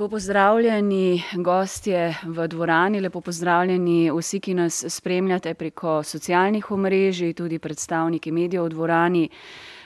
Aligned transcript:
Lepo 0.00 0.08
pozdravljeni 0.08 1.22
gostje 1.34 2.16
v 2.24 2.46
dvorani, 2.48 3.00
lepo 3.00 3.20
pozdravljeni 3.20 4.10
vsi, 4.10 4.38
ki 4.40 4.54
nas 4.54 4.78
spremljate 4.88 5.52
preko 5.54 5.98
socialnih 6.02 6.70
omrežij, 6.70 7.34
tudi 7.36 7.58
predstavniki 7.58 8.32
medijev 8.32 8.64
v 8.64 8.68
dvorani 8.72 9.28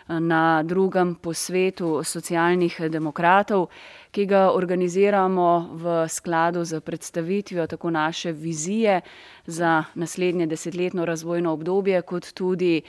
na 0.08 0.62
drugem 0.62 1.14
posvetu 1.14 2.04
socialnih 2.04 2.80
demokratov, 2.90 3.66
ki 4.14 4.26
ga 4.30 4.52
organiziramo 4.54 5.74
v 5.74 5.94
skladu 6.08 6.62
s 6.64 6.80
predstavitvijo 6.80 7.66
tako 7.66 7.90
naše 7.90 8.32
vizije 8.32 9.00
za 9.46 9.84
naslednje 9.94 10.46
desetletno 10.46 11.04
razvojno 11.04 11.52
obdobje 11.52 12.02
kot 12.02 12.32
tudi, 12.32 12.82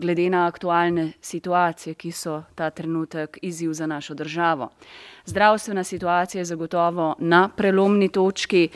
glede 0.00 0.30
na 0.30 0.46
aktualne 0.46 1.12
situacije, 1.20 1.94
ki 1.94 2.12
so 2.12 2.42
ta 2.54 2.70
trenutek 2.70 3.38
izziv 3.42 3.72
za 3.72 3.86
našo 3.86 4.14
državo. 4.14 4.70
Zdravstvena 5.26 5.84
situacija 5.84 6.40
je 6.40 6.44
zagotovo 6.44 7.14
na 7.18 7.48
prelomni 7.56 8.08
točki, 8.08 8.68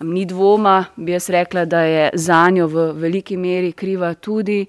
ni 0.00 0.24
dvoma, 0.24 0.84
bi 0.96 1.12
jaz 1.12 1.30
rekla, 1.30 1.64
da 1.64 1.80
je 1.80 2.10
zanjo 2.14 2.66
v 2.66 2.92
veliki 2.92 3.36
meri 3.36 3.72
kriva 3.72 4.14
tudi 4.14 4.66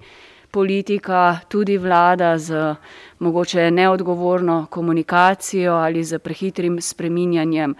politika, 0.50 1.38
tudi 1.48 1.78
vlada 1.78 2.38
z 2.38 2.74
mogoče 3.18 3.70
neodgovorno 3.70 4.66
komunikacijo 4.70 5.72
ali 5.72 6.04
s 6.04 6.18
prehitrim 6.18 6.80
spreminjanjem 6.80 7.74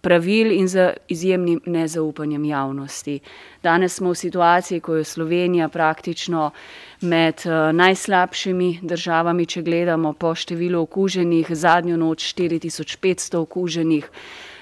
pravil 0.00 0.52
in 0.52 0.68
z 0.68 0.92
izjemnim 1.08 1.60
nezaupanjem 1.66 2.44
javnosti. 2.44 3.20
Danes 3.62 3.94
smo 3.96 4.12
v 4.12 4.14
situaciji, 4.14 4.80
ko 4.80 4.96
je 4.96 5.04
Slovenija 5.04 5.68
praktično 5.68 6.50
med, 7.00 7.42
najslabšimi 7.72 8.78
državami, 8.82 9.46
če 9.46 9.62
gledamo 9.62 10.12
po 10.12 10.34
številu 10.34 10.84
okuženih, 10.84 11.48
zadnjo 11.50 11.96
noč 11.96 12.28
štiri 12.32 12.60
tisoč 12.60 12.96
petsto 12.96 13.40
okuženih. 13.40 14.10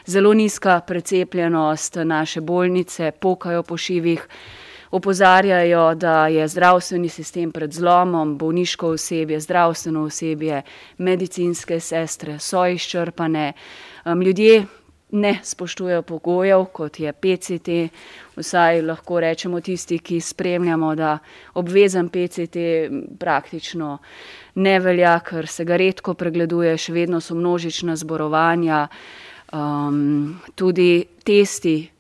Zelo 0.07 0.33
nizka 0.35 0.81
precepljenost, 0.87 1.99
naše 2.05 2.41
bolnice 2.41 3.13
pokajo 3.21 3.63
po 3.63 3.77
šivih, 3.77 4.27
opozarjajo, 4.93 5.95
da 5.95 6.27
je 6.27 6.49
zdravstveni 6.49 7.09
sistem 7.09 7.53
pred 7.53 7.73
zlomom, 7.73 8.37
bolniško 8.39 8.89
osebje, 8.89 9.41
zdravstveno 9.41 10.03
osebje, 10.05 10.63
medicinske 10.99 11.81
sestre 11.81 12.39
so 12.39 12.67
izčrpane. 12.67 13.53
ljudje 14.25 14.67
ne 15.13 15.39
spoštujejo 15.43 16.03
pogojev, 16.03 16.65
kot 16.65 17.01
je 17.01 17.13
PCT, 17.13 17.69
vsaj 18.37 18.83
lahko 18.83 19.21
rečemo 19.21 19.61
tisti, 19.61 19.99
ki 19.99 20.21
spremljamo, 20.21 20.95
da 20.95 21.19
obvezen 21.55 22.09
PCT 22.09 22.57
praktično 23.19 23.99
ne 24.55 24.79
velja, 24.81 25.21
ker 25.21 25.47
se 25.47 25.65
ga 25.65 25.77
redko 25.77 26.15
pregleduje, 26.15 26.77
še 26.79 26.93
vedno 26.93 27.21
so 27.21 27.35
množična 27.35 27.97
zborovanja. 27.97 28.89
tudi 30.55 31.05
testi 31.25 31.92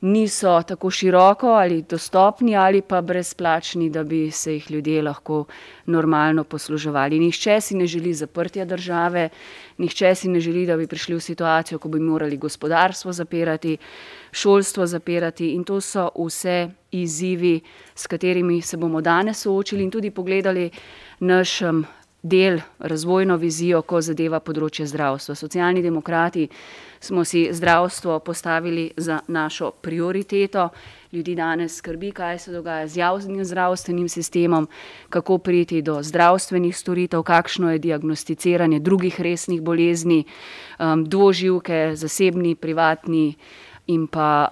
niso 0.00 0.62
tako 0.62 0.90
široko 0.90 1.46
ali 1.46 1.82
dostopni 1.82 2.56
ali 2.56 2.82
pa 2.82 3.00
brezplačni, 3.00 3.90
da 3.90 4.04
bi 4.04 4.30
se 4.30 4.52
jih 4.52 4.70
ljudje 4.70 5.02
lahko 5.02 5.44
normalno 5.86 6.44
posluževali. 6.44 7.18
Nihče 7.18 7.60
si 7.60 7.76
ne 7.76 7.86
želi 7.86 8.14
zaprtja 8.14 8.64
države, 8.64 9.28
nihče 9.78 10.14
si 10.14 10.28
ne 10.28 10.40
želi, 10.40 10.66
da 10.66 10.76
bi 10.76 10.86
prišli 10.86 11.14
v 11.14 11.20
situacijo, 11.20 11.78
ko 11.78 11.88
bi 11.88 12.00
morali 12.00 12.36
gospodarstvo 12.36 13.12
zapirati, 13.12 13.76
šolstvo 14.32 14.86
zapirati, 14.86 15.52
in 15.54 15.64
to 15.64 15.80
so 15.80 16.10
vse 16.26 16.70
izzivi, 16.92 17.60
s 17.94 18.06
katerimi 18.06 18.62
se 18.62 18.76
bomo 18.76 19.00
danes 19.00 19.42
soočili 19.42 19.84
in 19.84 19.90
tudi 19.90 20.10
pogledali 20.10 20.70
naš, 21.20 21.60
del, 22.22 22.60
razvojno 22.78 23.36
vizijo, 23.36 23.82
ko 23.82 24.00
zadeva 24.02 24.40
področje 24.40 24.86
zdravstva. 24.90 25.34
Socialni 25.38 25.82
demokrati 25.82 26.48
smo 27.00 27.24
si 27.24 27.48
zdravstvo 27.52 28.18
postavili 28.18 28.90
za 28.96 29.20
našo 29.28 29.70
prioriteto. 29.70 30.68
Ljudi 31.12 31.34
danes 31.34 31.76
skrbi, 31.76 32.10
kaj 32.12 32.38
se 32.38 32.52
dogaja 32.52 32.86
z 32.86 32.96
javnim 32.96 33.44
zdravstvenim 33.44 34.08
sistemom, 34.08 34.68
kako 35.08 35.38
priti 35.38 35.82
do 35.82 36.02
zdravstvenih 36.02 36.76
storitev, 36.76 37.22
kakšno 37.22 37.72
je 37.72 37.78
diagnosticiranje 37.78 38.80
drugih 38.80 39.20
resnih 39.20 39.62
bolezni, 39.62 40.24
dvoživke, 41.04 41.92
zasebni, 41.94 42.54
privatni 42.54 43.34
in 43.86 44.06
pa, 44.06 44.48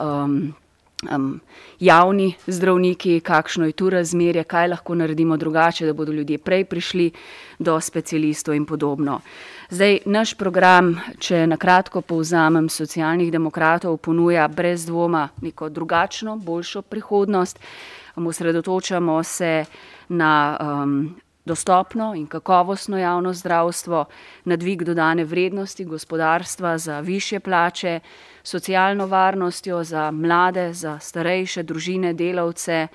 javni 1.81 2.35
zdravniki, 2.47 3.21
kakšno 3.21 3.67
je 3.67 3.73
tu 3.73 3.91
razmerje, 3.91 4.45
kaj 4.45 4.69
lahko 4.69 4.95
naredimo 4.95 5.37
drugače, 5.37 5.87
da 5.87 5.93
bodo 5.93 6.13
ljudje 6.13 6.39
prej 6.39 6.65
prišli 6.65 7.11
do 7.59 7.81
specialistov 7.81 8.55
in 8.55 8.67
podobno. 8.67 9.21
Zdaj, 9.67 9.97
naš 10.07 10.37
program, 10.39 10.93
če 11.19 11.41
na 11.51 11.57
kratko 11.59 11.99
povzamem, 12.07 12.69
Socialnih 12.71 13.33
demokratov 13.35 13.97
ponuja 13.99 14.45
brez 14.47 14.85
dvoma 14.87 15.25
neko 15.43 15.69
drugačno, 15.75 16.37
boljšo 16.37 16.83
prihodnost. 16.87 17.59
Osredotočamo 18.15 19.17
se 19.27 19.65
na, 20.09 20.33
dostopno 21.45 22.13
in 22.15 22.29
kakovostno 22.31 22.99
javno 22.99 23.33
zdravstvo, 23.35 24.05
na 24.45 24.57
dvig 24.57 24.85
dodane 24.87 25.25
vrednosti 25.25 25.85
gospodarstva 25.85 26.79
za 26.79 27.01
višje 27.01 27.41
plače, 27.41 28.01
socialno 28.43 29.07
varnostjo 29.07 29.85
za 29.85 30.11
mlade, 30.11 30.73
za 30.75 30.99
starejše, 30.99 31.63
družine, 31.63 32.15
delavce, 32.15 32.87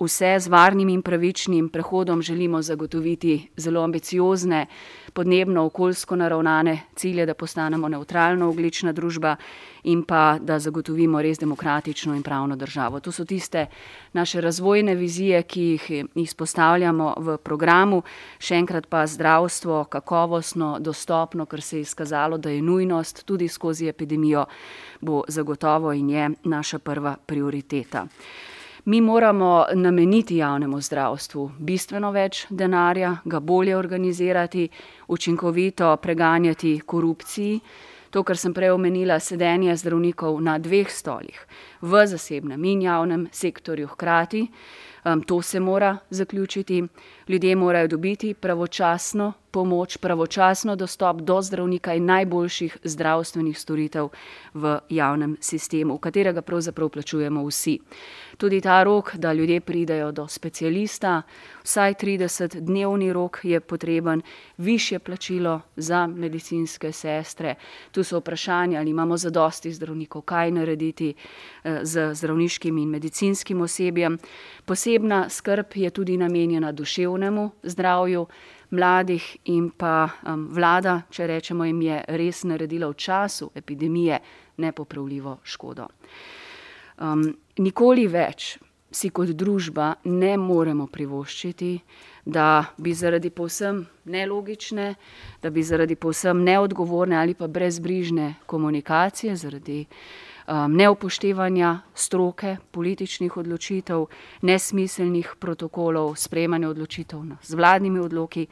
vse 0.00 0.36
z 0.40 0.48
varnim 0.48 0.88
in 0.88 1.02
pravičnim 1.02 1.68
prehodom 1.68 2.22
želimo 2.22 2.62
zagotoviti 2.62 3.48
zelo 3.56 3.82
ambiciozne, 3.82 4.66
podnebno, 5.12 5.64
okoljsko 5.64 6.16
naravnane 6.16 6.80
cilje, 6.94 7.26
da 7.26 7.34
postanemo 7.34 7.88
nevtralna 7.88 8.48
ogljična 8.48 8.92
družba 8.92 9.36
in 9.84 10.02
pa 10.02 10.38
da 10.40 10.58
zagotovimo 10.58 11.22
res 11.22 11.38
demokratično 11.38 12.14
in 12.14 12.22
pravno 12.22 12.56
državo. 12.56 13.00
To 13.00 13.12
so 13.12 13.24
tiste 13.24 13.66
naše 14.12 14.40
razvojne 14.40 14.94
vizije, 14.94 15.42
ki 15.42 15.62
jih 15.62 15.90
izpostavljamo 16.14 17.14
v 17.16 17.36
programu. 17.36 18.02
Še 18.38 18.56
enkrat 18.56 18.86
pa 18.86 19.06
zdravstvo 19.06 19.84
kakovostno, 19.84 20.78
dostopno, 20.80 21.46
ker 21.46 21.62
se 21.62 21.76
je 21.76 21.80
izkazalo, 21.80 22.38
da 22.38 22.50
je 22.50 22.62
nujnost, 22.62 23.24
tudi 23.24 23.48
skozi 23.48 23.88
epidemijo, 23.88 24.46
bo 25.00 25.22
zagotovo 25.28 25.92
in 25.92 26.10
je 26.10 26.30
naša 26.44 26.78
prva 26.78 27.16
prioriteta. 27.26 28.06
Mi 28.86 29.00
moramo 29.00 29.64
nameniti 29.74 30.36
javnemu 30.36 30.80
zdravstvu 30.80 31.50
bistveno 31.58 32.10
več 32.12 32.42
denarja, 32.50 33.14
ga 33.24 33.38
bolje 33.40 33.76
organizirati, 33.76 34.68
učinkovito 35.08 35.96
preganjati 35.96 36.80
korupciji. 36.86 37.60
To, 38.10 38.22
kar 38.22 38.36
sem 38.36 38.52
prej 38.54 38.74
omenila, 38.74 39.16
sedenje 39.20 39.72
zdravnikov 39.80 40.36
na 40.44 40.58
dveh 40.58 40.90
stolih, 40.92 41.38
v 41.80 42.06
zasebnem 42.06 42.64
in 42.64 42.82
javnem 42.82 43.28
sektorju 43.32 43.86
hkrati, 43.86 44.48
to 45.26 45.42
se 45.42 45.60
mora 45.60 45.98
zaključiti. 46.10 46.82
Ljudje 47.28 47.56
morajo 47.56 47.88
dobiti 47.88 48.34
pravočasno 48.34 49.32
pomoč, 49.50 49.96
pravočasno 49.96 50.76
dostop 50.76 51.20
do 51.20 51.42
zdravnika 51.42 51.94
in 51.94 52.04
najboljših 52.04 52.78
zdravstvenih 52.84 53.58
storitev 53.58 54.08
v 54.54 54.78
javnem 54.88 55.36
sistemu, 55.40 55.98
katerega 55.98 56.42
pravzaprav 56.42 56.88
plačujemo 56.88 57.44
vsi. 57.46 57.78
Tudi 58.36 58.60
ta 58.60 58.82
rok, 58.82 59.14
da 59.16 59.32
ljudje 59.32 59.60
pridejo 59.60 60.12
do 60.12 60.26
specialista, 60.28 61.22
vsaj 61.62 61.94
tridesetdnevni 61.94 63.12
rok 63.12 63.38
je 63.42 63.60
potreben, 63.60 64.22
višje 64.58 64.98
plačilo 64.98 65.60
za 65.76 66.06
medicinske 66.06 66.92
sestre. 66.92 67.54
Tu 67.92 68.04
so 68.04 68.18
vprašanja, 68.18 68.80
ali 68.80 68.90
imamo 68.90 69.16
zadosti 69.16 69.72
zdravnikov, 69.72 70.22
kaj 70.22 70.50
narediti, 70.50 71.14
z 71.82 72.14
zdravniškim 72.14 72.78
in 72.78 72.88
medicinskim 72.88 73.60
osebjem. 73.60 74.18
Posebna 74.64 75.28
skrb 75.28 75.66
je 75.74 75.90
tudi 75.90 76.16
namenjena 76.16 76.72
duševnemu 76.72 77.50
zdravju 77.62 78.26
mladih 78.70 79.36
in 79.44 79.70
pa, 79.70 80.08
vlada, 80.50 81.02
če 81.10 81.26
rečemo, 81.26 81.64
jim 81.64 81.82
je 81.82 82.02
res 82.08 82.44
naredila 82.44 82.88
v 82.90 82.94
času 82.94 83.50
epidemije 83.54 84.18
nepopravljivo 84.56 85.38
škodo. 85.42 85.88
nikoli 87.58 88.06
več 88.06 88.58
si 88.94 89.10
kot 89.10 89.32
družba 89.34 89.94
ne 90.04 90.36
moremo 90.38 90.86
privoščiti, 90.86 91.72
da 92.24 92.64
bi 92.78 92.94
zaradi 92.94 93.30
povsem 93.30 93.82
nelogične, 94.04 94.94
da 95.42 95.50
bi 95.50 95.62
zaradi 95.62 95.96
povsem 95.96 96.44
neodgovorne 96.44 97.18
ali 97.18 97.34
pa 97.34 97.46
brezbrižne 97.46 98.34
komunikacije, 98.46 99.36
zaradi, 99.36 99.84
neupoštevanja 100.48 101.80
stroke, 101.94 102.56
političnih 102.70 103.36
odločitev, 103.36 104.06
nesmiselnih 104.42 105.34
protokolov, 105.38 106.16
sprejemanja 106.16 106.68
odločitev 106.68 107.22
z 107.42 107.54
vladnimi 107.54 108.00
odloki, 108.00 108.46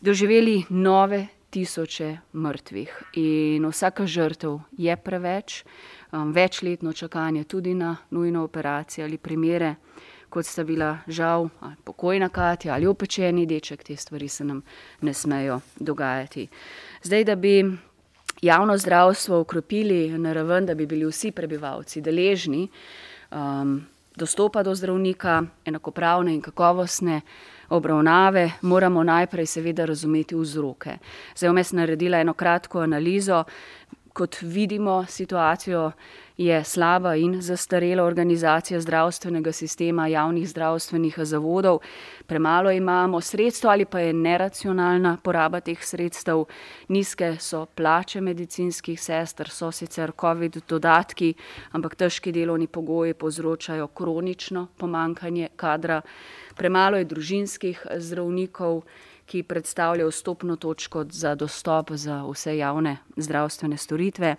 doživeli 0.00 0.64
nove 0.68 1.26
tisoče 1.50 2.16
mrtvih. 2.32 3.02
In 3.14 3.66
vsaka 3.66 4.06
žrtev 4.06 4.60
je 4.78 4.96
preveč, 4.96 5.64
večletno 6.12 6.92
čakanje 6.92 7.44
tudi 7.44 7.74
na 7.74 7.96
nujno 8.10 8.44
operacijo 8.44 9.04
ali 9.04 9.18
primere, 9.18 9.74
kot 10.30 10.46
sta 10.46 10.64
bila 10.64 10.98
žal 11.06 11.48
pokojna 11.84 12.28
Katja 12.28 12.74
ali 12.74 12.86
opečeni 12.86 13.46
deček, 13.46 13.82
te 13.84 13.96
stvari 13.96 14.28
se 14.28 14.44
nam 14.44 14.62
ne 15.00 15.14
smejo 15.14 15.60
dogajati. 15.76 16.48
Zdaj, 17.02 17.24
da 17.24 17.34
bi 17.36 17.64
javno 18.42 18.78
zdravstvo 18.78 19.40
ukrepili 19.40 20.18
na 20.18 20.32
raven, 20.32 20.66
da 20.66 20.74
bi 20.74 20.86
bili 20.86 21.06
vsi 21.06 21.30
prebivalci 21.30 22.00
deležni 22.00 22.68
um, 23.30 23.86
dostopa 24.16 24.62
do 24.62 24.74
zdravnika, 24.74 25.42
enakopravne 25.64 26.34
in 26.34 26.42
kakovostne 26.42 27.20
obravnave, 27.70 28.50
moramo 28.62 29.04
najprej 29.04 29.46
seveda 29.46 29.84
razumeti 29.86 30.34
vzroke. 30.36 30.96
Zdaj, 31.36 31.50
vmes 31.50 31.72
naredila 31.72 32.18
eno 32.18 32.34
kratko 32.34 32.80
analizo, 32.80 33.44
kot 34.12 34.36
vidimo 34.42 35.04
situacijo 35.08 35.92
je 36.36 36.64
slaba 36.64 37.14
in 37.16 37.40
zastarela 37.42 38.04
organizacija 38.04 38.80
zdravstvenega 38.80 39.52
sistema, 39.52 40.06
javnih 40.06 40.48
zdravstvenih 40.48 41.18
zavodov. 41.18 41.78
Premalo 42.26 42.70
imamo 42.70 43.20
sredstev 43.20 43.70
ali 43.70 43.84
pa 43.84 44.00
je 44.00 44.12
neracionalna 44.12 45.16
poraba 45.22 45.60
teh 45.60 45.84
sredstev. 45.84 46.44
Nizke 46.88 47.36
so 47.38 47.66
plače 47.66 48.20
medicinskih 48.20 49.00
sester, 49.00 49.50
so 49.50 49.72
sicer 49.72 50.12
COVID 50.20 50.62
dodatki, 50.68 51.34
ampak 51.72 51.94
težki 51.94 52.32
delovni 52.32 52.66
pogoji 52.66 53.14
povzročajo 53.14 53.86
kronično 53.86 54.66
pomankanje 54.76 55.48
kadra. 55.56 56.00
Premalo 56.56 56.96
je 56.96 57.04
družinskih 57.04 57.86
zdravnikov 57.96 58.82
ki 59.30 59.42
predstavlja 59.46 60.08
vstopno 60.08 60.56
točko 60.56 61.04
za 61.10 61.36
dostop 61.38 61.90
za 61.94 62.24
vse 62.26 62.56
javne 62.58 62.96
zdravstvene 63.16 63.76
storitve. 63.76 64.36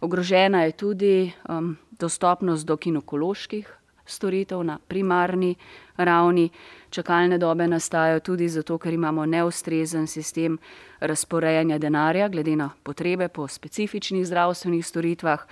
Ogrožena 0.00 0.62
je 0.64 0.72
tudi 0.72 1.32
um, 1.48 1.76
dostopnost 1.90 2.66
do 2.66 2.76
kinekoloških 2.76 3.78
storitev 4.06 4.62
na 4.62 4.78
primarni 4.88 5.54
ravni. 5.96 6.50
Čakalne 6.90 7.38
dobe 7.38 7.66
nastajajo 7.68 8.20
tudi 8.20 8.48
zato, 8.48 8.78
ker 8.78 8.94
imamo 8.94 9.26
neustrezen 9.26 10.06
sistem 10.06 10.58
razporejanja 11.00 11.78
denarja 11.78 12.28
glede 12.28 12.56
na 12.56 12.70
potrebe 12.82 13.28
po 13.28 13.48
specifičnih 13.48 14.26
zdravstvenih 14.26 14.86
storitvah, 14.86 15.44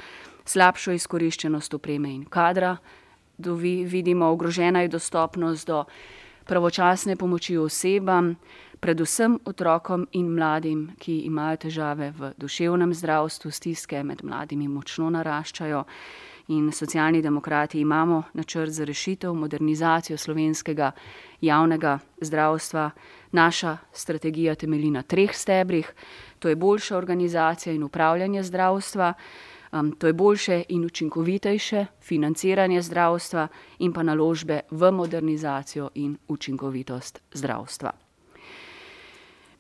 slabšo 0.44 0.92
izkoriščenost 0.92 1.74
opreme 1.74 2.14
in 2.14 2.24
kadra. 2.24 2.76
Dovi, 3.38 3.84
vidimo, 3.84 4.30
ogrožena 4.32 4.80
je 4.80 4.88
dostopnost 4.88 5.66
do 5.66 5.84
pravočasne 6.46 7.16
pomoči 7.16 7.56
osebam, 7.58 8.36
predvsem 8.80 9.38
otrokom 9.44 10.06
in 10.12 10.28
mladim, 10.34 10.90
ki 10.98 11.18
imajo 11.26 11.56
težave 11.56 12.12
v 12.18 12.32
duševnem 12.38 12.94
zdravstvu, 12.94 13.50
stiske 13.50 14.02
med 14.02 14.24
mladimi 14.24 14.68
močno 14.68 15.10
naraščajo. 15.10 15.84
In 16.48 16.70
socialni 16.72 17.22
demokrati 17.22 17.80
imamo 17.80 18.22
načrt 18.34 18.70
za 18.70 18.84
rešitev, 18.84 19.34
modernizacijo 19.34 20.18
slovenskega 20.18 20.92
javnega 21.40 21.98
zdravstva. 22.20 22.90
Naša 23.32 23.76
strategija 23.92 24.54
temelji 24.54 24.90
na 24.90 25.02
treh 25.02 25.34
stebrih: 25.34 25.92
to 26.38 26.48
je 26.48 26.56
boljša 26.56 26.96
organizacija 26.96 27.74
in 27.74 27.82
upravljanje 27.82 28.42
zdravstva, 28.42 29.12
um, 29.72 29.92
to 29.92 30.06
je 30.06 30.12
boljše 30.12 30.62
in 30.68 30.84
učinkovitejše 30.84 31.86
financiranje 32.00 32.82
zdravstva 32.82 33.48
in 33.78 33.92
pa 33.92 34.02
naložbe 34.02 34.60
v 34.70 34.92
modernizacijo 34.92 35.90
in 35.94 36.16
učinkovitost 36.28 37.22
zdravstva. 37.32 38.05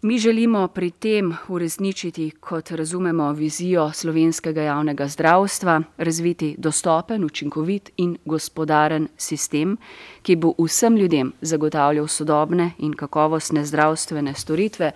Mi 0.06 0.18
želimo 0.18 0.68
pri 0.68 0.90
tem 0.90 1.34
uresničiti, 1.48 2.30
kot 2.40 2.70
razumemo, 2.70 3.32
vizijo 3.32 3.92
slovenskega 3.92 4.62
javnega 4.62 5.08
zdravstva, 5.08 5.82
razviti 5.98 6.54
dostopen, 6.58 7.24
učinkovit 7.24 7.90
in 7.96 8.16
gospodaren 8.24 9.08
sistem, 9.16 9.76
ki 10.22 10.36
bo 10.36 10.52
vsem 10.58 10.96
ljudem 10.96 11.32
zagotavljal 11.40 12.06
sodobne 12.06 12.70
in 12.78 12.92
kakovostne 12.92 13.64
zdravstvene 13.64 14.34
storitve, 14.34 14.92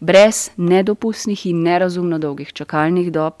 brez 0.00 0.50
nedopustnih 0.56 1.46
in 1.46 1.62
nerazumno 1.62 2.18
dolgih 2.18 2.52
čakalnih 2.52 3.12
dob, 3.12 3.34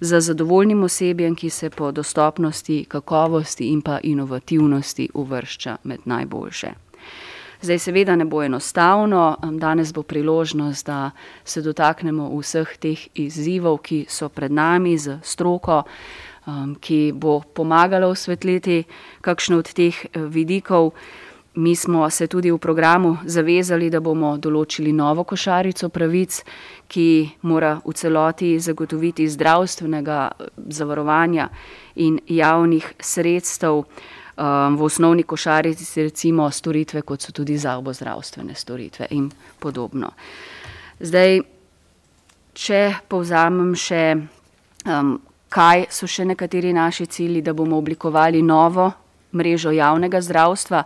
za 0.00 0.20
zadovoljnim 0.20 0.84
osebjem, 0.84 1.34
ki 1.34 1.50
se 1.50 1.70
po 1.70 1.92
dostopnosti, 1.92 2.84
kakovosti 2.88 3.66
in 3.66 3.82
pa 3.82 3.98
inovativnosti 4.02 5.08
uvršča 5.14 5.76
med 5.82 6.00
najboljše. 6.04 6.72
Zdaj, 7.62 7.78
seveda, 7.78 8.16
ne 8.16 8.24
bo 8.24 8.42
enostavno, 8.42 9.36
danes 9.52 9.92
bo 9.94 10.02
priložnost, 10.02 10.86
da 10.86 11.10
se 11.44 11.62
dotaknemo 11.62 12.26
vseh 12.34 12.76
teh 12.78 13.04
izzivov, 13.14 13.78
ki 13.86 14.04
so 14.10 14.28
pred 14.28 14.50
nami 14.50 14.96
z 14.98 15.20
stroko, 15.22 15.82
ki 16.80 17.12
bo 17.14 17.40
pomagala 17.54 18.08
osvetliti 18.10 18.82
kakšno 19.20 19.60
od 19.62 19.70
teh 19.72 19.94
eh, 19.94 20.24
vidikov. 20.26 20.90
Mi 21.54 21.76
smo 21.76 22.10
se 22.10 22.26
tudi 22.26 22.50
v 22.50 22.58
programu 22.58 23.18
zavezali, 23.24 23.90
da 23.90 24.00
bomo 24.00 24.38
določili 24.38 24.92
novo 24.92 25.22
košarico 25.24 25.88
pravic, 25.88 26.40
ki 26.88 27.28
mora 27.42 27.76
v 27.84 27.92
celoti 27.92 28.56
zagotoviti 28.58 29.28
zdravstvenega 29.28 30.18
eh, 30.32 30.50
zavarovanja 30.66 31.46
in 31.94 32.18
javnih 32.26 32.94
sredstev 32.98 33.84
um, 34.42 34.76
v 34.76 34.82
osnovni 34.82 35.22
košarici 35.22 36.02
recimo 36.02 36.50
storitve, 36.50 37.02
kot 37.02 37.20
so 37.20 37.32
tudi 37.32 37.58
zobozdravstvene 37.58 38.54
storitve 38.54 39.06
in 39.10 39.30
podobno. 39.58 40.10
Zdaj, 41.00 41.40
če 42.54 42.80
povzamem 43.08 43.74
še, 43.78 44.02
um, 44.86 45.14
kaj 45.48 45.86
so 45.90 46.06
še 46.06 46.26
nekateri 46.26 46.72
naši 46.72 47.06
cilji, 47.06 47.42
da 47.42 47.54
bomo 47.54 47.78
oblikovali 47.78 48.42
novo 48.42 48.90
mrežo 49.32 49.70
javnega 49.72 50.20
zdravstva, 50.20 50.82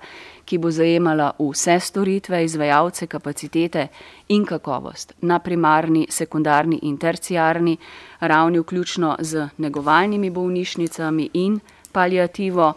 ki 0.46 0.58
bo 0.62 0.70
zajemala 0.70 1.32
vse 1.38 1.80
storitve, 1.82 2.44
izvajalce, 2.44 3.08
kapacitete 3.10 3.88
in 4.28 4.44
kakovost 4.46 5.16
na 5.26 5.40
primarni, 5.42 6.06
sekundarni 6.10 6.78
in 6.86 6.98
terciarni 7.02 7.74
ravni, 8.20 8.60
vključno 8.62 9.16
z 9.20 9.48
negovalnimi 9.58 10.30
bolnišnicami 10.30 11.30
in 11.34 11.58
paliativo. 11.92 12.74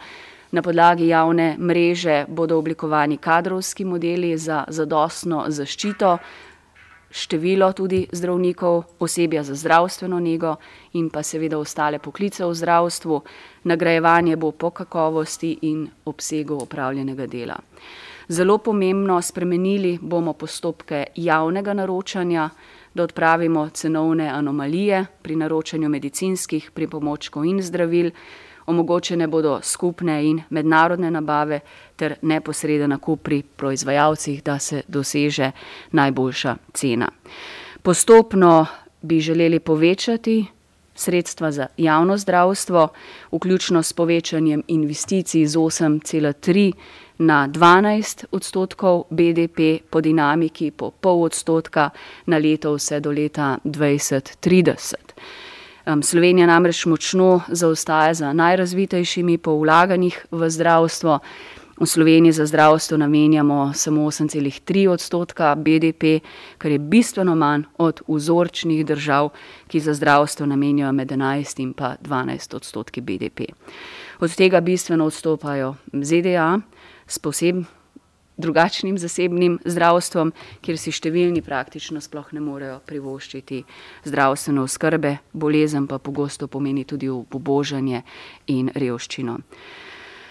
Na 0.51 0.62
podlagi 0.62 1.07
javne 1.07 1.57
mreže 1.60 2.25
bodo 2.28 2.57
oblikovani 2.57 3.18
kadrovski 3.18 3.86
modeli 3.86 4.38
za 4.38 4.63
zadostno 4.68 5.44
zaščito, 5.48 6.18
število 7.12 7.74
tudi 7.74 8.07
zdravnikov, 8.12 8.84
osebja 9.00 9.44
za 9.44 9.56
zdravstveno 9.56 10.19
nego 10.19 10.56
in 10.94 11.10
pa 11.10 11.24
seveda 11.24 11.57
ostale 11.57 12.00
poklice 12.00 12.46
v 12.46 12.53
zdravstvu. 12.53 13.22
Nagrajevanje 13.63 14.36
bo 14.36 14.51
po 14.51 14.70
kakovosti 14.70 15.58
in 15.62 15.88
obsegu 16.06 16.58
opravljenega 16.62 17.27
dela. 17.27 17.60
Zelo 18.29 18.58
pomembno, 18.58 19.22
spremenili 19.22 20.00
bomo 20.01 20.34
postopke 20.34 21.06
javnega 21.15 21.74
naročanja, 21.74 22.50
da 22.94 23.03
odpravimo 23.03 23.70
cenovne 23.70 24.29
anomalije 24.29 25.06
pri 25.22 25.36
naročanju 25.36 25.89
medicinskih 25.89 26.72
pripomočkov 26.72 27.46
in 27.46 27.62
zdravil, 27.62 28.12
omogočene 28.70 29.28
bodo 29.28 29.60
skupne 29.64 30.20
in 30.26 30.42
mednarodne 30.50 31.12
nabave 31.12 31.60
ter 31.96 32.16
neposreden 32.22 32.90
nakup 32.90 33.24
pri 33.24 33.42
proizvajalcih, 33.44 34.44
da 34.44 34.60
se 34.60 34.84
doseže 34.88 35.52
najboljša 35.92 36.56
cena. 36.74 37.10
Postopno 37.82 38.66
bi 39.02 39.20
želeli 39.20 39.60
povečati 39.60 40.46
sredstva 40.96 41.52
za 41.52 41.68
javno 41.78 42.18
zdravstvo, 42.18 42.88
vključno 43.32 43.84
s 43.84 43.94
povečanjem 43.94 44.64
investicij 44.68 45.46
z 45.46 45.58
8,3 45.58 46.74
na 47.18 47.48
12 47.48 48.26
odstotkov 48.32 49.04
BDP 49.10 49.80
po 49.90 50.02
dinamiki 50.02 50.72
po 50.72 50.92
pol 50.92 51.24
odstotka 51.24 51.90
na 52.26 52.38
leto 52.38 52.74
vse 52.74 53.00
do 53.00 53.12
leta 53.12 53.58
2030. 53.64 54.96
Slovenija 56.03 56.48
namreč 56.48 56.86
močno 56.86 57.41
zaostaja 57.48 58.13
za 58.13 58.34
najrazvitejšimi 58.34 59.38
po 59.38 59.55
vlaganjih 59.58 60.25
v 60.31 60.50
zdravstvo. 60.50 61.19
V 61.79 61.86
Sloveniji 61.86 62.31
za 62.31 62.46
zdravstvo 62.46 62.98
namenjamo 62.98 63.72
samo 63.74 64.01
8,3 64.01 64.88
odstotka 64.89 65.55
BDP, 65.55 66.19
kar 66.58 66.72
je 66.72 66.79
bistveno 66.79 67.36
manj 67.36 67.63
od 67.77 68.01
vzorčnih 68.08 68.86
držav, 68.86 69.29
ki 69.67 69.79
za 69.79 69.93
zdravstvo 69.93 70.46
namenjajo 70.46 70.91
med 70.93 71.10
11 71.10 71.60
in 71.63 71.74
pa 71.74 71.96
12 72.01 72.55
odstotki 72.55 73.01
BDP. 73.01 73.50
Od 74.19 74.36
tega 74.36 74.62
bistveno 74.62 75.05
odstopajo 75.05 75.75
ZDA 75.93 76.60
s 77.08 77.19
posebnim 77.19 77.78
drugačnim 78.39 78.98
zasebnim 78.98 79.60
zdravstvom, 79.65 80.31
kjer 80.63 80.79
si 80.79 80.96
številni 80.96 81.43
praktično 81.43 82.01
sploh 82.01 82.31
ne 82.34 82.43
morejo 82.43 82.79
privoščiti 82.88 83.63
zdravstvene 84.08 84.63
oskrbe, 84.63 85.17
bolezen 85.34 85.88
pa 85.88 86.00
pogosto 86.00 86.48
pomeni 86.48 86.88
tudi 86.88 87.12
obožanje 87.12 88.03
in 88.48 88.72
revščino. 88.75 89.38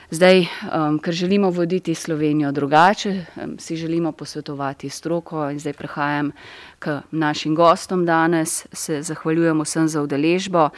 Zdaj, 0.08 0.38
um, 0.40 0.96
ker 1.04 1.12
želimo 1.12 1.50
voditi 1.52 1.92
Slovenijo 1.94 2.48
drugače, 2.52 3.10
um, 3.36 3.58
si 3.60 3.76
želimo 3.76 4.12
posvetovati 4.12 4.88
stroko 4.88 5.50
in 5.50 5.58
zdaj 5.60 5.76
prehajam 5.76 6.30
k 6.78 7.00
našim 7.10 7.54
gostom 7.54 8.06
danes, 8.06 8.62
se 8.72 9.02
zahvaljujem 9.02 9.60
vsem 9.60 9.88
za 9.88 10.02
udeležbo 10.02 10.70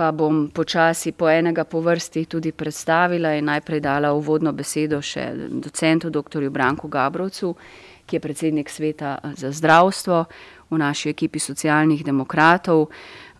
pa 0.00 0.12
bom 0.16 0.48
počasi 0.48 1.12
po 1.12 1.28
enega 1.28 1.68
po 1.68 1.80
vrsti 1.84 2.24
tudi 2.24 2.52
predstavila 2.56 3.34
in 3.36 3.44
najprej 3.44 3.80
dala 3.84 4.14
uvodno 4.16 4.48
besedo 4.56 4.96
še 5.04 5.26
docentu 5.60 6.08
dr. 6.08 6.48
Branku 6.48 6.88
Gabrovcu, 6.88 7.50
ki 8.08 8.16
je 8.16 8.20
predsednik 8.24 8.70
sveta 8.72 9.18
za 9.36 9.50
zdravstvo 9.52 10.24
v 10.70 10.78
naši 10.80 11.10
ekipi 11.12 11.36
socialnih 11.36 12.00
demokratov. 12.00 12.86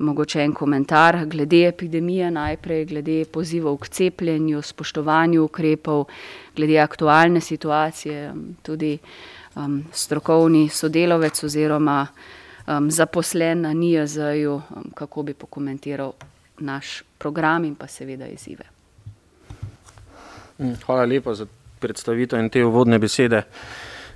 Mogoče 0.05 0.43
en 0.45 0.53
komentar 0.53 1.25
glede 1.33 1.63
epidemije, 1.71 2.29
najprej 2.29 2.85
glede 2.93 3.17
pozivov 3.33 3.79
k 3.81 3.89
cepljenju, 3.89 4.61
spoštovanju 4.61 5.45
ukrepov, 5.49 6.11
glede 6.57 6.77
aktualne 6.77 7.41
situacije, 7.41 8.35
tudi 8.61 8.99
um, 9.57 9.81
strokovni 9.93 10.69
sodelovec 10.69 11.41
oziroma 11.41 12.03
um, 12.05 12.91
zaposlen 12.93 13.65
na 13.65 13.73
NIJZ-ju, 13.73 14.61
um, 14.61 14.93
kako 14.93 15.23
bi 15.23 15.35
pokomentiral 15.35 16.13
naš 16.61 17.03
program 17.19 17.65
in 17.65 17.75
pa 17.75 17.87
seveda 17.87 18.27
izzive. 18.27 18.65
Mm, 20.59 20.75
hvala 20.87 21.05
lepa 21.05 21.35
za 21.35 21.47
predstavitev 21.81 22.41
in 22.41 22.51
te 22.51 22.65
uvodne 22.65 22.99
besede. 22.99 23.43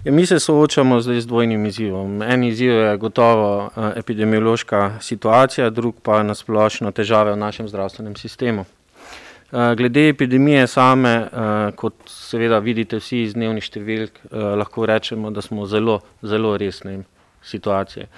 Ja, 0.05 0.13
mi 0.13 0.27
se 0.27 0.39
soočamo 0.41 1.01
zdaj 1.01 1.21
z 1.21 1.27
dvojnim 1.27 1.67
izzivom. 1.67 2.23
En 2.23 2.45
izziv 2.45 2.73
je 2.73 2.97
gotovo 2.97 3.65
uh, 3.65 3.85
epidemiološka 3.97 4.99
situacija, 5.01 5.71
drug 5.71 5.95
pa 6.03 6.23
nasplošno 6.23 6.93
težave 6.93 7.33
v 7.33 7.41
našem 7.41 7.69
zdravstvenem 7.69 8.17
sistemu. 8.17 8.65
Uh, 8.65 9.73
glede 9.77 10.09
epidemije 10.09 10.67
same, 10.67 11.17
uh, 11.21 11.75
kot 11.77 11.95
seveda 12.07 12.59
vidite 12.59 13.01
vsi 13.01 13.23
iz 13.23 13.33
dnevnih 13.33 13.65
številk, 13.65 14.21
lahko 14.33 14.87
rečemo, 14.87 15.31
da 15.31 15.41
smo 15.41 15.65
zelo, 15.67 16.01
zelo 16.23 16.57
resni 16.61 16.99
situacije. 17.43 18.09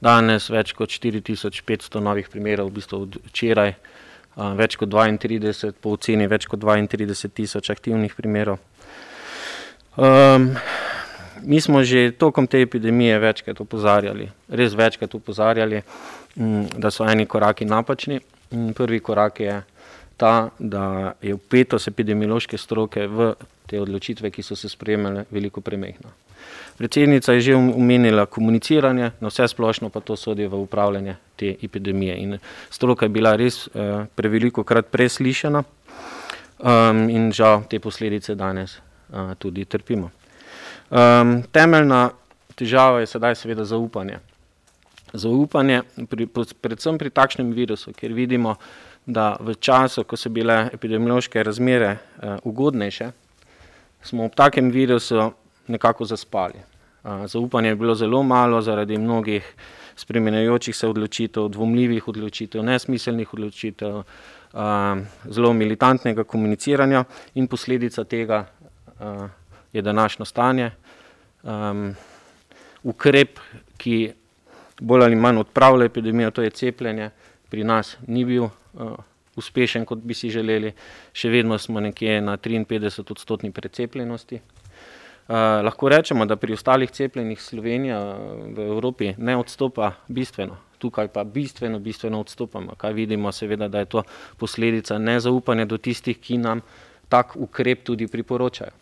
Danes 0.00 0.48
več 0.50 0.72
kot 0.72 0.88
4500 0.88 2.00
novih 2.00 2.28
primerov, 2.32 2.70
v 2.70 2.80
bistvu 2.80 3.02
od 3.04 3.18
včeraj 3.28 3.74
več 4.56 4.76
kot 4.80 4.88
32, 4.88 5.72
po 5.80 5.96
oceni 5.96 6.28
več 6.30 6.46
kot 6.48 6.60
32 6.64 7.28
tisoč 7.34 7.70
aktivnih 7.70 8.14
primerov. 8.16 8.58
Um, 10.00 10.54
mi 11.42 11.60
smo 11.60 11.82
že 11.84 12.12
tokom 12.16 12.46
te 12.46 12.62
epidemije 12.62 13.18
večkrat 13.18 13.60
opozarjali, 13.60 14.30
res 14.48 14.74
večkrat 14.74 15.14
opozarjali, 15.14 15.82
da 16.78 16.90
so 16.90 17.04
eni 17.04 17.26
koraki 17.26 17.64
napačni. 17.64 18.20
Prvi 18.76 19.00
korak 19.00 19.40
je 19.40 19.60
ta, 20.16 20.50
da 20.58 21.12
je 21.22 21.34
upetost 21.34 21.88
epidemiološke 21.88 22.58
stroke 22.58 23.06
v 23.06 23.34
te 23.66 23.80
odločitve, 23.80 24.30
ki 24.30 24.42
so 24.42 24.56
se 24.56 24.68
sprejemale, 24.68 25.24
veliko 25.30 25.60
premehna. 25.60 26.10
Predsednica 26.80 27.32
je 27.36 27.40
že 27.40 27.54
omenila 27.56 28.24
komuniciranje, 28.24 29.10
na 29.20 29.28
vse 29.28 29.48
splošno 29.52 29.92
pa 29.92 30.00
to 30.00 30.16
sodi 30.16 30.46
v 30.48 30.56
upravljanje 30.56 31.16
te 31.36 31.52
epidemije. 31.62 32.16
In 32.16 32.38
stroka 32.70 33.04
je 33.04 33.12
bila 33.12 33.36
res 33.36 33.68
eh, 33.68 34.06
preveliko 34.16 34.64
krat 34.64 34.88
preslišana 34.88 35.60
um, 35.60 37.08
in 37.12 37.28
žal 37.36 37.68
te 37.68 37.80
posledice 37.80 38.34
danes 38.34 38.78
uh, 39.12 39.34
tudi 39.36 39.64
trpimo. 39.64 40.08
Um, 40.88 41.42
temeljna 41.52 42.10
težava 42.56 43.04
je 43.04 43.12
sedaj 43.12 43.36
seveda 43.36 43.68
zaupanje. 43.68 44.16
Zaupanje, 45.12 45.82
pri, 46.08 46.30
predvsem 46.64 46.96
pri 46.96 47.12
takšnem 47.12 47.52
virusu, 47.52 47.92
ker 47.92 48.16
vidimo, 48.16 48.56
da 49.04 49.36
v 49.36 49.52
času, 49.52 50.06
ko 50.08 50.16
so 50.16 50.32
bile 50.32 50.70
epidemiološke 50.72 51.44
razmere 51.44 51.92
uh, 51.92 52.40
ugodnejše, 52.48 53.12
smo 54.00 54.24
ob 54.24 54.32
takem 54.32 54.72
virusu 54.72 55.28
nekako 55.68 56.08
zaspali. 56.08 56.69
Zaupanja 57.04 57.68
je 57.68 57.76
bilo 57.76 57.94
zelo 57.94 58.22
malo 58.22 58.60
zaradi 58.62 58.98
mnogih 58.98 59.54
spremenjajočih 59.96 60.76
se 60.76 60.88
odločitev, 60.88 61.48
dvomljivih 61.48 62.08
odločitev, 62.08 62.62
nesmiselnih 62.64 63.34
odločitev, 63.34 64.02
zelo 65.24 65.52
militantnega 65.52 66.24
komuniciranja 66.24 67.04
in 67.34 67.46
posledica 67.46 68.04
tega 68.04 68.46
je 69.72 69.82
današnjo 69.82 70.24
stanje. 70.24 70.70
Ukrep, 72.82 73.38
ki 73.76 74.12
bolj 74.80 75.04
ali 75.04 75.16
manj 75.16 75.38
odpravlja 75.44 75.84
epidemijo, 75.84 76.30
to 76.30 76.42
je 76.42 76.50
cepljenje, 76.50 77.10
pri 77.48 77.64
nas 77.64 77.96
ni 78.06 78.24
bil 78.24 78.48
uspešen, 79.36 79.84
kot 79.84 79.98
bi 79.98 80.14
si 80.14 80.30
želeli. 80.30 80.72
Še 81.12 81.28
vedno 81.28 81.58
smo 81.58 81.80
nekje 81.80 82.20
na 82.20 82.36
53 82.36 83.12
odstotni 83.12 83.52
precepljenosti. 83.52 84.40
Uh, 85.30 85.36
lahko 85.64 85.88
rečemo, 85.88 86.24
da 86.26 86.34
pri 86.36 86.56
ostalih 86.58 86.90
cepljenih 86.90 87.42
Slovenija 87.42 88.00
v 88.50 88.64
Evropi 88.66 89.12
ne 89.18 89.36
odstopa 89.36 89.92
bistveno, 90.08 90.56
tukaj 90.78 91.08
pa 91.08 91.22
bistveno, 91.24 91.78
bistveno 91.78 92.20
odstopamo. 92.20 92.74
Kaj 92.74 92.92
vidimo, 92.92 93.30
seveda, 93.32 93.68
da 93.68 93.78
je 93.78 93.84
to 93.84 94.02
posledica 94.36 94.98
nezaupanja 94.98 95.68
do 95.70 95.78
tistih, 95.78 96.18
ki 96.18 96.38
nam 96.38 96.60
tak 97.08 97.36
ukrep 97.36 97.84
tudi 97.84 98.08
priporočajo. 98.10 98.72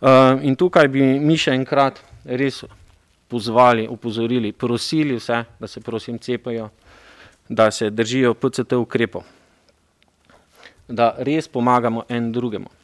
Uh, 0.00 0.42
in 0.42 0.56
tukaj 0.58 0.88
bi 0.88 1.04
mi 1.22 1.36
še 1.38 1.54
enkrat 1.54 2.02
res 2.24 2.64
pozvali, 3.30 3.86
upozorili, 3.86 4.50
prosili 4.52 5.20
vse, 5.20 5.44
da 5.60 5.70
se 5.70 5.80
prosim 5.80 6.18
cepajo, 6.18 6.66
da 7.48 7.70
se 7.70 7.90
držijo 7.90 8.34
PCT 8.34 8.74
ukrepov, 8.74 9.22
da 10.88 11.12
res 11.18 11.46
pomagamo 11.48 12.02
en 12.08 12.32
drugemu. 12.32 12.77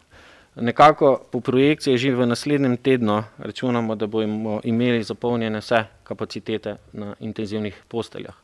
Nekako 0.56 1.20
po 1.30 1.40
projekciji 1.40 1.99
že 1.99 2.14
v 2.14 2.26
naslednjem 2.26 2.76
tednu 2.76 3.23
računamo, 3.38 3.94
da 3.94 4.06
bomo 4.06 4.61
imeli 4.64 5.02
zapolnjene 5.02 5.58
vse 5.58 5.84
kapacitete 6.04 6.76
na 6.92 7.14
intenzivnih 7.20 7.82
posteljah. 7.88 8.34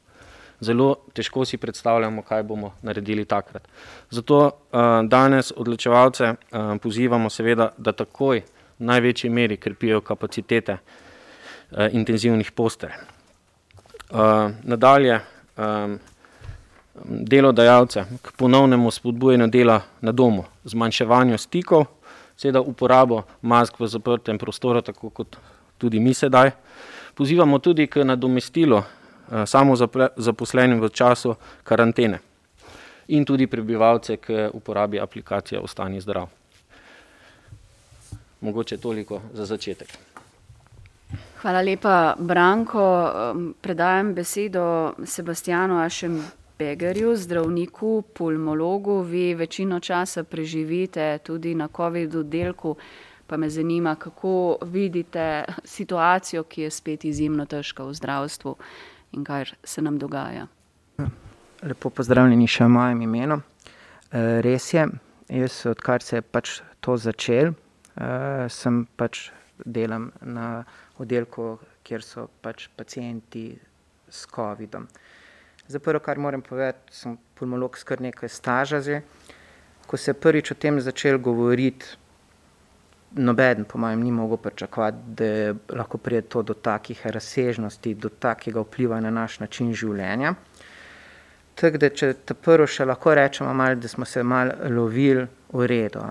Zelo 0.61 0.97
težko 1.15 1.45
si 1.45 1.57
predstavljamo, 1.57 2.23
kaj 2.23 2.43
bomo 2.43 2.75
naredili 2.83 3.25
takrat. 3.25 3.69
Zato 4.11 4.39
uh, 4.39 4.51
danes 5.09 5.53
odločevalce 5.57 6.25
uh, 6.25 6.77
pozivamo 6.83 7.31
seveda, 7.31 7.71
da 7.79 7.93
takoj 7.93 8.43
v 8.79 8.85
največji 8.85 9.31
meri 9.31 9.57
krepijo 9.57 10.01
kapacitete 10.01 10.73
uh, 10.73 11.87
intenzivnih 11.93 12.53
postelj. 12.53 12.91
Uh, 14.11 14.51
nadalje, 14.63 15.21
um, 15.57 15.99
delodajalce 17.05 18.05
k 18.23 18.33
ponovnemu 18.37 18.91
spodbujanju 18.91 19.47
dela 19.47 19.81
na 20.01 20.13
domu, 20.13 20.45
zmanjševanju 20.65 21.39
stikov, 21.39 21.87
seveda 22.41 22.61
uporabo 22.61 23.23
mask 23.43 23.77
v 23.81 23.87
zaprtem 23.87 24.39
prostoru, 24.39 24.81
tako 24.81 25.11
kot 25.11 25.37
tudi 25.79 26.01
mi 26.01 26.15
sedaj. 26.15 26.51
Pozivamo 27.15 27.59
tudi 27.59 27.87
k 27.87 28.05
nadomestilu 28.05 28.81
eh, 28.81 29.47
samo 29.47 29.77
zaposlenim 30.17 30.81
v 30.81 30.89
času 30.89 31.37
karantene 31.63 32.21
in 33.11 33.25
tudi 33.25 33.47
prebivalce 33.47 34.17
k 34.17 34.49
uporabi 34.53 35.01
aplikacije 35.01 35.61
Ostani 35.61 36.01
zdrav. 36.01 36.29
Mogoče 38.41 38.77
toliko 38.77 39.21
za 39.35 39.45
začetek. 39.45 39.99
Hvala 41.43 41.61
lepa, 41.61 42.15
Branko. 42.19 42.85
Predajam 43.61 44.15
besedo 44.15 44.95
Sebastianu 45.05 45.81
Ašem 45.83 46.23
Begerju, 46.61 47.17
zdravniku, 47.17 48.03
pulmologu, 48.15 49.01
vi 49.01 49.35
večino 49.35 49.81
časa 49.81 50.25
preživite 50.25 51.19
tudi 51.25 51.55
na 51.55 51.69
COVID 51.77 52.15
oddelku, 52.15 52.77
pa 53.27 53.37
me 53.37 53.51
zanima, 53.51 53.95
kako 53.95 54.59
vidite 54.63 55.45
situacijo, 55.65 56.43
ki 56.43 56.63
je 56.63 56.71
spet 56.71 57.05
izjemno 57.05 57.47
težka 57.47 57.85
v 57.85 57.95
zdravstvu 57.95 58.55
in 59.13 59.25
kaj 59.25 59.45
se 59.65 59.83
nam 59.83 59.97
dogaja. 59.99 60.47
Lepo 61.63 61.91
pozdravljeni 61.91 62.47
še 62.47 62.67
v 62.69 62.75
mojem 62.75 63.01
imenu. 63.09 63.39
Eh, 63.41 64.41
res 64.45 64.75
je, 64.75 64.85
jaz 65.29 65.57
odkar 65.67 66.05
se 66.05 66.19
je 66.19 66.23
pač 66.23 66.59
to 66.81 66.97
začel, 66.97 67.55
eh, 67.97 68.49
sem 68.49 68.85
pač 68.97 69.31
delam 69.65 70.11
na 70.21 70.65
oddelku, 70.99 71.57
kjer 71.89 72.05
so 72.05 72.29
pač 72.43 72.69
pacijenti 72.77 73.47
s 74.11 74.27
COVID-om. 74.37 74.87
Za 75.71 75.79
prvo, 75.79 76.01
kar 76.03 76.19
moram 76.19 76.43
povedati, 76.43 76.91
sem 76.91 77.19
pulmolog 77.39 77.77
s 77.79 77.87
kar 77.87 78.01
nekaj 78.03 78.29
staža 78.29 78.81
že. 78.81 79.01
Ko 79.87 79.97
se 79.97 80.11
je 80.11 80.15
prvič 80.15 80.51
o 80.51 80.55
tem 80.55 80.81
začel 80.81 81.19
govoriti, 81.19 81.87
noben, 83.13 83.65
po 83.65 83.79
mojem, 83.79 84.03
ni 84.03 84.11
mogel 84.13 84.37
pričakovati, 84.37 84.99
da 85.07 85.55
lahko 85.79 85.99
pride 85.99 86.23
to 86.23 86.43
do 86.43 86.55
takih 86.55 87.07
razsežnosti, 87.07 87.95
do 87.95 88.09
takega 88.09 88.61
vpliva 88.61 88.99
na 89.01 89.11
naš 89.11 89.39
način 89.41 89.71
življenja. 89.75 90.35
Tako 91.55 91.79
da, 91.79 91.91
če 91.95 92.13
te 92.27 92.35
prvo 92.35 92.67
še 92.67 92.89
lahko 92.91 93.15
rečemo, 93.15 93.55
mal, 93.55 93.79
da 93.79 93.89
smo 93.89 94.05
se 94.05 94.23
malo 94.27 94.59
lovili 94.75 95.27
v 95.53 95.71
redu. 95.71 96.03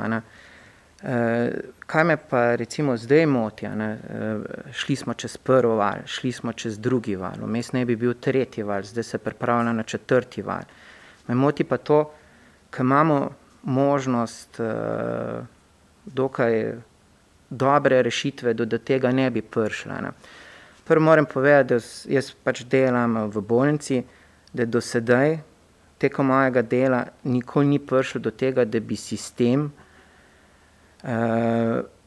Eh, 1.03 1.51
kaj 1.85 2.03
me 2.03 2.17
pa 2.17 2.55
recimo 2.55 2.97
zdaj 2.97 3.25
moti? 3.25 3.67
Ne? 3.67 3.97
Eh, 4.09 4.37
šli 4.73 4.95
smo 4.95 5.13
čez 5.13 5.37
prvi 5.37 5.75
val, 5.75 6.03
šli 6.05 6.31
smo 6.31 6.53
čez 6.53 6.79
drugi 6.79 7.15
val, 7.15 7.39
vmes 7.39 7.71
ne 7.71 7.85
bi 7.85 7.95
bil 7.95 8.13
tretji 8.19 8.63
val, 8.63 8.83
zdaj 8.83 9.03
se 9.03 9.17
pripravlja 9.17 9.73
na 9.73 9.83
četrti 9.83 10.41
val. 10.41 10.67
Me 11.27 11.35
moti 11.35 11.63
pa 11.63 11.77
to, 11.77 12.11
ker 12.69 12.83
imamo 12.83 13.31
možnost 13.63 14.59
uh, 14.59 15.45
dokaj 16.05 16.73
dobre 17.49 18.01
rešitve, 18.03 18.53
da 18.53 18.65
do 18.65 18.77
tega 18.77 19.11
ne 19.11 19.29
bi 19.31 19.41
prišla. 19.41 20.01
Ne? 20.01 20.11
Prvo 20.83 21.01
moram 21.01 21.25
povedati, 21.25 21.73
da 21.73 21.79
jaz 22.13 22.31
pač 22.43 22.63
delam 22.63 23.29
v 23.31 23.41
bolnici, 23.41 24.03
da 24.53 24.65
do 24.65 24.81
sedaj, 24.81 25.37
tekom 25.97 26.27
mojega 26.27 26.61
dela, 26.61 27.05
nikoli 27.23 27.67
ni 27.67 27.79
prišlo 27.79 28.21
do 28.21 28.31
tega, 28.31 28.65
da 28.65 28.79
bi 28.79 28.95
sistem 28.95 29.65
uh, 29.65 29.85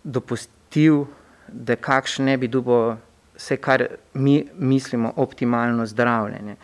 dopustil, 0.05 1.07
da 1.49 1.77
kakšen 1.77 2.27
ne 2.27 2.37
bi 2.37 2.49
dubo 2.49 2.97
vse, 3.37 3.57
kar 3.57 3.87
mi 4.15 4.45
mislimo, 4.59 5.13
optimalno 5.17 5.87
zdravljenje. 5.87 6.57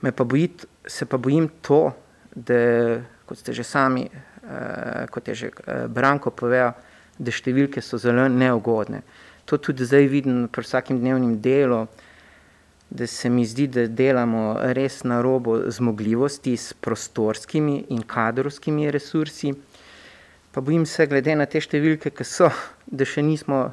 Me 0.00 0.12
pa 0.12 0.24
bojim, 0.24 0.50
se 0.86 1.06
pa 1.06 1.16
bojim 1.16 1.48
to, 1.62 1.92
da, 2.34 3.00
kot 3.26 3.38
ste 3.38 3.52
že 3.52 3.64
sami, 3.64 4.06
eh, 4.06 5.06
kot 5.10 5.28
je 5.28 5.34
že 5.34 5.46
eh, 5.46 5.86
Branko 5.88 6.30
povedal, 6.30 6.74
da 7.18 7.30
številke 7.30 7.82
so 7.82 7.98
zelo 7.98 8.28
neugodne. 8.28 9.02
To 9.46 9.58
tudi 9.58 9.84
zdaj 9.84 10.06
vidim 10.08 10.48
pri 10.48 10.64
vsakem 10.64 10.98
dnevnem 10.98 11.40
delu, 11.42 11.86
da 12.90 13.06
se 13.06 13.28
mi 13.28 13.44
zdi, 13.46 13.66
da 13.68 13.86
delamo 13.86 14.58
res 14.76 15.02
na 15.04 15.20
robu 15.22 15.70
zmogljivosti 15.70 16.56
s 16.56 16.74
prostorskimi 16.74 17.86
in 17.88 18.02
kadrovskimi 18.02 18.90
resursi. 18.90 19.54
Pa 20.52 20.60
bojim 20.60 20.86
se, 20.86 21.06
glede 21.08 21.32
na 21.36 21.46
te 21.48 21.60
številke, 21.64 22.10
ki 22.12 22.24
so, 22.28 22.50
da 22.86 23.06
še 23.08 23.24
nismo 23.24 23.70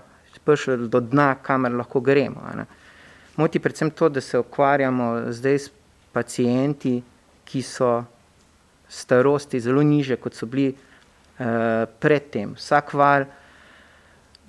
prišli 0.48 0.88
do 0.89 1.01
dna, 1.03 1.33
kamer 1.43 1.75
lahko 1.75 2.00
gremo. 2.01 2.41
Moti 3.36 3.59
predvsem 3.59 3.91
to, 3.91 4.09
da 4.09 4.21
se 4.21 4.39
ukvarjamo 4.39 5.31
zdaj 5.36 5.59
s 5.59 5.71
pacijenti, 6.15 7.01
ki 7.45 7.62
so 7.62 8.05
starosti 8.89 9.59
zelo 9.59 9.83
niže, 9.83 10.17
kot 10.17 10.38
so 10.39 10.48
bili 10.48 10.71
eh, 10.71 11.86
predtem. 12.00 12.55
Vsak 12.57 12.93
val 12.93 13.27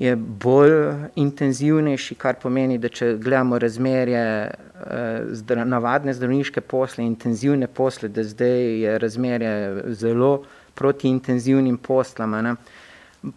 je 0.01 0.15
bolj 0.17 0.73
intenzivnejši, 1.21 2.17
kar 2.17 2.39
pomeni, 2.41 2.79
da 2.81 2.89
če 2.89 3.17
gledamo 3.21 3.59
razmerje 3.61 4.23
eh, 4.23 4.55
zdra, 5.43 5.67
navadne 5.69 6.15
zdravniške 6.17 6.63
posle, 6.63 7.05
intenzivne 7.05 7.69
posle, 7.69 8.09
da 8.09 8.25
zdaj 8.25 8.65
je 8.87 8.99
razmerje 9.03 9.53
zelo 9.99 10.33
proti 10.39 10.60
intenzivnim 11.03 11.79
poslama, 11.79 12.43
ne? 12.43 12.55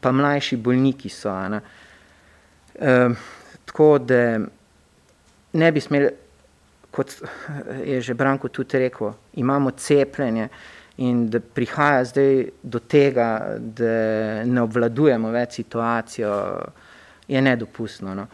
pa 0.02 0.12
mlajši 0.12 0.58
bolniki 0.58 1.10
so. 1.10 1.32
Ne? 1.50 1.62
Eh, 2.76 3.10
tako 3.66 3.98
da 3.98 4.40
ne 5.54 5.72
bi 5.72 5.82
smeli, 5.82 6.10
kot 6.92 7.16
je 7.86 8.02
že 8.02 8.14
Branko 8.14 8.48
tudi 8.48 8.80
rekel, 8.80 9.12
imamo 9.34 9.72
cepljenje 9.72 10.48
in 10.98 11.30
da 11.30 11.40
prihaja 11.40 12.06
zdaj 12.06 12.46
do 12.64 12.80
tega, 12.80 13.58
da 13.58 14.44
ne 14.46 14.62
obvladujemo 14.62 15.32
več 15.32 15.56
situacijo, 15.62 16.34
je 17.28 17.42
nedopustno. 17.42 18.16
No. 18.16 18.28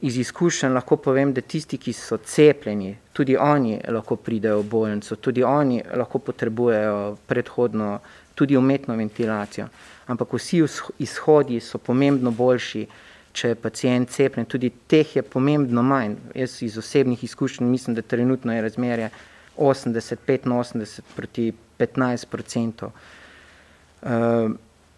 Iz 0.00 0.16
izkušenj 0.18 0.72
lahko 0.72 0.96
povem, 0.96 1.32
da 1.32 1.40
tisti, 1.40 1.78
ki 1.78 1.92
so 1.92 2.16
cepljeni, 2.16 2.96
tudi 3.12 3.36
oni 3.36 3.78
lahko 3.88 4.16
pridejo 4.16 4.58
v 4.60 4.68
bolnico, 4.68 5.16
tudi 5.16 5.42
oni 5.42 5.82
lahko 5.96 6.18
potrebujejo 6.18 7.16
predhodno 7.26 7.98
tudi 8.34 8.56
umetno 8.56 8.96
ventilacijo. 8.96 9.68
Ampak 10.06 10.32
vsi 10.32 10.64
izhodi 10.98 11.60
so 11.60 11.78
pomembno 11.78 12.30
boljši, 12.30 12.86
če 13.32 13.48
je 13.48 13.54
pacijent 13.54 14.10
cepljen, 14.10 14.46
tudi 14.46 14.70
teh 14.70 15.16
je 15.16 15.22
pomembno 15.22 15.82
manj. 15.82 16.16
Jaz 16.34 16.62
iz 16.62 16.78
osebnih 16.78 17.24
izkušenj 17.24 17.66
mislim, 17.66 17.96
da 17.96 18.02
trenutno 18.02 18.54
je 18.54 18.62
razmerje 18.62 19.10
80-85 19.56 21.00
proti 21.16 21.52
15 21.78 22.26
odstotkov. 22.34 22.92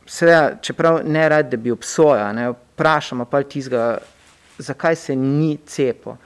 Seveda, 0.07 0.57
čeprav 0.63 1.01
ne 1.05 1.29
rad, 1.29 1.51
da 1.51 1.57
bi 1.57 1.71
obsojal, 1.71 2.35
ne, 2.35 2.51
vprašamo 2.51 3.25
pa 3.25 3.43
tizga, 3.43 3.99
zakaj 4.59 4.97
se 4.97 5.17
ni 5.17 5.57
cepo. 5.67 6.17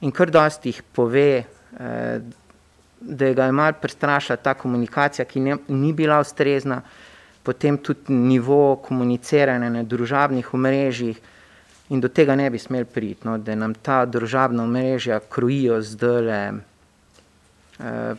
In 0.00 0.12
kar 0.14 0.30
dosti 0.30 0.68
jih 0.68 0.82
pove, 0.94 1.44
eh, 1.80 2.20
da 3.00 3.32
ga 3.32 3.44
je 3.44 3.52
mal 3.52 3.72
prestrašila 3.80 4.36
ta 4.36 4.54
komunikacija, 4.54 5.24
ki 5.24 5.40
ne, 5.40 5.56
ni 5.68 5.92
bila 5.92 6.20
ustrezna, 6.20 6.80
potem 7.42 7.78
tudi 7.78 8.12
nivo 8.12 8.76
komuniciranja 8.76 9.70
na 9.70 9.82
družabnih 9.82 10.54
omrežjih 10.54 11.20
in 11.88 12.00
do 12.00 12.08
tega 12.08 12.34
ne 12.36 12.50
bi 12.50 12.58
smeli 12.58 12.84
priti, 12.84 13.24
no, 13.24 13.38
da 13.38 13.54
nam 13.54 13.74
ta 13.74 14.04
družabna 14.04 14.62
omrežja 14.62 15.20
krojijo 15.30 15.80
zdaj 15.82 16.28
eh, 16.28 16.52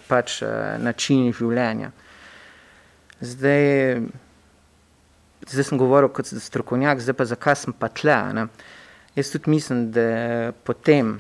pač 0.07 0.41
eh, 0.41 0.77
način 0.79 1.29
življenja. 1.33 1.91
Zdaj, 3.21 4.01
zdaj 5.49 5.63
sem 5.63 5.77
govoril 5.77 6.09
kot 6.13 6.29
strokovnjak, 6.29 7.01
zdaj 7.01 7.17
pa 7.17 7.25
zakaj 7.25 7.55
sem 7.55 7.73
pa 7.73 7.89
tle. 7.89 8.17
Ne? 8.33 8.47
Jaz 9.15 9.31
tudi 9.33 9.49
mislim, 9.49 9.89
da 9.91 10.51
potem 10.63 11.17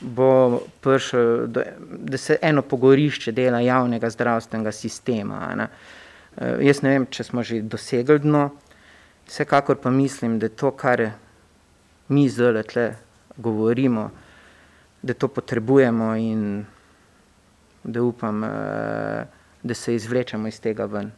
bo 0.00 0.60
prišel, 0.80 1.46
da 1.90 2.18
se 2.18 2.38
eno 2.42 2.62
pogorišče 2.62 3.32
dela 3.32 3.60
javnega 3.60 4.10
zdravstvenega 4.10 4.72
sistema. 4.72 5.54
Ne? 5.56 5.68
E, 6.36 6.56
jaz 6.66 6.82
ne 6.82 6.94
vem, 6.94 7.06
če 7.10 7.24
smo 7.24 7.44
že 7.44 7.62
dosegli 7.62 8.18
dno, 8.20 8.50
vsekakor 9.28 9.80
pa 9.82 9.90
mislim, 9.90 10.38
da 10.38 10.48
to, 10.48 10.70
kar 10.70 11.10
mi 12.08 12.28
zdaj 12.28 12.62
tle 12.72 12.86
govorimo, 13.36 14.10
da 15.02 15.14
to 15.14 15.28
potrebujemo 15.28 16.14
in 16.16 16.64
da 17.84 18.02
upam, 18.02 18.44
e, 18.44 19.26
da 19.62 19.74
se 19.74 19.94
izvlečemo 19.94 20.48
iz 20.48 20.60
tega 20.60 20.84
ven. 20.84 21.12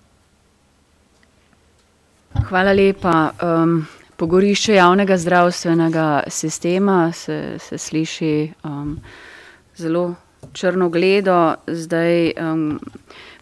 Hvala 2.53 2.73
lepa. 2.73 3.31
Um, 3.41 3.87
pogorišče 4.17 4.75
javnega 4.75 5.17
zdravstvenega 5.17 6.23
sistema 6.29 7.13
se, 7.13 7.57
se 7.59 7.79
sliši 7.79 8.53
um, 8.65 9.01
zelo 9.77 10.15
črnogledo. 10.53 11.55
Zdaj 11.67 12.33
um, 12.37 12.81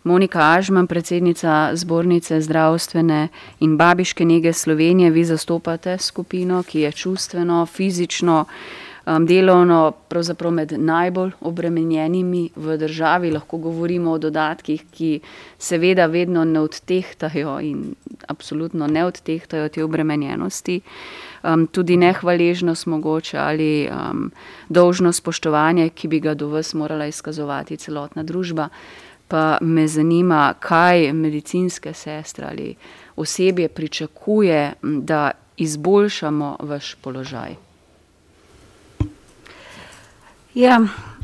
Monika 0.05 0.53
Ažman, 0.53 0.87
predsednica 0.87 1.70
zbornice 1.75 2.40
zdravstvene 2.40 3.29
in 3.61 3.77
babiške 3.77 4.25
nege 4.25 4.53
Slovenije, 4.53 5.11
vi 5.11 5.25
zastopate 5.25 5.99
skupino, 5.99 6.62
ki 6.62 6.81
je 6.81 6.92
čustveno, 6.92 7.66
fizično 7.66 8.44
um, 9.16 9.27
delovno 9.27 9.92
pravzaprav 10.09 10.53
med 10.53 10.73
najbolj 10.79 11.31
obremenjenimi 11.40 12.51
v 12.57 12.77
državi. 12.77 13.31
Lahko 13.31 13.59
govorimo 13.59 14.12
o 14.12 14.18
dodatkih, 14.18 14.85
ki 14.90 15.20
seveda 15.59 16.07
vedno 16.07 16.44
ne 16.44 16.61
odtehtajo 16.61 17.59
in 17.61 17.94
absolutno 18.29 18.87
ne 18.87 19.05
odtehtajo 19.05 19.68
te 19.68 19.85
obremenjenosti. 19.85 20.81
Um, 21.42 21.66
tudi 21.66 21.96
nehvaležnost 21.96 22.87
mogoče 22.87 23.38
ali 23.38 23.88
um, 23.88 24.31
dolžno 24.68 25.12
spoštovanje, 25.12 25.88
ki 25.88 26.09
bi 26.09 26.20
ga 26.20 26.35
do 26.35 26.49
vas 26.49 26.75
morala 26.75 27.07
izkazovati 27.07 27.77
celotna 27.77 28.23
družba. 28.23 28.68
Pa 29.29 29.59
me 29.61 29.88
zanima, 29.88 30.55
kaj 30.59 31.12
medicinske 31.12 31.94
sestre 31.94 32.46
ali 32.51 32.75
osebje 33.16 33.68
pričakuje, 33.68 34.73
da 34.83 35.31
izboljšamo 35.57 36.57
vaš 36.61 36.94
položaj. 36.94 37.69
Ja, 40.55 40.81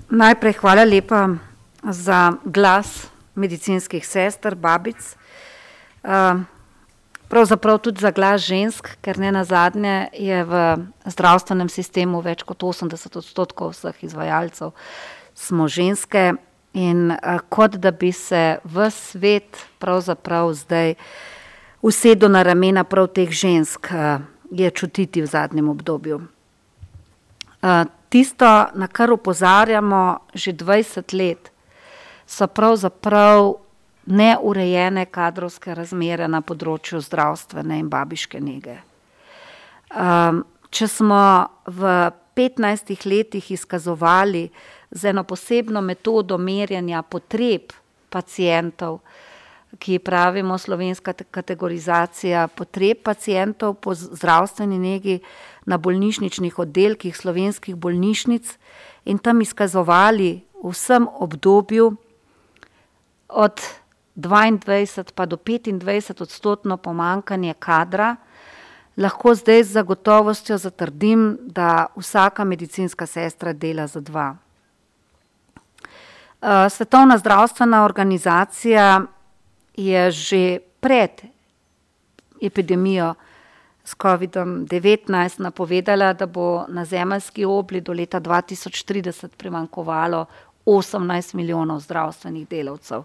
najprej 0.07 0.53
hvala 0.63 0.85
lepa 0.87 1.29
za 1.83 2.33
glas 2.45 3.09
medicinskih 3.35 4.07
sester, 4.07 4.55
babic. 4.55 5.17
Pravzaprav 7.29 7.79
tudi 7.79 8.01
za 8.01 8.11
glas 8.15 8.47
žensk, 8.47 8.87
ker 9.03 9.19
ne 9.19 9.33
na 9.35 9.43
zadnje 9.45 10.09
je 10.15 10.45
v 10.47 10.61
zdravstvenem 11.11 11.67
sistemu 11.69 12.23
več 12.23 12.47
kot 12.47 12.63
80 12.63 13.19
odstotkov 13.19 13.75
vseh 13.75 13.99
izvajalcev 14.07 14.71
smo 15.35 15.67
ženske 15.67 16.39
in 16.79 17.11
kot 17.51 17.83
da 17.83 17.91
bi 17.91 18.13
se 18.15 18.61
v 18.63 18.91
svet 18.95 19.59
pravzaprav 19.83 20.55
zdaj 20.55 20.95
usedel 21.83 22.31
na 22.31 22.47
ramena 22.47 22.87
prav 22.87 23.11
teh 23.11 23.31
žensk, 23.31 23.91
je 24.55 24.71
čutiti 24.71 25.19
v 25.23 25.27
zadnjem 25.27 25.69
obdobju 25.69 26.23
tisto, 28.09 28.67
na 28.75 28.89
kar 28.89 29.13
upozarjamo 29.13 30.19
že 30.35 30.53
20 30.53 31.15
let, 31.15 31.53
so 32.27 32.47
pravzaprav 32.47 33.55
neurejene 34.07 35.07
kadrovske 35.11 35.75
razmere 35.75 36.29
na 36.29 36.41
področju 36.41 37.01
zdravstvene 37.03 37.79
in 37.79 37.89
babiške 37.91 38.41
nege. 38.41 38.79
Um, 39.91 40.45
če 40.71 40.89
smo 40.91 41.23
v 41.67 42.11
15 42.37 43.07
letih 43.07 43.51
izkazovali 43.51 44.49
z 44.91 45.11
eno 45.11 45.25
posebno 45.25 45.81
metodo 45.81 46.39
merjanja 46.39 47.03
potreb 47.03 47.73
pacijentov, 48.11 49.01
ki 49.79 49.99
pravimo 49.99 50.59
slovenska 50.59 51.13
kategorizacija 51.13 52.47
potreb 52.49 53.03
pacijentov 53.05 53.75
po 53.83 53.95
zdravstveni 53.95 54.79
negi, 54.79 55.19
na 55.67 55.79
bolnišničnih 55.79 56.59
oddelkih 56.59 57.17
slovenskih 57.17 57.77
bolnišnic 57.77 58.59
in 59.05 59.19
tam 59.19 59.41
izkazovali 59.41 60.31
v 60.63 60.71
vsem 60.71 61.09
obdobju 61.09 61.97
od 63.29 63.61
22 64.17 65.13
pa 65.15 65.27
do 65.27 65.37
25 65.37 66.23
odstotno 66.23 66.77
pomankanje 66.77 67.55
kadra, 67.59 68.17
lahko 68.97 69.35
zdaj 69.35 69.63
z 69.65 69.73
zagotovostjo 69.73 70.59
zatrdim, 70.59 71.39
da 71.43 71.87
vsaka 71.97 72.45
medicinska 72.45 73.07
sestra 73.07 73.53
dela 73.53 73.87
za 73.87 74.01
dva. 74.01 74.37
Eh, 76.43 76.71
Svetovna 76.71 77.19
zdravstvena 77.19 77.85
organizacija 77.85 79.03
je 79.77 80.11
že 80.11 80.59
pred 80.81 81.11
epidemijo 82.43 83.15
s 83.87 83.95
COVID-19 83.95 85.41
napovedala, 85.41 86.13
da 86.13 86.27
bo 86.27 86.65
na 86.69 86.85
zemeljski 86.85 87.45
obli 87.45 87.81
do 87.81 87.93
leta 87.93 88.21
2030 88.21 89.29
primankovalo 89.37 90.27
18 90.67 91.35
milijonov 91.35 91.81
zdravstvenih 91.81 92.49
delavcev. 92.49 93.05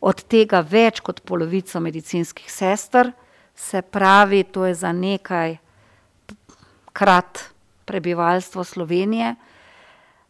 Od 0.00 0.22
tega 0.28 0.60
več 0.60 1.00
kot 1.00 1.22
polovico 1.24 1.80
medicinskih 1.80 2.52
sester, 2.52 3.12
se 3.54 3.82
pravi, 3.82 4.42
to 4.44 4.66
je 4.66 4.74
za 4.74 4.92
nekaj 4.92 5.56
krat 6.92 7.40
prebivalstvo 7.84 8.64
Slovenije. 8.64 9.34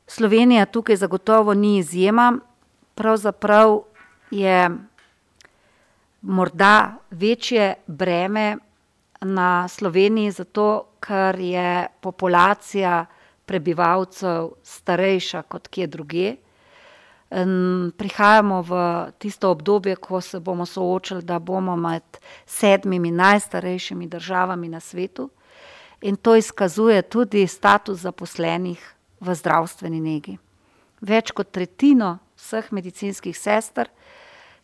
Slovenija 0.07 0.66
tukaj 0.66 0.96
zagotovo 0.96 1.55
ni 1.55 1.79
izjema, 1.79 2.38
pravzaprav 2.94 3.81
je 4.31 4.70
morda 6.22 6.94
večje 7.11 7.74
breme 7.87 8.57
na 9.20 9.68
Sloveniji, 9.68 10.31
zato 10.31 10.96
ker 11.00 11.38
je 11.40 11.87
populacija 12.00 13.07
prebivalcev 13.46 14.50
starejša 14.62 15.42
kot 15.42 15.68
kje 15.68 15.87
druge. 15.87 16.35
Prihajamo 17.98 18.62
v 18.62 18.72
tisto 19.18 19.50
obdobje, 19.50 19.96
ko 19.96 20.20
se 20.20 20.40
bomo 20.40 20.66
soočili, 20.66 21.22
da 21.22 21.38
bomo 21.38 21.76
med 21.76 22.18
sedmimi 22.46 23.11
najstarejšimi 23.11 24.07
državami 24.07 24.68
na 24.68 24.81
svetu, 24.81 25.31
in 26.00 26.16
to 26.16 26.37
izkazuje 26.37 27.02
tudi 27.02 27.46
status 27.46 27.98
zaposlenih 27.98 28.94
v 29.20 29.35
zdravstveni 29.35 30.00
negi. 30.00 30.38
Več 31.00 31.33
kot 31.33 31.50
tretjino 31.50 32.18
vseh 32.37 32.68
medicinskih 32.72 33.37
sester, 33.37 33.90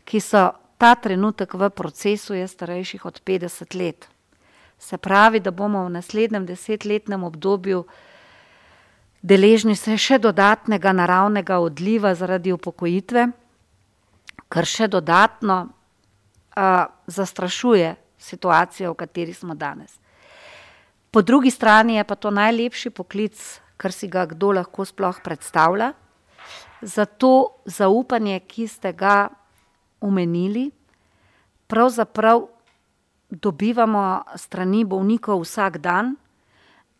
ki 0.04 0.20
so 0.20 0.50
ta 0.78 0.94
trenutek 0.94 1.54
v 1.54 1.70
procesu, 1.70 2.34
je 2.34 2.48
starejših 2.48 3.04
od 3.06 3.20
petdeset 3.24 3.74
let. 3.74 4.08
Se 4.82 4.98
pravi, 4.98 5.38
da 5.40 5.50
bomo 5.54 5.84
v 5.86 5.94
naslednjem 5.94 6.46
desetletnem 6.46 7.22
obdobju 7.22 7.84
deležni 9.22 9.76
še 9.78 10.18
dodatnega 10.18 10.90
naravnega 10.92 11.60
odliva 11.62 12.10
zaradi 12.18 12.50
upokojitve, 12.50 13.28
kar 14.50 14.66
še 14.66 14.88
dodatno, 14.90 15.68
zastrašuje 17.06 17.94
situacijo, 18.18 18.92
v 18.92 18.98
kateri 19.06 19.34
smo 19.34 19.54
danes. 19.54 19.94
Po 21.14 21.22
drugi 21.22 21.50
strani 21.54 21.96
je 21.96 22.04
pa 22.04 22.16
to 22.18 22.34
najlepši 22.34 22.90
poklic, 22.90 23.38
kar 23.78 23.94
si 23.94 24.10
ga 24.10 24.26
kdo 24.26 24.52
lahko 24.58 24.84
sploh 24.84 25.22
predstavlja, 25.22 25.92
zato 26.82 27.62
zaupanje, 27.70 28.40
ki 28.50 28.66
ste 28.66 28.92
ga 28.92 29.30
omenili, 30.02 30.70
pravzaprav 31.70 32.50
dobivamo 33.32 34.22
strani 34.36 34.84
bolnikov 34.84 35.40
vsak 35.40 35.78
dan 35.78 36.16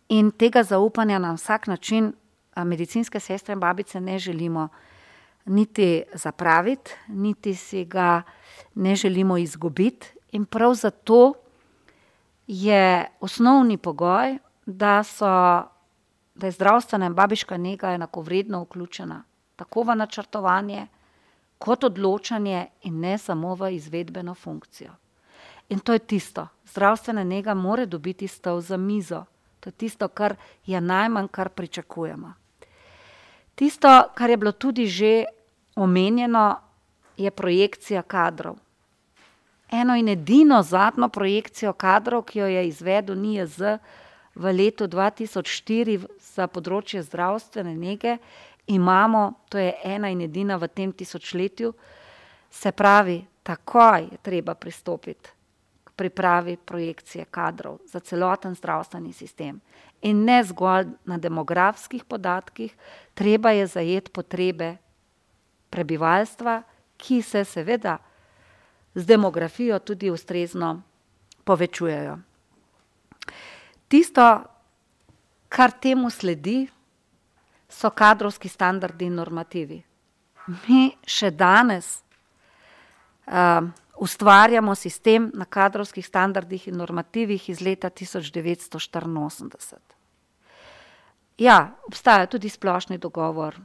in 0.08 0.30
tega 0.30 0.62
zaupanja 0.62 1.18
na 1.18 1.32
vsak 1.36 1.66
način, 1.66 2.12
medicinske 2.56 3.20
sestre 3.20 3.52
in 3.52 3.60
babice 3.60 4.00
ne 4.00 4.18
želimo 4.18 4.68
niti 5.44 6.02
zapraviti 6.14 6.90
niti 7.08 7.54
si 7.54 7.84
ga 7.84 8.22
ne 8.74 8.96
želimo 8.96 9.36
izgubiti. 9.36 10.06
In 10.32 10.44
prav 10.44 10.74
zato 10.74 11.32
je 12.46 13.06
osnovni 13.20 13.76
pogoj, 13.76 14.38
da 14.66 15.02
so, 15.02 15.26
da 16.34 16.46
je 16.46 16.50
zdravstvena 16.50 17.06
in 17.06 17.14
babiška 17.14 17.56
nega 17.56 17.92
enakovredno 17.92 18.62
vključena 18.62 19.22
tako 19.56 19.82
v 19.82 19.96
načrtovanje 19.96 20.86
kot 21.58 21.84
odločanje 21.84 22.66
in 22.82 23.00
ne 23.00 23.18
samo 23.18 23.54
v 23.54 23.74
izvedbeno 23.76 24.34
funkcijo. 24.34 24.90
In 25.72 25.80
to 25.80 25.92
je 25.92 25.98
tisto, 25.98 26.48
zdravstvena 26.68 27.24
nega 27.24 27.54
mora 27.54 27.86
dobiti 27.86 28.28
stol 28.28 28.60
za 28.60 28.76
mizo. 28.76 29.24
To 29.60 29.68
je 29.68 29.72
tisto, 29.72 30.08
kar 30.08 30.36
je 30.66 30.80
najmanj, 30.80 31.28
kar 31.32 31.48
pričakujemo. 31.48 32.32
Tisto, 33.54 33.88
kar 34.14 34.30
je 34.30 34.36
bilo 34.36 34.52
tudi 34.52 34.86
že 34.86 35.24
omenjeno, 35.76 36.60
je 37.16 37.30
projekcija 37.30 38.02
kadrov. 38.02 38.56
Eno 39.70 39.96
in 39.96 40.08
edino 40.08 40.62
zadnjo 40.62 41.08
projekcijo 41.08 41.72
kadrov, 41.72 42.22
ki 42.22 42.38
jo 42.38 42.46
je 42.46 42.68
izvedel 42.68 43.16
NIJZ 43.16 43.78
v 44.34 44.52
letu 44.52 44.86
dva 44.86 45.10
tisoč 45.10 45.48
štiri 45.48 46.00
za 46.20 46.48
področje 46.48 47.02
zdravstvene 47.02 47.72
nege, 47.74 48.18
imamo, 48.66 49.32
to 49.48 49.58
je 49.58 49.72
ena 49.84 50.12
in 50.12 50.20
edina 50.20 50.56
v 50.56 50.68
tem 50.68 50.92
tisočletju, 50.92 51.72
se 52.50 52.72
pravi, 52.72 53.22
takoj 53.42 54.08
je 54.12 54.18
treba 54.22 54.54
pristopiti 54.54 55.41
pripravi 56.02 56.56
projekcije 56.56 57.24
kadrov 57.30 57.78
za 57.86 58.00
celoten 58.00 58.54
zdravstveni 58.58 59.12
sistem. 59.12 59.60
In 60.02 60.24
ne 60.26 60.40
zgolj 60.44 60.88
na 61.06 61.18
demografskih 61.18 62.04
podatkih, 62.04 62.74
treba 63.14 63.52
je 63.54 63.66
zajeti 63.66 64.10
potrebe 64.10 64.76
prebivalstva, 65.70 66.62
ki 66.98 67.22
se 67.22 67.44
seveda 67.44 67.98
z 68.94 69.06
demografijo 69.06 69.78
tudi 69.78 70.10
ustrezno 70.10 70.82
povečujejo. 71.44 72.18
Tisto, 73.88 74.26
kar 75.48 75.70
temu 75.70 76.10
sledi, 76.10 76.66
so 77.68 77.90
kadrovski 77.90 78.48
standardi 78.48 79.06
in 79.06 79.14
normativi. 79.14 79.78
Mi 80.66 80.90
še 81.06 81.30
danes, 81.30 82.02
ustvarjamo 84.02 84.74
sistem 84.74 85.30
na 85.34 85.44
kadrovskih 85.44 86.06
standardih 86.06 86.68
in 86.68 86.76
normativih 86.76 87.48
iz 87.50 87.60
leta 87.62 87.90
tisoč 87.90 88.32
devetsto 88.34 88.80
štiriinosemdeset. 88.82 89.94
Ja, 91.38 91.76
obstaja 91.86 92.26
tudi 92.26 92.50
splošni 92.50 92.98
dogovor 92.98 93.56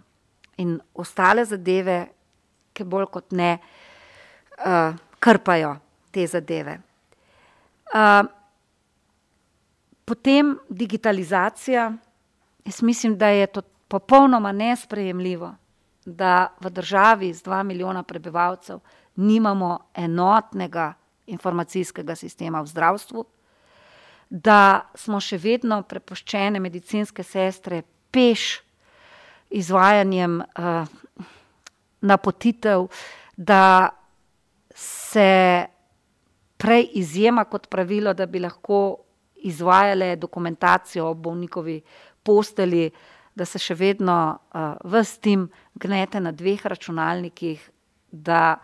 in 0.62 0.78
ostale 0.94 1.46
zadeve, 1.46 1.98
ke 2.74 2.86
bolj 2.86 3.10
kot 3.14 3.34
ne, 3.34 3.58
krpajo 5.20 5.76
te 6.12 6.28
zadeve. 6.28 6.80
potem 10.06 10.58
digitalizacija, 10.70 11.92
jaz 12.66 12.82
mislim, 12.82 13.18
da 13.18 13.28
je 13.28 13.48
to 13.48 13.62
popolnoma 13.88 14.52
nesprejemljivo, 14.52 15.56
da 16.06 16.54
v 16.60 16.70
državi 16.70 17.34
z 17.34 17.44
dva 17.44 17.64
milijona 17.64 18.04
prebivalcev 18.04 18.80
nimamo 19.18 19.90
enotnega 19.96 20.94
informacijskega 21.28 22.16
sistema 22.16 22.62
v 22.62 22.72
zdravstvu, 22.72 23.26
da 24.30 24.90
smo 24.96 25.20
še 25.24 25.40
vedno 25.40 25.82
prepuščene 25.88 26.60
medicinske 26.60 27.24
sestre 27.24 27.82
peš 28.12 28.62
izvajanjem, 29.50 30.42
napotitev, 32.02 32.88
da 33.38 33.90
se 34.76 35.66
prej 36.58 36.90
izjema 37.00 37.46
kot 37.46 37.68
pravilo, 37.70 38.14
da 38.14 38.26
bi 38.26 38.40
lahko 38.40 38.98
izvajale 39.36 40.16
dokumentacijo 40.16 41.10
o 41.10 41.14
bolnikovi 41.14 41.82
postelji, 42.24 42.92
da 43.36 43.46
se 43.46 43.60
še 43.62 43.76
vedno, 43.78 44.18
ves 44.84 45.18
tim 45.22 45.48
gnete 45.76 46.20
na 46.20 46.32
dveh 46.34 46.66
računalnikih, 46.66 47.62
da, 48.12 48.58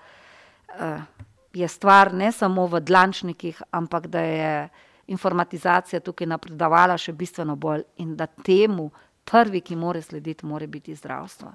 je 1.54 1.68
stvar 1.68 2.14
ne 2.14 2.32
samo 2.32 2.68
v 2.68 2.80
dlančnikih, 2.80 3.62
ampak 3.72 4.08
da 4.08 4.20
je 4.20 4.70
informatizacija 5.08 6.00
tukaj 6.00 6.28
napredovala 6.28 6.98
še 6.98 7.14
bistveno 7.14 7.56
bolj 7.56 7.84
in 8.02 8.16
da 8.16 8.28
temu 8.28 8.90
prvi, 9.24 9.62
ki 9.62 9.76
mora 9.76 10.02
slediti, 10.02 10.46
mora 10.46 10.68
biti 10.68 10.96
zdravstvo. 10.96 11.52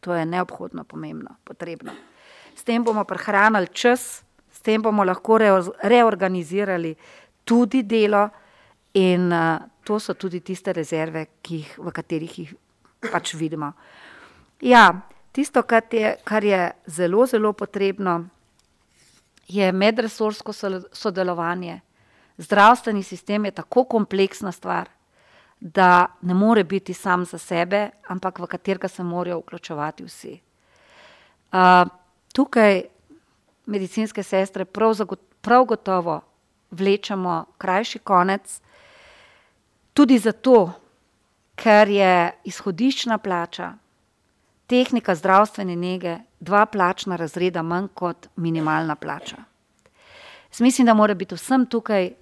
To 0.00 0.14
je 0.14 0.26
neobhodno 0.26 0.84
pomembno, 0.84 1.36
potrebno. 1.44 1.92
S 2.54 2.64
tem 2.64 2.84
bomo 2.84 3.04
prihranili 3.04 3.68
čas, 3.72 4.22
s 4.50 4.60
tem 4.60 4.82
bomo 4.82 5.04
lahko 5.04 5.38
reorganizirali 5.82 6.94
tudi 7.44 7.82
delo 7.82 8.28
in, 8.94 9.32
to 9.84 9.98
so 9.98 10.14
tudi 10.14 10.40
tiste 10.40 10.72
rezerve, 10.72 11.26
jih, 11.48 11.74
v 11.78 11.92
katerih 11.92 12.38
jih 12.38 12.54
pač 13.12 13.34
vidimo. 13.34 13.72
Ja, 14.64 15.02
tisto, 15.32 15.62
kar 15.62 15.82
je, 15.92 16.14
kar 16.24 16.44
je 16.44 16.70
zelo, 16.86 17.26
zelo 17.26 17.52
potrebno, 17.52 18.22
je 19.48 19.72
medresorsko 19.72 20.52
sodelovanje. 20.92 21.80
Zdravstveni 22.36 23.02
sistem 23.02 23.44
je 23.44 23.50
tako 23.50 23.84
kompleksna 23.84 24.52
stvar, 24.52 24.88
da 25.60 26.06
ne 26.22 26.34
more 26.34 26.64
biti 26.64 26.94
sam 26.94 27.24
za 27.24 27.38
sebe, 27.38 27.90
ampak 28.08 28.38
v 28.38 28.46
katerega 28.46 28.88
se 28.88 29.02
morajo 29.02 29.38
vključevati 29.38 30.04
vsi. 30.04 30.40
tukaj 32.32 32.82
medicinske 33.66 34.22
sestre 34.22 34.64
prav 34.64 34.94
prav 35.40 35.64
gotovo 35.64 36.20
vlečemo 36.70 37.44
krajši 37.58 37.98
konec, 37.98 38.60
tudi 39.92 40.18
zato, 40.18 40.72
ker 41.54 41.88
je 41.88 42.32
izhodiščna 42.44 43.18
plača 43.18 43.72
tehnika 44.66 45.14
zdravstvene 45.14 45.76
nege 45.76 46.18
dva 46.40 46.66
plačna 46.66 47.16
razreda 47.16 47.62
manj 47.62 47.88
kot 47.94 48.28
minimalna 48.36 48.96
plača. 48.96 49.36
Jaz 50.50 50.60
mislim, 50.60 50.86
da 50.86 50.94
mora 50.94 51.14
biti 51.14 51.34
vsem 51.34 51.66
tukaj 51.66 52.12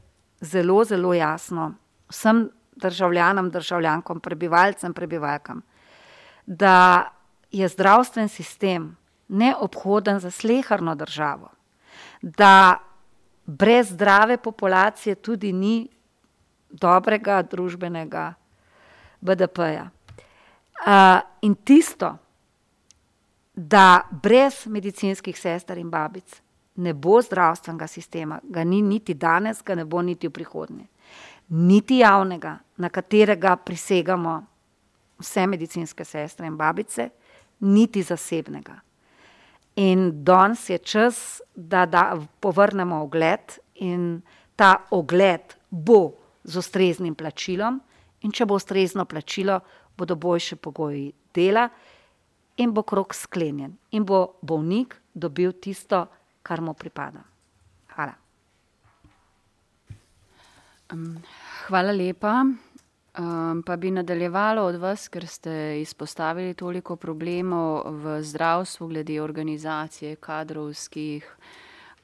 zelo, 0.40 0.84
zelo 0.84 1.14
jasno 1.14 1.74
vsem 2.08 2.50
državljanom, 2.76 3.50
državljankom, 3.50 4.20
prebivalcem, 4.20 4.94
prebivalkam, 4.94 5.62
da 6.46 7.08
je 7.50 7.68
zdravstven 7.68 8.28
sistem 8.28 8.96
neobhoden 9.28 10.20
za 10.20 10.30
slehrno 10.30 10.94
državo, 10.94 11.50
da 12.22 12.78
brez 13.46 13.90
zdrave 13.90 14.36
populacije 14.36 15.14
tudi 15.14 15.52
ni 15.52 15.88
dobrega 16.70 17.42
družbenega 17.42 18.34
BDP-ja. 19.20 19.90
Uh, 20.86 21.20
in 21.42 21.54
tisto, 21.54 22.16
da 23.54 24.08
brez 24.10 24.66
medicinskih 24.66 25.38
sester 25.38 25.78
in 25.78 25.90
babic 25.90 26.40
ne 26.74 26.94
bo 26.94 27.20
zdravstvenega 27.22 27.86
sistema, 27.86 28.40
ga 28.42 28.64
ni 28.64 28.82
niti 28.82 29.14
danes, 29.14 29.62
ga 29.62 29.74
ne 29.74 29.84
bo 29.84 30.02
niti 30.02 30.28
v 30.28 30.32
prihodnje 30.32 30.86
niti 31.52 31.98
javnega, 31.98 32.58
na 32.76 32.88
katerega 32.88 33.56
prisegamo 33.56 34.42
vse 35.18 35.46
medicinske 35.46 36.04
sestre 36.04 36.46
in 36.46 36.56
babice, 36.56 37.10
niti 37.60 38.02
zasebnega. 38.02 38.78
In 39.76 40.24
danes 40.24 40.68
je 40.70 40.78
čas, 40.78 41.40
da, 41.54 41.86
da 41.86 42.16
povrnemo 42.40 43.02
ogled, 43.02 43.58
in 43.74 44.22
ta 44.56 44.86
ogled 44.90 45.54
bo 45.70 46.12
z 46.44 46.58
ustreznim 46.58 47.14
plačilom, 47.14 47.80
in 48.22 48.32
če 48.32 48.46
bo 48.46 48.56
ustrezno 48.56 49.04
plačilo, 49.04 49.60
bodo 49.96 50.16
boljše 50.16 50.56
pogoji 50.56 51.12
dela, 51.34 51.68
in 52.62 52.72
bo 52.74 52.82
krok 52.82 53.14
sklenjen, 53.14 53.76
in 53.90 54.04
bo 54.06 54.38
bolnik 54.42 54.96
dobil 55.14 55.52
tisto, 55.52 56.06
kar 56.42 56.60
mu 56.60 56.74
pripada. 56.74 57.22
Hvala. 57.94 58.14
Hvala 61.68 61.92
lepa. 61.92 62.44
Um, 63.18 63.62
pa 63.62 63.76
bi 63.76 63.90
nadaljevalo 63.90 64.62
od 64.64 64.78
vas, 64.80 65.08
ker 65.12 65.26
ste 65.28 65.80
izpostavili 65.82 66.54
toliko 66.54 66.96
problemov 66.96 67.82
v 68.00 68.22
zdravstvu, 68.24 68.88
glede 68.88 69.18
organizacije, 69.20 70.16
kadrovskih 70.16 71.26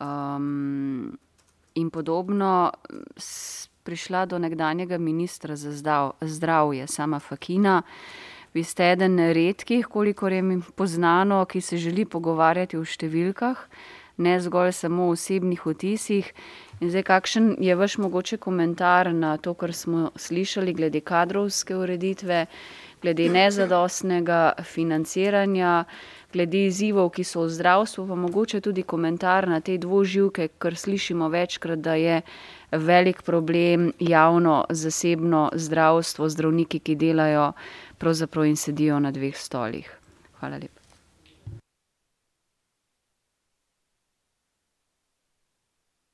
um, 0.00 1.16
in 1.74 1.90
podobno. 1.90 2.70
Prišla 3.88 4.26
do 4.26 4.38
nekdanjega 4.38 4.98
ministra 4.98 5.56
za 5.56 5.72
zdav, 5.72 6.12
zdravje, 6.20 6.86
sama 6.86 7.18
Fakina. 7.18 7.82
Vi 8.58 8.64
ste 8.64 8.88
eden 8.90 9.18
redkih, 9.18 9.86
kolikor 9.86 10.32
je 10.32 10.42
mi 10.42 10.56
poznano, 10.74 11.44
ki 11.44 11.60
se 11.60 11.76
želi 11.78 12.02
pogovarjati 12.04 12.74
o 12.74 12.80
številkah, 12.82 13.60
ne 14.18 14.32
zgolj 14.42 14.72
samo 14.74 15.04
o 15.06 15.12
osebnih 15.14 15.62
vtisih. 15.62 16.32
In 16.82 16.90
zdaj, 16.90 17.04
kakšen 17.06 17.46
je 17.62 17.76
vaš 17.78 17.94
mogoče 18.02 18.40
komentar 18.42 19.12
na 19.14 19.36
to, 19.38 19.54
kar 19.54 19.70
smo 19.70 20.10
slišali 20.18 20.74
glede 20.74 21.04
kadrovske 21.06 21.76
ureditve, 21.78 22.40
glede 22.98 23.28
nezadostnega 23.30 24.40
financiranja, 24.66 25.84
glede 26.32 26.66
izzivov, 26.66 27.10
ki 27.16 27.24
so 27.24 27.46
v 27.46 27.52
zdravstvu, 27.56 28.06
pa 28.08 28.14
mogoče 28.14 28.60
tudi 28.60 28.82
komentar 28.82 29.48
na 29.48 29.60
te 29.60 29.78
dvoživke, 29.78 30.48
ker 30.60 30.76
slišimo 30.76 31.28
večkrat, 31.28 31.80
da 31.80 31.94
je 31.94 32.20
velik 32.72 33.22
problem 33.22 33.92
javno, 33.98 34.64
zasebno 34.70 35.50
zdravstvo, 35.54 36.28
zdravniki, 36.28 36.78
ki 36.78 36.96
delajo 36.96 37.52
pravzaprav 37.98 38.46
in 38.46 38.56
sedijo 38.56 39.00
na 39.00 39.10
dveh 39.10 39.36
stolih. 39.36 39.88
Hvala 40.40 40.60
lepa. 40.60 40.78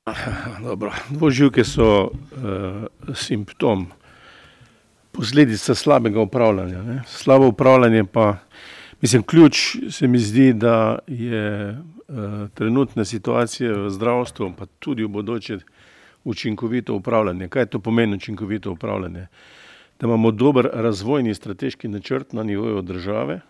Dvoživke 1.09 1.63
so 1.65 2.09
uh, 2.13 3.13
simptom, 3.15 3.87
posledica 5.11 5.75
slabega 5.75 6.21
upravljanja. 6.21 6.81
Ne. 6.83 7.01
Slabo 7.07 7.47
upravljanje 7.47 8.03
pa, 8.03 8.35
mislim, 9.01 9.23
ključ 9.23 9.77
se 9.89 10.07
mi 10.07 10.19
zdi, 10.19 10.53
da 10.53 10.99
je 11.07 11.69
uh, 11.71 12.49
trenutna 12.53 13.05
situacija 13.05 13.73
v 13.73 13.89
zdravstvu, 13.89 14.53
pa 14.57 14.65
tudi 14.79 15.03
v 15.03 15.07
bodoče, 15.07 15.59
učinkovito 16.25 16.95
upravljanje. 16.95 17.47
Kaj 17.47 17.65
to 17.65 17.79
pomeni 17.79 18.15
učinkovito 18.15 18.71
upravljanje? 18.71 19.27
Da 19.99 20.07
imamo 20.07 20.31
dober 20.31 20.69
razvojni 20.73 21.33
strateški 21.33 21.87
načrt 21.87 22.33
na 22.33 22.43
nivoju 22.43 22.81
države, 22.81 23.41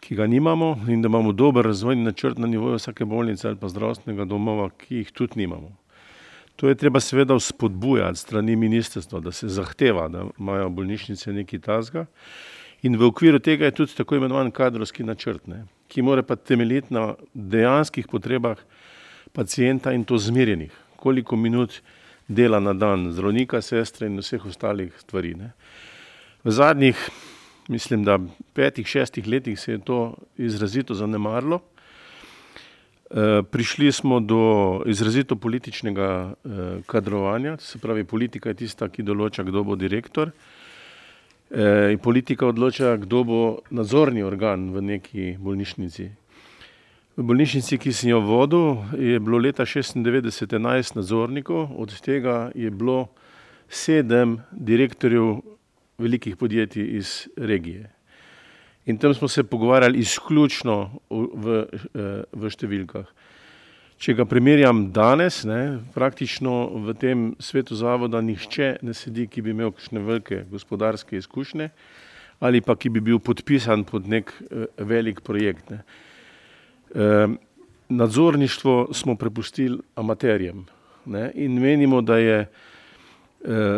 ki 0.00 0.14
ga 0.14 0.26
nimamo, 0.26 0.78
in 0.88 1.02
da 1.02 1.06
imamo 1.06 1.32
dober 1.32 1.64
razvojni 1.64 2.02
načrt 2.02 2.38
na 2.38 2.46
nivoju 2.46 2.74
vsake 2.74 3.04
bolnice 3.04 3.48
ali 3.48 3.56
pa 3.56 3.68
zdravstvenega 3.68 4.24
domova, 4.24 4.70
ki 4.70 4.96
jih 4.96 5.12
tudi 5.12 5.32
nimamo. 5.36 5.76
To 6.56 6.68
je 6.68 6.74
treba 6.74 7.00
seveda 7.00 7.40
spodbujati 7.40 8.18
strani 8.18 8.56
ministrstva, 8.56 9.20
da 9.20 9.32
se 9.32 9.48
zahteva, 9.48 10.08
da 10.08 10.26
imajo 10.38 10.68
bolnišnice 10.70 11.32
neki 11.32 11.58
tasga. 11.58 12.06
In 12.82 12.96
v 12.98 13.06
okviru 13.06 13.38
tega 13.38 13.68
je 13.68 13.76
tudi 13.78 13.94
tako 13.94 14.18
imenovan 14.18 14.50
kadrovski 14.50 15.04
načrt, 15.06 15.46
ne, 15.46 15.64
ki 15.88 16.02
mora 16.02 16.24
pa 16.26 16.34
temeljiti 16.36 16.94
na 16.94 17.12
dejanskih 17.34 18.08
potrebah 18.10 18.58
pacijenta 19.32 19.92
in 19.94 20.04
to 20.04 20.18
zmerjenih, 20.18 20.72
koliko 20.96 21.36
minut 21.36 21.78
dela 22.28 22.60
na 22.60 22.72
dan 22.74 23.12
zdravnika, 23.12 23.62
sestre 23.62 24.08
in 24.10 24.18
vseh 24.18 24.46
ostalih 24.46 24.90
stvari. 24.98 25.34
Ne. 25.38 25.52
V 26.42 26.50
zadnjih 26.50 26.98
mislim, 27.68 28.04
da 28.04 28.18
petih, 28.52 28.86
šestih 28.86 29.28
letih 29.28 29.60
se 29.60 29.72
je 29.72 29.78
to 29.78 30.16
izrazito 30.36 30.94
zanemarilo. 30.94 31.60
E, 33.10 33.42
prišli 33.50 33.92
smo 33.92 34.20
do 34.20 34.82
izrazito 34.86 35.36
političnega 35.36 36.08
e, 36.32 36.48
kadrovanja, 36.86 37.56
se 37.60 37.78
pravi, 37.78 38.04
politika 38.04 38.50
je 38.50 38.64
tista, 38.64 38.88
ki 38.88 39.06
določa, 39.06 39.44
kdo 39.46 39.62
bo 39.64 39.76
direktor. 39.76 40.28
E, 40.28 40.51
in 41.52 41.98
politika 41.98 42.46
odloča, 42.46 42.96
kdo 42.96 43.24
bo 43.24 43.40
nadzorni 43.70 44.22
organ 44.24 44.70
v 44.72 44.82
neki 44.82 45.24
bolnišnici. 45.36 46.06
V 47.16 47.24
bolnišnici, 47.28 47.76
ki 47.76 47.92
sem 47.92 48.08
jo 48.08 48.22
vodil, 48.24 48.78
je 48.96 49.20
bilo 49.20 49.36
leta 49.36 49.66
96 49.68 50.48
11 50.48 50.96
nadzornikov, 50.96 51.68
od 51.76 51.92
tega 52.00 52.48
je 52.56 52.70
bilo 52.70 53.12
sedem 53.68 54.38
direktorjev 54.52 55.42
velikih 55.98 56.36
podjetij 56.36 56.96
iz 56.96 57.28
regije. 57.36 57.90
In 58.86 58.98
tam 58.98 59.14
smo 59.14 59.28
se 59.28 59.44
pogovarjali 59.44 59.98
izključno 59.98 60.90
v, 61.10 61.66
eh, 61.68 62.22
v 62.32 62.50
številkah. 62.50 63.04
Če 64.02 64.16
ga 64.18 64.24
primerjam 64.26 64.88
danes, 64.90 65.44
ne, 65.46 65.78
praktično 65.94 66.52
v 66.88 66.94
tem 66.98 67.20
svetu 67.38 67.76
zavoda 67.78 68.18
nihče 68.18 68.80
ne 68.82 68.94
sedi, 68.98 69.28
ki 69.30 69.44
bi 69.46 69.52
imel 69.54 69.70
kakšne 69.70 70.00
velike 70.02 70.40
gospodarske 70.50 71.20
izkušnje 71.20 71.68
ali 72.42 72.58
pa 72.66 72.74
ki 72.74 72.90
bi 72.90 72.98
bil 72.98 73.20
podpisan 73.22 73.84
pod 73.86 74.08
nek 74.10 74.32
eh, 74.42 74.64
velik 74.82 75.20
projekt. 75.22 75.70
Ne. 75.70 75.84
E, 76.90 77.28
nadzorništvo 77.94 78.88
smo 78.92 79.14
prepustili 79.14 79.78
amaterjem 79.94 80.64
ne, 81.06 81.30
in 81.34 81.60
menimo, 81.62 82.00
da 82.02 82.18
je 82.18 82.40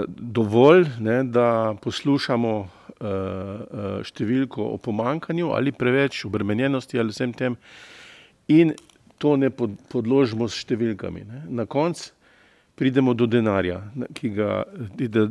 dovolj, 0.08 0.86
ne, 1.00 1.18
da 1.24 1.74
poslušamo 1.80 2.54
uh, 2.60 4.02
številko 4.04 4.66
o 4.74 4.76
pomankanju 4.76 5.54
ali 5.56 5.72
preveč 5.72 6.24
obremenjenosti 6.28 7.00
ali 7.00 7.14
vsem 7.14 7.32
tem 7.32 7.56
in 8.52 8.74
to 9.24 9.36
ne 9.40 9.48
pod, 9.48 9.72
podložimo 9.88 10.44
s 10.44 10.58
številkami. 10.60 11.22
Ne. 11.24 11.38
Na 11.48 11.64
koncu 11.64 12.10
pridemo 12.76 13.14
do 13.16 13.24
denarja, 13.24 13.78
ki 14.12 14.30
ga 14.36 14.64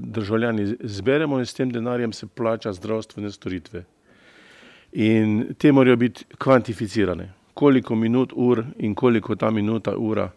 državljani 0.02 0.80
zberemo 0.82 1.38
in 1.38 1.46
s 1.46 1.54
tem 1.54 1.70
denarjem 1.70 2.16
se 2.18 2.26
plača 2.26 2.74
zdravstvene 2.74 3.30
storitve. 3.30 3.84
In 4.98 5.54
te 5.62 5.70
morajo 5.70 6.00
biti 6.02 6.26
kvantificirane, 6.42 7.28
koliko 7.54 7.94
minut, 7.94 8.34
ur 8.34 8.64
in 8.82 8.96
koliko 8.98 9.38
ta 9.38 9.52
minuta, 9.54 9.94
ura 9.94 10.32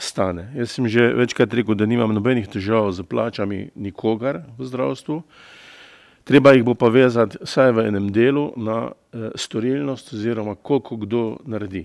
stane. 0.00 0.46
Jaz 0.56 0.72
sem 0.72 0.88
že 0.88 1.10
večkrat 1.12 1.58
rekel, 1.60 1.76
da 1.76 1.84
nimam 1.84 2.16
nobenih 2.16 2.48
težav 2.48 2.88
z 2.96 3.04
plačami 3.04 3.66
nikogar 3.76 4.46
v 4.56 4.70
zdravstvu. 4.70 5.20
Treba 6.24 6.56
jih 6.56 6.64
bo 6.64 6.72
pa 6.72 6.88
vezati 6.88 7.36
vsaj 7.44 7.76
v 7.76 7.86
enem 7.92 8.08
delu 8.16 8.48
na 8.56 8.80
eh, 8.88 9.28
storilnost 9.36 10.16
oziroma 10.16 10.56
koliko 10.56 10.96
kdo 11.04 11.24
naredi. 11.44 11.84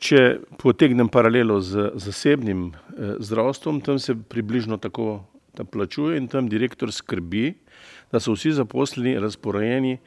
Če 0.00 0.40
potegnem 0.58 1.08
paralelo 1.08 1.60
z 1.60 1.92
zasebnim 2.00 2.70
eh, 2.72 3.16
zdravstvom, 3.20 3.80
tam 3.80 3.98
se 3.98 4.14
približno 4.14 4.76
tako 4.76 5.24
plačuje 5.70 6.16
in 6.16 6.28
tam 6.28 6.48
direktor 6.48 6.92
skrbi, 6.92 7.54
da 8.12 8.20
so 8.20 8.32
vsi 8.32 8.52
zaposleni 8.56 9.18
razporejeni 9.20 9.98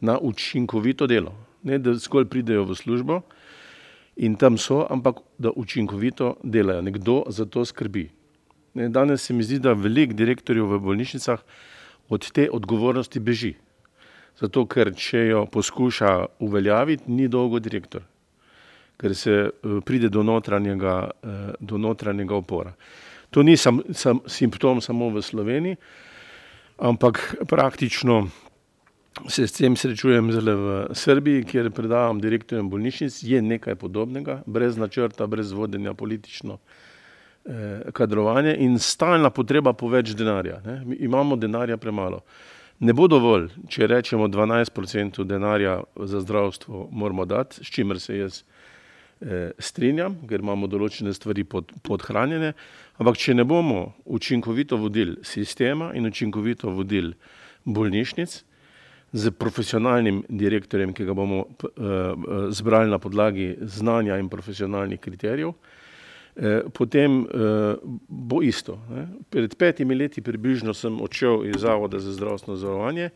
na 0.00 0.18
učinkovito 0.18 1.06
delo. 1.06 1.34
Ne, 1.62 1.78
da 1.78 1.94
zgolj 1.96 2.28
pridejo 2.28 2.64
v 2.68 2.76
službo, 2.76 3.20
in 4.16 4.36
tam 4.36 4.58
so, 4.58 4.86
ampak 4.90 5.16
da 5.38 5.50
učinkovito 5.56 6.36
delajo. 6.42 6.82
Nekdo 6.82 7.24
za 7.28 7.44
to 7.44 7.64
skrbi. 7.64 8.10
Ne, 8.74 8.88
danes 8.88 9.22
se 9.22 9.34
mi 9.34 9.42
zdi, 9.42 9.58
da 9.58 9.72
velik 9.72 10.12
direktorjev 10.12 10.66
v 10.66 10.80
bolnišnicah 10.80 11.40
od 12.08 12.30
te 12.32 12.48
odgovornosti 12.50 13.20
beži. 13.20 13.54
Zato, 14.40 14.66
ker 14.66 14.90
če 14.94 15.26
jo 15.28 15.44
poskuša 15.46 16.40
uveljaviti, 16.42 17.04
ni 17.06 17.28
dolgo 17.28 17.60
direktor, 17.62 18.02
ker 18.96 19.14
se 19.14 19.30
eh, 19.30 19.80
pride 19.84 20.08
do 20.08 20.22
notranjega, 20.22 21.10
eh, 21.22 21.52
do 21.60 21.78
notranjega 21.78 22.34
opora. 22.34 22.72
To 23.30 23.42
ni 23.42 23.56
sam, 23.56 23.82
sam, 23.92 24.20
simptom 24.26 24.80
samo 24.80 25.10
v 25.10 25.22
Sloveniji, 25.22 25.76
ampak 26.78 27.36
praktično 27.48 28.28
se 29.28 29.46
s 29.46 29.52
tem 29.52 29.76
srečujem 29.76 30.32
zelo 30.32 30.54
v 30.56 30.94
Srbiji, 30.94 31.44
kjer 31.44 31.70
predavam 31.70 32.20
direktorjem 32.20 32.70
bolnišnic, 32.70 33.22
je 33.22 33.42
nekaj 33.42 33.74
podobnega, 33.78 34.42
brez 34.46 34.76
načrta, 34.76 35.26
brez 35.26 35.52
vodenja 35.52 35.94
politično 35.94 36.58
eh, 36.58 37.90
kadrovanje 37.92 38.56
in 38.58 38.78
stalna 38.78 39.30
potreba 39.30 39.72
po 39.72 39.88
več 39.88 40.14
denarja. 40.18 40.60
Ne. 40.66 40.80
Imamo 40.98 41.36
denarja 41.36 41.76
premalo. 41.76 42.24
Ne 42.80 42.92
bo 42.92 43.06
dovolj, 43.08 43.48
če 43.70 43.86
rečemo 43.86 44.26
12% 44.28 45.24
denarja 45.24 45.78
za 45.94 46.20
zdravstvo 46.20 46.88
moramo 46.90 47.24
dati, 47.24 47.62
s 47.64 47.70
čimer 47.70 48.00
se 48.00 48.18
jaz 48.18 48.42
strinjam, 49.58 50.18
ker 50.28 50.42
imamo 50.44 50.68
določene 50.68 51.14
stvari 51.16 51.46
pod, 51.48 51.70
podhranjene, 51.86 52.52
ampak 53.00 53.16
če 53.16 53.34
ne 53.34 53.44
bomo 53.48 53.94
učinkovito 54.04 54.76
vodili 54.76 55.16
sistema 55.24 55.92
in 55.96 56.04
učinkovito 56.06 56.72
vodili 56.74 57.14
bolnišnic 57.64 58.34
z 59.14 59.32
profesionalnim 59.38 60.24
direktorjem, 60.28 60.92
ki 60.92 61.06
ga 61.08 61.14
bomo 61.16 61.46
eh, 61.46 61.70
zbrali 62.52 62.90
na 62.90 62.98
podlagi 62.98 63.54
znanja 63.62 64.18
in 64.20 64.28
profesionalnih 64.28 65.00
kriterijev, 65.00 65.54
Eh, 66.36 66.62
potem 66.72 67.22
eh, 67.22 67.76
bo 68.08 68.42
isto. 68.42 68.78
Pred 69.30 69.54
petimi 69.54 69.94
leti 69.94 70.22
približno 70.22 70.74
sem 70.74 70.96
odšel 71.00 71.46
iz 71.46 71.60
Zavoda 71.62 72.00
za 72.02 72.12
zdravstveno 72.12 72.56
zavarovanje, 72.58 73.10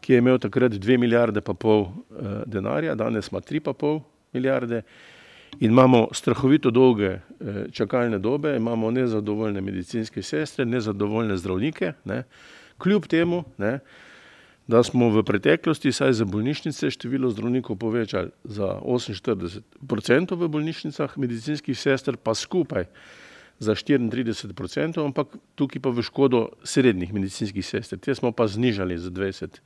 ki 0.00 0.12
je 0.12 0.18
imel 0.18 0.38
takrat 0.38 0.76
dve 0.76 0.98
milijarde 0.98 1.40
pa 1.40 1.54
pol 1.54 1.86
eh, 1.88 2.42
denarja, 2.46 2.94
danes 2.94 3.32
ima 3.32 3.40
tri 3.40 3.60
pa 3.64 3.72
pol 3.72 4.02
milijarde 4.36 4.82
in 5.58 5.70
imamo 5.70 6.08
strahovito 6.12 6.70
dolge 6.70 7.18
čakalne 7.72 8.18
dobe, 8.18 8.56
imamo 8.56 8.90
nezadovoljne 8.90 9.60
medicinske 9.60 10.22
sestre, 10.22 10.64
nezadovoljne 10.64 11.36
zdravnike, 11.36 11.92
ne. 12.04 12.22
kljub 12.78 13.06
temu, 13.06 13.44
ne, 13.58 13.78
da 14.70 14.82
smo 14.82 15.08
v 15.10 15.22
preteklosti, 15.26 15.92
saj 15.92 16.12
za 16.12 16.24
bolnišnice, 16.24 16.90
število 16.90 17.30
zdravnikov 17.30 17.76
povečali 17.76 18.30
za 18.44 18.78
48% 18.84 20.36
v 20.36 20.48
bolnišnicah, 20.48 21.16
medicinskih 21.18 21.78
sester 21.78 22.16
pa 22.16 22.34
skupaj 22.34 22.86
za 23.58 23.74
34%, 23.74 25.04
ampak 25.04 25.34
tukaj 25.54 25.82
pa 25.82 25.90
v 25.90 26.02
škodo 26.06 26.48
srednjih 26.64 27.12
medicinskih 27.12 27.66
sester. 27.66 27.98
Te 27.98 28.14
smo 28.14 28.32
pa 28.32 28.46
znižali 28.46 28.98
za 28.98 29.10
20 29.10 29.58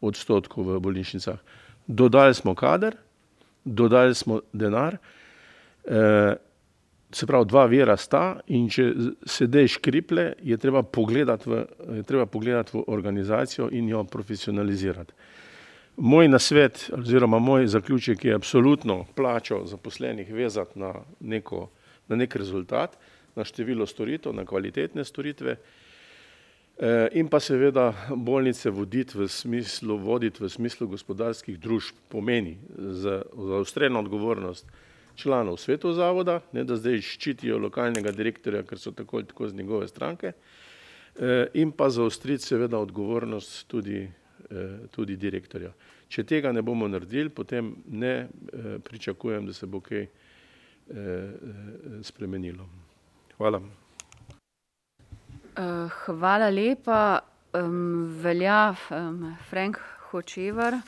odstotkov 0.00 0.70
v 0.70 0.80
bolnišnicah. 0.80 1.42
Dodali 1.86 2.34
smo 2.34 2.54
kader, 2.54 2.96
dodali 3.64 4.14
smo 4.14 4.40
denar, 4.52 4.94
eh, 4.94 5.13
se 7.14 7.26
pravi, 7.26 7.46
dva 7.46 7.64
vira 7.70 7.96
sta 7.96 8.40
in 8.50 8.66
če 8.72 8.88
sedeš 9.28 9.78
kriple, 9.84 10.32
je 10.42 10.56
treba 10.58 10.82
pogledati 10.82 11.50
v, 11.50 11.62
treba 12.06 12.26
pogledati 12.26 12.76
v 12.76 12.84
organizacijo 12.94 13.68
in 13.72 13.88
jo 13.88 14.04
profesionalizirati. 14.04 15.14
Moj 15.96 16.28
nasvet 16.28 16.88
oziroma 16.96 17.38
moj 17.38 17.68
zaključek 17.70 18.24
je 18.24 18.34
absolutno 18.34 19.04
plačo 19.14 19.62
zaposlenih 19.66 20.32
vezati 20.34 20.78
na, 20.78 20.94
neko, 21.20 21.68
na 22.08 22.16
nek 22.16 22.34
rezultat, 22.36 22.98
na 23.36 23.44
število 23.44 23.86
storitev, 23.86 24.34
na 24.34 24.44
kvalitetne 24.44 25.04
storitve 25.04 25.54
eh, 25.54 27.08
in 27.14 27.28
pa 27.30 27.38
seveda 27.40 27.92
bolnice 28.10 28.70
voditi 28.70 29.18
v 29.18 29.28
smislu, 29.28 29.98
voditi 29.98 30.42
v 30.42 30.50
smislu 30.50 30.88
gospodarskih 30.90 31.60
družb 31.60 31.94
pomeni 32.08 32.56
za, 32.74 33.22
za 33.22 33.62
ustreno 33.62 34.02
odgovornost 34.02 34.66
članov 35.16 35.56
svetov 35.56 35.92
zavoda, 35.92 36.40
ne 36.52 36.64
da 36.64 36.76
zdaj 36.76 37.00
ščitijo 37.00 37.58
lokalnega 37.58 38.12
direktorja, 38.12 38.62
ker 38.66 38.78
so 38.78 38.92
tako 38.92 39.16
ali 39.20 39.26
tako 39.26 39.48
z 39.48 39.54
njegove 39.54 39.88
stranke, 39.88 40.32
eh, 40.32 41.46
in 41.54 41.72
pa 41.72 41.88
zaostriti 41.90 42.44
seveda 42.44 42.78
odgovornost 42.78 43.66
tudi, 43.68 44.08
eh, 44.50 44.78
tudi 44.90 45.16
direktorja. 45.16 45.72
Če 46.08 46.24
tega 46.24 46.52
ne 46.52 46.62
bomo 46.62 46.88
naredili, 46.88 47.28
potem 47.28 47.74
ne 47.86 48.14
eh, 48.14 48.78
pričakujem, 48.84 49.46
da 49.46 49.52
se 49.52 49.66
bo 49.66 49.80
kaj 49.80 50.06
spremenilo. 52.04 52.66
Hvala. 53.38 53.62
Hvala 56.04 56.50
lepa. 56.50 57.20
Velja 58.20 58.74
Frank 59.48 59.78
Hočevar. 60.10 60.82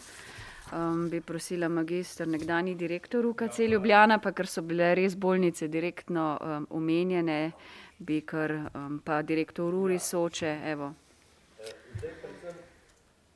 Um, 0.72 1.08
bi 1.10 1.20
prosila 1.20 1.68
magistr, 1.68 2.26
nekdani 2.26 2.74
direktor 2.74 3.26
UKC 3.26 3.58
Ljubljana, 3.70 4.18
pa 4.18 4.32
ker 4.34 4.48
so 4.50 4.64
bile 4.66 4.94
res 4.98 5.14
bolnice 5.14 5.68
direktno 5.70 6.24
um, 6.40 6.66
omenjene, 6.70 7.52
bi 7.98 8.20
kar 8.26 8.50
um, 8.74 8.98
pa 9.04 9.20
direktor 9.22 9.74
Uri 9.74 9.98
Soče, 9.98 10.56
evo. 10.66 10.90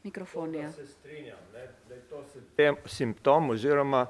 Mikrofon 0.02 0.54
je. 0.54 0.60
Ja. 0.60 0.72
Se 0.72 0.86
strinjam, 0.86 1.38
ne, 1.54 1.68
da 1.88 1.94
je 1.94 2.02
to 2.10 2.88
simptom 2.88 3.50
oziroma 3.50 4.06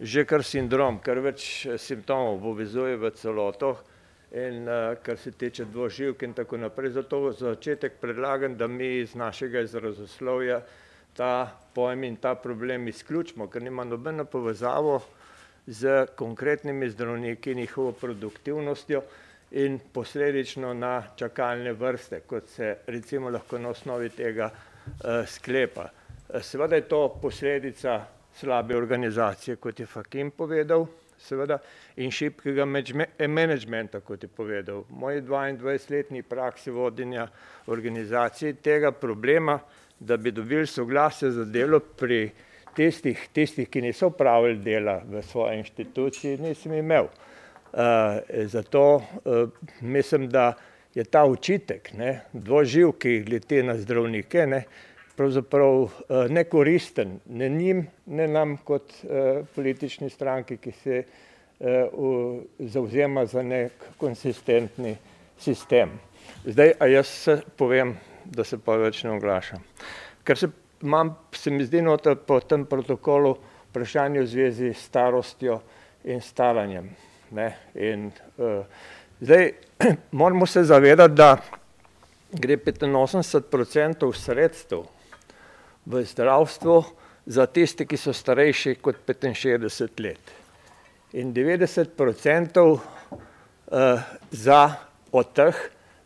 že 0.00 0.24
kar 0.26 0.42
sindrom, 0.42 0.98
kar 0.98 1.20
več 1.22 1.66
eh, 1.66 1.78
simptomov 1.78 2.40
povezuje 2.42 2.96
v 2.98 3.10
celoto 3.14 3.76
in 4.34 4.66
uh, 4.66 4.96
kar 4.98 5.14
se 5.16 5.30
tiče 5.30 5.64
dvoživk 5.70 6.22
in 6.26 6.32
tako 6.34 6.58
naprej. 6.58 6.90
Zato 6.96 7.30
za 7.30 7.52
začetek 7.54 8.00
predlagam, 8.00 8.56
da 8.58 8.66
mi 8.66 8.96
iz 8.98 9.14
našega 9.14 9.60
izrazoslovja 9.62 10.64
ta 11.16 11.58
pojem 11.74 12.04
in 12.04 12.16
ta 12.16 12.34
problem 12.34 12.88
izključimo, 12.88 13.46
ker 13.46 13.62
nima 13.62 13.84
nobeno 13.84 14.24
povezavo 14.24 15.00
z 15.66 16.06
konkretnimi 16.16 16.90
zdravniki 16.90 17.52
in 17.52 17.58
njihovo 17.58 17.92
produktivnostjo 17.92 19.02
in 19.50 19.78
posledično 19.92 20.74
na 20.74 21.02
čakalne 21.16 21.72
vrste, 21.72 22.20
kot 22.20 22.48
se 22.48 22.76
recimo 22.86 23.30
lahko 23.30 23.58
na 23.58 23.68
osnovi 23.68 24.08
tega 24.08 24.50
uh, 24.50 25.26
sklepa. 25.26 25.88
Seveda 26.40 26.76
je 26.76 26.88
to 26.88 27.08
posledica 27.22 28.04
slabe 28.34 28.76
organizacije, 28.76 29.56
kot 29.56 29.80
je 29.80 29.86
Fakim 29.86 30.30
povedal, 30.30 30.86
seveda, 31.18 31.58
in 31.96 32.10
šibkega 32.10 32.66
menedžmenta, 33.28 34.00
kot 34.00 34.22
je 34.22 34.28
povedal. 34.28 34.84
Moji 34.90 35.22
22-letni 35.22 36.22
praksi 36.22 36.70
vodenja 36.70 37.28
organizacije 37.66 38.54
tega 38.54 38.92
problema 38.92 39.58
da 40.06 40.16
bi 40.16 40.30
dobili 40.30 40.66
soglasje 40.66 41.30
za 41.30 41.44
delo 41.44 41.80
pri 41.80 42.30
tistih, 42.76 43.28
tistih 43.32 43.68
ki 43.68 43.82
niso 43.82 44.10
upravili 44.12 44.58
dela 44.58 45.00
v 45.08 45.22
svoji 45.22 45.58
inštituciji, 45.58 46.38
nisem 46.38 46.74
imel. 46.74 47.08
Uh, 47.72 47.80
zato 48.46 48.94
uh, 48.94 49.48
mislim, 49.80 50.28
da 50.30 50.52
je 50.94 51.04
ta 51.04 51.24
učitek, 51.24 51.92
ne, 51.92 52.20
dvoživki 52.32 53.20
glede 53.26 53.62
na 53.62 53.76
zdravnike, 53.78 54.46
ne, 54.46 54.62
pravzaprav 55.16 55.80
uh, 55.82 55.90
nekoristen, 56.30 57.18
ne 57.26 57.48
njim, 57.48 57.86
ne 58.06 58.28
nam 58.28 58.56
kot 58.56 58.92
uh, 59.02 59.46
politični 59.54 60.10
stranki, 60.10 60.56
ki 60.56 60.72
se 60.72 61.02
uh, 61.58 61.68
uh, 61.92 62.40
zauzema 62.58 63.26
za 63.26 63.42
nek 63.42 63.72
konsistentni 63.98 64.96
sistem. 65.38 65.98
Zdaj, 66.44 66.72
a 66.78 66.86
jaz 66.86 67.28
povem 67.56 67.96
da 68.24 68.44
se 68.44 68.58
pa 68.58 68.76
več 68.80 69.02
ne 69.04 69.14
oglašam. 69.16 69.62
Ker 70.24 70.38
se, 70.38 70.48
imam, 70.82 71.14
se 71.32 71.50
mi 71.50 71.64
zdi 71.64 71.82
noter 71.82 72.16
po 72.16 72.40
tem 72.40 72.66
protokolu 72.66 73.34
vprašanje 73.70 74.22
v 74.22 74.30
zvezi 74.30 74.72
s 74.72 74.86
starostjo 74.88 75.58
in 76.04 76.20
staranjem. 76.20 76.88
Ne? 77.34 77.48
In, 77.74 78.10
uh, 78.38 78.64
zdaj, 79.20 79.52
moramo 80.20 80.46
se 80.46 80.64
zavedati, 80.64 81.14
da 81.14 81.36
gre 82.32 82.56
85% 82.56 84.12
sredstev 84.14 84.86
v 85.86 86.04
zdravstvu 86.04 86.82
za 87.26 87.46
tiste, 87.46 87.86
ki 87.86 87.96
so 87.96 88.12
starejši 88.12 88.76
kot 88.82 89.04
65 89.06 90.00
let. 90.04 90.32
In 91.12 91.34
90% 91.34 92.64
uh, 92.64 92.80
za 94.30 94.62
od 95.12 95.32
teh 95.34 95.54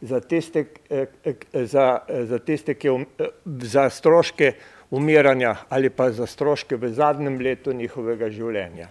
za 0.00 0.20
tiste, 0.20 0.64
eh, 0.90 1.06
eh, 1.24 1.66
za, 1.66 2.00
eh, 2.08 2.24
za 2.24 2.38
tiste 2.38 2.74
ki 2.74 2.90
um, 2.90 3.06
za 3.44 3.90
stroške 3.90 4.52
umiranja 4.90 5.56
ali 5.68 5.90
pa 5.90 6.10
za 6.10 6.26
stroške 6.26 6.76
v 6.76 6.88
zadnjem 6.88 7.40
letu 7.40 7.72
njihovega 7.72 8.30
življenja. 8.30 8.88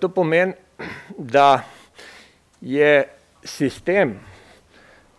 To 0.00 0.08
pomeni, 0.08 0.54
da 1.34 1.62
je 2.60 3.04
sistem 3.44 4.18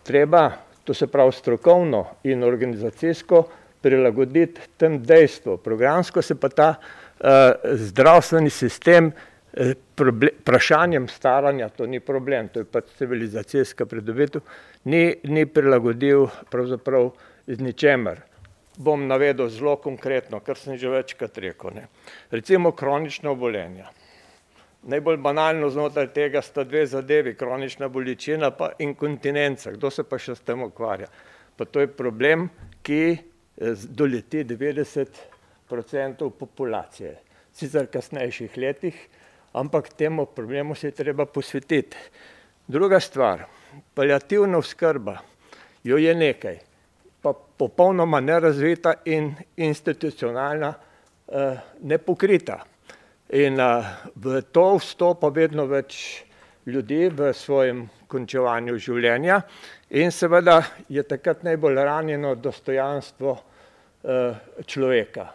treba, 0.04 0.50
to 0.84 0.94
se 0.94 1.06
pravi 1.06 1.32
strokovno 1.32 2.04
in 2.24 2.44
organizacijsko, 2.44 3.44
prilagoditi 3.80 4.60
tem 4.76 4.98
dejstvu. 5.02 5.56
Programsko 5.56 6.22
se 6.22 6.34
pa 6.36 6.48
ta 6.48 6.68
uh, 6.76 7.28
zdravstveni 7.64 8.50
sistem 8.50 9.12
vprašanjem 9.52 11.08
staranja, 11.08 11.68
to 11.68 11.86
ni 11.86 12.00
problem, 12.00 12.48
to 12.48 12.62
je 12.62 12.64
pač 12.64 12.92
civilizacijska 12.98 13.86
pridobitev, 13.86 14.42
ni, 14.84 15.14
ni 15.24 15.46
prilagodil 15.46 16.28
pravzaprav 16.50 17.10
z 17.46 17.58
ničemer. 17.60 18.22
Bom 18.80 19.08
navedel 19.08 19.48
zelo 19.48 19.76
konkretno, 19.76 20.40
kar 20.40 20.56
sem 20.56 20.78
že 20.78 20.88
večkrat 20.88 21.38
rekel. 21.38 21.74
Ne. 21.74 21.88
Recimo 22.30 22.72
kronična 22.72 23.30
obolenja. 23.30 23.90
Najbolj 24.82 25.18
banalno 25.20 25.68
znotraj 25.70 26.06
tega 26.14 26.40
sta 26.42 26.64
dve 26.64 26.86
zadevi, 26.86 27.34
kronična 27.36 27.88
bolečina 27.88 28.50
pa 28.50 28.70
inkontinenca. 28.78 29.74
Kdo 29.74 29.90
se 29.90 30.06
pa 30.08 30.16
še 30.18 30.38
s 30.38 30.46
tem 30.46 30.62
ukvarja? 30.62 31.10
Pa 31.56 31.66
to 31.68 31.82
je 31.84 31.90
problem, 31.92 32.48
ki 32.82 33.02
eh, 33.12 33.74
doleti 33.84 34.44
90 34.44 35.20
odstotkov 35.70 36.30
populacije. 36.38 37.18
Sicer 37.52 37.84
v 37.86 37.92
kasnejših 37.92 38.56
letih, 38.56 38.96
ampak 39.52 39.88
temu 39.88 40.26
problemu 40.26 40.74
se 40.74 40.86
je 40.86 40.90
treba 40.90 41.26
posvetiti. 41.26 41.96
Druga 42.66 43.00
stvar, 43.00 43.44
paliativna 43.94 44.58
oskrba, 44.58 45.18
jo 45.84 45.96
je 45.96 46.14
nekaj, 46.14 46.58
pa 47.22 47.32
popolnoma 47.32 48.20
nerazvita 48.20 48.94
in 49.04 49.34
institucionalna, 49.56 50.74
eh, 51.28 51.56
nepokrita. 51.80 52.64
In 53.30 53.60
uh, 53.60 53.84
v 54.18 54.40
to 54.50 54.74
vstopa 54.82 55.28
vedno 55.30 55.68
več 55.70 56.24
ljudi 56.66 57.06
v 57.14 57.30
svojem 57.30 57.84
končevanju 58.10 58.74
življenja 58.74 59.36
in 59.94 60.10
seveda 60.10 60.56
je 60.90 61.04
takrat 61.06 61.44
najbolj 61.46 61.78
ranjeno 61.78 62.34
dostojanstvo 62.34 63.30
uh, 63.30 64.34
človeka. 64.66 65.28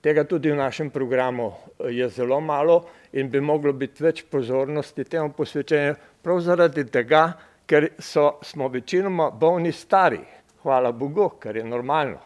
Tega 0.00 0.24
tudi 0.24 0.50
v 0.50 0.56
našem 0.56 0.90
programu 0.90 1.52
je 1.84 2.08
zelo 2.08 2.40
malo 2.40 2.86
in 3.12 3.28
bi 3.30 3.40
moglo 3.40 3.72
biti 3.72 4.02
več 4.02 4.24
pozornosti 4.30 5.04
temu 5.04 5.32
posvečenju, 5.36 5.94
prav 6.22 6.40
zaradi 6.40 6.86
tega, 6.88 7.26
ker 7.66 7.90
so, 7.98 8.38
smo 8.42 8.68
večinoma 8.68 9.30
bolni 9.30 9.72
stari, 9.72 10.22
hvala 10.62 10.92
Bogu, 10.92 11.28
kar 11.40 11.56
je 11.56 11.64
normalno. 11.64 12.18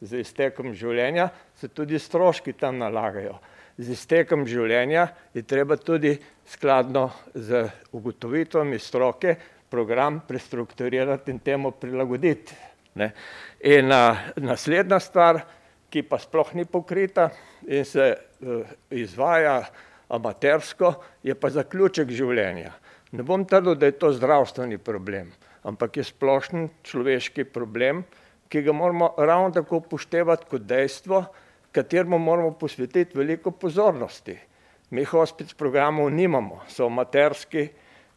Z 0.00 0.20
iztekom 0.20 0.74
življenja 0.74 1.28
se 1.54 1.68
tudi 1.68 1.98
stroški 1.98 2.52
tam 2.58 2.78
nalagajo 2.80 3.38
z 3.80 3.94
iztekom 3.96 4.44
življenja 4.48 5.06
je 5.34 5.42
treba 5.48 5.78
tudi 5.80 6.12
skladno 6.52 7.06
z 7.34 7.64
ugotovitvami 7.96 8.78
stroke 8.78 9.36
program 9.70 10.20
prestrukturirati 10.28 11.32
in 11.32 11.38
temu 11.44 11.72
prilagoditi. 11.72 12.56
Ne. 13.00 13.12
In 13.70 13.92
a, 13.94 14.32
naslednja 14.42 14.98
stvar, 15.00 15.40
ki 15.90 16.02
pa 16.06 16.18
sploh 16.22 16.54
ni 16.54 16.64
pokrita 16.64 17.30
in 17.66 17.84
se 17.84 18.14
uh, 18.14 18.62
izvaja 18.90 19.64
amatersko, 20.10 20.94
je 21.22 21.34
pa 21.34 21.50
zaključek 21.50 22.10
življenja. 22.10 22.72
Ne 23.10 23.26
bom 23.26 23.44
trdil, 23.46 23.74
da 23.74 23.90
je 23.90 23.98
to 23.98 24.12
zdravstveni 24.14 24.78
problem, 24.78 25.32
ampak 25.66 25.98
je 25.98 26.06
splošen 26.06 26.68
človeški 26.86 27.44
problem, 27.50 28.04
ki 28.50 28.62
ga 28.66 28.74
moramo 28.74 29.12
ravno 29.18 29.50
tako 29.54 29.82
upoštevati 29.82 30.46
kot 30.50 30.66
dejstvo, 30.66 31.24
kateremu 31.74 32.18
moramo 32.18 32.54
posvetiti 32.58 33.18
veliko 33.18 33.50
pozornosti. 33.50 34.36
Mi 34.90 35.04
hospic 35.06 35.54
programov 35.54 36.10
nimamo, 36.10 36.64
so 36.66 36.86
amaterski, 36.90 37.68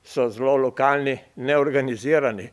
so 0.03 0.25
zelo 0.29 0.55
lokalni, 0.57 1.13
neorganizirani. 1.35 2.47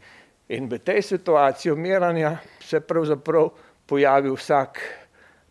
In 0.53 0.69
v 0.69 0.81
tej 0.85 1.03
situaciji 1.03 1.73
umiranja 1.73 2.37
se 2.61 2.81
pravzaprav 2.81 3.49
pojavi 3.87 4.31
vsak 4.31 4.81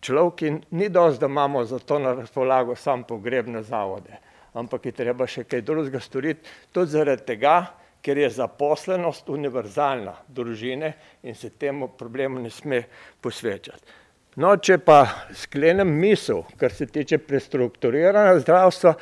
človek 0.02 0.42
in 0.48 0.62
ni 0.72 0.90
dosti, 0.90 1.20
da 1.20 1.28
imamo 1.28 1.66
za 1.66 1.80
to 1.80 2.00
na 2.00 2.14
razpolago 2.14 2.76
sam 2.76 3.04
pogrebne 3.04 3.64
zavode. 3.64 4.18
Ampak 4.54 4.86
je 4.86 4.92
treba 4.92 5.28
še 5.28 5.44
kaj 5.44 5.62
drugega 5.62 6.00
storiti, 6.02 6.50
tudi 6.72 6.92
zaradi 6.92 7.26
tega, 7.28 7.56
ker 8.02 8.18
je 8.18 8.30
zaposlenost 8.32 9.30
univerzalna 9.30 10.16
družine 10.28 10.94
in 11.24 11.36
se 11.36 11.50
temu 11.50 11.92
problemu 11.98 12.40
ne 12.40 12.50
sme 12.50 12.84
posvečati. 13.22 13.98
No, 14.40 14.54
če 14.56 14.78
pa 14.80 15.02
sklenem 15.36 15.90
misel, 16.00 16.46
kar 16.58 16.72
se 16.72 16.88
tiče 16.88 17.18
prestrukturiranja 17.18 18.40
zdravstva, 18.40 18.94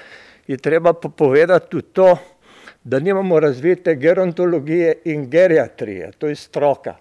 je 0.47 0.57
treba 0.57 0.93
pa 0.97 1.09
povedati 1.09 1.69
tudi 1.69 1.93
to, 1.93 2.15
da 2.83 2.99
nimamo 2.99 3.39
razvite 3.39 3.95
gerontologije 3.95 4.93
in 5.11 5.27
geriatrije, 5.29 6.11
to 6.17 6.31
je 6.31 6.35
stroka. 6.35 6.95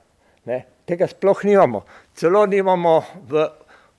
Ne? 0.44 0.64
Tega 0.84 1.07
sploh 1.07 1.44
nimamo. 1.47 1.84
Celo 2.14 2.42
nimamo 2.47 2.99
v 3.30 3.47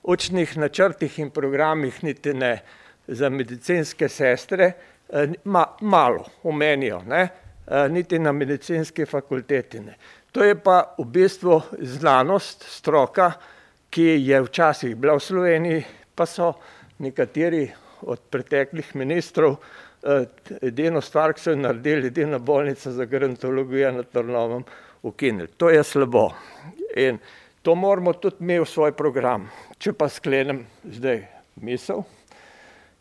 učnih 0.02 0.56
načrtih 0.56 1.18
in 1.18 1.30
programih 1.30 2.04
niti 2.04 2.34
ne 2.34 2.62
za 3.06 3.28
medicinske 3.28 4.08
sestre, 4.08 4.72
eh, 5.08 5.28
ma, 5.44 5.66
malo 5.80 6.24
omenijo, 6.42 7.02
ne? 7.06 7.28
Eh, 7.66 7.88
niti 7.88 8.18
na 8.18 8.32
medicinski 8.32 9.06
fakulteti 9.06 9.80
ne. 9.80 9.96
To 10.32 10.44
je 10.44 10.54
pa 10.54 10.94
v 10.98 11.04
bistvu 11.04 11.60
znanost, 11.78 12.64
stroka, 12.68 13.32
ki 13.90 14.04
je 14.24 14.40
včasih 14.42 14.96
bila 14.96 15.16
v 15.16 15.20
Sloveniji, 15.20 15.84
pa 16.14 16.26
so 16.26 16.52
nekateri 16.98 17.68
od 18.02 18.20
preteklih 18.30 18.94
ministrov 18.96 19.56
eh, 20.02 20.26
edino 20.62 21.00
stvar, 21.00 21.32
ki 21.32 21.40
so 21.40 21.50
jo 21.50 21.60
naredili, 21.60 22.12
edina 22.12 22.38
bolnica 22.38 22.92
za 22.92 23.04
gerontologijo 23.04 23.92
na 23.92 24.02
Trnovem 24.02 24.64
ukinili. 25.02 25.48
To 25.56 25.70
je 25.70 25.84
slabo. 25.84 26.30
In 26.96 27.18
to 27.68 27.74
moramo 27.74 28.12
tudi 28.16 28.36
mi 28.40 28.56
v 28.56 28.64
svoj 28.64 28.94
program. 28.96 29.42
Če 29.76 29.92
pa 29.92 30.06
sklenem 30.08 30.62
zdaj 30.88 31.18
misel, 31.60 32.00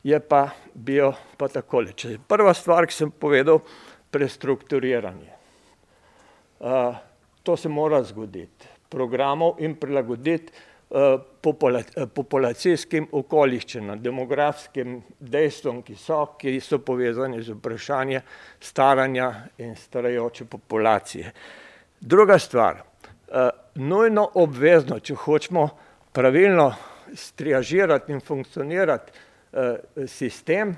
je 0.03 0.19
pa 0.19 0.49
bio 0.75 1.13
pa 1.39 1.47
takole. 1.47 1.95
Če 1.95 2.17
prva 2.27 2.51
stvar, 2.51 2.83
ki 2.83 2.91
sem 2.91 3.13
povedal, 3.15 3.61
prestrukturiranje. 4.11 5.31
Uh, 6.59 6.99
to 7.47 7.55
se 7.55 7.71
mora 7.71 8.01
zgoditi. 8.03 8.67
Programov 8.91 9.63
in 9.63 9.79
prilagoditi 9.79 10.51
Eh, 10.87 11.19
eh, 11.19 12.05
populacijskim 12.15 13.09
okoliščinam, 13.11 13.99
demografskim 13.99 15.01
dejstvom, 15.19 15.81
ki 15.83 15.95
so, 15.99 16.21
ki 16.39 16.53
so 16.63 16.79
povezani 16.79 17.41
z 17.43 17.55
vprašanjem 17.57 18.21
staranja 18.63 19.27
in 19.57 19.75
starajoče 19.75 20.45
populacije. 20.45 21.33
Druga 21.99 22.39
stvar, 22.39 22.85
nujno 23.75 24.29
obvezno, 24.33 24.99
če 24.99 25.15
hočemo 25.15 25.69
pravilno 26.11 26.73
striažirati 27.13 28.11
in 28.11 28.19
funkcionirati 28.19 29.11
sistem, 30.07 30.75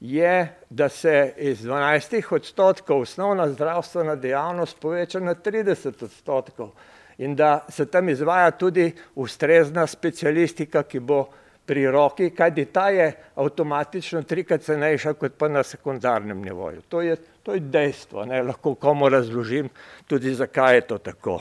je, 0.00 0.54
da 0.70 0.88
se 0.88 1.34
iz 1.36 1.62
12 1.64 2.34
odstotkov 2.34 3.00
osnovna 3.00 3.48
zdravstvena 3.48 4.16
dejavnost 4.16 4.80
poveča 4.80 5.20
na 5.20 5.34
30 5.34 6.04
odstotkov 6.04 6.70
in 7.18 7.34
da 7.36 7.66
se 7.68 7.86
tam 7.86 8.08
izvaja 8.08 8.50
tudi 8.50 8.92
ustrezna 9.14 9.86
specialistika, 9.86 10.82
ki 10.82 11.00
bo 11.00 11.26
pri 11.66 11.90
roki, 11.90 12.30
kajti 12.30 12.64
ta 12.64 12.88
je 12.88 13.12
avtomatično 13.34 14.22
trikrat 14.22 14.62
cenejša 14.62 15.12
kot 15.14 15.34
pa 15.38 15.48
na 15.48 15.62
sekundarnem 15.62 16.40
nivoju. 16.42 16.82
To 16.88 17.02
je, 17.02 17.16
to 17.42 17.54
je 17.54 17.60
dejstvo, 17.60 18.24
ne? 18.24 18.42
lahko 18.42 18.74
komu 18.74 19.08
razložim 19.08 19.68
tudi, 20.06 20.34
zakaj 20.34 20.74
je 20.74 20.80
to 20.80 20.98
tako. 20.98 21.40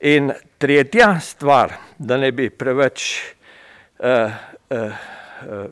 In 0.00 0.32
tretja 0.58 1.20
stvar, 1.20 1.72
da 1.98 2.16
ne 2.16 2.28
bi 2.32 2.50
preveč 2.50 3.16
uh, 3.98 4.08
uh, 4.70 4.80
uh, 5.48 5.64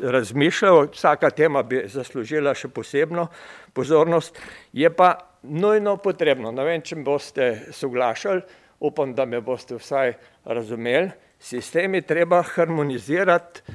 razmišljal, 0.00 0.86
vsaka 0.92 1.30
tema 1.30 1.62
bi 1.62 1.82
zaslužila 1.90 2.54
še 2.54 2.70
posebno 2.70 3.26
pozornost, 3.74 4.38
je 4.72 4.90
pa 4.94 5.16
nujno 5.42 5.96
potrebno, 5.96 6.52
ne 6.54 6.64
vem, 6.64 6.84
če 6.86 7.00
boste 7.02 7.48
soglašali, 7.74 8.44
upam, 8.78 9.14
da 9.14 9.26
me 9.26 9.40
boste 9.42 9.74
vsaj 9.80 10.14
razumeli, 10.46 11.10
sistem 11.42 11.98
je 11.98 12.04
treba 12.06 12.44
harmonizirati 12.46 13.74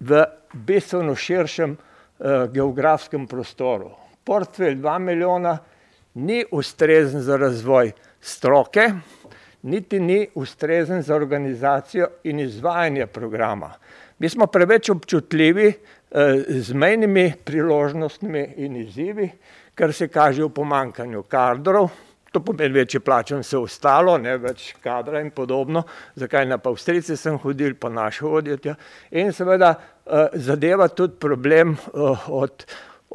v 0.00 0.22
bistveno 0.54 1.16
širšem 1.18 1.74
uh, 1.74 2.46
geografskem 2.52 3.26
prostoru. 3.26 3.90
Portfelj 4.22 4.78
2 4.78 4.98
milijona 5.02 5.58
ni 6.14 6.44
ustrezen 6.50 7.26
za 7.26 7.36
razvoj 7.36 7.90
stroke, 8.22 8.86
niti 9.62 10.00
ni 10.00 10.28
ustrezen 10.34 11.02
za 11.02 11.14
organizacijo 11.14 12.08
in 12.24 12.40
izvajanje 12.40 13.06
programa. 13.06 13.72
Mi 14.18 14.28
smo 14.28 14.46
preveč 14.46 14.90
občutljivi 14.90 15.68
uh, 15.68 16.20
z 16.48 16.72
mejnimi 16.72 17.32
priložnostmi 17.44 18.46
in 18.56 18.76
izzivi, 18.76 19.28
kar 19.74 19.92
se 19.92 20.08
kaže 20.08 20.44
v 20.44 20.54
pomankanju 20.54 21.22
kadrov, 21.22 21.90
To 22.32 22.40
pomeni 22.40 22.72
večje 22.72 23.00
plače, 23.00 23.36
vse 23.36 23.58
ostalo, 23.60 24.14
ne 24.18 24.38
več 24.40 24.70
kadra 24.80 25.20
in 25.20 25.28
podobno. 25.36 25.82
Zakaj 26.16 26.46
na 26.48 26.56
Avstrijce 26.64 27.16
sem 27.16 27.36
hodil, 27.38 27.74
pa 27.76 27.90
naše 27.92 28.24
odjetje. 28.24 28.74
In 29.20 29.32
seveda 29.36 29.74
eh, 29.74 30.38
zadeva 30.40 30.88
tudi 30.88 31.18
problem 31.20 31.76
eh, 31.76 32.24
od 32.32 32.64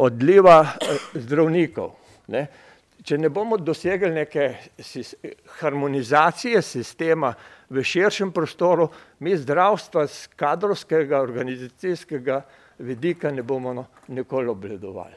odliva 0.05 0.59
eh, 0.61 0.99
zdravnikov. 1.17 1.95
Ne. 2.27 2.45
Če 3.07 3.15
ne 3.15 3.29
bomo 3.31 3.55
dosegli 3.55 4.09
neke 4.11 4.49
harmonizacije 5.61 6.59
sistema 6.61 7.29
v 7.71 7.83
širšem 7.83 8.33
prostoru, 8.35 8.89
mi 9.23 9.31
zdravstva 9.31 10.03
z 10.11 10.33
kadrovskega, 10.35 11.21
organizacijskega 11.23 12.41
vidika 12.83 13.31
ne 13.31 13.45
bomo 13.47 13.73
no, 13.73 13.85
nikoli 14.11 14.51
obledovali. 14.51 15.15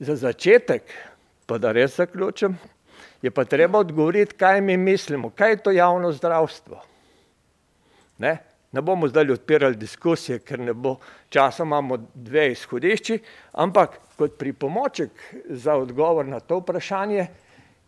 Za 0.00 0.16
začetek, 0.16 0.88
pa 1.44 1.58
da 1.60 1.74
res 1.76 1.98
zaključim, 2.00 2.56
je 3.22 3.30
pa 3.30 3.44
treba 3.44 3.84
odgovoriti, 3.84 4.36
kaj 4.38 4.60
mi 4.64 4.76
mislimo, 4.80 5.28
kaj 5.30 5.50
je 5.50 5.62
to 5.62 5.76
javno 5.76 6.12
zdravstvo. 6.12 6.80
Ne? 8.24 8.38
Ne 8.78 8.82
bomo 8.82 9.08
zdaj 9.08 9.32
odpirali 9.34 9.74
diskusije, 9.74 10.38
ker 10.38 10.60
ne 10.62 10.70
bo 10.72 10.92
časa, 11.34 11.64
imamo 11.66 11.96
dve 12.14 12.44
izhodišči, 12.52 13.16
ampak 13.58 13.96
kot 14.14 14.36
pripomoček 14.38 15.10
za 15.50 15.74
odgovor 15.74 16.26
na 16.26 16.38
to 16.40 16.60
vprašanje 16.60 17.24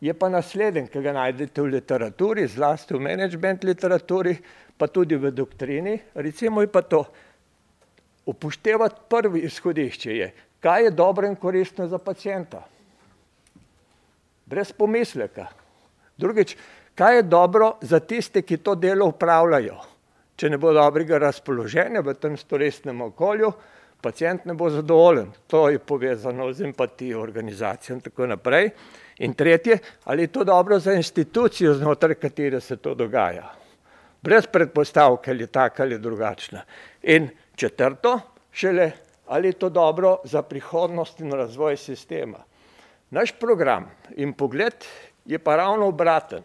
je 0.00 0.14
pa 0.14 0.28
naslednji, 0.28 0.88
ki 0.90 1.02
ga 1.04 1.12
najdete 1.14 1.62
v 1.62 1.70
literaturi, 1.76 2.48
zlasti 2.50 2.96
v 2.96 3.04
management 3.06 3.66
literaturi, 3.68 4.34
pa 4.76 4.88
tudi 4.90 5.14
v 5.14 5.30
doktrini, 5.30 5.94
recimo 6.14 6.66
je 6.66 6.72
pa 6.72 6.82
to, 6.82 7.04
upoštevati 8.26 9.06
prvi 9.08 9.44
izhodišče 9.46 10.16
je, 10.16 10.28
kaj 10.60 10.84
je 10.88 10.90
dobro 10.90 11.30
in 11.30 11.38
koristno 11.38 11.86
za 11.86 12.02
pacijenta. 12.02 12.64
Brez 14.46 14.74
pomisleka. 14.74 15.46
Drugič, 16.18 16.56
kaj 16.98 17.16
je 17.16 17.22
dobro 17.22 17.76
za 17.80 18.00
tiste, 18.00 18.42
ki 18.42 18.58
to 18.58 18.74
delo 18.74 19.06
upravljajo. 19.14 19.78
Če 20.40 20.48
ne 20.48 20.56
bo 20.56 20.70
dobrega 20.72 21.18
razpoloženja 21.20 22.00
v 22.00 22.14
tem 22.16 22.36
stresnem 22.40 23.02
okolju, 23.04 23.50
pacijent 24.00 24.46
ne 24.48 24.54
bo 24.56 24.70
zadovoljen. 24.72 25.28
To 25.52 25.66
je 25.68 25.78
povezano 25.78 26.46
z 26.52 26.64
empatijo 26.70 27.20
organizacije 27.20 27.94
in 27.94 28.00
tako 28.00 28.30
naprej. 28.30 28.70
In 29.20 29.34
tretje, 29.36 29.76
ali 30.08 30.24
je 30.24 30.32
to 30.32 30.44
dobro 30.48 30.78
za 30.80 30.94
institucijo, 30.96 31.74
znotraj 31.74 32.16
katere 32.16 32.60
se 32.60 32.76
to 32.80 32.94
dogaja. 32.94 33.52
Brez 34.22 34.46
predpostavke, 34.46 35.30
ali 35.30 35.44
je 35.44 35.52
taka 35.52 35.82
ali 35.82 35.98
drugačna. 35.98 36.64
In 37.02 37.28
četrto, 37.56 38.16
šele, 38.52 38.90
ali 39.26 39.48
je 39.48 39.60
to 39.60 39.68
dobro 39.68 40.18
za 40.24 40.42
prihodnost 40.42 41.20
in 41.20 41.32
razvoj 41.32 41.76
sistema. 41.76 42.40
Naš 43.10 43.32
program 43.32 43.90
in 44.16 44.32
pogled 44.32 44.88
je 45.24 45.38
pa 45.38 45.56
ravno 45.56 45.92
obraten. 45.92 46.42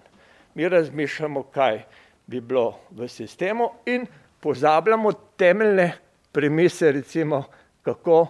Mi 0.55 0.69
razmišljamo, 0.69 1.43
kaj 1.43 1.83
bi 2.28 2.41
bilo 2.41 2.80
v 2.91 3.07
sistemu 3.07 3.69
in 3.86 4.05
pozabljamo 4.39 5.11
temeljne 5.38 5.93
premise, 6.32 6.91
recimo, 6.91 7.43
kako 7.82 8.28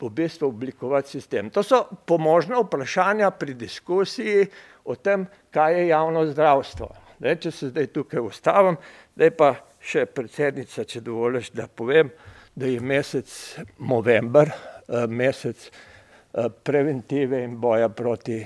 v 0.00 0.10
bistvu 0.10 0.48
oblikovati 0.48 1.10
sistem. 1.10 1.50
To 1.50 1.62
so 1.62 1.82
pomožna 2.06 2.60
vprašanja 2.60 3.30
pri 3.30 3.54
diskusiji 3.54 4.46
o 4.84 4.94
tem, 4.94 5.26
kaj 5.50 5.80
je 5.80 5.88
javno 5.88 6.26
zdravstvo. 6.26 6.88
Ne, 7.18 7.34
če 7.40 7.50
se 7.50 7.70
zdaj 7.72 7.86
tukaj 7.94 8.20
ustavim, 8.20 8.76
zdaj 9.16 9.32
pa 9.34 9.50
še 9.80 10.04
predsednica, 10.06 10.84
če 10.84 11.00
dovoliš, 11.00 11.50
da 11.56 11.66
povem, 11.66 12.12
da 12.54 12.68
je 12.68 12.80
mesec 12.80 13.32
november, 13.78 14.52
eh, 14.52 15.06
mesec 15.08 15.66
eh, 15.66 16.48
preventive 16.62 17.42
in 17.42 17.58
boja 17.60 17.88
proti 17.88 18.44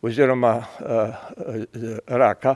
oziroma 0.00 0.54
uh, 0.56 1.14
raka 2.08 2.54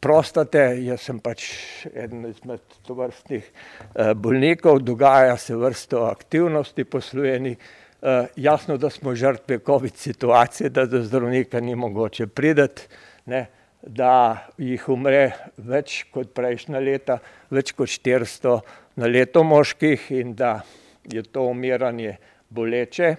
prostate, 0.00 0.62
jaz 0.84 1.04
sem 1.04 1.20
pač 1.20 1.44
eden 1.92 2.24
izmed 2.30 2.62
tovrstnih 2.86 3.44
uh, 3.44 4.12
bolnikov, 4.16 4.80
dogaja 4.84 5.36
se 5.36 5.56
vrsto 5.56 6.06
aktivnosti 6.08 6.84
po 6.84 7.00
Sloveniji, 7.04 7.56
uh, 7.56 8.26
jasno, 8.36 8.76
da 8.80 8.90
smo 8.90 9.14
žrtve 9.14 9.60
COVID 9.66 9.96
situacije, 9.96 10.70
da 10.70 10.86
do 10.86 11.02
zdravnika 11.04 11.60
ni 11.60 11.74
mogoče 11.76 12.26
prideti, 12.26 12.88
ne, 13.26 13.46
da 13.82 14.46
jih 14.60 14.88
umre 14.92 15.30
več 15.56 16.04
kot 16.12 16.32
prejšnja 16.36 16.80
leta, 16.84 17.18
več 17.50 17.72
kot 17.72 17.88
400 17.88 18.58
na 19.00 19.08
leto 19.08 19.44
moških 19.44 20.10
in 20.16 20.34
da 20.36 20.60
je 21.08 21.22
to 21.22 21.46
umiranje 21.48 22.18
boleče 22.50 23.14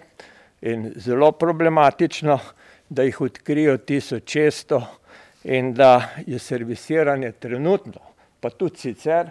in 0.62 0.92
zelo 1.02 1.32
problematično 1.32 2.38
da 2.92 3.04
jih 3.04 3.22
odkrijo 3.22 3.78
tisoč 3.78 4.32
šeststo 4.32 4.82
in 5.44 5.74
da 5.74 6.10
je 6.28 6.40
servisiranje 6.40 7.32
trenutno, 7.32 8.02
pa 8.40 8.50
tudi 8.50 8.78
sicer 8.78 9.30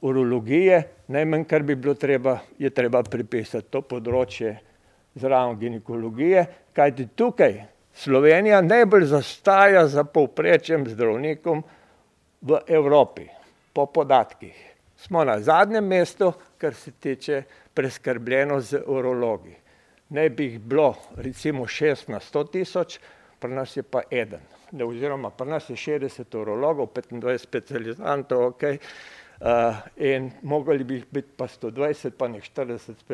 urologije, 0.00 0.82
najmanj, 1.06 1.44
kar 1.44 1.62
bi 1.62 1.74
bilo 1.74 1.94
treba, 1.94 2.38
je 2.58 2.70
treba 2.70 3.02
pripisati 3.02 3.70
to 3.70 3.82
področje 3.82 4.56
zraven 5.14 5.58
ginekologije, 5.58 6.46
kajti 6.76 7.08
tukaj 7.16 7.62
Slovenija 7.96 8.60
najbolj 8.60 9.06
zastaja 9.08 9.86
za 9.88 10.04
povprečjem 10.04 10.84
zdravnikom 10.88 11.62
v 12.40 12.60
Evropi, 12.68 13.24
po 13.72 13.86
podatkih. 13.86 14.56
Smo 14.96 15.24
na 15.24 15.40
zadnjem 15.40 15.84
mestu, 15.84 16.32
kar 16.58 16.74
se 16.74 16.92
tiče 17.00 17.42
preskrbljeno 17.74 18.60
z 18.60 18.82
urologi 18.86 19.56
naj 20.08 20.28
bi 20.28 20.44
jih 20.44 20.60
bilo 20.60 20.94
recimo 21.16 21.66
šest 21.66 22.08
na 22.08 22.20
sto 22.20 22.44
tisoč, 22.44 22.98
pri 23.38 23.50
nas 23.50 23.76
je 23.76 23.82
pa 23.82 24.02
eden. 24.10 24.40
Ne, 24.70 24.84
oziroma 24.84 25.30
pri 25.30 25.46
nas 25.50 25.68
je 25.70 25.76
šestdeset 25.78 26.34
urologov, 26.34 26.88
petindvajset 26.94 27.46
specializantov, 27.46 28.46
ok, 28.50 28.64
uh, 28.72 29.76
in 29.96 30.30
mogli 30.42 30.84
bi 30.84 30.94
jih 30.94 31.04
biti 31.10 31.36
pa 31.36 31.46
sto 31.48 31.70
dvajset, 31.70 32.16
pa 32.18 32.28
nek 32.28 32.44
štirideset 32.44 33.04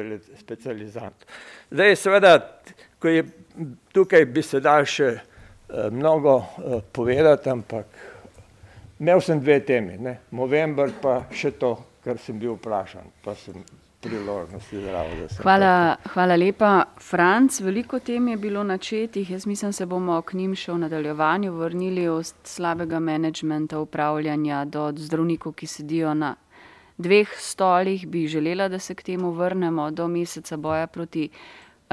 specializantov. 0.41 1.29
Zdaj 1.71 1.97
seveda, 1.97 2.33
ko 2.99 3.13
je 3.13 3.27
tukaj 3.93 4.25
bi 4.25 4.43
se 4.43 4.63
dalo 4.65 4.89
še 4.89 5.11
uh, 5.13 5.91
mnogo 5.93 6.39
uh, 6.39 6.81
povedati, 6.93 7.53
ampak 7.53 8.01
imel 9.01 9.21
sem 9.21 9.41
dve 9.41 9.61
temi, 9.67 9.99
ne, 9.99 10.19
november 10.31 10.93
pa 11.03 11.25
še 11.35 11.53
to, 11.61 11.77
kar 12.05 12.19
sem 12.19 12.39
bil 12.41 12.57
vprašan, 12.57 13.13
pa 13.25 13.37
sem 13.37 13.61
priložnosti 14.03 14.81
zdravo. 14.81 15.09
Hvala, 15.43 15.97
hvala 16.13 16.37
lepa. 16.37 16.85
Franc, 17.01 17.61
veliko 17.61 17.99
tem 17.99 18.29
je 18.29 18.37
bilo 18.37 18.65
načetih, 18.65 19.31
jaz 19.31 19.47
mislim, 19.47 19.73
se 19.73 19.87
bomo 19.87 20.23
k 20.23 20.35
njim 20.35 20.55
še 20.55 20.73
v 20.73 20.79
nadaljevanju 20.85 21.53
vrnili 21.53 22.09
od 22.09 22.33
slabega 22.45 22.99
menedžmenta, 22.99 23.79
upravljanja 23.79 24.65
do 24.65 24.91
zdravnikov, 24.97 25.55
ki 25.55 25.67
sedijo 25.67 26.15
na 26.15 26.35
dveh 26.99 27.29
stolih, 27.39 28.07
bi 28.09 28.27
želela, 28.27 28.69
da 28.69 28.79
se 28.79 28.95
k 28.95 29.03
temu 29.03 29.31
vrnemo 29.31 29.91
do 29.91 30.09
meseca 30.09 30.57
boja 30.57 30.87
proti 30.87 31.29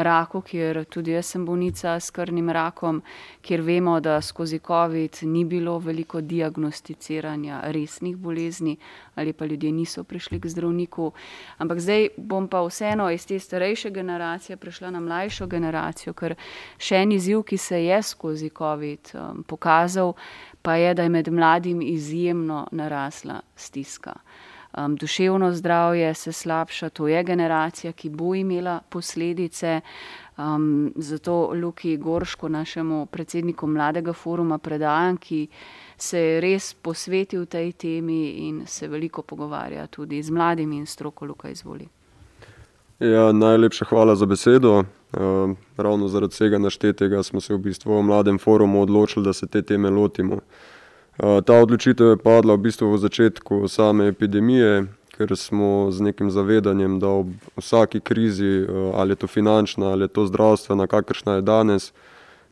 raku, 0.04 0.42
kjer 0.42 0.84
tudi 0.86 1.12
jaz 1.12 1.26
sem 1.34 1.46
bolnica 1.46 2.00
s 2.00 2.12
krvnim 2.12 2.50
rakom, 2.50 3.02
kjer 3.42 3.62
vemo, 3.62 4.00
da 4.00 4.22
skozi 4.22 4.60
COVID 4.60 5.20
ni 5.22 5.46
bilo 5.46 5.78
veliko 5.80 6.22
diagnosticiranja 6.22 7.62
resnih 7.72 8.18
bolezni 8.18 8.78
ali 9.16 9.34
pa 9.34 9.46
ljudje 9.46 9.72
niso 9.72 10.04
prišli 10.04 10.40
k 10.40 10.48
zdravniku. 10.48 11.12
Ampak 11.58 11.80
zdaj 11.80 12.08
bom 12.18 12.48
pa 12.48 12.62
vseeno 12.64 13.10
iz 13.12 13.26
te 13.28 13.40
starejše 13.40 13.90
generacije 13.90 14.58
prešla 14.58 14.92
na 14.92 15.00
mlajšo 15.00 15.48
generacijo, 15.48 16.14
ker 16.14 16.36
še 16.78 17.04
en 17.04 17.12
izziv, 17.12 17.44
ki 17.44 17.58
se 17.58 17.84
je 17.84 18.04
skozi 18.04 18.50
COVID 18.50 19.12
um, 19.14 19.44
pokazal, 19.44 20.14
pa 20.62 20.76
je, 20.76 20.94
da 20.94 21.04
je 21.04 21.10
med 21.10 21.28
mladim 21.32 21.82
izjemno 21.82 22.68
narasla 22.72 23.42
stiska 23.56 24.16
um, 24.78 24.96
duševno 24.96 25.52
zdravje 25.54 26.14
se 26.14 26.32
slabša, 26.32 26.90
to 26.90 27.08
je 27.08 27.24
generacija, 27.24 27.92
ki 27.92 28.10
bo 28.10 28.36
imela 28.36 28.80
posledice. 28.90 29.82
Um, 30.38 30.94
zato 30.96 31.52
Luki 31.54 31.98
Gorško, 31.98 32.50
našemu 32.50 33.06
predsedniku 33.06 33.68
mladega 33.68 34.14
foruma, 34.14 34.58
predajam, 34.58 35.18
ki 35.18 35.48
se 35.98 36.20
je 36.20 36.42
res 36.42 36.74
posvetil 36.74 37.46
tej 37.46 37.72
temi 37.72 38.30
in 38.48 38.64
se 38.66 38.88
veliko 38.88 39.22
pogovarja 39.22 39.88
tudi 39.88 40.24
z 40.24 40.32
mladimi 40.32 40.78
in 40.78 40.86
stroko 40.86 41.26
Luka 41.26 41.50
izvoli. 41.50 41.88
Ja, 43.00 43.32
najlepša 43.32 43.86
hvala 43.86 44.16
za 44.16 44.26
besedo. 44.26 44.78
Uh, 44.78 45.56
ravno 45.78 46.08
zaradi 46.08 46.32
vsega 46.32 46.58
naštetega 46.58 47.24
smo 47.24 47.42
se 47.42 47.54
v 47.54 47.58
bistvu 47.58 47.98
v 47.98 48.04
mladem 48.04 48.40
forumu 48.40 48.82
odločili, 48.82 49.26
da 49.26 49.34
se 49.34 49.48
te 49.48 49.62
teme 49.62 49.90
lotimo. 49.90 50.36
Uh, 50.36 50.42
ta 51.20 51.54
odločitev 51.60 52.08
je 52.08 52.18
padla 52.18 52.56
v 52.56 52.72
bistvu 52.72 52.96
v 52.96 52.98
začetku 53.04 53.68
same 53.68 54.08
epidemije, 54.08 54.88
ker 55.12 55.36
smo 55.36 55.92
z 55.92 56.00
nekim 56.08 56.32
zavedanjem, 56.32 57.00
da 57.00 57.12
ob 57.12 57.34
vsaki 57.60 58.00
krizi, 58.00 58.64
eh, 58.64 58.92
ali 58.96 59.12
je 59.12 59.16
to 59.16 59.28
finančna 59.28 59.92
ali 59.92 60.08
je 60.08 60.16
to 60.16 60.28
zdravstvena, 60.28 60.88
kakršna 60.88 61.36
je 61.36 61.42
danes, 61.42 61.92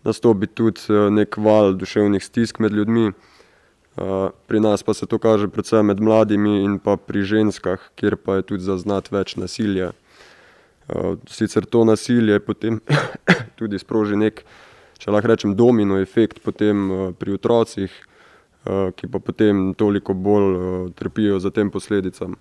nastopi 0.03 0.47
tudi 0.47 0.81
eh, 0.89 1.07
nek 1.09 1.37
val 1.37 1.73
duševnih 1.73 2.23
stisk 2.23 2.59
med 2.59 2.73
ljudmi. 2.73 3.11
Pri 4.47 4.59
nas 4.59 4.83
pa 4.83 4.93
se 4.93 5.07
to 5.09 5.17
kaže 5.17 5.47
predvsem 5.47 5.85
med 5.85 5.99
mladimi 5.99 6.61
in 6.63 6.77
pa 6.79 6.97
pri 7.01 7.23
ženskah, 7.25 7.81
kjer 7.95 8.15
pa 8.15 8.35
je 8.35 8.41
tudi 8.41 8.63
zaznat 8.63 9.09
več 9.09 9.33
nasilja. 9.41 9.89
Sicer 11.25 11.65
to 11.65 11.81
nasilje 11.81 12.37
potem 12.39 12.77
tudi 13.57 13.79
sproži 13.81 14.13
nek, 14.15 14.43
če 15.01 15.09
lahko 15.09 15.31
rečem, 15.33 15.55
domino 15.57 15.97
efekt 15.97 16.43
potem 16.45 17.09
pri 17.17 17.39
otrocih, 17.39 17.89
Eh, 17.89 18.16
ki 18.95 19.07
pa 19.07 19.19
potem 19.19 19.73
toliko 19.73 20.13
bolj 20.13 20.55
uh, 20.55 20.91
trpijo 20.95 21.39
za 21.39 21.49
tem 21.49 21.71
posledicam. 21.71 22.35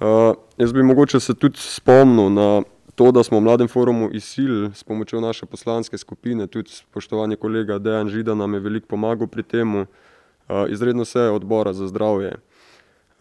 Uh, 0.00 0.34
jaz 0.58 0.72
bi 0.72 0.82
mogoče 0.82 1.20
se 1.20 1.34
tudi 1.34 1.58
spomnil 1.58 2.30
na 2.30 2.62
to, 2.94 3.12
da 3.12 3.22
smo 3.22 3.38
v 3.38 3.42
mladem 3.42 3.68
forumu 3.68 4.10
ISIL 4.12 4.70
s 4.74 4.84
pomočjo 4.84 5.20
naše 5.20 5.46
poslanske 5.46 5.98
skupine, 5.98 6.46
tudi 6.46 6.70
spoštovani 6.70 7.36
kolega 7.36 7.78
Dejan 7.78 8.08
Žida 8.08 8.34
nam 8.34 8.54
je 8.54 8.60
veliko 8.60 8.86
pomagal 8.86 9.26
pri 9.26 9.42
temu, 9.42 9.86
uh, 9.86 10.66
izredno 10.68 11.04
seje 11.04 11.30
odbora 11.30 11.72
za 11.72 11.86
zdravje. 11.86 12.36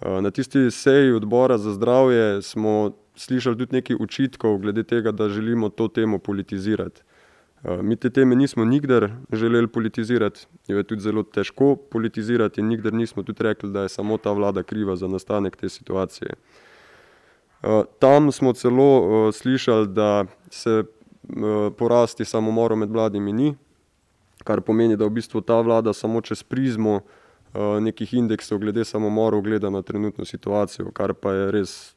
Na 0.03 0.31
tisti 0.31 0.71
seji 0.71 1.13
odbora 1.15 1.57
za 1.57 1.71
zdravje 1.73 2.41
smo 2.41 2.91
slišali 3.15 3.57
tudi 3.57 3.75
nekaj 3.75 3.95
učitkov 3.99 4.57
glede 4.57 4.83
tega, 4.83 5.11
da 5.11 5.29
želimo 5.29 5.69
to 5.69 5.87
temo 5.87 6.17
politizirati. 6.17 7.01
Mi 7.63 7.95
te 7.95 8.09
teme 8.09 8.35
nismo 8.35 8.65
nikdar 8.65 9.11
želeli 9.31 9.67
politizirati, 9.67 10.47
jo 10.67 10.77
je 10.77 10.83
tudi 10.83 11.01
zelo 11.01 11.23
težko 11.23 11.75
politizirati 11.75 12.61
in 12.61 12.67
nikdar 12.67 12.93
nismo 12.93 13.23
tudi 13.23 13.43
rekli, 13.43 13.71
da 13.71 13.81
je 13.81 13.89
samo 13.89 14.17
ta 14.17 14.31
vlada 14.31 14.63
kriva 14.63 14.95
za 14.95 15.07
nastanek 15.07 15.55
te 15.55 15.69
situacije. 15.69 16.33
Tam 17.99 18.31
smo 18.31 18.53
celo 18.53 19.31
slišali, 19.31 19.87
da 19.87 20.25
se 20.49 20.83
porasti 21.77 22.25
samomorov 22.25 22.77
med 22.77 22.89
mladimi 22.89 23.33
ni, 23.33 23.55
kar 24.43 24.61
pomeni, 24.61 24.97
da 24.97 25.05
v 25.05 25.09
bistvu 25.09 25.41
ta 25.41 25.61
vlada 25.61 25.93
samo 25.93 26.21
čez 26.21 26.43
prizmo 26.43 26.99
nekih 27.79 28.13
indeksov 28.13 28.59
glede 28.59 28.85
samomorov 28.85 29.41
gleda 29.41 29.69
na 29.69 29.81
trenutno 29.81 30.25
situacijo, 30.25 30.91
kar 30.91 31.13
pa 31.13 31.31
je 31.31 31.51
res 31.51 31.95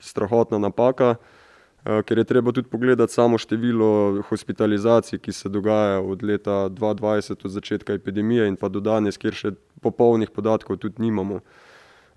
strahotna 0.00 0.58
napaka. 0.58 1.14
Eh, 1.84 2.02
ker 2.02 2.18
je 2.18 2.24
treba 2.24 2.52
tudi 2.52 2.68
pogledati 2.68 3.12
samo 3.12 3.38
število 3.38 4.22
hospitalizacij, 4.28 5.18
ki 5.18 5.32
se 5.32 5.48
dogaja 5.48 6.00
od 6.00 6.22
leta 6.22 6.68
2020, 6.68 7.44
od 7.44 7.50
začetka 7.50 7.92
epidemije 7.92 8.48
in 8.48 8.56
pa 8.56 8.68
do 8.68 8.80
danes, 8.80 9.18
kjer 9.20 9.36
še 9.36 9.52
popolnih 9.84 10.30
podatkov 10.32 10.80
tudi 10.80 11.02
nimamo. 11.04 11.40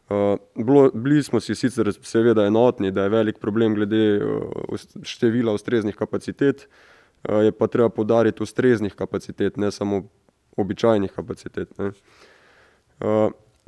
Uh, 0.08 0.88
bili 0.94 1.20
smo 1.24 1.42
si 1.44 1.56
sicer 1.56 1.90
seveda 1.92 2.46
enotni, 2.48 2.94
da 2.96 3.04
je 3.04 3.12
velik 3.12 3.42
problem 3.44 3.76
glede 3.76 4.22
uh, 4.24 4.78
števila 5.04 5.52
ustreznih 5.52 5.96
kapacitet, 6.00 6.70
je 7.28 7.52
pa 7.52 7.68
treba 7.68 7.90
podariti 7.90 8.44
ustreznih 8.44 8.96
kapacitet, 8.96 9.58
ne 9.58 9.72
samo 9.72 10.06
običajnih 10.56 11.12
kapacitet. 11.12 11.74
Ne. 11.78 11.92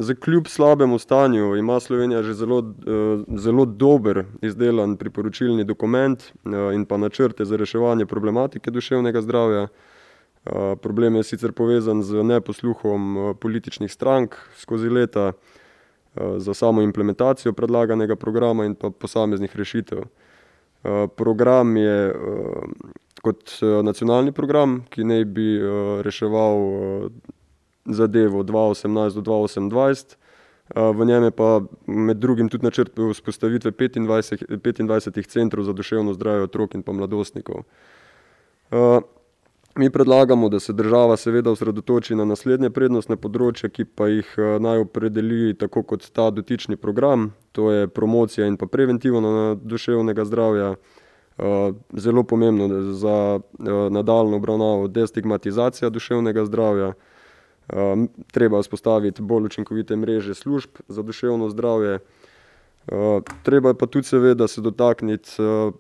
Zdaj, 0.02 0.16
kljub 0.16 0.48
slabemu 0.48 1.00
stanju 1.00 1.56
ima 1.56 1.80
Slovenija 1.80 2.24
že 2.24 2.34
zelo, 2.34 2.60
eh, 2.60 3.24
zelo 3.38 3.66
dober 3.66 4.24
izdelan 4.42 4.98
priporočilni 4.98 5.64
dokument 5.64 6.24
eh, 6.24 6.76
in 6.76 6.86
pa 6.86 6.98
načrte 6.98 7.46
za 7.46 7.58
reševanje 7.58 8.06
problematike 8.06 8.72
duševnega 8.72 9.22
zdravja. 9.22 9.68
Eh, 9.68 10.76
problem 10.82 11.16
je 11.16 11.24
sicer 11.24 11.52
povezan 11.52 12.04
z 12.04 12.24
neposluhom 12.24 13.36
političnih 13.42 13.92
strank 13.92 14.36
skozi 14.56 14.90
leta 14.90 15.32
za 16.38 16.54
samo 16.54 16.82
implementacijo 16.82 17.54
predlaganega 17.54 18.16
programa 18.16 18.66
in 18.66 18.76
pa 18.76 18.90
posameznih 18.90 19.56
rešitev. 19.56 20.00
Program 21.16 21.78
je 21.78 22.16
kot 23.22 23.52
nacionalni 23.84 24.32
program, 24.32 24.84
ki 24.90 25.04
naj 25.04 25.26
bi 25.26 25.60
reševal 26.02 26.58
zadevo 27.90 28.44
2018 28.44 29.16
do 29.16 29.22
2028. 29.22 30.16
V 30.76 31.06
njem 31.06 31.24
je 31.24 31.32
pa 31.32 31.62
med 31.88 32.18
drugim 32.18 32.50
tudi 32.50 32.66
načrt 32.66 32.92
vzpostavitve 33.14 33.72
25, 33.72 34.48
25 34.48 35.28
centrov 35.28 35.66
za 35.66 35.74
duševno 35.74 36.14
zdravje 36.14 36.44
otrok 36.44 36.76
in 36.76 36.84
pa 36.84 36.92
mladostnikov. 36.92 37.64
Mi 39.76 39.90
predlagamo, 39.90 40.50
da 40.50 40.60
se 40.60 40.74
država 40.74 41.18
seveda 41.18 41.52
osredotoči 41.52 42.16
na 42.16 42.26
naslednje 42.26 42.70
prednostne 42.70 43.16
področje, 43.16 43.70
ki 43.70 43.86
pa 43.86 44.08
jih 44.10 44.34
naj 44.60 44.84
opredeli 44.84 45.54
tako 45.58 45.84
kot 45.84 46.10
ta 46.14 46.30
dotični 46.30 46.76
program, 46.76 47.32
to 47.52 47.72
je 47.72 47.88
promocija 47.88 48.48
in 48.48 48.58
pa 48.58 48.68
preventiva 48.68 49.22
na 49.22 49.56
duševnega 49.56 50.26
zdravja. 50.26 50.74
Zelo 51.96 52.24
pomembno 52.24 52.94
za 52.94 53.40
nadaljno 53.90 54.36
obravnavo 54.38 54.88
destigmatizacija 54.88 55.90
duševnega 55.90 56.46
zdravja, 56.46 56.94
Um, 57.74 58.10
treba 58.32 58.60
vzpostaviti 58.60 59.22
bolj 59.22 59.46
učinkovite 59.46 59.96
mreže 59.96 60.34
služb 60.34 60.70
za 60.88 61.02
duševno 61.02 61.50
zdravje. 61.50 62.00
Uh, 62.88 63.22
treba 63.44 63.74
pa 63.74 63.86
tudi 63.86 64.08
seveda 64.08 64.48
se 64.48 64.62
dotakniti 64.62 65.30
uh, 65.42 65.74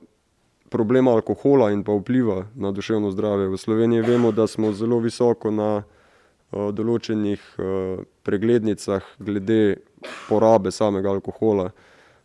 problema 0.70 1.12
alkohola 1.12 1.72
in 1.72 1.84
pa 1.84 1.92
vpliva 1.92 2.46
na 2.56 2.72
duševno 2.72 3.12
zdravje. 3.12 3.48
V 3.48 3.58
Sloveniji 3.58 4.02
vemo, 4.02 4.32
da 4.32 4.48
smo 4.48 4.74
zelo 4.74 5.00
visoko 5.00 5.52
na 5.52 5.82
uh, 5.82 6.70
določenih 6.74 7.42
uh, 7.58 8.04
preglednicah 8.24 9.02
glede 9.18 9.80
porabe 10.28 10.72
samega 10.72 11.10
alkohola. 11.10 11.72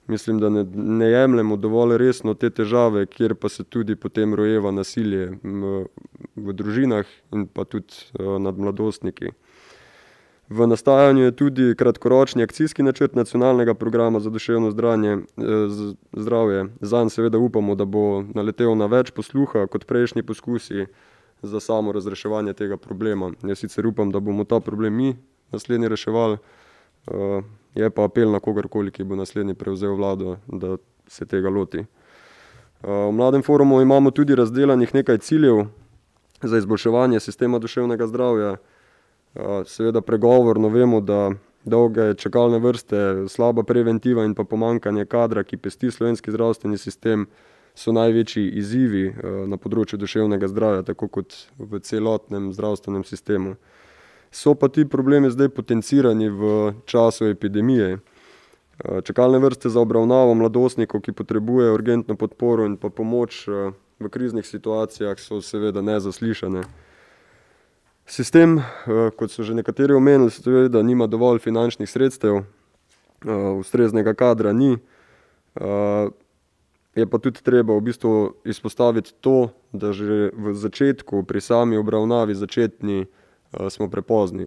Mislim, 0.06 0.40
da 0.40 0.50
ne, 0.52 0.66
ne 0.74 1.08
jemljemo 1.08 1.56
dovolj 1.56 1.96
resno 1.96 2.34
te 2.34 2.50
težave, 2.50 3.06
kjer 3.06 3.34
pa 3.34 3.48
se 3.48 3.64
tudi 3.64 3.96
potem 3.96 4.34
rojeva 4.34 4.68
nasilje 4.70 5.30
v 6.36 6.52
družinah 6.52 7.08
in 7.32 7.46
pa 7.48 7.64
tudi 7.64 7.96
uh, 8.20 8.36
nad 8.36 8.60
mladostniki. 8.60 9.32
V 10.48 10.66
nastajanju 10.66 11.24
je 11.24 11.36
tudi 11.36 11.74
kratkoročni 11.74 12.42
akcijski 12.42 12.82
načrt 12.82 13.14
nacionalnega 13.14 13.74
programa 13.74 14.20
za 14.20 14.30
duševno 14.30 14.70
zdravje. 14.70 15.12
Eh, 15.12 15.94
zdravje. 16.12 16.66
Zanj 16.80 17.08
seveda 17.08 17.38
upamo, 17.38 17.74
da 17.74 17.84
bo 17.84 18.22
naletel 18.34 18.76
na 18.76 18.86
več 18.86 19.10
posluha 19.10 19.66
kot 19.66 19.86
prejšnji 19.86 20.22
poskusi 20.22 20.86
za 21.42 21.60
samo 21.60 21.92
razreševanje 21.92 22.52
tega 22.52 22.76
problema. 22.76 23.32
Jaz 23.42 23.58
sicer 23.58 23.86
upam, 23.86 24.12
da 24.12 24.20
bomo 24.20 24.44
ta 24.44 24.60
problem 24.60 24.94
mi 24.94 25.16
naslednji 25.52 25.88
reševali, 25.88 26.36
eh, 26.36 27.42
je 27.74 27.90
pa 27.90 28.04
apel 28.04 28.30
na 28.30 28.40
kogarkoli, 28.40 28.90
ki 28.90 29.04
bo 29.04 29.16
naslednji 29.16 29.54
prevzel 29.54 29.96
vlado, 29.96 30.36
da 30.46 30.76
se 31.06 31.26
tega 31.26 31.48
loti. 31.48 31.78
Eh, 31.78 31.86
v 32.82 33.12
mladem 33.12 33.42
forumu 33.42 33.80
imamo 33.80 34.10
tudi 34.10 34.34
razdelanih 34.34 34.94
nekaj 34.94 35.18
ciljev 35.18 35.64
za 36.42 36.58
izboljševanje 36.58 37.20
sistema 37.20 37.58
duševnega 37.58 38.06
zdravja. 38.06 38.56
Seveda 39.66 40.00
pregovorno 40.00 40.68
vemo, 40.68 41.00
da 41.00 41.32
dolge 41.64 42.14
čakalne 42.14 42.58
vrste, 42.58 43.24
slaba 43.28 43.62
preventiva 43.62 44.24
in 44.24 44.34
pa 44.34 44.44
pomankanje 44.44 45.06
kadra, 45.10 45.42
ki 45.42 45.56
pesti 45.56 45.90
slovenski 45.90 46.30
zdravstveni 46.30 46.78
sistem, 46.78 47.26
so 47.74 47.90
največji 47.90 48.52
izzivi 48.54 49.08
na 49.50 49.56
področju 49.58 49.98
duševnega 49.98 50.46
zdravja, 50.46 50.84
tako 50.86 51.08
kot 51.10 51.34
v 51.58 51.80
celotnem 51.82 52.52
zdravstvenem 52.54 53.02
sistemu. 53.02 53.56
So 54.30 54.54
pa 54.54 54.68
ti 54.70 54.84
problemi 54.86 55.30
zdaj 55.30 55.50
potencirani 55.54 56.28
v 56.30 56.52
času 56.86 57.26
epidemije. 57.32 57.98
Čakalne 59.06 59.38
vrste 59.42 59.70
za 59.70 59.82
obravnavo 59.82 60.34
mladostnikov, 60.34 61.02
ki 61.02 61.14
potrebujejo 61.14 61.74
urgentno 61.74 62.14
podporo 62.18 62.66
in 62.66 62.76
pa 62.78 62.90
pomoč 62.90 63.46
v 63.46 64.10
kriznih 64.10 64.46
situacijah, 64.46 65.18
so 65.18 65.38
seveda 65.42 65.82
nezaslišane. 65.82 66.62
Sistem, 68.06 68.58
eh, 68.58 69.10
kot 69.16 69.30
so 69.30 69.42
že 69.42 69.54
nekateri 69.54 69.94
omenili, 69.94 70.30
je, 70.44 70.68
da 70.68 70.82
nima 70.82 71.06
dovolj 71.06 71.38
finančnih 71.38 71.90
sredstev, 71.90 72.36
eh, 72.36 72.44
ustreznega 73.58 74.14
kadra 74.14 74.52
ni. 74.52 74.76
Eh, 75.56 76.08
je 76.94 77.06
pa 77.06 77.18
tudi 77.18 77.42
treba 77.42 77.74
v 77.74 77.80
bistvu 77.80 78.34
izpostaviti 78.44 79.12
to, 79.20 79.48
da 79.72 79.92
že 79.92 80.30
v 80.36 80.54
začetku, 80.54 81.24
pri 81.24 81.40
sami 81.40 81.76
obravnavi 81.76 82.34
začetni, 82.34 83.06
smo 83.70 83.90
prepozni. 83.90 84.46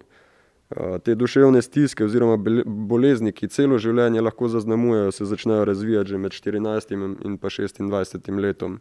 Te 1.04 1.14
duševne 1.14 1.62
stiske 1.62 2.04
oziroma 2.04 2.36
bolezni, 2.64 3.32
ki 3.32 3.48
celo 3.48 3.78
življenje 3.78 4.20
lahko 4.20 4.48
zaznamujejo, 4.48 5.12
se 5.12 5.24
začnejo 5.24 5.64
razvijati 5.64 6.08
že 6.08 6.18
med 6.18 6.32
14 6.32 6.92
in 7.24 7.36
pa 7.36 7.48
26 7.48 8.40
letom. 8.40 8.80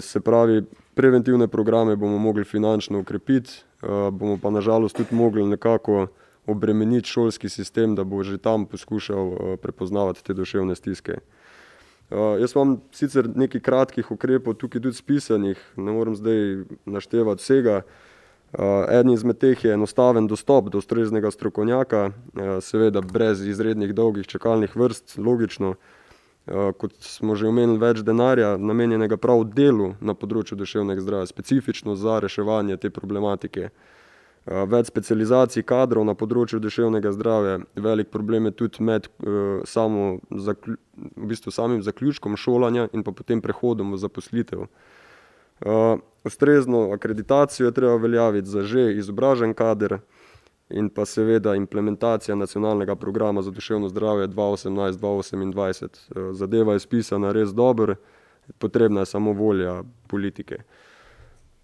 Se 0.00 0.20
pravi, 0.20 0.62
preventivne 0.98 1.46
programe 1.48 1.96
bomo 1.96 2.18
mogli 2.18 2.44
finančno 2.44 2.98
ukrepiti, 2.98 3.52
bomo 4.12 4.38
pa 4.42 4.50
nažalost 4.50 4.96
tudi 4.96 5.14
mogli 5.14 5.44
nekako 5.46 6.06
obremeniti 6.46 7.08
šolski 7.08 7.48
sistem, 7.48 7.94
da 7.94 8.04
bo 8.04 8.22
že 8.22 8.38
tam 8.38 8.64
poskušal 8.66 9.56
prepoznavati 9.62 10.24
te 10.24 10.34
duševne 10.34 10.74
stiske. 10.74 11.20
Jaz 12.40 12.56
imam 12.56 12.80
sicer 12.90 13.28
nekaj 13.34 13.60
kratkih 13.60 14.10
ukrepov 14.10 14.56
tukaj 14.58 14.82
tudi 14.82 14.96
spisanih, 14.96 15.60
ne 15.76 15.94
morem 15.94 16.16
zdaj 16.18 16.64
naštevati 16.84 17.42
vsega. 17.42 17.82
Eden 18.90 19.14
izmed 19.14 19.38
teh 19.38 19.64
je 19.64 19.76
enostaven 19.78 20.26
dostop 20.26 20.72
do 20.72 20.82
ustreznega 20.82 21.30
strokovnjaka, 21.30 22.10
seveda 22.60 23.04
brez 23.06 23.46
izrednih 23.46 23.94
dolgih 23.94 24.26
čakalnih 24.26 24.76
vrst, 24.76 25.18
logično. 25.18 25.76
Eh, 25.78 25.97
kot 26.78 26.92
smo 27.04 27.36
že 27.36 27.48
omenili, 27.48 27.78
več 27.78 28.00
denarja 28.06 28.56
namenjenega 28.56 29.16
prav 29.20 29.44
delu 29.52 29.92
na 30.00 30.14
področju 30.14 30.56
duševnega 30.58 31.04
zdravja, 31.04 31.28
specifično 31.30 31.96
za 31.96 32.18
reševanje 32.24 32.78
te 32.80 32.90
problematike. 32.90 33.70
Eh, 34.48 34.64
več 34.64 34.88
specializacij 34.88 35.66
kadrov 35.68 36.06
na 36.08 36.14
področju 36.16 36.60
duševnega 36.64 37.12
zdravja, 37.12 37.58
velik 37.76 38.08
problem 38.08 38.48
je 38.48 38.52
tudi 38.62 38.84
med 38.84 39.08
uh, 39.08 39.60
samo 39.68 40.20
zaklju, 40.30 40.78
v 40.96 41.28
bistvu 41.28 41.52
samim 41.52 41.82
zaključkom 41.84 42.36
šolanja 42.40 42.86
in 42.96 43.04
pa 43.04 43.12
potem 43.12 43.42
prehodom 43.44 43.92
v 43.92 44.00
zaposlitev. 44.00 44.64
Uh, 45.58 46.00
ustrezno 46.24 46.86
akreditacijo 46.94 47.68
je 47.68 47.76
treba 47.76 47.98
veljaviti 48.00 48.48
za 48.48 48.62
že 48.62 48.86
izobražen 48.96 49.52
kader, 49.58 49.98
uh, 49.98 50.17
in 50.70 50.88
pa 50.88 51.04
seveda 51.04 51.54
implementacija 51.54 52.34
nacionalnega 52.34 52.96
programa 52.96 53.42
za 53.42 53.50
duševno 53.50 53.88
zdravje 53.88 54.28
2018-2028. 54.28 55.84
Eh, 55.84 56.32
zadeva 56.32 56.72
je 56.72 56.80
spisana 56.80 57.32
res 57.32 57.48
dobro, 57.48 57.94
potrebna 58.58 59.00
je 59.00 59.06
samo 59.06 59.32
volja 59.32 59.82
politike. 60.06 60.56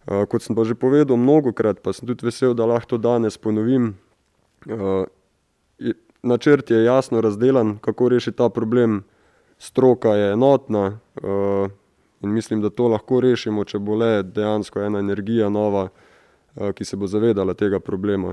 Eh, 0.07 0.27
kot 0.27 0.43
sem 0.43 0.57
pa 0.57 0.65
že 0.65 0.75
povedal 0.75 1.17
mnogokrat, 1.17 1.81
pa 1.83 1.93
sem 1.93 2.09
tudi 2.09 2.27
vesel, 2.27 2.55
da 2.55 2.67
lahko 2.67 2.89
to 2.89 2.99
danes 2.99 3.39
ponovim, 3.39 3.95
eh, 4.67 5.93
načrt 6.23 6.71
je 6.71 6.85
jasno 6.85 7.21
razdelan, 7.21 7.79
kako 7.79 8.09
rešiti 8.09 8.37
ta 8.37 8.49
problem, 8.49 9.05
stroka 9.59 10.09
je 10.09 10.33
enotna, 10.33 10.99
In 12.25 12.33
mislim, 12.33 12.61
da 12.61 12.71
to 12.71 12.89
lahko 12.89 13.21
rešimo, 13.21 13.65
če 13.69 13.79
bo 13.79 13.99
le 14.01 14.23
dejansko 14.23 14.81
ena 14.81 14.99
energija 14.99 15.51
nova, 15.53 15.89
ki 16.75 16.85
se 16.85 16.97
bo 16.97 17.07
zavedala 17.07 17.53
tega 17.55 17.81
problema. 17.85 18.33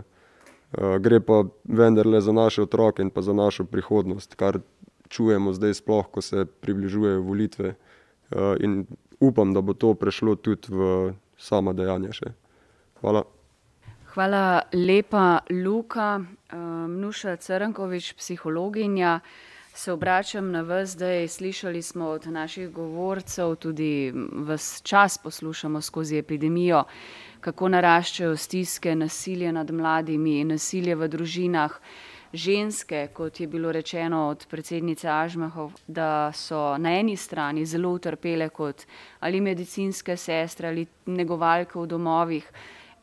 Gre 0.72 1.20
pa 1.20 1.44
vendarle 1.64 2.22
za 2.22 2.32
naše 2.32 2.62
otroke 2.62 3.02
in 3.02 3.10
pa 3.10 3.22
za 3.22 3.34
našo 3.34 3.66
prihodnost, 3.66 4.36
kar 4.36 4.60
čujemo 5.10 5.54
zdaj 5.54 5.74
sploh, 5.74 6.08
ko 6.12 6.22
se 6.22 6.46
približujejo 6.46 7.22
volitve. 7.22 7.76
In 8.60 8.86
upam, 9.20 9.54
da 9.54 9.62
bo 9.62 9.74
to 9.74 9.94
prešlo 9.94 10.36
tudi 10.36 10.72
v 10.72 11.14
sama 11.38 11.74
dejanja 11.74 12.16
še. 12.16 12.32
Hvala. 13.02 13.24
Hvala 14.14 14.62
lepa, 14.74 15.40
Luka. 15.50 16.22
Nuša 16.88 17.36
Crnkovič, 17.36 18.14
psihologinja. 18.14 19.20
Se 19.74 19.92
obračam 19.92 20.52
na 20.52 20.62
vas 20.62 20.90
zdaj, 20.90 21.28
slišali 21.28 21.82
smo 21.82 22.06
od 22.06 22.28
naših 22.28 22.70
govorcev, 22.72 23.56
tudi 23.56 24.12
ves 24.34 24.82
čas 24.84 25.18
poslušamo 25.18 25.82
skozi 25.82 26.18
epidemijo, 26.18 26.84
kako 27.42 27.70
naraščajo 27.74 28.38
stiske, 28.38 28.96
nasilje 28.96 29.52
nad 29.52 29.72
mladimi, 29.72 30.44
nasilje 30.46 30.96
v 30.96 31.10
družinah. 31.12 31.78
Ženske, 32.32 33.10
kot 33.14 33.42
je 33.44 33.48
bilo 33.52 33.72
rečeno 33.76 34.22
od 34.30 34.46
predsednice 34.48 35.10
Ažmahov, 35.12 35.74
da 35.88 36.32
so 36.32 36.78
na 36.80 36.94
eni 36.96 37.18
strani 37.20 37.66
zelo 37.68 37.90
utrpele 37.92 38.48
kot 38.50 38.86
ali 39.20 39.42
medicinske 39.42 40.16
sestre 40.18 40.70
ali 40.70 40.86
negovalke 41.12 41.76
v 41.76 41.84
domovih, 41.92 42.48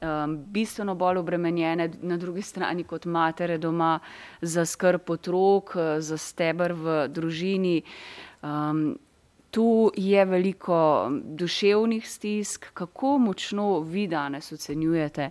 um, 0.01 0.39
bistveno 0.49 0.95
bolj 0.95 1.21
obremenjene, 1.21 1.91
na 2.03 2.17
drugi 2.17 2.43
strani 2.43 2.87
kot 2.89 3.05
matere 3.05 3.59
doma 3.59 3.99
za 4.41 4.65
skrb 4.65 5.11
otrok, 5.11 5.77
za 5.99 6.17
stebr 6.17 6.73
v 6.73 6.97
družini. 7.13 7.83
Um, 8.43 8.97
tu 9.59 9.93
je 9.97 10.25
veliko 10.25 11.11
duševnih 11.25 12.11
stisk, 12.11 12.67
kako 12.75 13.19
močno 13.19 13.81
vi 13.81 14.07
danes 14.07 14.53
ocenjujete, 14.53 15.31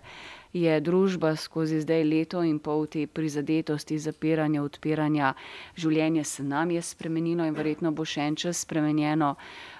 je 0.52 0.80
družba 0.80 1.30
skozi 1.36 1.80
zdaj 1.80 2.04
leto 2.04 2.42
in 2.44 2.58
pol 2.58 2.84
te 2.92 3.06
prizadetosti, 3.06 3.96
zapiranja, 3.98 4.60
odpiranja, 4.62 5.30
življenje 5.76 6.24
se 6.24 6.44
nam 6.44 6.74
je 6.76 6.82
spremenilo 6.82 7.46
in 7.48 7.56
verjetno 7.56 7.94
bo 7.96 8.04
še 8.04 8.26
en 8.28 8.36
čas 8.36 8.60
spremenjeno, 8.66 9.30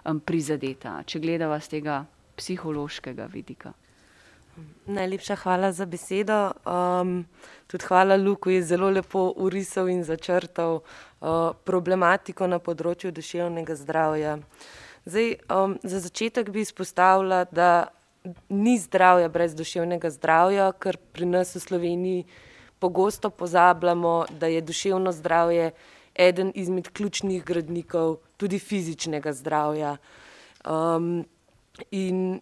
um, 0.08 0.20
prizadeta, 0.20 1.02
če 1.04 1.20
gledava 1.20 1.60
z 1.60 1.74
tega 1.76 1.98
psihološkega 2.40 3.28
vidika. 3.28 3.74
Najlepša 4.86 5.36
hvala 5.44 5.72
za 5.72 5.84
besedo. 5.86 6.52
Um, 6.64 7.26
tudi 7.66 7.84
hvala 7.84 8.16
Luku, 8.16 8.50
je 8.50 8.62
zelo 8.62 8.88
lepo 8.90 9.28
urisal 9.36 9.88
in 9.92 10.04
začrtal 10.04 10.80
problematiko 11.20 12.46
na 12.46 12.58
področju 12.62 13.10
duševnega 13.12 13.74
zdravja. 13.74 14.38
Zdaj, 15.08 15.30
um, 15.50 15.78
za 15.82 16.00
začetek 16.04 16.50
bi 16.50 16.62
izpostavila, 16.62 17.44
da 17.50 17.88
ni 18.48 18.76
zdravja 18.78 19.28
brez 19.32 19.54
duševnega 19.56 20.10
zdravja, 20.10 20.72
ker 20.78 20.98
pri 21.12 21.26
nas 21.26 21.54
v 21.56 21.62
Sloveniji 21.62 22.26
pogosto 22.78 23.30
pozabljamo, 23.30 24.26
da 24.30 24.46
je 24.46 24.60
duševno 24.60 25.12
zdravje 25.12 25.72
eden 26.14 26.52
izmed 26.54 26.90
ključnih 26.92 27.44
gradnikov 27.44 28.18
tudi 28.36 28.58
fizičnega 28.58 29.32
zdravja. 29.32 29.96
Um, 30.66 31.24
in 31.90 32.40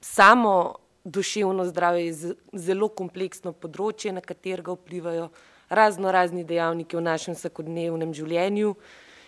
samo 0.00 0.74
duševno 1.04 1.64
zdravje 1.64 2.06
je 2.06 2.34
zelo 2.52 2.88
kompleksno 2.88 3.52
področje, 3.52 4.12
na 4.12 4.20
katerega 4.20 4.74
vplivajo 4.74 5.30
razno 5.72 6.12
razni 6.12 6.44
dejavniki 6.44 6.96
v 6.96 7.00
našem 7.00 7.34
vsakodnevnem 7.34 8.12
življenju, 8.14 8.74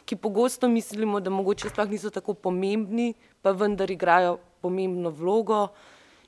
ki 0.04 0.16
pogosto 0.20 0.68
mislimo, 0.68 1.20
da 1.20 1.32
mogoče 1.32 1.70
sploh 1.72 1.88
niso 1.88 2.12
tako 2.12 2.34
pomembni, 2.36 3.14
pa 3.42 3.54
vendar 3.56 3.90
igrajo 3.90 4.36
pomembno 4.60 5.10
vlogo. 5.10 5.68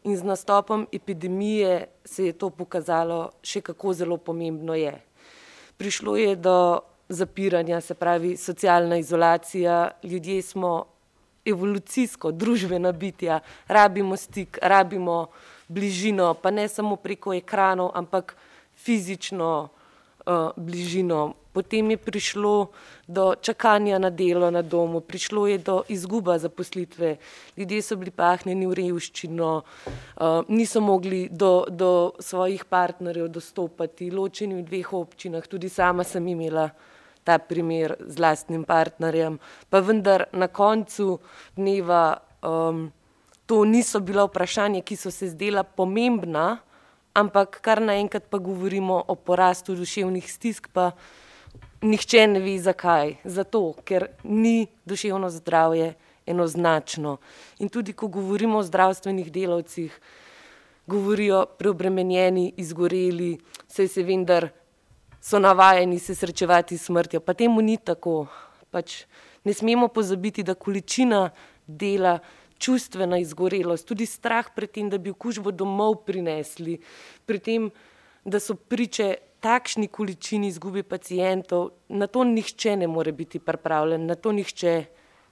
In 0.06 0.16
z 0.16 0.22
nastopom 0.22 0.86
epidemije 0.92 1.88
se 2.04 2.28
je 2.30 2.32
to 2.32 2.50
pokazalo 2.50 3.32
še 3.42 3.60
kako 3.60 3.92
zelo 3.92 4.16
pomembno 4.16 4.74
je. 4.78 4.94
Prišlo 5.76 6.16
je 6.16 6.36
do 6.36 6.56
zapiranja, 7.08 7.80
se 7.80 7.94
pravi 7.94 8.36
socialna 8.36 8.96
izolacija, 9.02 9.90
ljudje 10.02 10.42
smo 10.42 10.86
evolucijsko, 11.46 12.30
družbena 12.32 12.92
bitja, 12.92 13.40
rabimo 13.68 14.16
stik, 14.16 14.58
rabimo 14.62 15.26
bližino, 15.68 16.32
pa 16.34 16.50
ne 16.50 16.68
samo 16.68 16.96
preko 16.96 17.34
ekranov, 17.34 17.90
ampak 17.94 18.36
fizično 18.74 19.50
uh, 19.62 19.85
bližino. 20.56 21.34
Potem 21.52 21.90
je 21.90 21.96
prišlo 21.96 22.68
do 23.08 23.34
čakanja 23.40 23.98
na 23.98 24.10
delo 24.10 24.50
na 24.50 24.62
domu, 24.62 25.00
prišlo 25.00 25.46
je 25.46 25.58
do 25.58 25.82
izguba 25.88 26.38
zaposlitve, 26.38 27.16
ljudje 27.56 27.82
so 27.82 27.96
bili 27.96 28.10
pahnjeni 28.10 28.66
v 28.66 28.76
revščino, 28.76 29.52
uh, 29.62 30.44
niso 30.48 30.82
mogli 30.84 31.28
do, 31.32 31.64
do 31.70 32.12
svojih 32.20 32.64
partnerjev 32.64 33.30
dostopati, 33.32 34.10
ločeni 34.10 34.60
v 34.60 34.66
dveh 34.68 34.92
občinah, 34.92 35.48
tudi 35.48 35.72
sama 35.72 36.04
sem 36.04 36.28
imela 36.28 36.68
ta 37.24 37.38
primer 37.38 37.96
z 38.04 38.20
lastnim 38.20 38.64
partnerjem. 38.64 39.40
Pa 39.70 39.80
vendar 39.80 40.28
na 40.32 40.52
koncu 40.52 41.18
dneva 41.56 42.20
um, 42.44 42.92
to 43.46 43.64
niso 43.64 44.00
bila 44.00 44.26
vprašanja, 44.28 44.84
ki 44.84 44.96
so 44.96 45.10
se 45.10 45.32
zdela 45.32 45.64
pomembna, 45.64 46.58
ampak 47.16 47.60
kar 47.64 47.80
naenkrat 47.80 48.28
pa 48.30 48.38
govorimo 48.38 49.00
o 49.08 49.14
porastu 49.16 49.74
duševnih 49.74 50.26
stisk, 50.32 50.68
pa 50.72 50.90
nihče 51.82 52.26
ne 52.28 52.40
ve 52.44 52.58
zakaj. 52.60 53.16
Zato, 53.24 53.72
ker 53.84 54.10
ni 54.24 54.66
duševno 54.84 55.30
zdravje 55.30 55.94
enoznačno. 56.26 57.16
In 57.58 57.72
tudi, 57.72 57.92
ko 57.92 58.08
govorimo 58.12 58.58
o 58.58 58.66
zdravstvenih 58.66 59.32
delavcih, 59.32 60.00
govorijo 60.86 61.46
preobremenjeni, 61.58 62.52
izgoreli, 62.56 63.36
saj 63.68 63.88
se 63.88 64.02
vendar 64.02 64.48
so 65.22 65.38
navajeni 65.38 65.98
se 65.98 66.14
srečevati 66.14 66.78
s 66.78 66.86
smrtjo, 66.86 67.20
pa 67.20 67.34
temu 67.34 67.62
ni 67.62 67.76
tako. 67.76 68.26
Pač 68.70 69.06
ne 69.44 69.54
smemo 69.54 69.88
pozabiti, 69.88 70.42
da 70.42 70.54
količina 70.54 71.30
dela, 71.66 72.18
čustvena 72.58 73.18
izgorelost, 73.18 73.86
tudi 73.88 74.06
strah 74.06 74.48
pred 74.54 74.70
tem, 74.70 74.90
da 74.90 74.98
bi 74.98 75.10
okužbo 75.10 75.52
domov 75.52 76.02
prinesli, 76.06 76.78
pri 77.26 77.38
tem, 77.38 77.70
da 78.24 78.40
so 78.40 78.54
priče 78.54 79.14
takšni 79.40 79.88
količini 79.88 80.48
izgube 80.48 80.82
pacijentov, 80.82 81.70
na 81.88 82.06
to 82.06 82.24
nihče 82.24 82.76
ne 82.76 82.86
more 82.86 83.12
biti 83.12 83.38
pripravljen, 83.38 84.06
na 84.06 84.14
to 84.14 84.32
nihče 84.32 84.84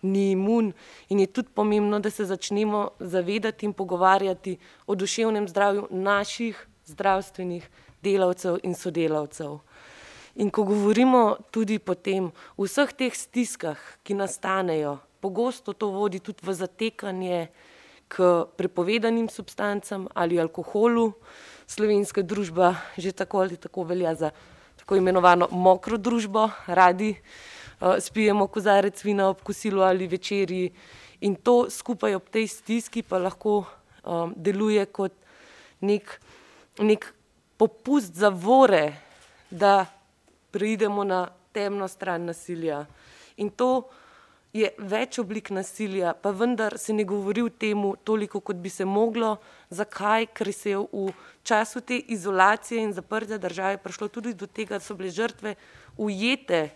ni 0.03 0.31
imun 0.31 0.72
in 1.09 1.20
je 1.20 1.27
tudi 1.27 1.49
pomembno, 1.55 1.99
da 2.01 2.11
se 2.11 2.25
začnemo 2.25 2.89
zavedati 3.01 3.66
in 3.66 3.72
pogovarjati 3.72 4.57
o 4.87 4.95
duševnem 4.95 5.49
zdravju 5.49 5.89
naših 5.91 6.66
zdravstvenih 6.87 7.68
delavcev 8.03 8.59
in 8.62 8.75
sodelavcev. 8.75 9.59
In 10.35 10.51
ko 10.51 10.64
govorimo 10.64 11.37
tudi 11.51 11.79
potem 11.79 12.31
o 12.57 12.66
vseh 12.66 12.93
teh 12.93 13.14
stiskah, 13.14 13.79
ki 14.03 14.14
nastanejo, 14.14 14.99
pogosto 15.25 15.72
to 15.72 15.89
vodi 15.89 16.20
tudi 16.20 16.45
v 16.45 16.53
zatekanje 16.53 17.49
k 18.12 18.45
prepovedanim 18.61 19.33
substancam 19.33 20.05
ali 20.12 20.37
alkoholu. 20.37 21.16
Slovenska 21.64 22.20
družba 22.20 22.77
že 23.01 23.16
tako 23.16 23.41
ali 23.41 23.57
tako 23.57 23.89
velja 23.89 24.12
za 24.14 24.31
tako 24.77 25.01
imenovano 25.01 25.49
mokro 25.49 25.97
družbo, 25.97 26.51
radi 26.68 27.14
uh, 27.16 27.97
spijemo 27.97 28.47
kozarec 28.53 29.01
vina 29.05 29.31
ob 29.33 29.41
kosilu 29.41 29.81
ali 29.81 30.07
večerji 30.07 30.68
in 31.25 31.41
to 31.41 31.70
skupaj 31.70 32.20
ob 32.20 32.29
tej 32.29 32.45
stiski 32.53 33.01
pa 33.01 33.16
lahko 33.16 33.64
um, 34.05 34.35
deluje 34.37 34.85
kot 34.93 35.16
nek, 35.81 36.20
nek 36.85 37.09
popust 37.57 38.12
zavore, 38.12 38.93
da 39.51 39.87
preidemo 40.53 41.05
na 41.05 41.29
temno 41.53 41.89
stran 41.89 42.29
nasilja. 42.29 42.85
In 43.41 43.51
to 43.51 43.89
je 44.55 44.68
več 44.78 45.18
oblik 45.18 45.50
nasilja, 45.50 46.12
pa 46.14 46.30
vendar 46.30 46.76
se 46.78 46.94
ne 46.94 47.02
govori 47.05 47.42
o 47.42 47.50
tem 47.50 47.80
toliko, 48.07 48.38
kot 48.40 48.61
bi 48.62 48.70
se 48.70 48.86
moglo. 48.86 49.36
Zakaj? 49.74 50.28
Ker 50.30 50.52
se 50.55 50.70
je 50.70 50.78
v 50.78 51.11
času 51.42 51.82
te 51.82 51.98
izolacije 51.98 52.82
in 52.82 52.92
zaprte 52.94 53.38
države 53.38 53.80
prišlo 53.82 54.09
tudi 54.09 54.34
do 54.34 54.46
tega, 54.46 54.78
da 54.78 54.84
so 54.84 54.94
bile 54.94 55.11
žrtve 55.11 55.57
ujete 55.98 56.68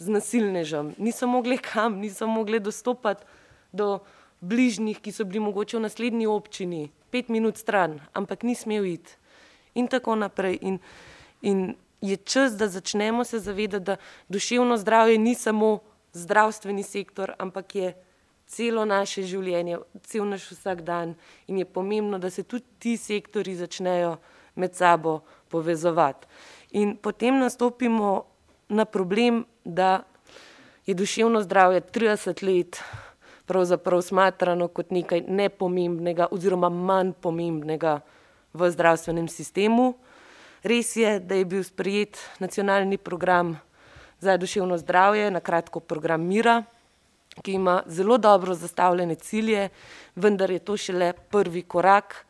z 0.00 0.08
nasilnežem, 0.08 0.94
niso 0.98 1.28
mogli 1.28 1.58
kam, 1.58 2.00
niso 2.00 2.26
mogli 2.26 2.58
dostopati 2.60 3.24
do 3.72 4.00
bližnjih, 4.40 4.98
ki 4.98 5.12
so 5.12 5.24
bili 5.28 5.42
mogoče 5.44 5.76
v 5.76 5.84
naslednji 5.84 6.26
občini, 6.26 6.88
pet 7.12 7.28
minut 7.28 7.60
stran, 7.60 8.00
ampak 8.16 8.42
ni 8.42 8.56
smel 8.56 8.88
iti. 8.88 9.14
In 9.78 9.86
tako 9.86 10.16
naprej. 10.18 10.58
In, 10.66 10.80
in 11.42 11.76
je 12.00 12.16
čas, 12.16 12.56
da 12.56 12.66
začnemo 12.68 13.24
se 13.24 13.38
zavedati, 13.38 13.84
da 13.84 13.96
duševno 14.28 14.80
zdravje 14.80 15.18
ni 15.18 15.34
samo 15.34 15.78
zdravstveni 16.12 16.82
sektor, 16.82 17.34
ampak 17.38 17.74
je 17.74 17.94
celo 18.50 18.84
naše 18.84 19.22
življenje, 19.22 19.78
cel 20.02 20.26
naš 20.26 20.50
vsak 20.50 20.82
dan 20.82 21.14
in 21.46 21.58
je 21.58 21.64
pomembno, 21.64 22.18
da 22.18 22.30
se 22.30 22.42
tudi 22.42 22.66
ti 22.78 22.96
sektori 22.96 23.54
začnejo 23.54 24.16
med 24.54 24.74
sabo 24.74 25.20
povezovati. 25.48 26.26
In 26.70 26.96
potem 26.96 27.38
nastopimo 27.38 28.24
na 28.68 28.84
problem, 28.84 29.44
da 29.64 30.02
je 30.86 30.94
duševno 30.94 31.42
zdravje 31.42 31.80
30 31.80 32.42
let 32.42 32.82
pravzaprav 33.46 34.02
smatrano 34.02 34.68
kot 34.68 34.90
nekaj 34.94 35.24
nepomembnega 35.26 36.28
oziroma 36.30 36.68
manj 36.70 37.12
pomembnega 37.20 37.98
v 38.54 38.70
zdravstvenem 38.70 39.26
sistemu. 39.28 39.94
Res 40.62 40.94
je, 40.96 41.18
da 41.18 41.34
je 41.34 41.44
bil 41.44 41.64
sprejet 41.66 42.18
nacionalni 42.38 42.98
program 42.98 43.56
za 44.20 44.36
duševno 44.36 44.78
zdravje, 44.78 45.30
na 45.30 45.40
kratko 45.40 45.80
program 45.80 46.20
Mira, 46.26 46.62
ki 47.42 47.52
ima 47.52 47.82
zelo 47.86 48.18
dobro 48.18 48.54
zastavljene 48.54 49.14
cilje, 49.14 49.68
vendar 50.16 50.50
je 50.50 50.58
to 50.58 50.76
šele 50.76 51.12
prvi 51.12 51.62
korak 51.62 52.26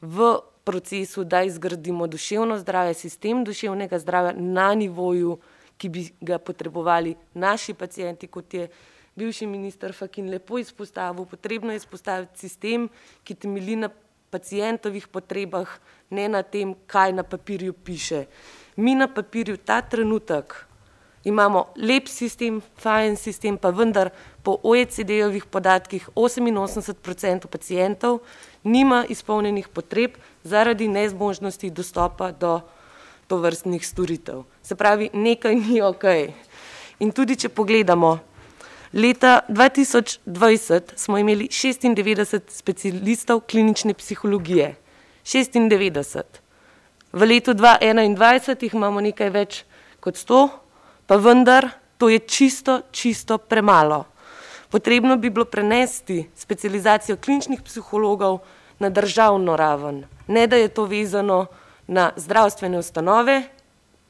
v 0.00 0.38
procesu, 0.64 1.24
da 1.24 1.42
izgradimo 1.42 2.06
duševno 2.06 2.58
zdravje, 2.58 2.94
sistem 2.94 3.44
duševnega 3.44 3.98
zdravja 3.98 4.32
na 4.36 4.74
nivoju, 4.74 5.38
ki 5.78 5.88
bi 5.88 6.02
ga 6.20 6.38
potrebovali 6.38 7.14
naši 7.34 7.74
pacijenti, 7.74 8.26
kot 8.26 8.54
je 8.54 8.68
bivši 9.16 9.46
minister 9.46 9.94
Fakin 9.94 10.30
lepo 10.30 10.58
izpostavil. 10.58 11.24
Potrebno 11.24 11.72
je 11.72 11.76
izpostaviti 11.76 12.38
sistem, 12.38 12.88
ki 13.24 13.34
temelji 13.34 13.76
na 13.76 13.88
pacijentovih 14.30 15.08
potrebah, 15.08 15.70
ne 16.10 16.28
na 16.28 16.42
tem, 16.42 16.74
kaj 16.86 17.12
na 17.12 17.22
papirju 17.22 17.72
piše. 17.72 18.24
Mi 18.76 18.94
na 18.94 19.08
papirju 19.08 19.56
ta 19.56 19.80
trenutek 19.82 20.67
imamo 21.24 21.66
lep 21.76 22.08
sistem, 22.08 22.60
fajn 22.82 23.16
sistem, 23.16 23.58
pa 23.58 23.70
vendar 23.70 24.10
po 24.42 24.58
OECD-ovih 24.62 25.46
podatkih 25.50 26.08
88% 26.14 27.46
pacijentov 27.46 28.20
nima 28.64 29.04
izpolnjenih 29.08 29.68
potreb 29.68 30.16
zaradi 30.44 30.88
nezmožnosti 30.88 31.70
dostopa 31.70 32.32
do 32.32 32.60
tovrstnih 33.26 33.86
storitev. 33.86 34.42
Se 34.62 34.76
pravi, 34.76 35.10
nekaj 35.12 35.54
ni 35.54 35.82
ok. 35.82 36.04
In 36.98 37.12
tudi, 37.12 37.36
če 37.36 37.48
pogledamo, 37.48 38.18
leta 38.92 39.40
2020 39.48 40.96
smo 40.96 41.18
imeli 41.18 41.48
96 41.52 42.40
specialistov 42.48 43.44
klinične 43.50 43.94
psihologije. 43.94 44.74
96. 45.24 46.22
V 47.12 47.26
letu 47.26 47.52
2021 47.54 48.64
jih 48.64 48.74
imamo 48.74 49.00
nekaj 49.04 49.30
več 49.30 49.62
kot 50.00 50.16
100, 50.16 50.48
pa 51.08 51.16
vendar 51.16 51.70
to 51.96 52.12
je 52.12 52.18
čisto, 52.18 52.82
čisto 52.92 53.38
premalo. 53.38 54.04
Potrebno 54.68 55.16
bi 55.16 55.30
bilo 55.30 55.48
prenesti 55.48 56.28
specializacijo 56.36 57.16
kliničnih 57.16 57.62
psihologov 57.64 58.38
na 58.78 58.90
državno 58.90 59.56
raven, 59.56 60.04
ne 60.26 60.46
da 60.46 60.56
je 60.56 60.68
to 60.68 60.84
vezano 60.84 61.46
na 61.86 62.12
zdravstvene 62.16 62.78
ustanove, 62.78 63.42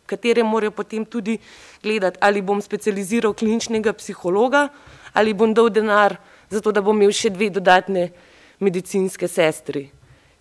katere 0.07 0.42
morajo 0.42 0.70
potem 0.70 1.05
tudi 1.05 1.38
gledati, 1.82 2.18
ali 2.20 2.42
bom 2.42 2.61
specializiral 2.61 3.32
kliničnega 3.32 3.92
psihologa 3.92 4.68
ali 5.12 5.34
bom 5.34 5.55
dal 5.55 5.70
denar 5.70 6.16
za 6.51 6.61
to, 6.61 6.72
da 6.72 6.82
bom 6.82 6.96
imel 6.96 7.12
še 7.12 7.30
dve 7.30 7.49
dodatne 7.51 8.11
medicinske 8.61 9.28
sestri. 9.28 9.88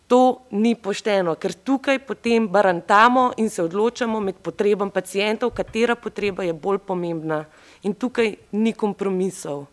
To 0.08 0.48
ni 0.56 0.76
pošteno, 0.76 1.36
ker 1.36 1.52
tukaj 1.52 2.00
potem 2.08 2.48
barantamo 2.48 3.32
in 3.38 3.50
se 3.50 3.64
odločamo 3.64 4.20
med 4.24 4.36
potrebami 4.40 4.92
pacijentov, 4.92 5.52
katera 5.52 5.96
potreba 5.96 6.44
je 6.44 6.54
bolj 6.54 6.80
pomembna. 6.80 7.44
In 7.84 7.94
tukaj 7.94 8.36
ni 8.52 8.72
kompromisov. 8.74 9.66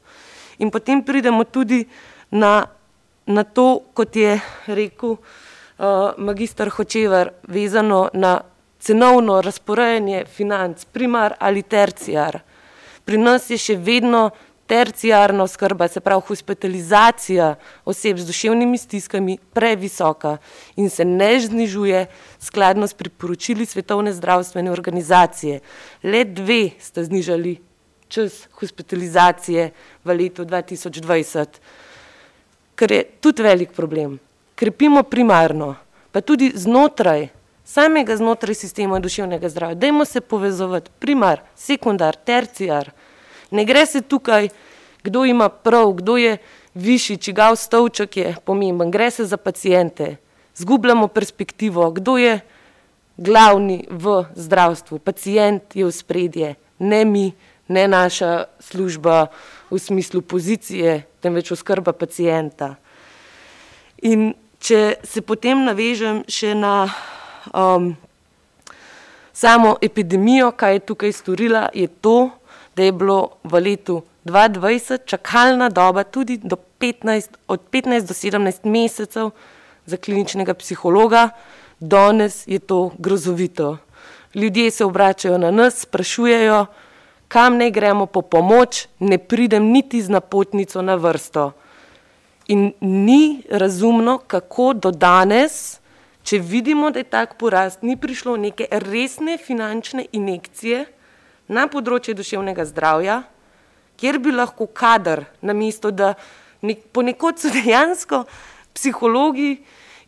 In 0.59 0.71
potem 0.71 1.05
pridemo 1.05 1.45
tudi 1.45 1.85
na, 2.31 2.67
na 3.27 3.45
to, 3.45 3.81
kot 3.95 4.17
je 4.17 4.41
rekel 4.67 5.15
uh, 5.15 6.19
magister 6.19 6.71
Hočevar, 6.71 7.31
vezano 7.47 8.09
na 8.15 8.41
cenovno 8.79 9.41
razporejanje 9.41 10.25
financ, 10.27 10.85
primar 10.85 11.35
ali 11.39 11.63
terciar. 11.63 12.41
Pri 13.05 13.19
nas 13.19 13.51
je 13.51 13.59
še 13.59 13.77
vedno 13.77 14.31
terciarna 14.67 15.43
oskrba, 15.43 15.89
se 15.89 16.01
pravi 16.01 16.23
hospitalizacija 16.27 17.55
oseb 17.85 18.19
z 18.19 18.27
duševnimi 18.27 18.79
stiskami, 18.79 19.39
previsoka 19.53 20.37
in 20.77 20.91
se 20.91 21.05
ne 21.05 21.41
znižuje 21.41 22.07
skladno 22.39 22.87
s 22.87 22.95
priporočili 22.95 23.67
Svetovne 23.67 24.13
zdravstvene 24.13 24.73
organizacije. 24.73 25.61
Le 26.03 26.25
dve 26.25 26.71
sta 26.81 27.05
znižali 27.05 27.59
čas 28.09 28.49
hospitalizacije 28.53 29.71
v 30.05 30.17
letu 30.17 30.45
2020, 30.45 31.47
kar 32.75 32.93
je 32.93 33.05
tudi 33.21 33.43
velik 33.43 33.73
problem. 33.73 34.19
Krepimo 34.55 35.03
primarno, 35.03 35.75
pa 36.13 36.21
tudi 36.21 36.53
znotraj 36.55 37.29
samega 37.65 38.17
znotraj 38.17 38.55
sistema 38.55 39.01
duševnega 39.01 39.49
zdravja. 39.49 39.75
Dajmo 39.75 40.05
se 40.05 40.21
povezovati 40.21 40.91
primar, 40.99 41.41
sekundar, 41.57 42.17
terciar. 42.17 42.91
Ne 43.55 43.65
gre 43.65 43.87
se 43.87 44.03
tukaj, 44.03 44.49
kdo 45.05 45.25
ima 45.25 45.49
prav, 45.49 45.93
kdo 45.93 46.17
je 46.17 46.37
višji, 46.75 47.17
čigav 47.17 47.57
stolček 47.57 48.17
je 48.17 48.35
pomemben, 48.45 48.91
gre 48.91 49.11
se 49.11 49.25
za 49.25 49.37
pacijente. 49.37 50.17
Zgubljamo 50.57 51.09
perspektivo, 51.09 51.91
kdo 51.91 52.19
je 52.19 52.41
glavni 53.17 53.85
v 53.91 54.25
zdravstvu. 54.35 54.99
Pacijent 54.99 55.77
je 55.77 55.87
v 55.87 55.93
spredje, 55.93 56.55
ne 56.79 57.05
mi, 57.05 57.33
ne 57.69 57.89
naša 57.89 58.45
služba 58.61 59.27
v 59.71 59.79
smislu 59.79 60.23
pozicije, 60.23 61.03
temveč 61.21 61.53
oskrba 61.55 61.93
pacijenta. 61.93 62.75
In 64.03 64.35
če 64.59 64.97
se 65.05 65.23
potem 65.23 65.63
navežem 65.65 66.25
še 66.29 66.55
na 66.59 66.89
um, 67.55 67.95
samo 69.33 69.77
epidemijo, 69.83 70.51
kaj 70.53 70.73
je 70.73 70.87
tukaj 70.91 71.13
storila, 71.13 71.69
je 71.75 71.89
to, 71.89 72.31
da 72.77 72.83
je 72.83 72.93
bilo 72.93 73.29
v 73.45 73.61
letu 73.61 74.03
2020 74.25 75.05
čakalna 75.05 75.69
doba 75.69 76.05
tudi 76.05 76.39
do 76.43 76.57
15, 76.81 77.29
od 77.49 77.61
15 77.71 78.07
do 78.07 78.15
17 78.15 78.65
mesecev 78.65 79.31
za 79.87 79.97
kliničnega 79.97 80.55
psihologa, 80.55 81.29
danes 81.81 82.45
je 82.47 82.59
to 82.59 82.91
grozovito. 82.99 83.79
Ljudje 84.35 84.71
se 84.71 84.85
obračajo 84.85 85.39
na 85.39 85.51
nas, 85.51 85.81
sprašujejo, 85.81 86.67
kam 87.29 87.57
naj 87.57 87.71
gremo 87.71 88.07
po 88.07 88.23
pomoč, 88.23 88.87
ne 88.99 89.19
pridem 89.19 89.65
niti 89.65 90.03
z 90.03 90.09
napotnico 90.09 90.83
na 90.83 90.95
vrsto. 90.95 91.53
In 92.49 92.73
ni 92.81 93.43
razumno, 93.51 94.19
kako 94.19 94.73
do 94.73 94.91
danes, 94.91 95.81
če 96.23 96.39
vidimo, 96.39 96.91
da 96.91 96.99
je 96.99 97.05
tak 97.05 97.39
porast, 97.39 97.83
ni 97.83 97.97
prišlo 97.97 98.37
neke 98.37 98.67
resne 98.71 99.39
finančne 99.39 100.07
injekcije 100.13 100.85
na 101.49 101.67
področje 101.69 102.15
duševnega 102.17 102.65
zdravja, 102.69 103.23
kjer 104.01 104.19
bi 104.19 104.33
lahko 104.35 104.67
kader, 104.67 105.25
namesto 105.45 105.91
da 105.91 106.15
nek, 106.65 106.87
ponekod 106.93 107.41
so 107.41 107.53
dejansko 107.57 108.25
psihologi 108.75 109.59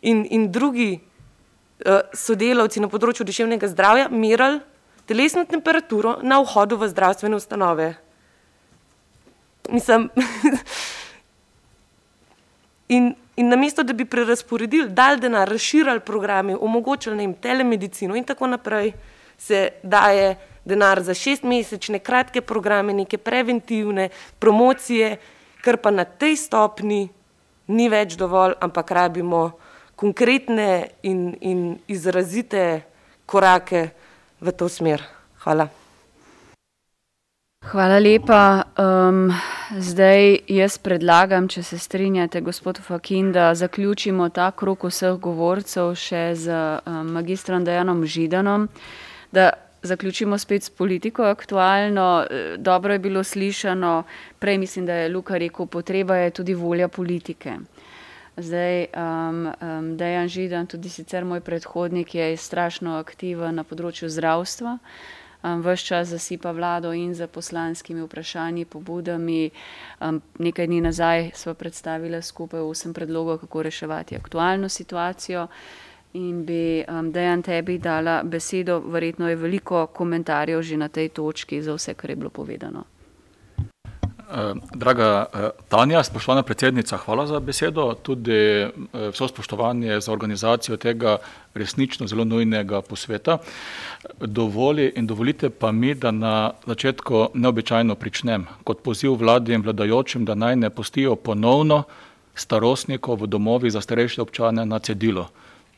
in, 0.01 0.25
in 0.29 0.49
drugi 0.51 0.97
uh, 0.97 2.01
sodelavci 2.13 2.83
na 2.83 2.89
področju 2.91 3.27
duševnega 3.27 3.69
zdravja 3.71 4.09
merali 4.11 4.59
telesno 5.07 5.45
temperaturo 5.47 6.17
na 6.21 6.41
vhodu 6.43 6.75
v 6.75 6.89
zdravstvene 6.91 7.37
ustanove. 7.37 7.93
Mislim, 9.71 10.09
in, 12.95 13.13
in 13.35 13.49
namesto 13.49 13.83
da 13.83 13.93
bi 13.93 14.05
prerasporedili, 14.05 14.89
dal 14.89 15.19
denar, 15.19 15.47
razširili 15.49 16.03
programe, 16.03 16.55
omogočili 16.55 17.23
jim 17.23 17.33
telemedicino 17.33 18.15
in 18.15 18.27
tako 18.27 18.47
naprej, 18.51 18.91
se 19.37 19.79
daje 19.83 20.35
denar 20.67 21.01
za 21.03 21.15
šestmesečne 21.15 21.99
kratke 21.99 22.41
programe, 22.41 22.93
neke 22.93 23.17
preventivne 23.17 24.09
promocije, 24.39 25.15
kar 25.63 25.79
pa 25.79 25.91
na 25.91 26.03
tej 26.03 26.35
stopni 26.35 27.07
ni 27.67 27.89
več 27.89 28.15
dovolj, 28.19 28.55
ampak 28.61 28.91
rabimo 28.91 29.51
konkretne 29.95 30.87
in, 31.03 31.33
in 31.41 31.75
izrazite 31.87 32.83
korake 33.25 33.89
v 34.39 34.53
to 34.53 34.69
smer. 34.69 35.03
Hvala. 35.43 35.67
Hvala 37.67 37.97
lepa. 37.99 38.63
Um, 38.79 39.33
zdaj 39.75 40.37
jaz 40.47 40.77
predlagam, 40.79 41.49
če 41.51 41.63
se 41.65 41.79
strinjate, 41.81 42.39
gospod 42.45 42.79
Fakin, 42.79 43.33
da 43.35 43.49
zaključimo 43.57 44.29
ta 44.29 44.51
krok 44.55 44.85
vseh 44.87 45.17
govorcev 45.19 45.91
še 45.97 46.21
z 46.37 46.53
um, 46.53 47.09
magistrom 47.17 47.65
Dejanom 47.67 48.05
Židanom, 48.05 48.69
da 49.35 49.49
zaključimo 49.87 50.37
spet 50.37 50.63
s 50.63 50.69
politiko 50.69 51.23
aktualno. 51.23 52.25
Dobro 52.57 52.93
je 52.93 52.99
bilo 52.99 53.23
slišano, 53.23 54.03
prej 54.39 54.57
mislim, 54.57 54.85
da 54.85 54.93
je 54.93 55.09
Luka 55.09 55.37
rekel, 55.37 55.65
potreba 55.65 56.15
je 56.15 56.31
tudi 56.31 56.53
volja 56.53 56.87
politike. 56.87 57.57
Zdaj, 58.37 58.85
um, 58.93 59.47
um, 59.61 59.97
Dejan 59.97 60.27
Židan, 60.27 60.67
tudi 60.67 60.89
sicer 60.89 61.25
moj 61.25 61.41
predhodnik, 61.41 62.15
je 62.15 62.37
strašno 62.37 62.99
aktiven 62.99 63.55
na 63.57 63.63
področju 63.65 64.11
zdravstva. 64.13 64.75
Um, 65.41 65.63
ves 65.65 65.81
čas 65.81 66.11
zasipa 66.13 66.51
vlado 66.53 66.91
in 66.93 67.15
za 67.17 67.25
poslanskimi 67.27 68.05
vprašanji, 68.05 68.67
pobudami. 68.69 69.49
Um, 70.05 70.21
nekaj 70.37 70.69
dni 70.69 70.83
nazaj 70.85 71.31
smo 71.33 71.55
predstavili 71.57 72.21
skupaj 72.21 72.61
osem 72.61 72.93
predlogov, 72.93 73.39
kako 73.41 73.65
reševati 73.65 74.21
aktualno 74.21 74.69
situacijo. 74.69 75.47
In 76.17 76.43
bi 76.45 76.81
um, 76.81 77.11
dejan 77.13 77.43
tebi 77.45 77.77
dala 77.77 78.23
besedo, 78.23 78.79
verjetno 78.79 79.29
je 79.29 79.35
veliko 79.35 79.85
komentarjev 79.93 80.61
že 80.61 80.77
na 80.77 80.87
tej 80.89 81.09
točki 81.09 81.61
za 81.61 81.75
vse, 81.77 81.93
kar 81.93 82.09
je 82.09 82.15
bilo 82.15 82.29
povedano. 82.29 82.85
Draga 84.75 85.25
Tanja, 85.71 86.01
spoštovana 86.03 86.43
predsednica, 86.43 86.97
hvala 86.97 87.23
za 87.27 87.39
besedo. 87.39 87.93
Tudi 87.95 88.67
vso 89.13 89.27
spoštovanje 89.27 90.01
za 90.01 90.11
organizacijo 90.11 90.77
tega 90.77 91.17
resnično 91.55 92.07
zelo 92.07 92.25
nujnega 92.25 92.81
posveta. 92.81 93.37
Dovoli 94.19 94.91
in 94.95 95.07
dovolite 95.07 95.49
pa 95.49 95.71
mi, 95.71 95.95
da 95.95 96.11
na 96.11 96.51
začetku 96.65 97.29
neobičajno 97.33 97.95
pričnem 97.95 98.45
kot 98.63 98.83
poziv 98.83 99.15
vladi 99.15 99.53
in 99.53 99.63
vladajočim, 99.63 100.25
da 100.25 100.35
naj 100.35 100.55
ne 100.55 100.69
pustijo 100.69 101.15
ponovno 101.15 101.83
starostnikov 102.35 103.21
v 103.21 103.27
domovih 103.27 103.71
za 103.71 103.81
starejše 103.81 104.21
občane 104.21 104.65
na 104.65 104.79
cedilo. 104.79 105.29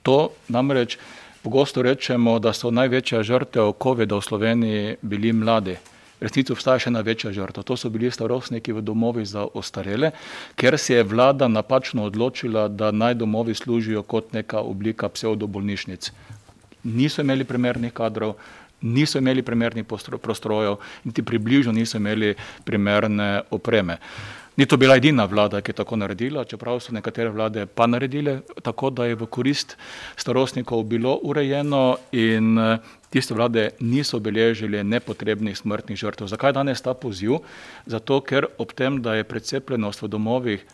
To 0.10 0.32
namreč 0.50 0.98
pogosto 1.46 1.86
rečemo, 1.86 2.40
da 2.42 2.50
so 2.58 2.74
največja 2.74 3.22
žrtev 3.22 3.76
COVID-a 3.78 4.18
v 4.18 4.26
Sloveniji 4.26 4.98
bili 5.06 5.30
mladi 5.30 5.78
resnici 6.20 6.54
obstaja 6.54 6.82
še 6.84 6.90
ena 6.92 7.02
večja 7.06 7.32
žrtev. 7.36 7.64
To 7.64 7.78
so 7.78 7.92
bili 7.94 8.12
starostniki 8.12 8.74
v 8.76 8.84
domovih 8.86 9.28
za 9.28 9.46
ostarele, 9.46 10.12
ker 10.60 10.78
se 10.82 10.98
je 10.98 11.06
vlada 11.08 11.48
napačno 11.48 12.08
odločila, 12.10 12.68
da 12.68 12.92
naj 12.92 13.20
domovi 13.22 13.56
služijo 13.56 14.04
kot 14.04 14.34
neka 14.34 14.60
oblika 14.66 15.10
pseudobolnišnic. 15.10 16.12
Niso 16.90 17.22
imeli 17.22 17.48
primernih 17.48 17.94
kadrov, 17.94 18.36
niso 18.82 19.20
imeli 19.20 19.44
primernih 19.44 19.86
prostrojev, 19.86 20.80
niti 21.04 21.24
približno 21.24 21.76
niso 21.76 22.02
imeli 22.02 22.36
primerne 22.66 23.42
opreme. 23.52 24.00
Ni 24.60 24.66
to 24.66 24.78
bila 24.78 24.98
edina 25.00 25.24
vlada, 25.26 25.62
ki 25.64 25.72
je 25.72 25.76
tako 25.78 25.96
naredila, 25.96 26.42
čeprav 26.44 26.82
so 26.84 26.92
nekatere 26.92 27.30
vlade 27.32 27.62
pa 27.66 27.86
naredile 27.88 28.42
tako, 28.64 28.90
da 28.92 29.06
je 29.08 29.16
v 29.16 29.28
korist 29.32 29.78
starostnikov 30.20 30.84
bilo 30.84 31.14
urejeno 31.24 31.96
in 32.12 32.60
tiste 33.10 33.34
vlade 33.34 33.70
niso 33.80 34.20
beležili 34.20 34.84
nepotrebnih 34.84 35.56
smrtnih 35.58 36.02
žrtev. 36.04 36.28
Zakaj 36.28 36.58
danes 36.60 36.84
ta 36.84 36.92
poziv? 36.92 37.40
Zato, 37.86 38.20
ker 38.20 38.50
ob 38.60 38.76
tem, 38.76 39.00
da 39.02 39.16
je 39.16 39.24
precepljenost 39.24 40.04
v 40.04 40.12
domovih 40.12 40.68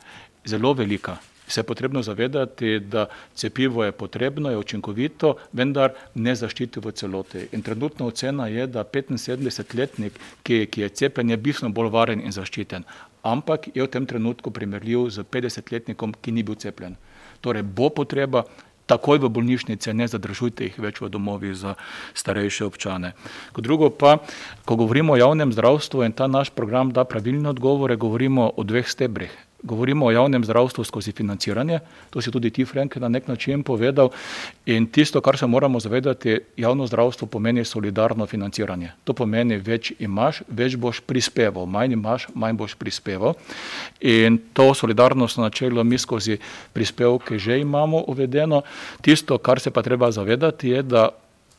zelo 0.49 0.73
velika, 0.73 1.19
se 1.47 1.61
je 1.61 1.69
potrebno 1.69 2.01
zavedati, 2.01 2.79
da 2.79 3.05
cepivo 3.35 3.85
je 3.85 3.91
potrebno, 3.91 4.49
je 4.49 4.57
učinkovito, 4.57 5.35
vendar 5.53 5.93
ne 6.15 6.33
zaščiti 6.35 6.81
v 6.81 6.91
celoti. 6.91 7.47
In 7.53 7.61
trenutna 7.61 8.09
ocena 8.09 8.47
je, 8.47 8.65
da 8.65 8.83
75-letnik, 8.83 10.17
ki, 10.41 10.65
ki 10.65 10.81
je 10.81 10.89
cepljen, 10.89 11.29
je 11.29 11.37
bistveno 11.37 11.73
bolj 11.73 11.93
varen 11.93 12.25
in 12.25 12.33
zaščiten 12.33 12.89
ampak 13.25 13.73
je 13.73 13.81
v 13.81 13.89
tem 13.89 14.05
trenutku 14.05 14.53
primerljiv 14.53 15.09
z 15.09 15.25
50-letnikom, 15.25 16.13
ki 16.21 16.29
ni 16.29 16.45
bil 16.45 16.55
cepljen. 16.61 16.93
Torej 17.41 17.65
bo 17.65 17.89
potreba 17.89 18.45
takoj 18.85 19.17
v 19.17 19.33
bolnišnice, 19.33 19.97
ne 19.97 20.05
zadržujte 20.05 20.69
jih 20.69 20.77
več 20.77 21.01
v 21.01 21.09
domovi 21.09 21.57
za 21.57 21.73
starejše 22.13 22.69
občane. 22.69 23.17
Kot 23.49 23.65
drugo 23.65 23.89
pa, 23.89 24.21
ko 24.69 24.77
govorimo 24.77 25.17
o 25.17 25.19
javnem 25.19 25.49
zdravstvu 25.49 26.05
in 26.05 26.13
ta 26.13 26.29
naš 26.29 26.53
program 26.53 26.93
da 26.93 27.01
pravilne 27.01 27.49
odgovore, 27.49 27.97
govorimo 27.97 28.53
o 28.53 28.61
dveh 28.61 28.85
stebrih 28.85 29.33
govorimo 29.65 30.05
o 30.05 30.11
javnem 30.11 30.43
zdravstvu 30.45 30.83
skozi 30.83 31.11
financiranje, 31.11 31.79
to 32.09 32.21
si 32.21 32.31
tudi 32.31 32.49
ti, 32.49 32.65
Frank, 32.65 32.95
na 32.95 33.09
nek 33.09 33.27
način 33.27 33.63
povedal. 33.63 34.09
In 34.65 34.85
tisto, 34.87 35.21
kar 35.21 35.37
se 35.37 35.47
moramo 35.47 35.79
zavedati, 35.79 36.39
javno 36.57 36.87
zdravstvo 36.87 37.27
pomeni 37.27 37.65
solidarno 37.65 38.25
financiranje. 38.25 38.91
To 39.03 39.13
pomeni, 39.13 39.57
več 39.57 39.93
imaš, 39.99 40.43
več 40.47 40.77
boš 40.77 41.01
prispeval, 41.01 41.65
manj 41.65 41.97
imaš, 41.97 42.27
manj 42.33 42.57
boš 42.61 42.77
prispeval. 42.77 43.33
In 44.01 44.37
to 44.53 44.73
solidarnostno 44.73 45.43
načelo 45.43 45.83
mi 45.83 45.97
skozi 45.97 46.37
prispevke 46.73 47.39
že 47.39 47.59
imamo 47.59 48.03
uvedeno. 48.07 48.61
Tisto, 49.01 49.37
kar 49.37 49.59
se 49.59 49.71
pa 49.71 49.81
treba 49.81 50.11
zavedati, 50.11 50.69
je, 50.69 50.83
da 50.83 51.09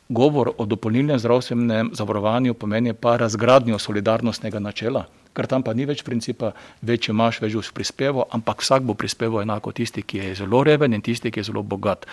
govor 0.09 0.53
o 0.59 0.65
dopolnilnem 0.65 1.19
zdravstvenem 1.19 1.91
zavarovanju 1.93 2.55
pomeni 2.55 2.95
pa 2.95 3.17
razgradnjo 3.17 3.79
solidarnostnega 3.79 4.59
načela 4.59 5.07
ker 5.37 5.47
tam 5.47 5.62
pa 5.62 5.74
ni 5.76 5.84
več 5.84 6.01
principa, 6.07 6.55
več 6.80 7.11
imaš, 7.12 7.43
več 7.45 7.57
boš 7.59 7.72
prispeval, 7.76 8.24
ampak 8.32 8.64
vsak 8.64 8.87
bo 8.89 8.97
prispeval 8.97 9.45
enako 9.45 9.74
tisti, 9.76 10.03
ki 10.03 10.22
je 10.22 10.34
zelo 10.41 10.62
reven 10.64 10.97
in 10.97 11.05
tisti, 11.05 11.30
ki 11.30 11.43
je 11.43 11.51
zelo 11.51 11.62
bogat. 11.62 12.07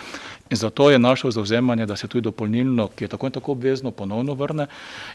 In 0.50 0.60
zato 0.60 0.90
je 0.90 0.98
naše 0.98 1.30
zauzemanje, 1.32 1.86
da 1.86 1.96
se 1.96 2.08
tudi 2.08 2.26
dopolnilno, 2.28 2.90
ki 2.92 3.06
je 3.06 3.08
tako 3.14 3.30
in 3.30 3.32
tako 3.32 3.56
obvezno, 3.56 3.90
ponovno 3.90 4.34
vrne. 4.34 4.66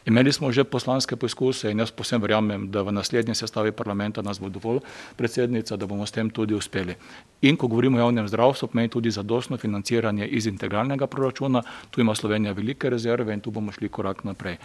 Imeli 0.10 0.34
smo 0.34 0.51
že 0.51 0.64
poslanske 0.64 1.16
poizkuse 1.16 1.72
in 1.72 1.80
jaz 1.80 1.91
posebno 1.91 2.26
verjamem, 2.26 2.68
da 2.72 2.82
v 2.82 2.91
naslednji 2.91 3.36
sestavi 3.36 3.72
parlamenta 3.72 4.22
nas 4.26 4.39
bo 4.41 4.49
dovolj 4.49 4.82
predsednica, 5.16 5.78
da 5.78 5.86
bomo 5.86 6.05
s 6.05 6.12
tem 6.12 6.30
tudi 6.30 6.57
uspeli. 6.57 6.95
In 7.41 7.57
ko 7.57 7.68
govorimo 7.68 7.97
o 7.97 8.01
javnem 8.01 8.28
zdravstvu, 8.28 8.68
pomeni 8.68 8.89
tudi 8.89 9.12
zadostno 9.12 9.57
financiranje 9.57 10.26
iz 10.28 10.47
integralnega 10.47 11.07
proračuna, 11.07 11.62
tu 11.91 12.01
ima 12.01 12.16
Slovenija 12.16 12.53
velike 12.53 12.89
rezerve 12.89 13.34
in 13.34 13.39
tu 13.39 13.51
bomo 13.51 13.72
šli 13.72 13.89
korak 13.89 14.24
naprej. 14.24 14.57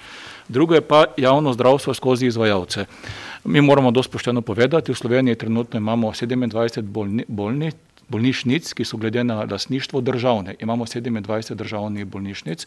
Drugo 0.49 0.75
je 0.75 0.81
pa 0.81 1.05
javno 1.17 1.53
zdravstvo 1.53 1.95
skozi 1.95 2.27
izvajalce. 2.27 2.87
Mi 3.45 3.61
moramo 3.61 3.91
dosti 3.91 4.13
pošteno 4.13 4.41
povedati, 4.41 4.93
v 4.93 4.97
Sloveniji 4.97 5.35
trenutno 5.35 5.79
imamo 5.79 6.09
27 6.09 6.81
bolni, 6.81 7.25
bolnic, 7.29 7.77
bolnišnic, 8.09 8.73
ki 8.73 8.85
so 8.85 8.97
glede 8.97 9.25
na 9.25 9.45
lasništvo 9.51 10.01
državne. 10.01 10.55
Imamo 10.61 10.87
27 10.87 11.55
državnih 11.55 12.05
bolnišnic 12.07 12.67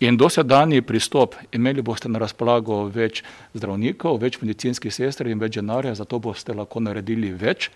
in 0.00 0.16
dosedanji 0.16 0.82
pristop, 0.82 1.34
imeli 1.52 1.82
boste 1.82 2.08
na 2.08 2.18
razpolago 2.18 2.84
več 2.84 3.22
zdravnikov, 3.54 4.20
več 4.22 4.40
medicinskih 4.42 4.94
sester 4.94 5.26
in 5.26 5.42
več 5.42 5.58
denarja, 5.58 5.94
zato 5.94 6.18
boste 6.18 6.54
lahko 6.54 6.80
naredili 6.80 7.32
več. 7.32 7.70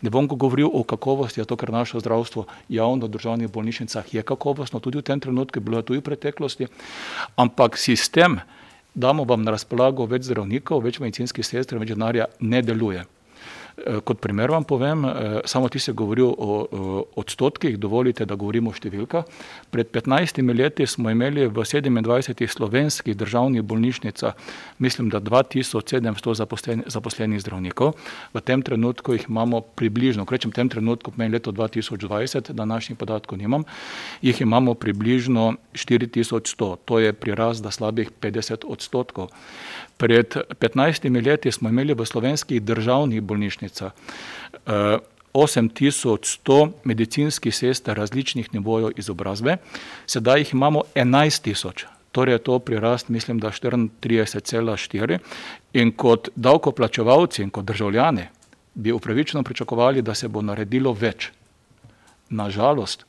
Ne 0.00 0.10
bom 0.10 0.28
govoril 0.28 0.70
o 0.72 0.84
kakovosti, 0.84 1.40
zato 1.40 1.56
ker 1.56 1.72
naše 1.72 2.00
zdravstvo 2.00 2.46
javno 2.68 3.06
v 3.06 3.12
državnih 3.12 3.52
bolnišnicah 3.52 4.14
je 4.14 4.22
kakovostno, 4.22 4.80
tudi 4.80 4.98
v 4.98 5.08
tem 5.12 5.20
trenutku, 5.20 5.60
bilo 5.60 5.80
je 5.80 5.90
tudi 5.90 6.00
v 6.00 6.08
preteklosti, 6.08 6.68
ampak 7.36 7.76
sistem, 7.76 8.40
damo 8.94 9.24
vam 9.24 9.42
na 9.42 9.54
razpolago 9.54 10.06
več 10.06 10.28
zdravnikov, 10.28 10.84
več 10.84 11.00
medicinskih 11.02 11.46
sester, 11.46 11.78
več 11.78 11.92
denarja, 11.94 12.28
ne 12.40 12.62
deluje. 12.62 13.04
Eh, 13.74 13.98
kot 14.06 14.20
primer 14.22 14.52
vam 14.54 14.62
povem, 14.64 15.04
eh, 15.04 15.40
samo 15.44 15.68
ti 15.68 15.78
si 15.78 15.92
govoril 15.92 16.30
o 16.38 17.08
odstotkih, 17.16 17.74
dovolite, 17.78 18.24
da 18.24 18.36
govorimo 18.38 18.70
o 18.70 18.72
številkah. 18.72 19.24
Pred 19.70 19.90
15 19.90 20.54
leti 20.54 20.86
smo 20.86 21.10
imeli 21.10 21.48
v 21.48 21.50
27 21.50 22.46
slovenskih 22.46 23.16
državnih 23.16 23.62
bolnišnicah, 23.66 24.34
mislim, 24.78 25.10
da 25.10 25.18
2700 25.18 26.34
zaposlenih, 26.34 26.86
zaposlenih 26.86 27.42
zdravnikov. 27.42 27.96
V 28.32 28.40
tem 28.40 28.62
trenutku 28.62 29.18
jih 29.18 29.26
imamo 29.28 29.60
približno, 29.60 30.22
rečem 30.30 30.54
v 30.54 30.54
tem 30.54 30.68
trenutku, 30.68 31.10
pomeni 31.10 31.34
leto 31.34 31.50
2020, 31.50 32.54
današnjih 32.54 32.98
podatkov 32.98 33.38
nimam, 33.38 33.64
jih 34.22 34.40
imamo 34.40 34.74
približno 34.74 35.56
4100, 35.74 36.76
to 36.84 36.98
je 36.98 37.12
prirast 37.12 37.62
za 37.62 37.74
slabih 37.74 38.10
50 38.22 38.62
odstotkov. 38.70 39.34
Pred 39.96 40.36
15 40.60 41.26
leti 41.26 41.52
smo 41.52 41.68
imeli 41.68 41.94
v 41.94 42.06
slovenskih 42.06 42.62
državnih 42.62 43.22
bolnišnicah 43.22 43.92
8100 45.34 46.66
eh, 46.66 46.70
medicinskih 46.84 47.54
sester 47.54 47.96
različnih 47.96 48.54
nivojev 48.54 48.90
izobrazbe, 48.96 49.56
sedaj 50.06 50.40
jih 50.40 50.54
imamo 50.54 50.82
11 50.94 51.42
tisoč. 51.42 51.86
Torej 52.12 52.34
je 52.34 52.38
to 52.38 52.58
prirast, 52.58 53.08
mislim, 53.08 53.38
da 53.38 53.50
34,4 53.50 55.18
in 55.72 55.92
kot 55.92 56.28
davkoplačevalci 56.36 57.42
in 57.42 57.50
kot 57.50 57.64
državljani 57.64 58.28
bi 58.74 58.92
upravičeno 58.92 59.42
pričakovali, 59.42 60.02
da 60.02 60.14
se 60.14 60.28
bo 60.28 60.42
naredilo 60.42 60.92
več. 60.92 61.30
Nažalost, 62.30 63.04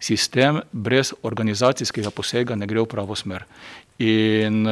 sistem 0.00 0.60
brez 0.72 1.12
organizacijskega 1.22 2.10
posega 2.10 2.56
ne 2.56 2.66
gre 2.66 2.80
v 2.80 2.88
pravo 2.88 3.16
smer. 3.16 3.44
In 3.98 4.64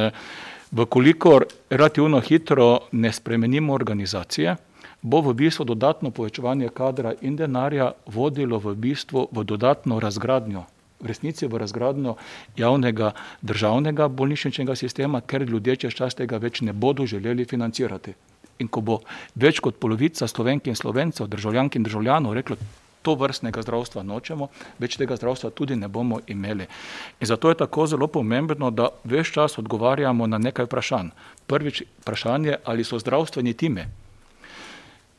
Vkolikor 0.71 1.45
relativno 1.69 2.19
hitro 2.21 2.79
ne 2.91 3.13
spremenimo 3.13 3.73
organizacije, 3.73 4.55
bo 5.01 5.21
v 5.21 5.33
bistvu 5.33 5.65
dodatno 5.65 6.11
povečevanje 6.11 6.69
kadra 6.69 7.13
in 7.21 7.35
denarja 7.35 7.91
vodilo 8.05 8.59
v 8.59 8.75
bistvu 8.75 9.27
v 9.31 9.43
dodatno 9.43 9.99
razgradnjo, 9.99 10.63
v 10.99 11.07
resnici 11.07 11.47
v 11.47 11.57
razgradnjo 11.57 12.15
javnega 12.57 13.11
državnega 13.41 14.07
bolnišničnega 14.07 14.75
sistema, 14.75 15.21
ker 15.21 15.41
ljudje 15.41 15.75
čez 15.75 15.93
čas 15.93 16.15
tega 16.15 16.37
več 16.37 16.61
ne 16.61 16.73
bodo 16.73 17.05
želeli 17.05 17.45
financirati. 17.45 18.13
In 18.59 18.67
ko 18.67 18.81
bo 18.81 18.99
več 19.35 19.59
kot 19.59 19.79
polovica 19.79 20.27
slovenk 20.27 20.67
in 20.67 20.75
slovencev, 20.75 21.27
državljank 21.27 21.75
in 21.75 21.83
državljanov 21.83 22.33
reklo, 22.33 22.57
to 23.01 23.15
vrstnega 23.15 23.61
zdravstva 23.61 24.03
nočemo, 24.03 24.49
več 24.79 24.97
tega 24.99 25.15
zdravstva 25.15 25.51
tudi 25.55 25.75
ne 25.75 25.87
bomo 25.87 26.19
imeli. 26.27 26.67
In 27.19 27.27
zato 27.27 27.49
je 27.49 27.59
tako 27.61 27.87
zelo 27.87 28.07
pomembno, 28.07 28.71
da 28.71 28.89
več 29.03 29.31
čas 29.35 29.57
odgovarjamo 29.57 30.27
na 30.27 30.37
nekaj 30.37 30.67
vprašanj. 30.67 31.11
Prvič 31.47 31.83
vprašanje, 32.01 32.59
ali 32.65 32.83
so 32.83 32.99
zdravstveni 32.99 33.53
time, 33.53 33.87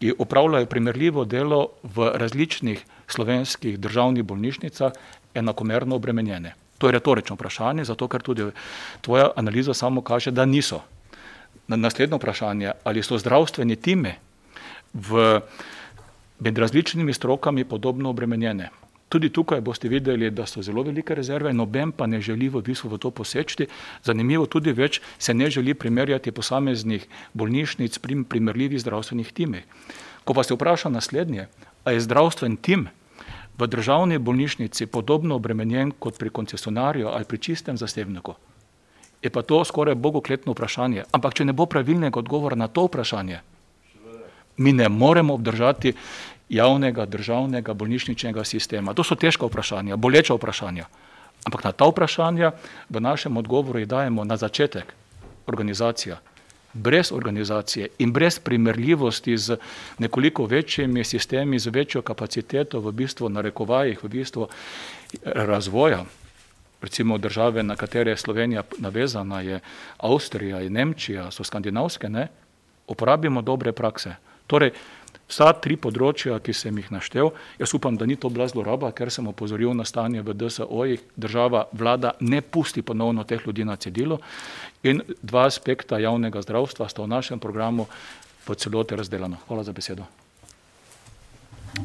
ki 0.01 0.14
upravljajo 0.18 0.66
primerljivo 0.66 1.24
delo 1.24 1.68
v 1.83 2.12
različnih 2.16 2.85
slovenskih 3.09 3.78
državnih 3.78 4.24
bolnišnicah, 4.24 4.93
enakomerno 5.35 5.97
obremenjene. 5.97 6.55
To 6.81 6.89
je 6.89 6.97
retorično 6.97 7.37
vprašanje, 7.37 7.85
zato 7.85 8.09
ker 8.09 8.22
tudi 8.24 8.47
tvoja 9.05 9.31
analiza 9.37 9.74
samo 9.74 10.01
kaže, 10.01 10.31
da 10.31 10.45
niso. 10.45 10.81
Naslednje 11.68 12.16
vprašanje, 12.16 12.72
ali 12.85 13.03
so 13.03 13.18
zdravstveni 13.18 13.76
time 13.76 14.16
v 14.93 15.41
med 16.41 16.59
različnimi 16.59 17.12
strokami 17.12 17.64
podobno 17.64 18.11
obremenjene. 18.11 18.70
Tudi 19.09 19.28
tukaj 19.28 19.61
boste 19.61 19.88
videli, 19.88 20.30
da 20.30 20.47
so 20.47 20.62
zelo 20.62 20.82
velike 20.86 21.14
rezerve, 21.14 21.53
noben 21.53 21.93
pa 21.93 22.07
ne 22.07 22.20
želi 22.20 22.49
v 22.49 22.62
bistvu 22.62 22.91
v 22.93 22.99
to 22.99 23.11
poseči. 23.11 23.66
Zanimivo 24.07 24.47
tudi 24.47 24.72
več 24.72 25.01
se 25.18 25.34
ne 25.34 25.51
želi 25.51 25.74
primerjati 25.74 26.30
posameznih 26.30 27.07
bolnišnic 27.34 27.99
pri 27.99 28.22
primerljivih 28.24 28.80
zdravstvenih 28.80 29.32
timih. 29.32 29.66
Ko 30.24 30.34
pa 30.34 30.45
se 30.47 30.55
vpraša 30.55 30.88
naslednje, 30.88 31.49
a 31.84 31.91
je 31.91 32.01
zdravstven 32.01 32.57
tim 32.57 32.86
v 33.59 33.66
državni 33.66 34.18
bolnišnici 34.18 34.86
podobno 34.86 35.34
obremenjen 35.36 35.91
kot 35.99 36.18
pri 36.18 36.30
koncesionarju 36.30 37.09
ali 37.09 37.24
pri 37.24 37.38
čistem 37.38 37.76
zasebniku, 37.76 38.34
je 39.22 39.30
pa 39.30 39.43
to 39.43 39.64
skoraj 39.64 39.95
bogokletno 39.95 40.53
vprašanje. 40.53 41.05
Ampak 41.12 41.34
če 41.34 41.45
ne 41.45 41.53
bo 41.53 41.66
pravilnega 41.66 42.18
odgovora 42.18 42.57
na 42.57 42.68
to 42.68 42.86
vprašanje, 42.86 43.41
mi 44.61 44.72
ne 44.72 44.88
moremo 44.88 45.34
obdržati 45.34 45.93
javnega 46.51 47.07
državnega 47.07 47.74
bolnišničnega 47.74 48.44
sistema. 48.44 48.94
To 48.94 49.05
so 49.07 49.14
težka 49.14 49.46
vprašanja, 49.46 49.96
boleča 49.96 50.34
vprašanja. 50.34 50.88
Ampak 51.46 51.64
na 51.64 51.72
ta 51.72 51.86
vprašanja 51.88 52.53
v 52.90 53.01
našem 53.01 53.36
odgovoru 53.36 53.78
jih 53.78 53.88
dajemo 53.88 54.24
na 54.24 54.36
začetek 54.36 54.92
organizacija. 55.46 56.18
Brez 56.72 57.12
organizacije 57.12 57.88
in 57.98 58.12
brez 58.12 58.38
primerljivosti 58.38 59.36
z 59.36 59.57
nekoliko 59.98 60.44
večjimi 60.46 61.05
sistemi, 61.05 61.59
z 61.59 61.66
večjo 61.66 62.03
kapaciteto, 62.03 62.80
v 62.80 62.92
bistvu 62.92 63.28
na 63.28 63.40
rekovajih, 63.40 64.05
v 64.05 64.09
bistvu 64.09 64.48
razvoja, 65.24 66.05
recimo 66.82 67.18
države, 67.18 67.62
na 67.62 67.76
katere 67.76 68.11
je 68.11 68.16
Slovenija 68.16 68.62
navezana, 68.78 69.40
je 69.40 69.61
Avstrija 69.98 70.62
in 70.62 70.72
Nemčija, 70.72 71.30
so 71.30 71.44
skandinavske, 71.44 72.09
ne, 72.09 72.28
uporabimo 72.86 73.42
dobre 73.42 73.72
prakse. 73.72 74.14
Torej, 74.46 74.70
vsa 75.31 75.53
tri 75.62 75.76
področja, 75.81 76.39
ki 76.43 76.55
sem 76.57 76.76
jih 76.81 76.91
naštel, 76.93 77.33
jaz 77.61 77.74
upam, 77.76 77.97
da 77.97 78.07
ni 78.07 78.18
to 78.20 78.31
bila 78.33 78.49
zloraba, 78.51 78.93
ker 78.93 79.12
sem 79.14 79.28
opozoril 79.31 79.74
na 79.78 79.87
stanje 79.89 80.24
v 80.26 80.35
DSO-jih, 80.35 81.05
država, 81.16 81.66
vlada 81.72 82.14
ne 82.20 82.43
pusti 82.43 82.83
ponovno 82.83 83.24
teh 83.24 83.43
ljudi 83.47 83.64
na 83.64 83.76
cedilu 83.76 84.20
in 84.83 85.03
dva 85.22 85.47
aspekta 85.47 86.01
javnega 86.01 86.43
zdravstva 86.43 86.89
sta 86.89 87.05
v 87.05 87.12
našem 87.12 87.39
programu 87.39 87.87
po 88.45 88.57
celoti 88.57 88.97
razdeljena. 88.97 89.39
Hvala 89.47 89.62
za 89.62 89.72
besedo. 89.76 90.09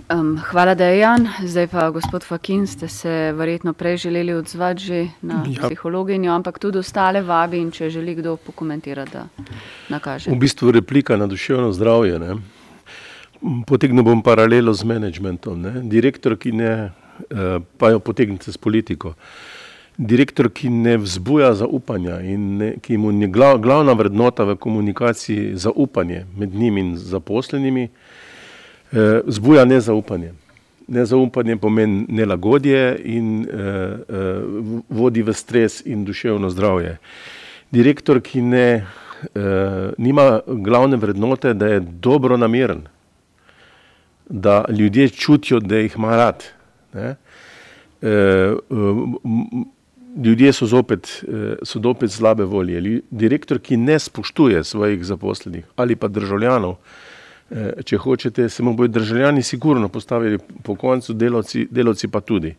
Um, 0.09 0.37
hvala, 0.49 0.73
Dejan. 0.75 1.27
Zdaj 1.45 1.67
pa, 1.67 1.89
gospod 1.93 2.23
Fakin, 2.25 2.65
ste 2.67 2.87
se 2.87 3.31
verjetno 3.37 3.73
prej 3.73 3.97
želeli 3.97 4.33
odzvati 4.33 4.83
že 4.83 5.07
na 5.21 5.43
ja. 5.47 5.67
psihologinjo, 5.67 6.33
ampak 6.33 6.59
tudi 6.59 6.81
ostale 6.81 7.21
vabi 7.21 7.61
in 7.61 7.71
če 7.71 7.89
želi 7.89 8.15
kdo 8.15 8.35
pokomentirati, 8.37 9.11
da 9.11 9.27
nakaže. 9.89 10.31
V 10.31 10.39
bistvu 10.41 10.71
replika 10.71 11.17
na 11.17 11.27
duševno 11.27 11.71
zdravje. 11.71 12.19
Ne? 12.19 12.35
Potegnil 13.45 14.01
bom 14.01 14.23
paralelo 14.25 14.73
z 14.73 14.81
menedžmentom. 14.83 15.61
Ne? 15.61 15.73
Direktor, 15.85 16.33
ki 16.33 16.51
ne, 16.51 16.89
eh, 17.29 17.59
pa 17.77 17.91
jo 17.93 17.99
potegnite 17.99 18.49
s 18.49 18.57
politiko. 18.57 19.13
Direktor, 19.97 20.49
ki 20.49 20.69
ne 20.69 20.97
vzbuja 20.97 21.53
zaupanja 21.53 22.19
in 22.25 22.57
ne, 22.57 22.69
ki 22.81 22.97
mu 22.97 23.13
je 23.13 23.27
glav, 23.27 23.61
glavna 23.61 23.93
vrednota 23.93 24.43
v 24.43 24.55
komunikaciji 24.57 25.55
zaupanje 25.55 26.25
med 26.37 26.55
njim 26.55 26.77
in 26.77 26.97
zaposlenimi, 26.97 27.89
eh, 28.93 29.21
vzbuja 29.25 29.65
nezaupanje. 29.65 30.33
Nezaupanje 30.87 31.57
pomeni 31.57 32.05
nelagodje 32.09 32.97
in 33.03 33.45
eh, 33.45 33.53
eh, 33.53 34.41
vodi 34.89 35.21
v 35.21 35.33
stres 35.33 35.85
in 35.85 36.05
duševno 36.05 36.49
zdravje. 36.49 36.97
Direktor, 37.71 38.21
ki 38.21 38.41
ne, 38.41 38.85
eh, 39.35 39.93
nima 39.97 40.41
glavne 40.47 40.97
vrednote, 40.97 41.53
da 41.53 41.67
je 41.67 41.79
dobro 41.79 42.37
nameren, 42.37 42.87
da 44.29 44.65
ljudje 44.69 45.09
čutijo, 45.09 45.59
da 45.59 45.77
jih 45.77 45.93
ima 45.97 46.15
rad. 46.15 46.43
Ne? 46.93 47.15
E, 48.01 48.53
ljudje 50.23 50.53
so 50.53 50.65
zopet, 50.65 51.23
e, 51.27 51.55
so 51.63 51.79
zopet 51.83 52.11
slabe 52.11 52.43
volje. 52.43 53.01
Direktor, 53.11 53.59
ki 53.59 53.77
ne 53.77 53.99
spoštuje 53.99 54.63
svojih 54.63 55.05
zaposlenih 55.05 55.65
ali 55.75 55.95
pa 55.95 56.07
državljanov, 56.07 56.75
e, 57.49 57.71
če 57.83 57.97
hočete, 57.97 58.49
se 58.49 58.63
mu 58.63 58.73
bodo 58.73 58.99
državljani 58.99 59.43
sigurno 59.43 59.89
postavili 59.89 60.39
po 60.63 60.75
koncu, 60.75 61.13
delovci, 61.13 61.67
delovci 61.71 62.07
pa 62.07 62.21
tudi. 62.21 62.55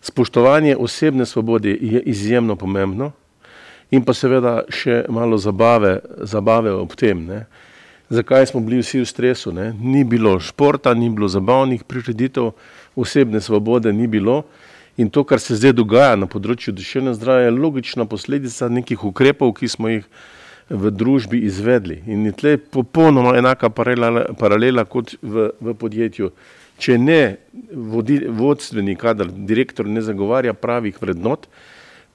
Spoštovanje 0.00 0.76
osebne 0.76 1.26
svobode 1.26 1.70
je 1.80 2.02
izjemno 2.02 2.56
pomembno 2.56 3.12
in 3.90 4.04
pa 4.04 4.14
seveda 4.14 4.60
še 4.68 5.04
malo 5.08 5.38
zabave, 5.38 5.98
zabave 6.22 6.72
ob 6.72 6.94
tem. 6.94 7.24
Ne? 7.26 7.44
Zakaj 8.10 8.46
smo 8.46 8.60
bili 8.60 8.80
vsi 8.82 9.00
v 9.00 9.06
stresu. 9.06 9.52
Ne? 9.52 9.72
Ni 9.80 10.04
bilo 10.04 10.40
športa, 10.40 10.94
ni 10.94 11.10
bilo 11.10 11.28
zabavnih 11.28 11.84
prireditev, 11.84 12.50
osebne 12.96 13.40
svobode 13.40 13.92
ni 13.92 14.06
bilo. 14.06 14.42
In 14.96 15.10
to, 15.10 15.24
kar 15.24 15.40
se 15.40 15.56
zdaj 15.56 15.74
dogaja 15.76 16.16
na 16.16 16.26
področju 16.26 16.72
duševnega 16.72 17.18
zdravja, 17.18 17.50
je 17.50 17.56
logična 17.58 18.06
posledica 18.08 18.68
nekih 18.72 19.04
ukrepov, 19.04 19.52
ki 19.58 19.68
smo 19.68 19.90
jih 19.92 20.06
v 20.70 20.90
družbi 20.90 21.42
izvedli. 21.44 22.00
In 22.08 22.24
je 22.26 22.32
tle 22.32 22.54
popolnoma 22.56 23.36
enaka 23.36 23.68
paralela, 23.70 24.24
paralela 24.40 24.86
kot 24.88 25.12
v, 25.20 25.50
v 25.60 25.74
podjetju. 25.76 26.30
Če 26.80 26.96
ne 26.98 27.20
vodi, 27.72 28.22
vodstveni 28.24 28.96
kader, 28.96 29.28
direktor 29.28 29.86
ne 29.88 30.00
zagovarja 30.04 30.56
pravih 30.56 30.96
vrednot, 31.00 31.46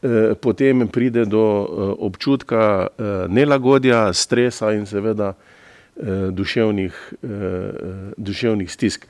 eh, 0.02 0.34
potem 0.42 0.88
pride 0.90 1.28
do 1.30 1.46
eh, 1.46 1.94
občutka 2.10 2.66
eh, 2.90 3.14
nelagodja, 3.30 4.08
stresa 4.14 4.74
in 4.74 4.90
seveda 4.90 5.36
Eh, 5.38 5.51
duševnih, 6.32 7.14
eh, 7.24 7.28
eh, 7.28 8.14
duševnih 8.18 8.72
stisk. 8.72 9.08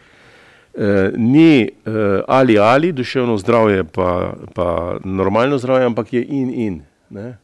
Ni 1.17 1.69
ali 2.27 2.59
ali 2.59 2.91
duševno 2.91 3.37
zdravje, 3.37 3.83
pa, 3.83 4.33
pa 4.55 4.97
normalno 5.03 5.57
zdravje, 5.57 5.85
ampak 5.85 6.13
je 6.13 6.25
in 6.25 6.53
in. 6.53 6.81
Ne? 7.09 7.37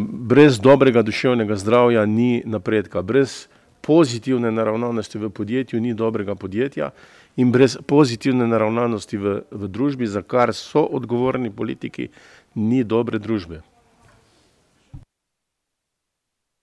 Brez 0.00 0.60
dobrega 0.60 1.02
duševnega 1.02 1.56
zdravja 1.56 2.06
ni 2.06 2.42
napredka, 2.46 3.02
brez 3.02 3.48
pozitivne 3.80 4.50
naravnanosti 4.52 5.18
v 5.18 5.30
podjetju 5.30 5.80
ni 5.80 5.94
dobrega 5.94 6.34
podjetja 6.34 6.90
in 7.36 7.52
brez 7.52 7.76
pozitivne 7.86 8.46
naravnanosti 8.46 9.16
v, 9.16 9.42
v 9.50 9.68
družbi, 9.68 10.06
za 10.06 10.22
kar 10.22 10.54
so 10.54 10.80
odgovorni 10.80 11.50
politiki, 11.50 12.08
ni 12.54 12.84
dobre 12.84 13.18
družbe. 13.18 13.60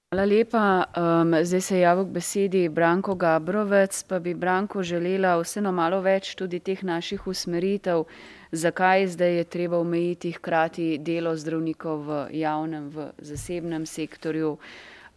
Hvala 0.07 0.23
lepa. 0.25 0.85
Um, 0.95 1.33
zdaj 1.43 1.61
se 1.61 1.75
je 1.75 1.81
javil 1.81 2.05
k 2.05 2.09
besedi 2.15 2.69
Branko 2.69 3.15
Gabrovec, 3.15 4.03
pa 4.03 4.19
bi 4.19 4.33
Branko 4.33 4.83
želela 4.83 5.33
vseeno 5.41 5.71
malo 5.71 5.99
več 6.01 6.29
tudi 6.39 6.61
teh 6.63 6.83
naših 6.83 7.25
usmeritev, 7.27 8.05
zakaj 8.51 9.07
zdaj 9.07 9.35
je 9.37 9.43
treba 9.43 9.77
omejiti 9.77 10.31
hkrati 10.31 10.85
delo 10.97 11.33
zdravnikov 11.35 12.05
v 12.07 12.19
javnem, 12.39 12.87
v 12.89 13.09
zasebnem 13.19 13.85
sektorju. 13.85 14.53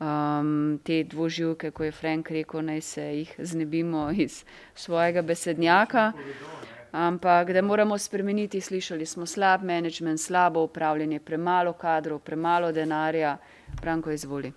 Um, 0.00 0.80
te 0.82 1.04
dvoživke, 1.04 1.70
ko 1.70 1.86
je 1.86 1.92
Frank 1.92 2.30
rekel, 2.30 2.64
naj 2.66 2.80
se 2.80 3.04
jih 3.04 3.34
znebimo 3.38 4.08
iz 4.10 4.42
svojega 4.74 5.22
besednjaka. 5.22 6.12
Ampak 6.92 7.52
da 7.52 7.62
moramo 7.62 7.98
spremeniti, 7.98 8.60
slišali 8.60 9.06
smo 9.06 9.26
slab 9.26 9.62
management, 9.62 10.20
slabo 10.20 10.66
upravljanje, 10.66 11.20
premalo 11.20 11.72
kadrov, 11.72 12.18
premalo 12.18 12.72
denarja. 12.72 13.36
Branko, 13.82 14.10
izvoli. 14.10 14.52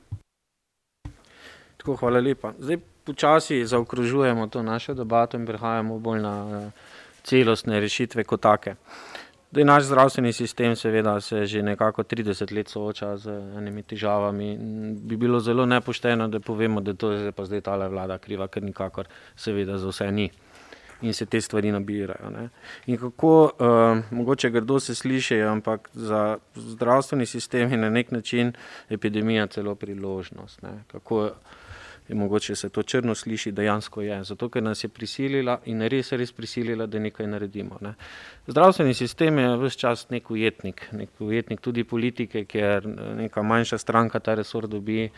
Tako, 1.83 1.95
hvala 1.99 2.19
lepa. 2.23 2.53
Zdaj 2.59 2.77
počasi 3.03 3.65
zaokrožujemo 3.65 4.47
to 4.47 4.61
našo 4.63 4.93
debato 4.93 5.37
in 5.37 5.45
prehajamo 5.45 5.97
bolj 5.99 6.21
na 6.21 6.35
uh, 6.45 6.69
celostne 7.23 7.79
rešitve 7.79 8.23
kot 8.23 8.39
take. 8.41 8.75
Dej, 9.51 9.65
naš 9.67 9.83
zdravstveni 9.83 10.31
sistem 10.33 10.75
seveda 10.79 11.17
se 11.21 11.45
že 11.45 11.61
nekako 11.61 12.03
30 12.03 12.55
let 12.55 12.69
sooča 12.69 13.17
z 13.17 13.35
enimi 13.57 13.83
težavami. 13.83 14.57
Bi 14.95 15.17
bilo 15.17 15.39
zelo 15.39 15.65
nepošteno, 15.65 16.27
da 16.27 16.39
povemo, 16.39 16.81
da 16.81 16.93
to 16.93 17.11
je 17.11 17.31
pa 17.31 17.45
zdaj 17.45 17.61
tale 17.61 17.89
vlada 17.89 18.17
kriva, 18.17 18.47
ker 18.47 18.63
nikakor 18.63 19.07
seveda 19.35 19.77
za 19.77 19.91
vse 19.91 20.11
ni. 20.11 20.29
In 21.01 21.13
se 21.13 21.25
te 21.25 21.41
stvari 21.41 21.71
nabirajo. 21.71 22.29
Ne. 22.29 22.47
In 22.85 22.97
kako, 22.97 23.51
uh, 23.59 23.99
mogoče 24.11 24.49
grdo 24.49 24.79
se 24.79 24.95
sliši, 24.95 25.41
ampak 25.41 25.89
za 25.93 26.37
zdravstveni 26.55 27.25
sistem 27.25 27.71
je 27.71 27.77
na 27.77 27.89
nek 27.89 28.11
način 28.11 28.53
epidemija 28.89 29.47
celo 29.47 29.75
priložnost. 29.75 30.61
Ne. 30.61 30.83
Kako, 30.87 31.29
in 32.09 32.17
mogoče 32.17 32.55
se 32.55 32.69
to 32.69 32.83
črno 32.83 33.15
sliši, 33.15 33.51
dejansko 33.51 34.01
je. 34.01 34.23
Zato, 34.23 34.49
ker 34.49 34.63
nas 34.63 34.83
je 34.83 34.89
prisilila 34.89 35.59
in 35.65 35.81
res 35.81 36.11
je 36.11 36.17
res 36.17 36.31
prisilila, 36.31 36.85
da 36.85 36.99
nekaj 36.99 37.27
naredimo. 37.27 37.77
Ne. 37.81 37.93
Zdravstveni 38.47 38.93
sistem 38.93 39.39
je 39.39 39.55
vse 39.57 39.79
čas 39.79 40.09
nek 40.09 40.31
ujetnik, 40.31 40.87
nek 40.91 41.09
ujetnik 41.19 41.61
tudi 41.61 41.83
politike, 41.83 42.45
ker 42.45 42.87
neka 43.17 43.43
manjša 43.43 43.77
stranka 43.77 44.19
ta 44.19 44.35
resor 44.35 44.67
dobi 44.67 45.09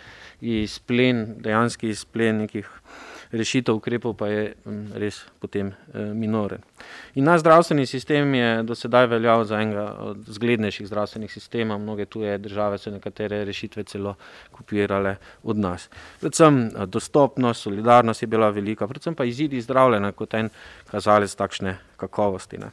izplen, 0.41 1.25
dejanski 1.41 1.89
izplen 1.89 2.45
nekih 2.45 2.69
rešitev 3.37 3.75
ukrepov 3.75 4.15
pa 4.17 4.27
je 4.27 4.43
res 4.95 5.21
potem 5.39 5.71
minoren. 5.93 6.61
In 7.15 7.25
naš 7.27 7.43
zdravstveni 7.43 7.85
sistem 7.85 8.33
je 8.35 8.49
do 8.63 8.75
sedaj 8.75 9.07
veljal 9.11 9.43
za 9.45 9.59
enega 9.61 9.85
od 9.99 10.23
zglednejših 10.27 10.87
zdravstvenih 10.87 11.31
sistemov, 11.31 11.79
mnoge 11.79 12.05
tuje 12.05 12.37
države 12.37 12.77
so 12.77 12.91
nekatere 12.91 13.43
rešitve 13.45 13.83
celo 13.83 14.15
kopirale 14.51 15.15
od 15.43 15.57
nas. 15.57 15.89
Predvsem 16.21 16.71
dostopnost, 16.87 17.61
solidarnost 17.61 18.21
je 18.21 18.27
bila 18.27 18.49
velika, 18.49 18.87
predvsem 18.87 19.15
pa 19.15 19.25
izidi 19.25 19.61
zdravljena 19.61 20.11
kot 20.11 20.33
en 20.33 20.49
kazalec 20.91 21.35
takšne 21.35 21.77
kakovosti. 21.97 22.57
Ne. 22.57 22.71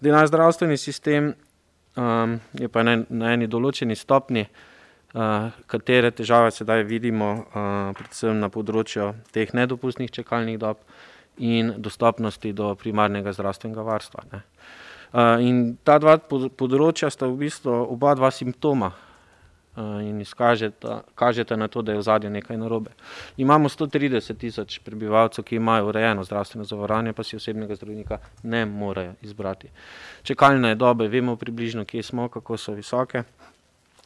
Da 0.00 0.12
naš 0.12 0.28
zdravstveni 0.28 0.76
sistem 0.76 1.34
um, 1.96 2.40
je 2.52 2.68
pa 2.68 2.82
na, 2.82 3.02
na 3.08 3.32
eni 3.34 3.46
določeni 3.46 3.96
stopni, 3.96 4.46
uh, 4.46 4.75
katere 5.66 6.10
težave 6.10 6.50
sedaj 6.50 6.84
vidimo, 6.84 7.30
uh, 7.32 7.92
predvsem 7.96 8.36
na 8.40 8.50
področju 8.52 9.14
teh 9.32 9.52
nedopustnih 9.54 10.10
čakalnih 10.12 10.58
dob 10.60 10.82
in 11.38 11.74
dostopnosti 11.78 12.52
do 12.52 12.74
primarnega 12.76 13.32
zdravstvenega 13.32 13.84
varstva. 13.86 14.26
Ne. 14.32 14.42
Uh, 15.16 15.40
in 15.40 15.76
ta 15.84 15.96
dva 16.02 16.18
področja 16.20 17.10
sta 17.10 17.28
v 17.30 17.46
bistvu 17.46 17.72
oba 17.96 18.14
dva 18.18 18.30
simptoma 18.30 18.92
in 19.76 20.20
izkažeta, 20.20 21.02
kažeta 21.14 21.56
na 21.56 21.68
to, 21.68 21.82
da 21.82 21.92
je 21.92 21.98
v 21.98 22.02
zadnjem 22.02 22.32
nekaj 22.32 22.56
narobe. 22.56 22.90
Imamo 23.36 23.68
130 23.68 24.38
tisoč 24.38 24.78
prebivalcev, 24.84 25.44
ki 25.44 25.56
imajo 25.56 25.88
urejeno 25.88 26.24
zdravstveno 26.24 26.64
zavarovanje, 26.64 27.12
pa 27.12 27.22
si 27.22 27.36
osebnega 27.36 27.76
zdravnika 27.76 28.18
ne 28.42 28.64
morejo 28.66 29.14
izbrati. 29.22 29.68
Čakalne 30.22 30.74
dobe, 30.74 31.08
vemo 31.08 31.36
približno, 31.36 31.84
kje 31.84 32.02
smo, 32.02 32.28
kako 32.28 32.56
so 32.56 32.72
visoke. 32.72 33.22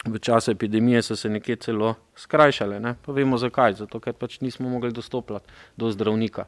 V 0.04 0.18
času 0.18 0.50
epidemije 0.50 1.02
so 1.02 1.16
se 1.16 1.28
nekje 1.28 1.56
celo 1.56 1.94
skrajšale, 2.16 2.80
ne? 2.80 2.94
pa 3.04 3.12
vemo 3.12 3.36
zakaj, 3.38 3.74
zato 3.82 4.00
ker 4.00 4.14
pač 4.16 4.38
nismo 4.40 4.68
mogli 4.68 4.92
dostopati 4.96 5.52
do 5.76 5.90
zdravnika. 5.92 6.46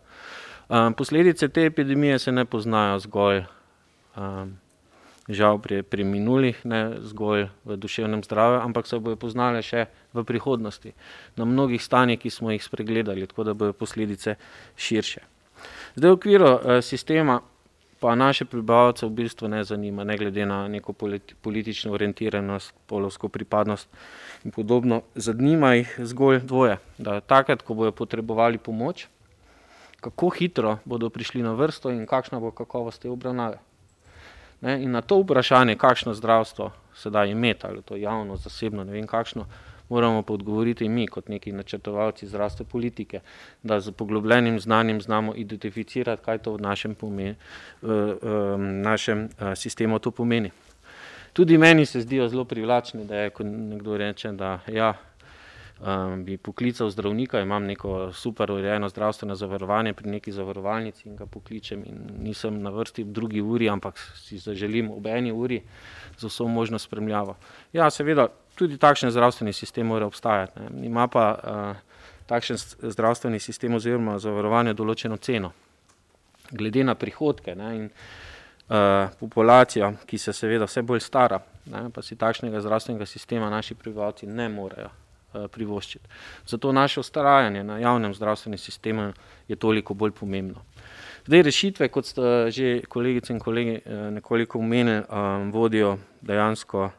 Um, 0.68 0.94
posledice 0.94 1.48
te 1.48 1.66
epidemije 1.68 2.18
se 2.18 2.32
ne 2.32 2.44
poznajo 2.44 2.98
zgolj 2.98 3.42
um, 4.16 4.56
žal 5.28 5.58
pri, 5.62 5.82
pri 5.82 6.04
minulih, 6.04 6.56
ne 6.64 6.98
zgolj 7.04 7.46
v 7.64 7.76
duševnem 7.76 8.24
zdravju, 8.24 8.60
ampak 8.60 8.86
se 8.86 8.98
bojo 8.98 9.20
poznale 9.20 9.62
še 9.62 9.86
v 10.16 10.24
prihodnosti, 10.24 10.94
na 11.36 11.44
mnogih 11.44 11.82
stanjih, 11.82 12.18
ki 12.18 12.30
smo 12.30 12.50
jih 12.50 12.64
spregledali, 12.64 13.28
tako 13.30 13.44
da 13.44 13.54
bojo 13.54 13.76
posledice 13.76 14.36
širše. 14.76 15.22
Zdaj 15.94 16.10
v 16.10 16.16
okviru 16.16 16.48
eh, 16.56 16.82
sistema 16.82 17.40
pa 18.02 18.14
naše 18.18 18.44
prebivalce 18.44 19.06
v 19.06 19.14
bistvu 19.14 19.48
ne 19.48 19.62
zanima, 19.64 20.02
ne 20.04 20.16
glede 20.18 20.46
na 20.46 20.66
neko 20.68 20.92
politi 20.92 21.34
politično 21.34 21.92
orientiranost, 21.94 22.74
polovsko 22.86 23.28
pripadnost 23.28 23.88
in 24.44 24.50
podobno, 24.50 25.02
zanima 25.14 25.74
jih 25.74 25.94
zgolj 25.98 26.40
dvoje, 26.42 26.78
da 26.98 27.20
takrat, 27.20 27.62
ko 27.62 27.74
bojo 27.78 27.92
potrebovali 27.92 28.58
pomoč, 28.58 29.06
kako 30.00 30.30
hitro 30.34 30.78
bodo 30.84 31.10
prišli 31.14 31.42
na 31.46 31.52
vrsto 31.54 31.94
in 31.94 32.06
kakšna 32.06 32.40
bo 32.42 32.50
kakovost 32.50 33.02
te 33.02 33.10
obravnave. 33.10 33.62
Ne, 34.60 34.80
in 34.82 34.90
na 34.90 35.02
to 35.02 35.20
vprašanje, 35.22 35.78
kakšno 35.78 36.14
zdravstvo 36.14 36.70
se 36.94 37.10
da 37.10 37.24
imeti, 37.24 37.66
ali 37.66 37.82
to 37.82 37.96
javno, 37.96 38.36
zasebno, 38.36 38.84
ne 38.84 38.92
vem 38.92 39.06
kakšno, 39.06 39.46
moramo 39.88 40.22
pa 40.22 40.34
odgovoriti 40.34 40.88
mi, 40.88 41.06
kot 41.06 41.28
neki 41.28 41.52
načrtovalci 41.52 42.26
zdravstvene 42.26 42.70
politike, 42.70 43.20
da 43.62 43.80
z 43.80 43.92
poglobljenim 43.92 44.60
znanjem 44.60 45.00
znamo 45.00 45.34
identificirati, 45.36 46.22
kaj 46.24 46.38
to 46.38 46.56
v 46.56 46.60
našem, 46.60 46.94
pomeni, 46.94 47.34
v, 47.82 48.16
v 48.22 48.58
našem 48.82 49.28
sistemu 49.56 49.98
to 49.98 50.10
pomeni. 50.10 50.50
Tudi 51.32 51.58
meni 51.58 51.86
se 51.86 52.00
zdijo 52.00 52.28
zelo 52.28 52.44
privlačni, 52.44 53.04
da 53.04 53.16
je, 53.16 53.30
ko 53.30 53.44
nekdo 53.44 53.96
reče, 53.96 54.32
da 54.32 54.58
ja, 54.68 54.92
um, 55.80 56.24
bi 56.24 56.36
poklical 56.36 56.90
zdravnika, 56.90 57.40
imam 57.40 57.64
neko 57.64 58.12
super 58.12 58.50
urejeno 58.52 58.88
zdravstveno 58.88 59.34
zavarovanje 59.34 59.92
pri 59.92 60.10
neki 60.10 60.32
zavarovalnici 60.32 61.08
in 61.08 61.16
ga 61.16 61.26
pokličem 61.26 61.84
in 61.86 62.02
nisem 62.18 62.62
na 62.62 62.70
vrsti 62.70 63.04
v 63.04 63.12
drugi 63.12 63.40
uri, 63.40 63.68
ampak 63.68 63.98
si 64.16 64.38
zaželim 64.38 64.90
ob 64.90 65.06
eni 65.06 65.32
uri 65.32 65.62
z 66.18 66.28
vso 66.28 66.48
možno 66.48 66.78
spremljavo. 66.78 67.36
Ja, 67.72 67.90
seveda, 67.90 68.28
tudi 68.62 68.78
takšen 68.78 69.10
zdravstveni 69.10 69.52
sistem 69.52 69.90
mora 69.90 70.06
obstajati. 70.06 70.60
Ne. 70.60 70.86
Ima 70.86 71.08
pa 71.10 71.26
uh, 71.34 72.06
takšen 72.30 72.56
zdravstveni 72.94 73.40
sistem 73.42 73.74
oziroma 73.74 74.18
zavarovanje 74.22 74.76
določeno 74.78 75.18
ceno. 75.18 75.52
Glede 76.52 76.84
na 76.86 76.94
prihodke 76.94 77.56
ne, 77.58 77.74
in 77.76 77.84
uh, 77.90 79.10
populacijo, 79.18 79.94
ki 80.06 80.18
se 80.18 80.34
seveda 80.36 80.68
vse 80.70 80.84
bolj 80.86 81.02
stara, 81.02 81.42
ne, 81.72 81.88
pa 81.90 82.04
si 82.06 82.18
takšnega 82.20 82.62
zdravstvenega 82.62 83.08
sistema 83.08 83.50
naši 83.50 83.74
prebivalci 83.74 84.30
ne 84.30 84.48
morejo 84.52 84.92
Eh, 85.32 85.48
privoščiti. 85.48 86.04
Zato 86.46 86.72
naše 86.72 87.00
ustrajanje 87.00 87.62
na 87.64 87.78
javnem 87.78 88.14
zdravstvenem 88.14 88.58
sistemu 88.58 89.12
je 89.48 89.56
toliko 89.56 89.94
bolj 89.94 90.10
pomembno. 90.12 90.60
Zdaj, 91.26 91.42
rešitve, 91.42 91.88
kot 91.88 92.06
ste 92.06 92.50
že 92.50 92.82
kolegice 92.88 93.32
in 93.32 93.38
kolegi 93.40 93.78
eh, 93.80 94.10
nekoliko 94.10 94.58
omenili, 94.58 95.00
um, 95.08 95.52
vodijo 95.52 95.96
dejansko 96.20 96.90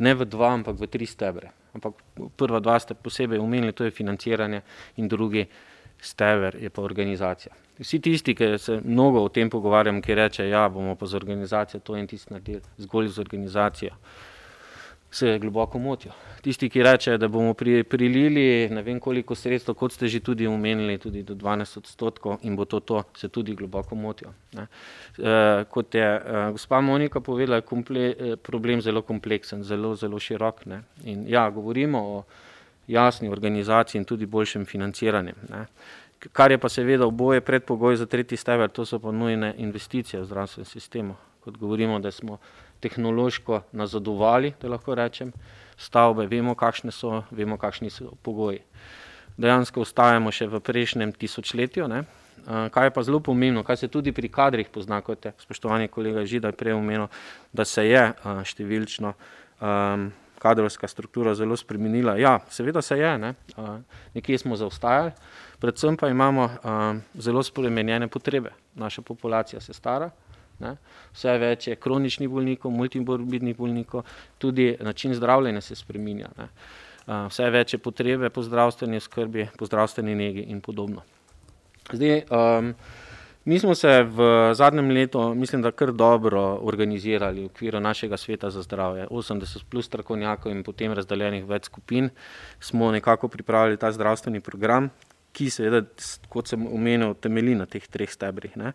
ne 0.00 0.14
v 0.16 0.26
dva, 0.26 0.54
ampak 0.56 0.80
v 0.80 0.88
tri 0.88 1.06
stebre. 1.06 1.52
Ampak 1.76 2.00
prva 2.36 2.58
dva 2.60 2.78
ste 2.82 2.96
posebej 2.98 3.38
omenili, 3.38 3.76
to 3.76 3.86
je 3.86 3.94
financiranje 3.94 4.62
in 4.98 5.08
drugi 5.08 5.46
steber 6.00 6.56
je 6.56 6.70
pa 6.70 6.82
organizacija. 6.82 7.54
Vsi 7.80 8.00
tisti, 8.00 8.34
ki 8.34 8.58
se 8.58 8.80
mnogo 8.84 9.22
o 9.24 9.28
tem 9.28 9.50
pogovarjam, 9.50 10.00
ki 10.02 10.14
reče, 10.14 10.48
ja, 10.48 10.68
bomo 10.68 10.96
pa 10.96 11.06
z 11.06 11.16
organizacijo 11.16 11.80
to 11.80 11.96
in 11.96 12.06
tisto 12.06 12.34
naredili, 12.34 12.64
zgolj 12.78 13.08
z 13.08 13.18
organizacijo, 13.20 13.94
se 15.10 15.38
globoko 15.38 15.78
motijo 15.78 16.12
tisti, 16.40 16.68
ki 16.68 16.82
rečejo, 16.82 17.18
da 17.18 17.28
bomo 17.28 17.54
pri, 17.54 17.82
prilili 17.84 18.68
ne 18.70 18.82
vem 18.82 19.00
koliko 19.00 19.34
sredstev, 19.34 19.74
kot 19.78 19.92
ste 19.92 20.08
že 20.08 20.20
tudi 20.24 20.46
omenili, 20.46 20.98
tudi 20.98 21.22
do 21.22 21.34
12 21.34 21.78
odstotkov 21.78 22.38
in 22.42 22.56
bo 22.56 22.64
to 22.64 22.80
to, 22.80 23.02
se 23.16 23.28
tudi 23.28 23.54
globoko 23.54 23.94
motijo. 23.94 24.32
E, 24.56 24.66
kot 25.70 25.94
je 25.94 26.04
e, 26.04 26.44
gospa 26.52 26.80
Monika 26.80 27.20
povedala, 27.20 27.60
je 27.60 27.68
komple, 27.68 28.06
eh, 28.10 28.36
problem 28.36 28.80
zelo 28.80 29.02
kompleksen, 29.02 29.64
zelo, 29.64 29.94
zelo 29.94 30.18
širok. 30.18 30.66
Ne? 30.66 30.82
In 31.04 31.24
ja, 31.28 31.50
govorimo 31.50 31.98
o 31.98 32.22
jasni 32.88 33.28
organizaciji 33.28 33.98
in 33.98 34.04
tudi 34.04 34.26
boljšem 34.26 34.64
financiranju. 34.66 35.34
Ne? 35.48 35.66
Kar 36.32 36.50
je 36.50 36.58
pa 36.58 36.68
seveda 36.68 37.06
oboje 37.06 37.40
predpogoj 37.40 37.96
za 37.96 38.06
tretji 38.06 38.36
steber, 38.36 38.68
to 38.68 38.84
so 38.84 38.98
pa 38.98 39.12
nujne 39.12 39.54
investicije 39.56 40.20
v 40.20 40.24
zdravstvenem 40.24 40.66
sistemu. 40.66 41.14
Kot 41.40 41.56
govorimo, 41.56 41.98
da 41.98 42.10
smo 42.10 42.36
tehnološko 42.80 43.62
nazadovali, 43.72 44.54
da 44.60 44.68
lahko 44.68 44.94
rečem, 44.94 45.32
stavbe, 45.80 46.26
vemo, 46.26 46.54
kakšne 46.54 46.92
so, 46.92 47.22
vemo, 47.30 47.56
kakšni 47.60 47.90
so 47.90 48.14
pogoji. 48.22 48.60
Dejansko 49.40 49.84
ostajamo 49.86 50.32
še 50.34 50.48
v 50.50 50.60
prejšnjem 50.60 51.12
tisočletju. 51.16 51.88
Ne? 51.88 52.04
Kaj 52.44 52.88
je 52.88 52.92
pa 52.92 53.02
zelo 53.04 53.20
pomembno, 53.20 53.62
kaj 53.64 53.84
se 53.84 53.88
tudi 53.88 54.12
pri 54.12 54.28
kadrih 54.28 54.68
pozna, 54.72 55.00
kot 55.04 55.24
je 55.24 55.32
spoštovani 55.40 55.88
kolega 55.88 56.24
Židaj 56.24 56.56
prej 56.56 56.76
omenil, 56.76 57.08
da 57.52 57.64
se 57.64 57.84
je 57.86 58.02
številčno 58.48 59.12
um, 59.12 60.08
kadrovska 60.40 60.88
struktura 60.88 61.34
zelo 61.36 61.56
spremenila. 61.56 62.16
Ja, 62.16 62.38
seveda 62.48 62.82
se 62.82 62.96
je, 62.98 63.12
ne? 63.20 63.34
nekje 64.16 64.38
smo 64.40 64.56
zaostajali, 64.56 65.12
predvsem 65.60 65.96
pa 66.00 66.08
imamo 66.08 66.48
um, 66.48 67.02
zelo 67.14 67.44
spremenjene 67.44 68.08
potrebe. 68.08 68.54
Naša 68.74 69.02
populacija 69.02 69.60
se 69.60 69.76
stara, 69.76 70.10
Ne? 70.60 70.76
Vse 71.12 71.36
več 71.40 71.68
je 71.68 71.76
kroničnih 71.76 72.28
bolnikov, 72.28 72.72
multimorbidnih 72.72 73.56
bolnikov, 73.56 74.04
tudi 74.38 74.74
način 74.80 75.14
zdravljenja 75.14 75.60
se 75.60 75.76
spremenja. 75.76 76.28
Vse 77.06 77.50
več 77.50 77.74
je 77.74 77.82
potrebe 77.82 78.30
po 78.30 78.42
zdravstveni 78.46 79.00
skrbi, 79.00 79.48
po 79.58 79.66
zdravstveni 79.66 80.14
negi 80.14 80.44
in 80.52 80.60
podobno. 80.60 81.02
Zdaj, 81.90 82.22
um, 82.30 82.74
mi 83.44 83.58
smo 83.58 83.74
se 83.74 84.02
v 84.02 84.54
zadnjem 84.54 84.90
letu, 84.94 85.22
mislim, 85.34 85.62
da 85.62 85.72
kar 85.72 85.92
dobro 85.92 86.42
organizirali 86.62 87.42
v 87.42 87.50
okviru 87.50 87.80
našega 87.80 88.16
sveta 88.16 88.50
za 88.50 88.62
zdravje. 88.62 89.08
80 89.10 89.64
plus 89.70 89.86
strokovnjakov 89.86 90.52
in 90.52 90.62
potem 90.62 90.92
razdeljenih 90.92 91.48
več 91.48 91.66
skupin 91.66 92.10
smo 92.60 92.92
nekako 92.92 93.28
pripravili 93.28 93.80
ta 93.80 93.92
zdravstveni 93.92 94.40
program, 94.40 94.90
ki 95.32 95.50
seveda, 95.52 95.82
kot 96.32 96.50
sem 96.50 96.64
omenil, 96.66 97.14
temelji 97.22 97.54
na 97.58 97.66
teh 97.70 97.84
treh 97.86 98.10
stebrih. 98.10 98.56
Ne. 98.60 98.72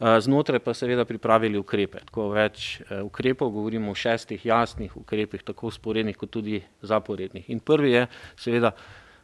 Znotraj 0.00 0.62
pa 0.64 0.74
seveda 0.74 1.06
pripravili 1.08 1.60
ukrepe, 1.60 2.02
tako 2.08 2.30
več 2.34 2.80
e, 2.82 2.98
ukrepov, 3.06 3.52
govorimo 3.54 3.92
o 3.92 3.98
šestih 3.98 4.44
jasnih 4.46 4.96
ukrepih, 4.98 5.44
tako 5.46 5.70
sporednih 5.74 6.18
kot 6.18 6.32
tudi 6.34 6.60
zaporednih. 6.82 7.48
In 7.54 7.62
prvi 7.62 7.94
je 7.94 8.06
seveda 8.36 8.74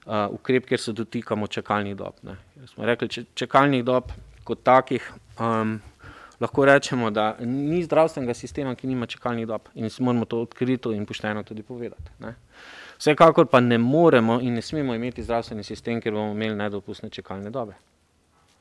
ukrep, 0.08 0.66
kjer 0.66 0.80
se 0.80 0.92
dotikamo 0.96 1.46
čakalnih 1.46 1.96
dob. 1.96 2.22
Ne. 2.22 2.38
Smo 2.70 2.86
rekli, 2.88 3.26
čakalnih 3.34 3.84
dob 3.84 4.12
kot 4.44 4.62
takih, 4.64 5.04
um, 5.36 5.76
lahko 6.40 6.64
rečemo, 6.64 7.10
da 7.10 7.34
ni 7.40 7.82
zdravstvenega 7.84 8.34
sistema, 8.34 8.74
ki 8.74 8.88
nima 8.88 9.06
čakalnih 9.06 9.46
dob 9.46 9.68
in 9.74 9.90
moramo 10.00 10.24
to 10.24 10.40
odkrito 10.46 10.92
in 10.92 11.06
pošteno 11.06 11.42
tudi 11.42 11.62
povedati. 11.62 12.16
Ne. 12.24 12.34
Vsekakor 12.98 13.46
pa 13.46 13.60
ne 13.60 13.78
moremo 13.78 14.40
in 14.40 14.54
ne 14.54 14.62
smemo 14.62 14.94
imeti 14.94 15.22
zdravstveni 15.22 15.62
sistem, 15.64 16.00
ker 16.00 16.12
bomo 16.12 16.32
imeli 16.34 16.56
nedopustne 16.58 17.10
čakalne 17.10 17.50
dobe. 17.50 17.76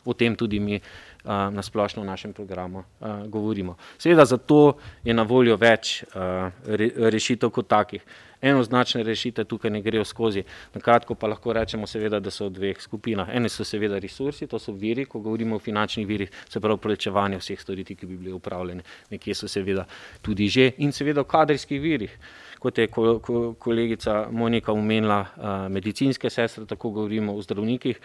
O 0.05 0.13
tem 0.13 0.35
tudi 0.35 0.59
mi 0.59 0.77
uh, 0.77 1.31
na 1.51 1.61
splošno 1.61 2.01
v 2.01 2.07
našem 2.07 2.33
programu 2.33 2.79
uh, 2.79 3.25
govorimo. 3.27 3.75
Seveda 3.97 4.25
zato 4.25 4.77
je 5.03 5.13
na 5.13 5.23
voljo 5.27 5.57
več 5.57 6.03
uh, 6.03 6.47
re, 6.63 6.91
rešitev 7.09 7.51
kot 7.51 7.67
takih. 7.67 8.05
enoznačne 8.41 9.03
rešitve 9.03 9.43
tukaj 9.43 9.71
ne 9.71 9.81
grejo 9.81 10.05
skozi. 10.05 10.43
Na 10.73 10.81
kratko 10.81 11.15
pa 11.15 11.27
lahko 11.27 11.53
rečemo 11.53 11.87
seveda, 11.87 12.19
da 12.19 12.31
so 12.31 12.47
v 12.47 12.53
dveh 12.53 12.81
skupinah. 12.81 13.29
Ene 13.33 13.49
so 13.49 13.65
seveda 13.65 13.99
resursi, 13.99 14.47
to 14.47 14.59
so 14.59 14.71
viri, 14.71 15.05
ko 15.05 15.19
govorimo 15.19 15.55
o 15.55 15.59
finančnih 15.59 16.07
virih, 16.07 16.29
se 16.49 16.59
pravi 16.59 16.77
plačevanje 16.77 17.37
vseh 17.41 17.59
storitev, 17.59 17.97
ki 17.97 18.05
bi 18.05 18.17
bile 18.17 18.35
upravljene. 18.37 18.83
Nekje 19.11 19.35
so 19.35 19.47
seveda 19.47 19.87
tudi 20.21 20.47
že 20.47 20.71
in 20.77 20.91
seveda 20.91 21.21
v 21.21 21.31
kadrijskih 21.33 21.81
virih. 21.81 22.17
Kot 22.59 22.77
je 22.77 22.87
ko, 22.87 23.19
ko, 23.19 23.53
kolegica 23.59 24.27
Monika 24.31 24.73
omenila, 24.73 25.19
uh, 25.21 25.47
medicinske 25.71 26.29
sestre, 26.29 26.65
tako 26.65 26.89
govorimo 26.89 27.35
o 27.35 27.41
zdravnikih, 27.41 27.99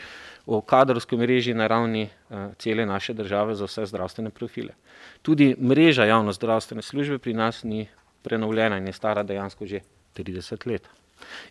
o 0.47 0.61
kadrovski 0.61 1.17
mreži 1.17 1.55
na 1.55 1.67
ravni 1.67 2.03
uh, 2.05 2.53
cele 2.59 2.87
naše 2.87 3.15
države 3.15 3.55
za 3.55 3.65
vse 3.65 3.87
zdravstvene 3.87 4.31
profile. 4.31 4.75
Tudi 5.23 5.55
mreža 5.61 6.05
javno 6.05 6.33
zdravstvene 6.33 6.83
službe 6.83 7.19
pri 7.19 7.35
nas 7.35 7.63
ni 7.65 7.87
prenovljena 8.23 8.79
in 8.79 8.87
je 8.87 8.93
stara 8.93 9.23
dejansko 9.23 9.67
že 9.67 9.81
30 10.17 10.67
let. 10.67 10.89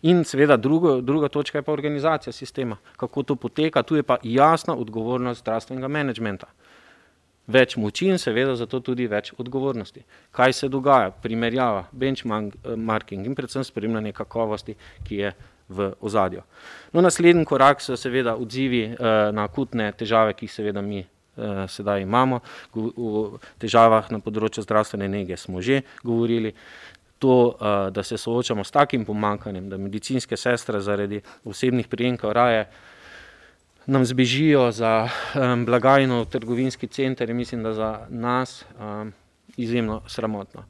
In 0.01 0.23
seveda 0.23 0.57
drugo, 0.57 1.01
druga 1.01 1.27
točka 1.27 1.57
je 1.57 1.61
pa 1.61 1.71
organizacija 1.71 2.33
sistema, 2.33 2.77
kako 2.97 3.23
to 3.23 3.35
poteka, 3.35 3.83
tu 3.83 3.95
je 3.95 4.03
pa 4.03 4.17
jasna 4.23 4.75
odgovornost 4.75 5.41
zdravstvenega 5.41 5.87
menedžmenta. 5.87 6.47
Več 7.51 7.75
moči 7.77 8.07
in 8.11 8.19
seveda 8.21 8.55
zato 8.55 8.79
tudi 8.79 9.07
več 9.11 9.33
odgovornosti. 9.37 10.03
Kaj 10.35 10.53
se 10.53 10.69
dogaja, 10.71 11.11
primerjava, 11.23 11.85
benchmarking 11.91 13.25
in 13.27 13.35
predvsem 13.35 13.65
spremljanje 13.67 14.13
kakovosti, 14.15 14.77
ki 15.07 15.23
je 15.23 15.33
v 15.71 15.89
ozadju. 16.03 16.43
No, 16.91 17.01
naslednji 17.01 17.45
korak 17.47 17.81
so 17.81 17.97
seveda 17.97 18.35
odzivi 18.35 18.83
eh, 18.91 18.95
na 19.31 19.47
akutne 19.47 19.91
težave, 19.97 20.35
ki 20.35 20.47
jih 20.47 20.53
seveda 20.53 20.83
mi 20.83 20.99
eh, 21.01 21.65
sedaj 21.67 22.03
imamo. 22.03 22.41
O 22.75 23.39
težavah 23.61 24.11
na 24.11 24.19
področju 24.23 24.65
zdravstvene 24.67 25.07
nege 25.11 25.39
smo 25.39 25.63
že 25.63 25.83
govorili 26.03 26.53
to, 27.21 27.53
uh, 27.53 27.93
da 27.93 28.01
se 28.03 28.17
soočamo 28.17 28.63
s 28.63 28.73
takim 28.73 29.03
pomankanjem, 29.05 29.67
da 29.69 29.77
medicinske 29.77 30.37
sestre 30.37 30.79
zaradi 30.81 31.19
osebnih 31.45 31.87
prijemkov 31.87 32.31
raje 32.33 32.63
nam 33.85 34.05
zbežijo 34.05 34.71
za 34.71 35.09
um, 35.35 35.65
blagajno 35.65 36.21
v 36.21 36.25
trgovinski 36.25 36.87
center 36.87 37.29
in 37.29 37.37
mislim, 37.37 37.63
da 37.63 37.73
za 37.73 38.05
nas 38.09 38.65
um, 38.79 39.13
izjemno 39.57 40.01
sramotno. 40.07 40.63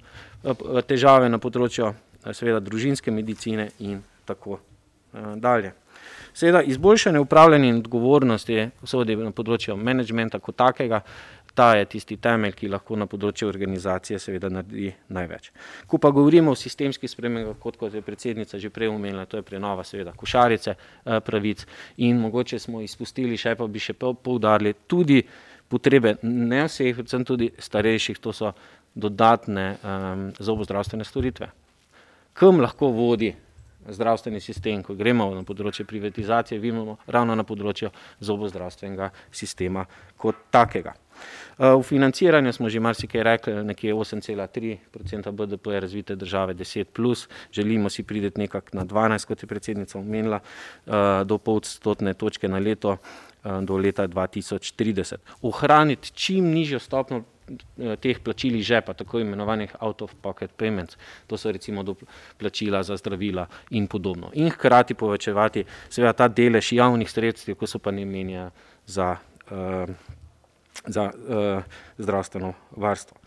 Težave 0.87 1.29
na 1.29 1.37
področju 1.37 1.93
seveda 2.33 2.59
družinske 2.59 3.11
medicine 3.11 3.69
in 3.79 4.01
tako 4.25 4.57
uh, 4.57 5.35
dalje. 5.35 5.73
Seveda 6.33 6.61
izboljšanje 6.63 7.19
upravljanja 7.19 7.69
in 7.69 7.81
odgovornosti 7.83 8.69
vsodi 8.81 9.17
na 9.19 9.33
področju 9.35 9.75
menedžmenta 9.75 10.39
kot 10.39 10.55
takega, 10.55 11.01
ta 11.53 11.75
je 11.75 11.85
tisti 11.85 12.17
temelj, 12.17 12.55
ki 12.55 12.71
lahko 12.71 12.95
na 12.95 13.07
področju 13.11 13.49
organizacije 13.49 14.19
seveda 14.19 14.49
naredi 14.49 14.91
največ. 15.11 15.51
Ko 15.87 15.99
pa 16.01 16.11
govorimo 16.15 16.55
o 16.55 16.59
sistemskih 16.59 17.11
spremembah, 17.11 17.57
kot, 17.59 17.77
kot 17.77 17.93
je 17.93 18.01
predsednica 18.01 18.59
že 18.59 18.69
prej 18.69 18.91
omenila, 18.93 19.25
to 19.25 19.39
je 19.39 19.47
prenova 19.47 19.83
seveda 19.83 20.15
košarice 20.17 20.75
eh, 20.75 21.19
pravic 21.19 21.65
in 21.97 22.19
mogoče 22.21 22.59
smo 22.59 22.81
izpustili 22.81 23.37
še 23.37 23.55
pa 23.59 23.67
bi 23.67 23.79
še 23.79 23.97
poudarili 23.99 24.73
tudi 24.87 25.21
potrebe 25.71 26.17
ne 26.23 26.65
vseh, 26.67 26.95
predvsem 26.95 27.23
tudi 27.25 27.51
starejših, 27.55 28.19
to 28.19 28.33
so 28.35 28.51
dodatne 28.95 29.77
um, 29.79 30.25
zobozdravstvene 30.35 31.07
storitve. 31.07 31.47
Kam 32.35 32.59
lahko 32.59 32.91
vodi 32.91 33.31
zdravstveni 33.89 34.39
sistem, 34.39 34.83
ko 34.83 34.95
gremo 34.95 35.29
na 35.33 35.43
področje 35.47 35.85
privatizacije, 35.89 36.59
vidimo 36.61 36.97
ravno 37.07 37.35
na 37.35 37.45
področju 37.47 37.91
zobozdravstvenega 38.19 39.09
sistema 39.31 39.85
kot 40.17 40.47
takega. 40.53 40.93
Eh, 41.61 41.75
v 41.75 41.83
financiranju 41.83 42.53
smo 42.53 42.69
že 42.69 42.79
marsikaj 42.79 43.23
rekli, 43.23 43.53
nekje 43.63 43.93
8,3% 43.93 45.31
BDP 45.31 45.73
je 45.73 45.79
razvite 45.79 46.15
države, 46.15 46.53
10 46.53 46.83
plus, 46.83 47.27
želimo 47.53 47.89
si 47.89 48.03
prideti 48.03 48.39
nekako 48.39 48.77
na 48.77 48.85
12, 48.85 49.25
kot 49.25 49.43
je 49.43 49.47
predsednica 49.47 49.99
omenila, 49.99 50.39
eh, 50.39 50.91
do 51.25 51.37
pol 51.37 51.61
stotne 51.63 52.13
točke 52.13 52.47
na 52.47 52.59
leto 52.59 52.97
eh, 53.43 53.61
do 53.61 53.77
leta 53.77 54.07
2030. 54.07 55.15
Ohraniti 55.41 56.11
čim 56.13 56.45
nižjo 56.45 56.79
stopno 56.79 57.23
teh 57.99 58.19
plačil 58.23 58.55
iz 58.55 58.65
žepa, 58.65 58.93
tako 58.93 59.19
imenovanih 59.19 59.75
out 59.79 60.01
of 60.01 60.13
pocket 60.21 60.51
payments, 60.57 60.97
to 61.27 61.37
so 61.37 61.51
recimo 61.51 61.83
plačila 62.37 62.83
za 62.83 62.97
zdravila 62.97 63.47
in 63.69 63.87
podobno. 63.87 64.31
In 64.33 64.49
hkrati 64.49 64.93
povečevati 64.93 65.65
seveda 65.89 66.13
ta 66.13 66.27
delež 66.27 66.71
javnih 66.71 67.11
sredstev, 67.11 67.55
ko 67.55 67.67
so 67.67 67.79
pa 67.79 67.91
ne 67.91 68.05
menja 68.05 68.51
za 68.85 69.17
uh, 69.51 69.89
za 70.87 71.03
uh, 71.03 71.63
zdravstveno 71.97 72.53
varstvo. 72.75 73.17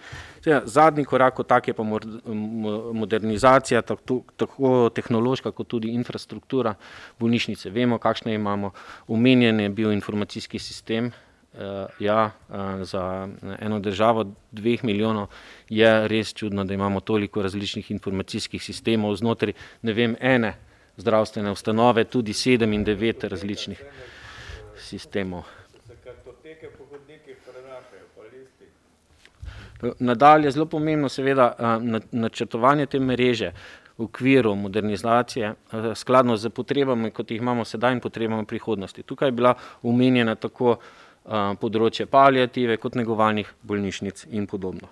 Zdaj, 0.42 0.60
zadnji 0.64 1.04
korak 1.04 1.34
tak 1.48 1.68
je 1.68 1.74
pa 1.74 1.82
modernizacija, 2.92 3.82
tako, 3.82 4.22
tako 4.36 4.90
tehnološka 4.94 5.50
kot 5.50 5.68
tudi 5.68 5.88
infrastruktura 5.88 6.74
bolnišnice. 7.18 7.70
Vemo, 7.70 7.98
kakšne 7.98 8.34
imamo. 8.34 8.70
Omenjen 9.08 9.60
je 9.60 9.68
bil 9.68 9.92
informacijski 9.92 10.58
sistem. 10.58 11.12
Uh, 11.54 11.60
ja, 11.98 12.30
uh, 12.48 12.82
za 12.82 13.28
eno 13.60 13.78
državo 13.80 14.26
dveh 14.52 14.84
milijonov 14.84 15.28
je 15.68 16.08
res 16.08 16.34
čudno, 16.34 16.64
da 16.64 16.74
imamo 16.74 17.00
toliko 17.00 17.42
različnih 17.42 17.90
informacijskih 17.90 18.62
sistemov 18.62 19.14
znotraj 19.16 19.52
ne 19.82 19.92
vem, 19.92 20.16
ene 20.20 20.56
zdravstvene 20.96 21.50
ustanove, 21.50 22.04
tudi 22.04 22.32
sedem 22.32 22.72
in 22.72 22.84
devet 22.84 23.24
različnih 23.24 23.84
sistemov. 24.78 25.44
Nadalje 29.98 30.46
je 30.46 30.50
zelo 30.50 30.66
pomembno, 30.66 31.08
seveda, 31.08 31.78
načrtovanje 32.12 32.86
te 32.86 33.00
mreže 33.00 33.52
v 33.98 34.04
okviru 34.04 34.54
modernizacije, 34.58 35.54
skladno 35.94 36.36
z 36.36 36.50
potrebami, 36.50 37.10
kot 37.10 37.30
jih 37.30 37.40
imamo 37.40 37.64
sedaj, 37.64 37.92
in 37.92 38.00
potrebami 38.00 38.46
prihodnosti. 38.46 39.02
Tukaj 39.02 39.28
je 39.28 39.32
bila 39.32 39.54
omenjena 39.82 40.34
tako 40.34 40.78
področje 41.60 42.06
palijative, 42.06 42.76
kot 42.76 42.94
negovalnih 42.98 43.50
bolnišnic 43.62 44.26
in 44.30 44.46
podobno. 44.46 44.88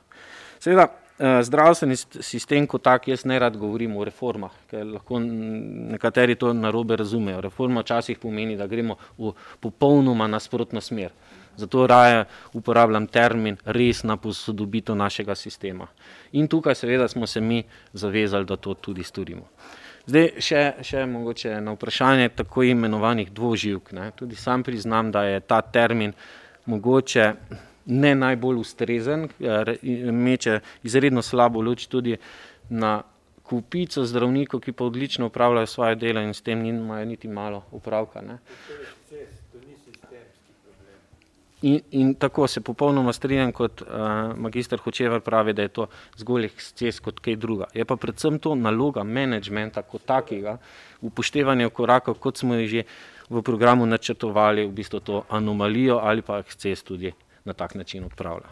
Seveda, 0.62 0.88
zdravstveni 1.18 1.96
sistem 1.96 2.66
kot 2.66 2.82
tak, 2.82 3.08
jaz 3.08 3.24
ne 3.28 3.38
rad 3.38 3.56
govorim 3.58 3.96
o 3.96 4.04
reformah, 4.04 4.54
ker 4.70 4.86
lahko 4.86 5.18
nekateri 5.20 6.34
to 6.38 6.52
narobe 6.56 6.96
razumejo. 6.96 7.40
Reforma 7.44 7.82
včasih 7.82 8.18
pomeni, 8.18 8.56
da 8.56 8.66
gremo 8.66 8.96
v 9.18 9.34
popolnoma 9.60 10.26
nasprotno 10.30 10.80
smer. 10.80 11.12
Zato 11.56 11.86
raje 11.86 12.24
uporabljam 12.52 13.06
termin 13.06 13.56
resna 13.64 14.16
posodobitev 14.16 14.96
našega 14.96 15.34
sistema. 15.34 15.86
In 16.32 16.48
tukaj 16.48 16.74
seveda 16.74 17.08
smo 17.08 17.26
se 17.26 17.40
mi 17.40 17.62
zavezali, 17.92 18.44
da 18.44 18.56
to 18.56 18.74
tudi 18.74 19.02
storimo. 19.02 19.48
Zdaj 20.06 20.30
še, 20.42 20.62
še 20.82 21.04
mogoče 21.06 21.60
na 21.62 21.76
vprašanje 21.76 22.32
tako 22.34 22.64
imenovanih 22.66 23.30
dvoživk. 23.32 23.92
Ne. 23.92 24.10
Tudi 24.16 24.36
sam 24.36 24.62
priznam, 24.66 25.12
da 25.12 25.22
je 25.24 25.40
ta 25.40 25.60
termin 25.62 26.12
mogoče 26.66 27.32
ne 27.86 28.14
najbolj 28.14 28.58
ustrezen, 28.62 29.28
meče 30.12 30.60
izredno 30.82 31.22
slabo 31.22 31.62
luč 31.62 31.86
tudi 31.86 32.16
na 32.70 33.02
kupico 33.42 34.04
zdravnikov, 34.06 34.60
ki 34.60 34.72
pa 34.72 34.84
odlično 34.84 35.26
upravljajo 35.26 35.66
svoje 35.66 35.96
delo 36.00 36.22
in 36.22 36.34
s 36.34 36.42
tem 36.42 36.62
nimajo 36.62 37.04
niti 37.04 37.28
malo 37.28 37.64
upravka. 37.70 38.22
Ne. 38.22 38.38
In, 41.62 41.80
in 41.90 42.14
tako 42.14 42.46
se 42.46 42.60
popolnoma 42.60 43.12
strinjam, 43.12 43.52
kot 43.54 43.82
uh, 43.82 43.88
magistr 44.36 44.80
Hočevar 44.82 45.20
pravi, 45.20 45.52
da 45.52 45.62
je 45.62 45.68
to 45.68 45.86
zgolj 46.18 46.48
eksces 46.48 46.98
kot 47.00 47.20
kaj 47.22 47.36
druga. 47.36 47.68
Je 47.74 47.84
pa 47.84 47.96
predvsem 47.96 48.38
to 48.42 48.54
naloga 48.58 49.04
menedžmenta 49.06 49.84
kot 49.86 50.02
takega, 50.06 50.56
upoštevanje 51.06 51.68
korakov, 51.70 52.18
kot 52.18 52.42
smo 52.42 52.58
jih 52.58 52.68
že 52.70 52.82
v 53.30 53.42
programu 53.46 53.86
načrtovali, 53.86 54.66
v 54.66 54.74
bistvu 54.74 55.00
to 55.00 55.22
anomalijo 55.30 56.00
ali 56.02 56.22
pa 56.22 56.40
eksces 56.42 56.82
tudi 56.82 57.12
na 57.44 57.54
tak 57.54 57.74
način 57.74 58.04
odpravlja. 58.04 58.50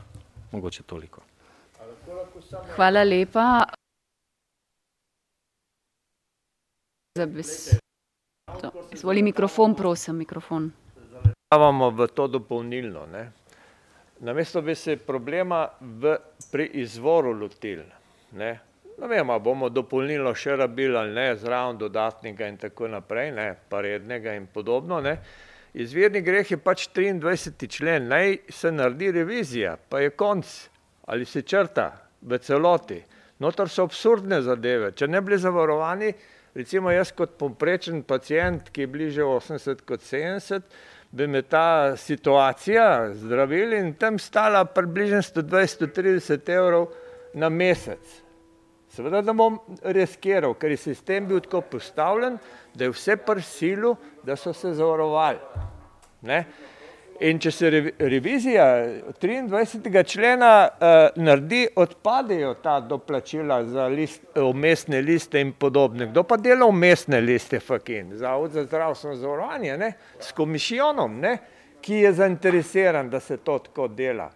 Mogoče 0.53 0.83
toliko. 0.83 1.23
Hvala 2.77 3.03
lepa. 3.03 3.65
Zvoli 8.95 9.23
mikrofon, 9.23 9.75
prosim, 9.75 10.17
mikrofon 10.17 10.71
davamo 11.51 11.91
v 11.91 12.07
to 12.07 12.27
dopolnilno. 12.27 13.07
Ne. 13.07 13.33
Namesto 14.19 14.63
bi 14.63 14.75
se 14.75 14.97
problema 14.97 15.69
v, 15.81 16.17
pri 16.51 16.71
izvoru 16.79 17.33
lotili. 17.33 17.83
Ne. 18.33 18.61
Ne 18.99 19.09
vem, 19.11 19.33
bomo 19.43 19.67
dopolnilno 19.69 20.31
še 20.31 20.55
rabili 20.61 20.95
ali 20.95 21.11
ne, 21.11 21.25
zraven 21.35 21.81
dodatnega 21.81 22.47
in 22.47 22.59
tako 22.61 22.87
naprej, 22.93 23.33
ne, 23.35 23.47
pa 23.69 23.81
rednega 23.83 24.37
in 24.39 24.47
podobno. 24.47 25.01
Ne. 25.03 25.17
Izvirni 25.75 26.23
greh 26.23 26.53
je 26.55 26.59
pač 26.63 26.87
23. 26.95 27.67
člen, 27.67 28.07
naj 28.07 28.37
se 28.47 28.71
naredi 28.71 29.11
revizija, 29.19 29.75
pa 29.75 30.05
je 30.05 30.15
konc 30.15 30.47
ali 31.11 31.27
se 31.27 31.43
črta 31.43 31.89
v 32.23 32.39
celoti. 32.39 33.01
Notor 33.43 33.67
so 33.67 33.89
absurdne 33.91 34.39
zadeve. 34.47 34.93
Če 34.95 35.11
ne 35.11 35.19
bili 35.19 35.41
zavarovani, 35.43 36.15
recimo 36.55 36.95
jaz 36.95 37.11
kot 37.11 37.35
poprečen 37.43 38.05
pacijent, 38.07 38.71
ki 38.71 38.87
je 38.87 38.93
bliže 38.95 39.27
80 39.27 39.83
kot 39.89 40.07
70, 40.07 40.71
bi 41.11 41.27
me 41.27 41.43
ta 41.43 41.97
situacija 41.97 43.15
zdravili 43.15 43.79
in 43.79 43.95
tam 43.95 44.19
stala 44.19 44.65
približno 44.65 45.19
120-130 45.19 46.51
evrov 46.51 46.87
na 47.35 47.49
mesec. 47.49 48.23
Seveda, 48.91 49.21
da 49.23 49.33
bom 49.33 49.59
reskiral, 49.83 50.55
ker 50.59 50.75
je 50.75 50.81
sistem 50.83 51.29
bil 51.29 51.41
tako 51.41 51.61
postavljen, 51.77 52.39
da 52.75 52.85
je 52.85 52.91
vse 52.91 53.17
prsilu, 53.17 53.95
da 54.27 54.37
so 54.37 54.53
se 54.53 54.73
zavarovali. 54.75 55.39
Ne? 56.27 56.45
In 57.21 57.37
če 57.37 57.51
se 57.53 57.69
revizija 58.01 58.65
23. 59.21 60.05
člena 60.09 60.53
uh, 60.73 61.19
naredi, 61.21 61.67
odpadejo 61.77 62.55
ta 62.65 62.79
doplačila 62.81 63.59
za 63.69 63.89
list, 63.93 64.25
umestne 64.41 65.03
liste 65.05 65.43
in 65.45 65.53
podobne. 65.53 66.09
Kdo 66.09 66.25
pa 66.25 66.39
dela 66.41 66.65
umestne 66.65 67.21
liste, 67.21 67.61
fakin? 67.61 68.17
Zavod 68.17 68.57
za 68.57 68.65
zdravstveno 68.65 69.17
zavarovanje, 69.21 69.77
ne? 69.77 69.93
s 70.21 70.33
komisijonom, 70.33 71.21
ne? 71.21 71.37
ki 71.81 72.01
je 72.07 72.13
zainteresiran, 72.13 73.11
da 73.11 73.21
se 73.21 73.37
to 73.37 73.59
tako 73.59 73.89
dela. 73.89 74.31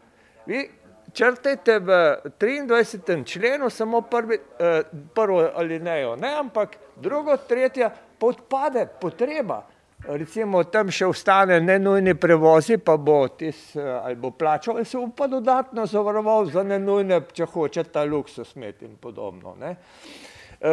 Vi 0.46 0.66
črtajte 1.12 1.78
v 1.78 1.98
23. 2.36 3.24
členu 3.24 3.70
samo 3.70 4.00
prvi, 4.00 4.36
uh, 4.60 4.84
prvo 5.14 5.40
alinejo, 5.56 6.16
ne, 6.20 6.36
ampak 6.36 6.76
drugo, 7.00 7.36
tretja, 7.48 7.88
pa 8.18 8.26
odpade 8.26 8.86
potreba 9.00 9.62
recimo 10.08 10.62
tam 10.64 10.90
še 10.92 11.06
ostane 11.06 11.60
nenujni 11.60 12.14
prevozi, 12.20 12.78
pa 12.78 12.96
bo 12.96 13.22
tis 13.28 13.76
ali 13.76 14.16
bo 14.20 14.30
plačal, 14.30 14.76
ali 14.76 14.84
se 14.84 14.98
bo 14.98 15.08
pa 15.16 15.26
dodatno 15.30 15.86
zavaroval 15.86 16.50
za 16.52 16.62
nenujne, 16.62 17.20
če 17.32 17.48
hoče 17.52 17.84
ta 17.92 18.04
luksus 18.04 18.54
imeti 18.56 18.84
in 18.88 18.96
podobno. 19.00 19.56
Ne. 19.60 19.74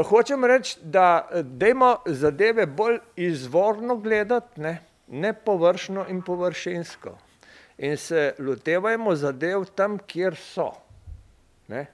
Hočem 0.08 0.46
reči, 0.48 0.78
da 0.84 1.28
dajmo 1.44 1.96
zadeve 2.06 2.66
bolj 2.66 3.00
izvorno 3.20 3.98
gledati, 4.00 4.62
ne, 4.62 4.78
ne 5.08 5.34
površno 5.34 6.06
in 6.10 6.22
površinsko. 6.22 7.18
In 7.82 7.98
se 7.98 8.36
lotevajmo 8.40 9.16
zadev 9.16 9.66
tam, 9.76 9.98
kjer 10.08 10.38
so. 10.38 10.70
Ne. 11.72 11.86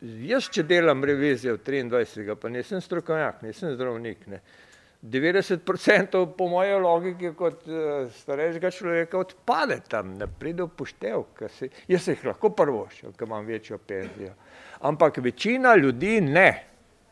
Jaz, 0.00 0.48
če 0.54 0.62
delam 0.62 1.04
revizijo 1.04 1.58
23. 1.58 2.36
pa 2.40 2.48
nisem 2.48 2.80
strokovnjak, 2.80 3.42
nisem 3.42 3.74
zdravnik, 3.74 4.24
ne. 4.30 4.40
90% 5.02 6.26
po 6.36 6.48
moje 6.48 6.78
logiki 6.78 7.30
kot 7.38 7.68
uh, 7.70 8.08
starejšega 8.10 8.70
človeka 8.70 9.18
odpade 9.18 9.78
tam, 9.88 10.16
ne 10.18 10.26
pride 10.26 10.64
v 10.66 10.72
poštev, 10.74 11.22
si, 11.54 11.68
jaz 11.86 12.02
se 12.02 12.16
jih 12.16 12.24
lahko 12.32 12.50
prvoščil, 12.50 13.12
ker 13.14 13.28
imam 13.28 13.46
večjo 13.46 13.78
penzijo. 13.78 14.34
Ampak 14.90 15.20
večina 15.22 15.76
ljudi 15.78 16.18
ne, 16.20 16.48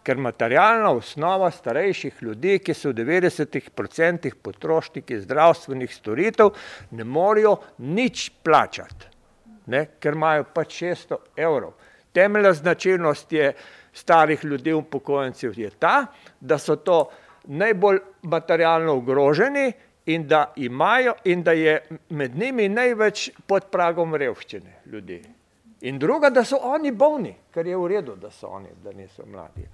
ker 0.06 0.18
materialna 0.18 0.90
osnova 0.94 1.50
starejših 1.50 2.18
ljudi, 2.22 2.58
ki 2.62 2.74
so 2.74 2.90
v 2.90 2.98
90% 3.04 4.34
potrošniki 4.42 5.20
zdravstvenih 5.22 5.94
storitev, 5.94 6.52
ne 6.90 7.06
morejo 7.06 7.56
nič 7.78 8.28
plačati, 8.42 9.12
ne, 9.70 9.84
ker 10.02 10.18
imajo 10.18 10.46
pač 10.54 10.82
600 10.82 11.18
evrov. 11.46 11.74
Temeljna 12.14 12.52
značilnost 12.54 13.32
je 13.32 13.52
starih 13.96 14.44
ljudi 14.44 14.72
upokojencev 14.72 15.58
je 15.58 15.70
ta, 15.70 16.06
da 16.40 16.58
so 16.58 16.76
to 16.76 17.06
najbolj 17.46 17.98
materialno 18.22 18.92
ogroženi 18.92 19.72
in 20.06 20.28
da 20.28 20.52
imajo 20.56 21.14
in 21.24 21.42
da 21.42 21.52
je 21.52 21.80
med 22.08 22.36
njimi 22.36 22.68
največ 22.68 23.30
pod 23.46 23.64
pragom 23.70 24.14
revščine 24.14 24.80
ljudi. 24.86 25.22
In 25.80 25.98
druga, 25.98 26.30
da 26.30 26.44
so 26.44 26.56
oni 26.62 26.92
bolni, 26.92 27.34
kar 27.54 27.66
je 27.66 27.76
v 27.76 27.88
redu, 27.88 28.16
da 28.16 28.30
so 28.30 28.46
oni, 28.46 28.68
da 28.84 28.92
niso 28.92 29.26
mladi. 29.26 29.66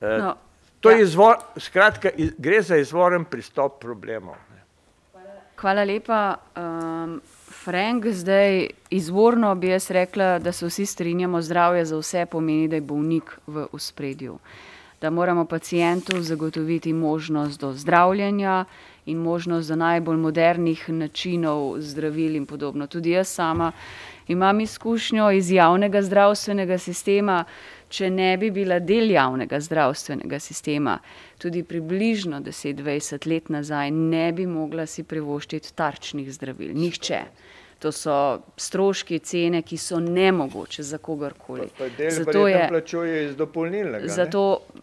E, 0.00 0.18
no, 0.18 0.34
to 0.80 0.90
ja. 0.90 0.96
je 0.96 1.02
izvor, 1.02 1.36
skratka, 1.56 2.10
gre 2.38 2.62
za 2.62 2.76
izvoren 2.76 3.24
pristop 3.24 3.80
problemov. 3.80 4.36
Ne. 4.52 4.62
Hvala 5.56 5.84
lepa. 5.84 6.36
Um, 6.56 7.20
Frank, 7.64 8.06
zdaj 8.06 8.68
izvorno 8.90 9.54
bi 9.54 9.68
jaz 9.68 9.90
rekla, 9.90 10.38
da 10.38 10.52
se 10.52 10.66
vsi 10.66 10.86
strinjamo, 10.86 11.42
zdravje 11.42 11.84
za 11.84 11.98
vse 11.98 12.26
pomeni, 12.26 12.68
da 12.68 12.76
je 12.76 12.84
bolnik 12.84 13.32
v 13.46 13.66
uspredju. 13.72 14.34
Uh, 14.34 14.75
da 15.00 15.10
moramo 15.10 15.44
pacijentu 15.44 16.22
zagotoviti 16.22 16.92
možnost 16.92 17.60
do 17.60 17.72
zdravljenja 17.72 18.64
in 19.06 19.18
možnost 19.18 19.68
do 19.68 19.76
najbolj 19.76 20.16
modernih 20.16 20.88
načinov 20.88 21.80
zdravil 21.80 22.36
in 22.36 22.46
podobno. 22.46 22.86
Tudi 22.86 23.10
jaz 23.10 23.28
sama 23.28 23.72
imam 24.28 24.60
izkušnjo 24.60 25.30
iz 25.30 25.50
javnega 25.50 26.02
zdravstvenega 26.02 26.78
sistema, 26.78 27.44
če 27.88 28.10
ne 28.10 28.36
bi 28.36 28.50
bila 28.50 28.78
del 28.78 29.10
javnega 29.10 29.60
zdravstvenega 29.60 30.38
sistema, 30.42 30.98
tudi 31.38 31.62
približno 31.62 32.40
10-20 32.40 33.28
let 33.30 33.48
nazaj, 33.48 33.90
ne 33.90 34.32
bi 34.32 34.46
mogla 34.46 34.86
si 34.86 35.04
privoščiti 35.04 35.74
tarčnih 35.74 36.32
zdravil. 36.32 36.74
Nihče. 36.74 37.22
To 37.86 37.92
so 37.92 38.42
stroški, 38.56 39.18
cene, 39.22 39.60
ki 39.62 39.76
so 39.78 40.00
nemogoče 40.00 40.82
za 40.82 40.98
kogarkoli. 40.98 41.68
Zato 42.10 42.48
je 42.48 42.66
plačuje 42.68 43.24
iz 43.24 43.36
dopolnilnega. 43.36 44.08
Zato, 44.08 44.58
ne, 44.74 44.80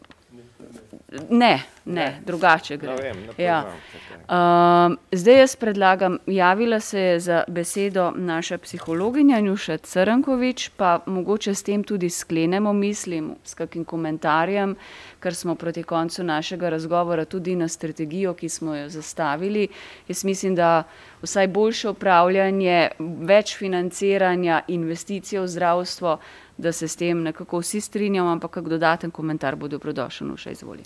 ne, 1.85 2.22
drugače 2.26 2.77
gre. 2.77 2.95
Vem, 3.01 3.18
ja. 3.38 3.65
uh, 3.65 4.95
zdaj 5.11 5.39
jaz 5.39 5.55
predlagam, 5.55 6.18
javila 6.26 6.80
se 6.80 6.99
je 6.99 7.19
za 7.19 7.43
besedo 7.47 8.11
naša 8.15 8.57
psihologinja 8.57 9.39
Njuša 9.39 9.77
Crnkovič, 9.77 10.69
pa 10.77 10.99
mogoče 11.05 11.55
s 11.55 11.64
tem 11.64 11.84
tudi 11.84 12.10
sklenemo, 12.10 12.73
mislim, 12.73 13.35
s 13.43 13.53
kakim 13.53 13.85
komentarjem, 13.85 14.76
ker 15.19 15.35
smo 15.35 15.55
proti 15.55 15.84
koncu 15.84 16.23
našega 16.23 16.69
razgovora 16.69 17.26
tudi 17.26 17.55
na 17.55 17.68
strategijo, 17.68 18.34
ki 18.34 18.49
smo 18.49 18.76
jo 18.76 18.89
zastavili. 18.89 19.68
Jaz 20.07 20.23
mislim, 20.23 20.55
da 20.55 20.84
vsaj 21.22 21.47
boljše 21.47 21.89
upravljanje, 21.89 22.89
več 22.99 23.57
financiranja, 23.57 24.61
investicije 24.68 25.41
v 25.41 25.47
zdravstvo, 25.47 26.18
da 26.58 26.72
se 26.72 26.88
s 26.88 26.96
tem 26.96 27.24
nekako 27.24 27.60
vsi 27.60 27.82
strinjamo, 27.82 28.32
ampak 28.32 28.52
kak 28.52 28.70
dodaten 28.70 29.12
komentar 29.12 29.56
bo 29.56 29.68
dobrodošel, 29.68 30.28
Nuša, 30.28 30.52
izvoli. 30.52 30.84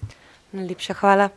Najlepša 0.52 0.94
hvala. 0.94 1.30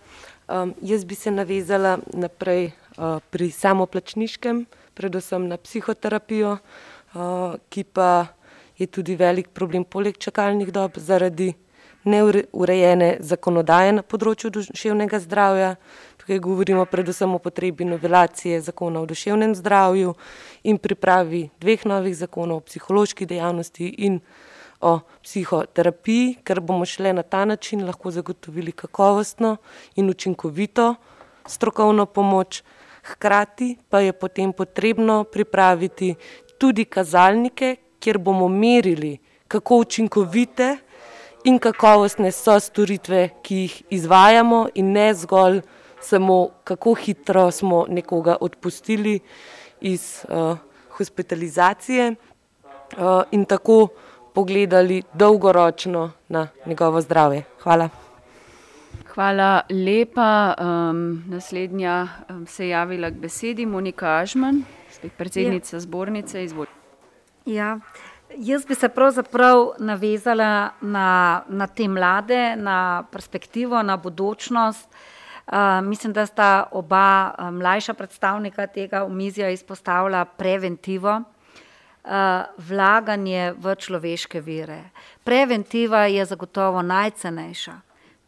Um, 0.49 0.75
jaz 0.83 1.05
bi 1.05 1.15
se 1.15 1.31
navezala 1.31 1.99
naprej 2.13 2.71
uh, 2.71 3.19
pri 3.31 3.51
samoplačniškem, 3.51 4.65
predvsem 4.95 5.49
na 5.49 5.57
psihoterapijo, 5.57 6.57
uh, 6.59 7.55
ki 7.69 7.85
pa 7.85 8.27
je 8.79 8.87
tudi 8.87 9.17
velik 9.17 9.49
problem 9.49 9.85
poleg 9.85 10.19
čakalnih 10.19 10.73
dob 10.73 10.97
zaradi 10.97 11.53
neurejene 12.05 13.17
zakonodaje 13.21 13.93
na 13.93 14.03
področju 14.03 14.51
duševnega 14.55 15.21
zdravja. 15.21 15.75
Tukaj 16.31 16.39
govorimo 16.39 16.85
predvsem 16.87 17.33
o 17.35 17.39
potrebi 17.39 17.85
novelacije 17.85 18.61
zakona 18.61 19.01
o 19.01 19.07
duševnem 19.07 19.55
zdravju 19.55 20.13
in 20.63 20.77
pripravi 20.79 21.49
dveh 21.61 21.87
novih 21.87 22.15
zakonov 22.17 22.57
o 22.57 22.61
psihološki 22.61 23.27
dejavnosti 23.27 23.89
in 23.99 24.21
o 24.81 25.01
psihoterapiji, 25.23 26.37
ker 26.45 26.61
bomo 26.61 26.87
šele 26.87 27.13
na 27.13 27.23
ta 27.23 27.41
način 27.45 27.83
lahko 27.87 28.11
zagotovili 28.15 28.73
kakovostno 28.73 29.57
in 29.97 30.11
učinkovito 30.11 30.95
strokovno 31.47 32.07
pomoč. 32.07 32.63
Hkrati 33.03 33.77
pa 33.89 34.01
je 34.01 34.13
potem 34.13 34.53
potrebno 34.53 35.25
pripraviti 35.25 36.15
tudi 36.59 36.85
kazalnike, 36.85 37.77
kjer 37.99 38.19
bomo 38.19 38.49
merili, 38.49 39.19
kako 39.49 39.83
učinkovite 39.83 40.77
in 41.45 41.59
kakovostne 41.59 42.31
so 42.33 42.61
storitve, 42.61 43.29
ki 43.43 43.57
jih 43.57 43.83
izvajamo, 43.91 44.69
in 44.75 44.93
ne 44.93 45.11
zgolj 45.15 45.63
samo, 46.01 46.49
kako 46.65 46.95
hitro 46.95 47.51
smo 47.51 47.87
nekoga 47.89 48.37
odpustili 48.41 49.21
iz 49.81 50.25
uh, 50.29 50.59
hospitalizacije 50.91 52.15
uh, 52.15 53.23
in 53.31 53.45
tako 53.45 53.89
pogledali 54.35 55.03
dolgoročno 55.13 56.13
na 56.29 56.49
njegovo 56.67 57.01
zdravje. 57.01 57.45
Hvala. 57.63 57.89
Hvala 59.15 59.61
lepa. 59.71 60.55
Um, 60.61 61.25
naslednja 61.27 62.09
um, 62.29 62.47
se 62.47 62.65
je 62.65 62.71
javila 62.71 63.11
k 63.11 63.15
besedi 63.15 63.67
Monika 63.67 64.17
Ažman, 64.17 64.63
predsednica 65.17 65.77
ja. 65.77 65.81
zbornice. 65.81 66.45
Izvolite. 66.45 66.73
Ja. 67.47 67.79
Jaz 68.37 68.67
bi 68.67 68.75
se 68.75 68.89
pravzaprav 68.89 69.73
navezala 69.79 70.71
na, 70.81 71.43
na 71.49 71.67
te 71.67 71.89
mlade, 71.89 72.57
na 72.57 73.05
perspektivo, 73.13 73.83
na 73.83 73.97
budučnost. 73.97 74.89
Uh, 74.89 75.20
mislim, 75.83 76.13
da 76.13 76.27
sta 76.27 76.65
oba 76.73 77.35
uh, 77.39 77.51
mlajša 77.51 77.95
predstavnika 77.95 78.67
tega 78.67 79.05
omizja 79.05 79.51
izpostavila 79.51 80.25
preventivo, 80.25 81.21
uh, 81.21 82.11
vlaganje 82.59 83.53
v 83.59 83.75
človeške 83.75 84.41
vire. 84.41 84.83
Preventiva 85.25 86.07
je 86.07 86.25
zagotovo 86.25 86.83
najcenejša 86.83 87.81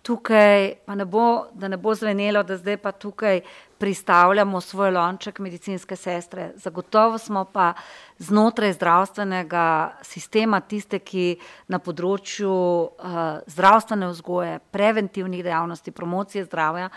tukaj, 0.02 0.74
pa 0.86 0.94
ne 0.94 1.04
bo, 1.04 1.46
da 1.54 1.68
ne 1.68 1.76
bo 1.76 1.94
zvenelo, 1.94 2.42
da 2.42 2.56
zdaj 2.56 2.76
pa 2.76 2.92
tukaj 2.92 3.40
pristavljamo 3.82 4.60
svoj 4.60 4.90
lonček 4.90 5.38
medicinske 5.38 5.96
sestre. 5.96 6.52
Zagotovo 6.56 7.18
smo 7.18 7.44
pa 7.44 7.72
znotraj 8.18 8.72
zdravstvenega 8.72 9.92
sistema 10.06 10.60
tiste, 10.60 11.00
ki 11.02 11.24
na 11.66 11.80
področju 11.82 12.52
uh, 12.52 13.18
zdravstvene 13.50 14.12
vzgoje, 14.12 14.60
preventivnih 14.70 15.42
dejavnosti, 15.42 15.90
promocije 15.90 16.44
zdravja 16.46 16.92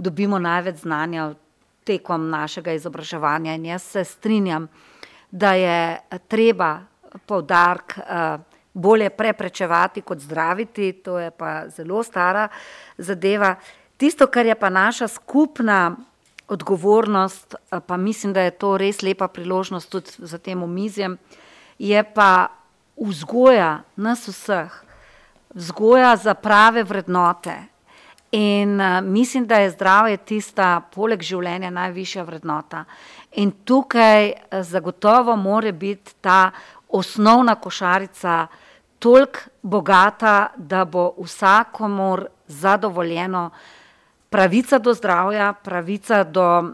dobimo 0.00 0.40
največ 0.40 0.80
znanja 0.86 1.34
tekom 1.84 2.30
našega 2.32 2.72
izobraževanja. 2.72 3.60
In 3.60 3.68
jaz 3.74 3.92
se 3.92 4.08
strinjam, 4.08 4.70
da 5.30 5.52
je 5.60 6.00
treba 6.24 6.78
poudark 7.28 7.98
uh, 8.00 8.40
bolje 8.72 9.12
preprečevati 9.12 10.00
kot 10.00 10.24
zdraviti, 10.24 10.94
to 11.04 11.20
je 11.20 11.30
pa 11.30 11.68
zelo 11.68 12.00
stara 12.02 12.48
zadeva. 12.96 13.58
Tisto, 14.00 14.32
kar 14.32 14.46
je 14.46 14.54
pa 14.56 14.70
naša 14.72 15.08
skupna 15.08 15.98
odgovornost, 16.50 17.54
pa 17.86 17.96
mislim, 17.96 18.32
da 18.32 18.40
je 18.40 18.50
to 18.50 18.76
res 18.78 19.02
lepa 19.02 19.28
priložnost 19.28 19.90
tudi 19.90 20.10
za 20.18 20.38
tem 20.38 20.62
omizjem, 20.62 21.18
je 21.78 22.02
pa 22.14 22.48
vzgoja 22.96 23.82
nas 23.96 24.26
vseh, 24.28 24.72
vzgoja 25.54 26.16
za 26.16 26.34
prave 26.34 26.82
vrednote. 26.82 27.54
In 28.32 28.80
uh, 28.80 29.00
mislim, 29.02 29.46
da 29.46 29.58
je 29.58 29.70
zdravje 29.70 30.16
tista, 30.16 30.80
poleg 30.94 31.22
življenja, 31.22 31.70
najvišja 31.70 32.22
vrednota. 32.22 32.84
In 33.42 33.50
tukaj 33.64 34.32
zagotovo 34.62 35.36
mora 35.36 35.72
biti 35.72 36.14
ta 36.20 36.50
osnovna 36.88 37.54
košarica 37.54 38.46
toliko 38.98 39.50
bogata, 39.62 40.52
da 40.56 40.84
bo 40.84 41.12
vsakomor 41.18 42.26
zadovoljeno 42.46 43.50
pravica 44.30 44.78
do 44.78 44.94
zdravja, 44.94 45.52
pravica 45.52 46.22
do, 46.24 46.72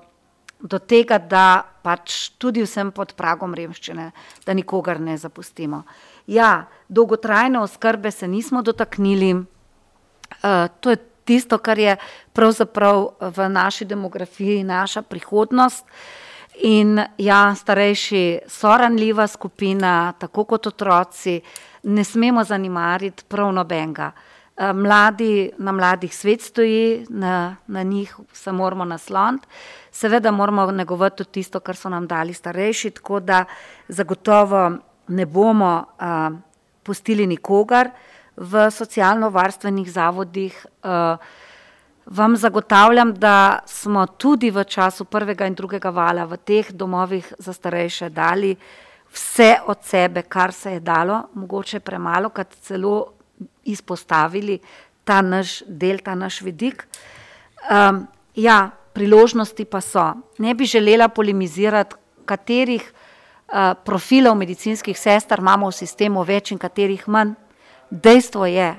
do 0.60 0.78
tega, 0.78 1.18
da 1.18 1.64
pač 1.82 2.30
tudi 2.38 2.62
vsem 2.62 2.92
pod 2.92 3.14
pragom 3.16 3.54
revščine, 3.56 4.10
da 4.46 4.54
nikogar 4.54 5.00
ne 5.00 5.16
zapustimo. 5.18 5.84
Ja, 6.26 6.66
dolgotrajne 6.88 7.60
oskrbe 7.62 8.10
se 8.10 8.28
nismo 8.28 8.62
dotaknili, 8.62 9.32
uh, 9.34 10.68
to 10.80 10.90
je 10.90 11.00
tisto, 11.26 11.58
kar 11.58 11.78
je 11.78 11.96
pravzaprav 12.32 13.08
v 13.20 13.48
naši 13.48 13.84
demografiji 13.84 14.64
naša 14.64 15.02
prihodnost. 15.02 15.84
In 16.64 16.96
ja, 17.20 17.54
starejši 17.54 18.48
so 18.48 18.70
ranljiva 18.80 19.26
skupina, 19.28 20.14
tako 20.18 20.44
kot 20.44 20.66
otroci, 20.66 21.40
ne 21.82 22.04
smemo 22.04 22.44
zanimariti 22.44 23.26
prav 23.28 23.52
nobenega. 23.52 24.12
Eh, 24.58 24.72
mladi, 24.72 25.50
na 25.58 25.72
mladih 25.72 26.16
svet 26.16 26.40
stoji, 26.40 27.06
na, 27.08 27.56
na 27.66 27.82
njih 27.82 28.16
se 28.32 28.52
moramo 28.52 28.84
nasloniti, 28.84 29.46
seveda 29.92 30.30
moramo 30.30 30.70
negovati 30.70 31.16
tudi 31.16 31.30
tisto, 31.30 31.60
kar 31.60 31.76
so 31.76 31.88
nam 31.88 32.06
dali 32.06 32.32
starejši, 32.32 32.90
tako 32.90 33.20
da 33.20 33.44
zagotovo 33.88 34.70
ne 35.08 35.26
bomo 35.26 35.84
a, 35.98 36.30
eh, 36.32 36.38
pustili 36.82 37.26
nikogar 37.26 37.90
v 38.36 38.70
socialno-varstvenih 38.70 39.90
zavodih. 39.92 40.66
A, 40.82 41.16
eh, 41.20 41.26
Vam 42.06 42.36
zagotavljam, 42.36 43.14
da 43.14 43.58
smo 43.66 44.06
tudi 44.06 44.50
v 44.50 44.64
času 44.64 45.04
prvega 45.04 45.46
in 45.46 45.54
drugega 45.54 45.90
vala 45.90 46.24
v 46.24 46.36
teh 46.36 46.70
domovih 46.72 47.32
za 47.38 47.52
starejše 47.52 48.08
dali 48.08 48.56
vse 49.10 49.56
od 49.66 49.78
sebe, 49.82 50.22
kar 50.22 50.52
se 50.52 50.72
je 50.72 50.80
dalo, 50.80 51.22
mogoče 51.34 51.80
premalo, 51.80 52.28
kad 52.28 52.54
celo 52.62 53.15
izpostavili 53.66 54.58
ta 55.04 55.20
naš 55.22 55.62
del, 55.66 55.98
ta 55.98 56.14
naš 56.14 56.40
vidik. 56.42 56.86
Um, 57.70 58.06
ja, 58.34 58.70
priložnosti 58.92 59.64
pa 59.64 59.80
so. 59.80 60.14
Ne 60.38 60.54
bi 60.54 60.64
želela 60.64 61.08
polemizirati, 61.08 61.96
katerih 62.26 62.82
uh, 62.82 63.74
profilov 63.84 64.34
medicinskih 64.34 64.98
sester 64.98 65.38
imamo 65.38 65.68
v 65.70 65.76
sistemu 65.76 66.24
več 66.26 66.50
in 66.50 66.58
katerih 66.58 67.04
manj. 67.08 67.36
Dejstvo 67.90 68.46
je, 68.50 68.74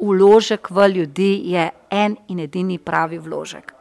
vložek 0.00 0.70
v 0.70 0.88
ljudi 0.88 1.32
je 1.52 1.70
en 1.90 2.16
in 2.28 2.40
edini 2.40 2.78
pravi 2.78 3.18
vložek. 3.18 3.72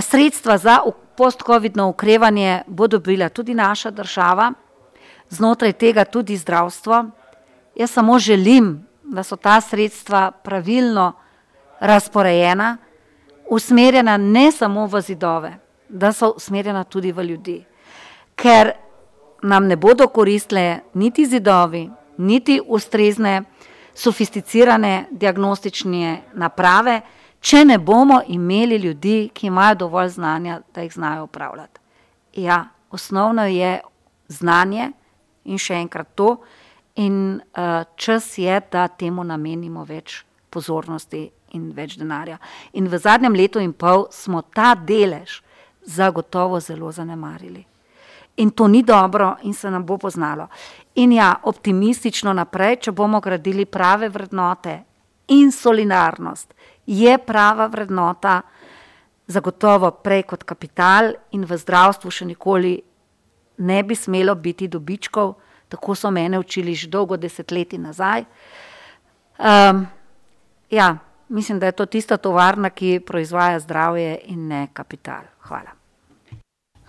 Sredstva 0.00 0.56
za 0.58 0.78
post-covidno 1.16 1.88
ukrevanje 1.88 2.62
bo 2.66 2.86
dobila 2.88 3.28
tudi 3.28 3.54
naša 3.54 3.90
država, 3.90 4.52
znotraj 5.28 5.72
tega 5.72 6.04
tudi 6.04 6.36
zdravstvo. 6.36 7.04
Jaz 7.76 7.90
samo 7.90 8.18
želim, 8.18 8.86
da 9.04 9.22
so 9.22 9.36
ta 9.36 9.60
sredstva 9.60 10.30
pravilno 10.30 11.12
razporejena, 11.80 12.76
usmerjena 13.50 14.16
ne 14.16 14.52
samo 14.52 14.86
v 14.86 15.00
zidove, 15.00 15.56
da 15.88 16.12
so 16.12 16.32
usmerjena 16.36 16.84
tudi 16.84 17.12
v 17.12 17.24
ljudi. 17.24 17.64
Ker 18.34 18.72
nam 19.42 19.66
ne 19.66 19.76
bodo 19.76 20.08
koristile 20.08 20.80
niti 20.94 21.26
zidovi, 21.26 21.90
niti 22.18 22.60
ustrezne 22.66 23.42
sofisticirane 23.94 25.06
diagnostične 25.10 26.22
naprave, 26.34 27.00
če 27.40 27.64
ne 27.64 27.78
bomo 27.78 28.20
imeli 28.28 28.76
ljudi, 28.76 29.30
ki 29.34 29.46
imajo 29.46 29.74
dovolj 29.74 30.08
znanja, 30.08 30.60
da 30.74 30.82
jih 30.82 30.92
znajo 30.92 31.24
upravljati. 31.24 31.80
Ja, 32.32 32.64
osnovno 32.90 33.46
je 33.46 33.80
znanje 34.28 34.92
in 35.44 35.58
še 35.58 35.74
enkrat 35.74 36.14
to, 36.14 36.36
in 36.94 37.40
uh, 37.40 37.84
čas 37.96 38.38
je, 38.38 38.60
da 38.70 38.88
temu 38.88 39.24
namenimo 39.24 39.84
več 39.84 40.24
pozornosti 40.50 41.30
in 41.56 41.70
več 41.72 41.96
denarja. 42.00 42.38
In 42.72 42.88
v 42.88 42.98
zadnjem 42.98 43.36
letu 43.36 43.60
in 43.60 43.72
pol 43.72 44.06
smo 44.12 44.42
ta 44.42 44.74
delež 44.74 45.40
zagotovo 45.84 46.60
zelo 46.60 46.92
zanemarili. 46.92 47.64
In 48.36 48.50
to 48.50 48.68
ni 48.68 48.82
dobro 48.82 49.36
in 49.42 49.54
se 49.54 49.70
nam 49.70 49.84
bo 49.84 49.98
poznalo. 49.98 50.48
In 50.94 51.12
ja, 51.12 51.34
optimistično 51.42 52.32
naprej, 52.32 52.76
če 52.86 52.92
bomo 52.92 53.20
gradili 53.20 53.66
prave 53.66 54.08
vrednote 54.08 54.78
in 55.28 55.52
solidarnost, 55.52 56.54
je 56.86 57.18
prava 57.18 57.66
vrednota 57.66 58.40
zagotovo 59.26 59.90
prej 59.90 60.22
kot 60.22 60.44
kapital 60.44 61.12
in 61.32 61.44
v 61.44 61.56
zdravstvu 61.56 62.10
še 62.10 62.26
nikoli 62.28 62.74
ne 63.58 63.82
bi 63.84 63.94
smelo 63.94 64.34
biti 64.34 64.68
dobičkov, 64.68 65.34
tako 65.72 65.94
so 65.96 66.10
mene 66.10 66.38
učili 66.38 66.74
že 66.74 66.88
dolgo 66.92 67.16
desetletji 67.16 67.78
nazaj. 67.78 68.24
Um, 69.38 69.86
ja, 70.70 70.98
mislim, 71.28 71.58
da 71.58 71.66
je 71.66 71.72
to 71.72 71.86
tista 71.86 72.16
tovarna, 72.16 72.70
ki 72.70 73.00
proizvaja 73.06 73.60
zdravje 73.60 74.18
in 74.24 74.48
ne 74.48 74.68
kapital. 74.72 75.24
Hvala. 75.40 75.72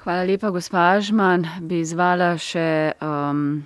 Hvala 0.04 0.24
lepa, 0.24 0.50
gospa 0.50 0.90
Ažman. 0.98 1.48
Bi 1.62 1.80
izvala 1.80 2.34
še 2.38 2.92
um, 3.00 3.64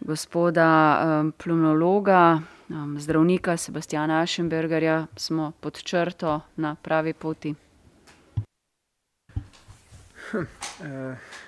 gospoda 0.00 0.66
um, 0.66 1.32
plumnologa, 1.32 2.40
um, 2.68 2.96
zdravnika 2.98 3.56
Sebastiana 3.56 4.20
Ašenbergerja. 4.22 5.06
Smo 5.16 5.52
pod 5.60 5.78
črto 5.82 6.40
na 6.56 6.74
pravi 6.74 7.14
poti. 7.14 7.54
Hm, 10.30 10.42
uh, 10.42 11.46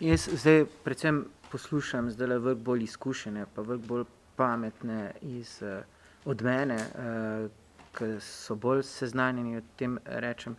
jaz 0.00 0.28
zdaj 0.32 0.64
predvsem 0.84 1.24
poslušam 1.50 2.10
zdaj 2.10 2.28
le 2.28 2.38
vrh 2.38 2.58
bolj 2.58 2.82
izkušene, 2.84 3.46
pa 3.54 3.62
vrh 3.62 3.80
bolj 3.80 4.04
pametne 4.36 5.12
iz, 5.22 5.62
uh, 5.62 5.84
od 6.24 6.42
mene, 6.42 6.76
uh, 6.76 7.50
ki 7.96 8.18
so 8.20 8.54
bolj 8.54 8.82
seznanjeni 8.82 9.56
o 9.56 9.62
tem 9.76 9.98
rečem. 10.04 10.56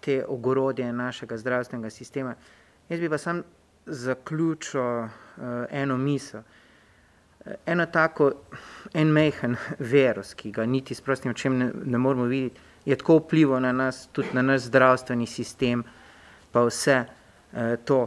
Te 0.00 0.24
ogorodje 0.28 0.92
našega 0.92 1.36
zdravstvenega 1.36 1.90
sistema. 1.90 2.34
Jaz 2.88 3.00
bi 3.00 3.08
pa 3.08 3.18
sam 3.18 3.42
zaključil 3.86 4.80
uh, 4.80 5.10
eno 5.70 5.96
misel. 5.96 6.42
Eno 7.66 7.86
tako, 7.86 8.32
en 8.94 9.12
mehen 9.12 9.56
verus, 9.78 10.34
ki 10.34 10.52
ga 10.52 10.66
niti 10.66 10.94
s 10.94 11.00
prostim 11.00 11.30
očem 11.30 11.58
ne, 11.58 11.70
ne 11.84 11.98
moramo 11.98 12.24
videti, 12.24 12.60
je 12.84 12.96
tako 12.96 13.18
vplival 13.18 13.62
na 13.62 13.72
nas, 13.72 14.08
tudi 14.12 14.28
na 14.32 14.42
naš 14.42 14.68
zdravstveni 14.68 15.26
sistem, 15.26 15.84
pa 16.52 16.64
vse 16.64 17.04
to. 17.84 17.98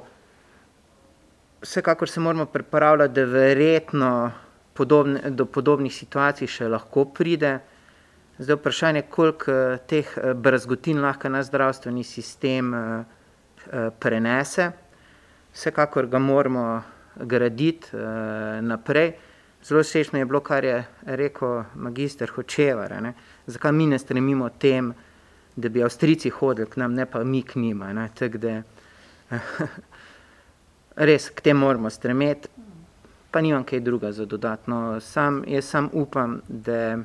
Vsekakor 1.62 2.10
se 2.10 2.20
moramo 2.20 2.46
pripravljati, 2.46 3.14
da 3.14 3.24
verjetno 3.24 4.32
podobne, 4.74 5.30
do 5.30 5.46
podobnih 5.46 5.94
situacij 5.94 6.48
še 6.50 6.70
lahko 6.72 7.06
pride. 7.06 7.60
Zdaj 8.42 8.58
vprašanje, 8.58 9.02
koliko 9.14 9.52
eh, 9.52 9.82
teh 9.88 10.08
eh, 10.18 10.34
brazgotin 10.34 11.02
lahko 11.04 11.30
naš 11.30 11.52
zdravstveni 11.52 12.04
sistem 12.04 12.74
eh, 12.74 13.04
prenese. 14.00 14.72
Vsekakor 15.54 16.08
ga 16.08 16.20
moramo 16.20 16.82
graditi 17.16 17.92
naprej. 18.64 19.12
Zelo 19.62 19.84
všečno 19.84 20.20
je 20.20 20.26
bilo, 20.26 20.40
kar 20.40 20.64
je 20.66 20.78
rekel 21.06 21.64
magister 21.76 22.32
Hočevar. 22.32 22.96
Ne? 23.04 23.12
Zakaj 23.46 23.72
mi 23.76 23.86
ne 23.92 24.00
stremimo 24.00 24.48
tem, 24.50 24.94
da 25.56 25.70
bi 25.70 25.84
Avstrici 25.84 26.32
hodili 26.32 26.70
k 26.72 26.80
nam, 26.80 26.96
ne 26.96 27.06
pa 27.06 27.24
mi 27.24 27.44
k 27.44 27.60
njima. 27.60 28.08
Tak, 28.16 28.38
da, 28.38 28.62
res 31.10 31.30
k 31.30 31.42
tem 31.42 31.58
moramo 31.58 31.90
stremeti, 31.90 32.50
pa 33.32 33.42
nimam 33.42 33.64
kaj 33.64 33.80
druga 33.80 34.12
za 34.12 34.26
dodatno. 34.26 35.00
Sam, 35.00 35.44
jaz 35.48 35.66
sam 35.66 35.90
upam, 35.94 36.42
da 36.48 36.98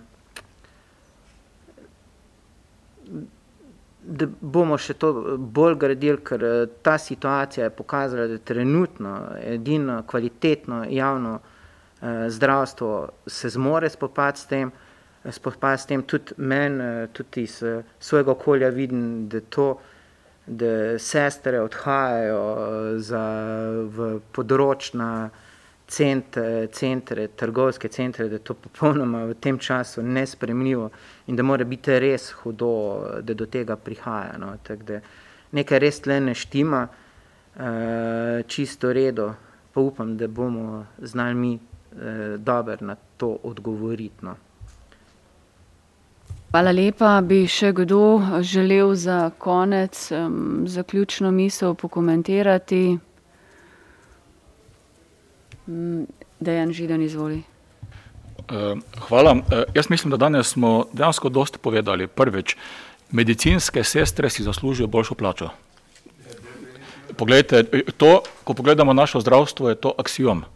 da 4.07 4.27
bomo 4.40 4.78
še 4.78 4.94
to 5.01 5.11
bolj 5.36 5.77
gradili, 5.82 6.23
ker 6.24 6.44
eh, 6.47 6.57
ta 6.82 6.97
situacija 6.98 7.66
je 7.66 7.74
pokazala, 7.74 8.28
da 8.31 8.39
je 8.39 8.44
trenutno 8.53 9.15
edino 9.40 10.01
kvalitetno 10.07 10.85
javno 10.90 11.39
eh, 11.40 12.27
zdravstvo 12.31 12.93
se 13.27 13.51
zmore 13.51 13.90
spopasti 13.90 14.40
s 14.40 14.51
tem, 14.53 14.73
eh, 15.24 15.32
spopasti 15.32 15.82
s 15.82 15.90
tem 15.90 16.07
tudi 16.07 16.39
meni, 16.39 17.09
tudi 17.12 17.47
iz 17.48 17.59
svojega 17.98 18.32
okolja 18.36 18.70
vidim, 18.70 19.28
da 19.28 19.40
to, 19.40 19.73
da 20.47 20.98
sestre 20.98 21.60
odhajajo 21.60 22.43
za, 22.98 23.24
v 23.90 24.20
področna 24.32 25.31
cent, 25.86 26.39
centre, 26.73 27.28
trgovske 27.28 27.89
centre, 27.89 28.28
da 28.28 28.39
je 28.39 28.44
to 28.47 28.55
popolnoma 28.66 29.24
v 29.24 29.35
tem 29.35 29.59
času 29.59 30.02
nespremljivo 30.02 30.90
in 31.27 31.36
da 31.36 31.43
mora 31.43 31.64
biti 31.64 31.98
res 31.98 32.31
hudo, 32.43 32.73
da 33.23 33.35
do 33.35 33.47
tega 33.47 33.77
prihaja. 33.77 34.39
No. 34.39 34.55
Da 34.66 35.01
nekaj 35.52 35.78
res 35.78 36.01
tle 36.01 36.20
ne 36.20 36.35
štima, 36.35 36.86
uh, 36.86 38.43
čisto 38.47 38.93
redo, 38.93 39.32
pa 39.73 39.81
upam, 39.81 40.16
da 40.16 40.28
bomo 40.28 40.86
znali 40.98 41.35
mi 41.35 41.59
dobro 42.39 42.77
na 42.81 42.97
to 43.16 43.39
odgovoriti. 43.43 44.24
No. 44.24 44.36
Hvala 46.57 46.73
lepa. 46.73 47.19
Bi 47.20 47.43
še 47.45 47.69
kdo 47.77 48.41
želel 48.41 48.95
za 48.97 49.28
konec 49.37 49.93
um, 50.09 50.65
zaključno 50.65 51.28
misel 51.28 51.74
pokomentirati? 51.77 52.97
Mm, 55.69 56.07
Dejan 56.41 56.73
Židan, 56.73 57.05
izvoli. 57.05 57.43
Hvala. 59.09 59.37
Jaz 59.77 59.91
mislim, 59.93 60.16
da 60.16 60.16
danes 60.16 60.57
smo 60.57 60.87
dejansko 60.97 61.28
dosti 61.28 61.61
povedali. 61.61 62.09
Prvič, 62.09 62.57
medicinske 63.12 63.85
sestre 63.85 64.33
si 64.33 64.49
zaslužijo 64.49 64.89
boljšo 64.89 65.15
plačo. 65.15 65.53
Poglejte, 67.20 67.66
to, 68.01 68.23
ko 68.45 68.55
pogledamo 68.55 68.97
našo 68.97 69.20
zdravstvo, 69.20 69.69
je 69.69 69.74
to 69.77 69.93
aksijom 69.99 70.47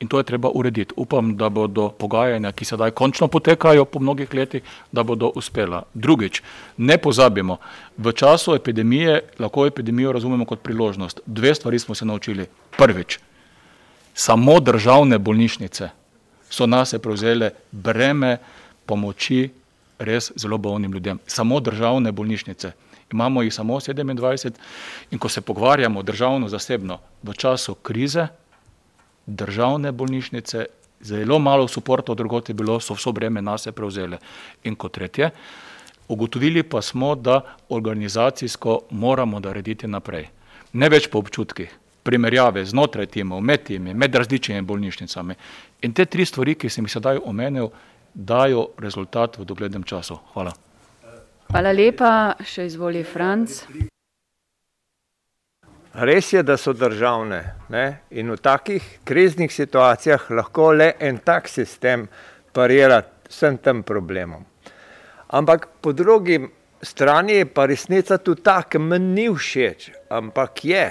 in 0.00 0.08
to 0.08 0.18
je 0.18 0.24
treba 0.24 0.50
urediti. 0.54 0.94
Upam, 0.96 1.36
da 1.36 1.48
bodo 1.48 1.88
pogajanja, 1.88 2.52
ki 2.52 2.64
sedaj 2.64 2.90
končno 2.90 3.28
potekajo 3.28 3.84
po 3.84 4.00
mnogih 4.00 4.34
letih, 4.34 4.62
da 4.92 5.02
bodo 5.02 5.32
uspela. 5.34 5.82
Drugič, 5.94 6.42
ne 6.76 6.98
pozabimo, 6.98 7.56
v 7.96 8.12
času 8.12 8.54
epidemije 8.54 9.20
lahko 9.38 9.66
epidemijo 9.66 10.12
razumemo 10.12 10.44
kot 10.44 10.62
priložnost. 10.62 11.20
Dve 11.26 11.54
stvari 11.54 11.78
smo 11.78 11.94
se 11.94 12.04
naučili. 12.04 12.46
Prvič, 12.78 13.18
samo 14.14 14.60
državne 14.60 15.18
bolnišnice 15.18 15.90
so 16.50 16.66
nas 16.66 16.94
prevzele 17.02 17.50
breme 17.72 18.38
pomoči 18.86 19.50
res 19.98 20.32
zelo 20.36 20.58
bolnim 20.58 20.92
ljudem. 20.92 21.18
Samo 21.26 21.60
državne 21.60 22.12
bolnišnice. 22.12 22.72
Imamo 23.12 23.42
jih 23.42 23.54
samo 23.54 23.74
27 23.80 24.52
in 25.10 25.18
ko 25.18 25.28
se 25.28 25.40
pogovarjamo 25.40 26.02
državno 26.02 26.48
zasebno 26.48 26.98
v 27.22 27.32
času 27.32 27.74
krize, 27.74 28.26
državne 29.26 29.92
bolnišnice, 29.92 30.66
zelo 31.00 31.38
malo 31.38 31.68
suporta 31.68 32.14
drugot 32.14 32.48
je 32.48 32.54
bilo, 32.54 32.80
so 32.80 32.94
vso 32.94 33.12
breme 33.12 33.42
nase 33.42 33.72
prevzele. 33.72 34.18
In 34.64 34.76
kot 34.76 34.92
tretje, 34.92 35.30
ugotovili 36.08 36.62
pa 36.62 36.82
smo, 36.82 37.14
da 37.14 37.40
organizacijsko 37.68 38.80
moramo 38.90 39.40
narediti 39.40 39.86
naprej. 39.86 40.28
Ne 40.72 40.88
več 40.88 41.08
po 41.10 41.18
občutkih, 41.18 41.70
primerjave 42.02 42.64
znotraj 42.64 43.06
timov, 43.06 43.40
med 43.40 43.64
timi, 43.64 43.94
med 43.94 44.14
različnimi 44.14 44.62
bolnišnicami. 44.62 45.34
In 45.82 45.92
te 45.92 46.04
tri 46.04 46.26
stvari, 46.26 46.54
ki 46.54 46.68
sem 46.68 46.84
jih 46.84 46.98
sedaj 46.98 47.22
omenil, 47.24 47.70
dajo 48.14 48.68
rezultat 48.78 49.38
v 49.38 49.44
doglednem 49.44 49.82
času. 49.82 50.18
Hvala. 50.34 50.52
Hvala 51.50 51.72
lepa, 51.72 52.12
še 52.44 52.68
izvoli 52.70 53.04
Franc. 53.04 53.62
Res 55.94 56.32
je, 56.32 56.42
da 56.42 56.56
so 56.56 56.72
državne 56.74 57.40
ne? 57.70 57.84
in 58.10 58.30
v 58.30 58.36
takih 58.42 58.82
kriznih 59.06 59.52
situacijah 59.52 60.24
lahko 60.34 60.72
le 60.74 60.88
en 60.98 61.20
tak 61.22 61.46
sistem 61.48 62.08
parira 62.52 62.98
vsem 63.28 63.58
tem 63.62 63.82
problemom. 63.86 64.42
Ampak 65.28 65.68
po 65.80 65.92
drugi 65.92 66.40
strani 66.82 67.38
je 67.38 67.46
pa 67.46 67.66
resnica 67.66 68.18
tudi 68.18 68.42
ta, 68.42 68.62
ki 68.62 68.78
meni 68.78 69.14
ni 69.14 69.28
všeč, 69.30 69.90
ampak 70.10 70.64
je, 70.64 70.84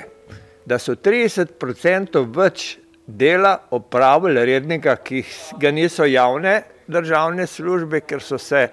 da 0.65 0.79
so 0.79 0.95
30% 0.95 2.23
več 2.35 2.77
dela 3.05 3.57
opravili 3.75 4.45
rednika, 4.45 4.95
ki 5.03 5.25
ga 5.59 5.71
niso 5.71 6.07
javne 6.07 6.61
državne 6.87 7.47
službe, 7.47 8.05
ker 8.07 8.23
so 8.23 8.39
se 8.39 8.69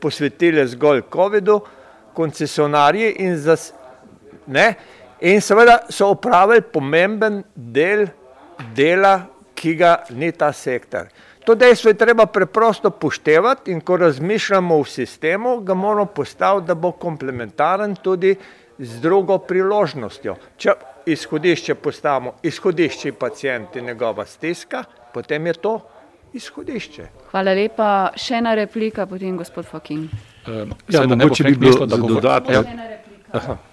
posvetili 0.00 0.64
zgolj 0.68 1.04
COVID-u, 1.12 1.60
koncesionarji 2.16 3.12
in 3.28 3.36
zas, 3.36 3.74
ne, 4.46 4.70
In 5.20 5.40
seveda 5.40 5.86
so 5.88 6.10
opravili 6.12 6.60
pomemben 6.62 7.42
del 7.54 8.06
dela, 8.74 9.14
ki 9.56 9.74
ga 9.74 10.02
ni 10.10 10.32
ta 10.32 10.52
sektor. 10.52 11.08
To 11.46 11.54
dejstvo 11.54 11.90
je 11.90 11.94
treba 11.94 12.26
preprosto 12.26 12.90
poštevati 12.90 13.70
in 13.72 13.80
ko 13.80 13.96
razmišljamo 13.96 14.80
v 14.82 14.88
sistemu, 14.90 15.60
ga 15.60 15.74
moramo 15.74 16.06
postaviti, 16.06 16.66
da 16.66 16.74
bo 16.74 16.92
komplementaren 16.92 17.96
tudi 18.02 18.34
z 18.78 19.00
drugo 19.00 19.38
priložnostjo. 19.38 20.36
Če 20.58 20.74
izhodišče 21.06 21.74
postavimo, 21.74 22.34
izhodišče 22.42 23.12
pacijent 23.12 23.76
in 23.76 23.86
njegova 23.86 24.26
stiska, 24.26 24.84
potem 25.14 25.46
je 25.46 25.52
to 25.52 25.78
izhodišče. 26.32 27.08
Hvala 27.30 27.54
lepa. 27.54 27.88
Še 28.18 28.42
ena 28.42 28.54
replika, 28.58 29.06
potem 29.06 29.38
gospod 29.38 29.70
Fakin. 29.70 30.08
Uh, 30.46 30.66
ja, 30.92 31.06
mogoče 31.06 31.44
bi 31.44 31.56
bilo 31.56 31.86
da 31.86 31.96
dodatno. 31.96 32.52
Ja. 32.52 33.05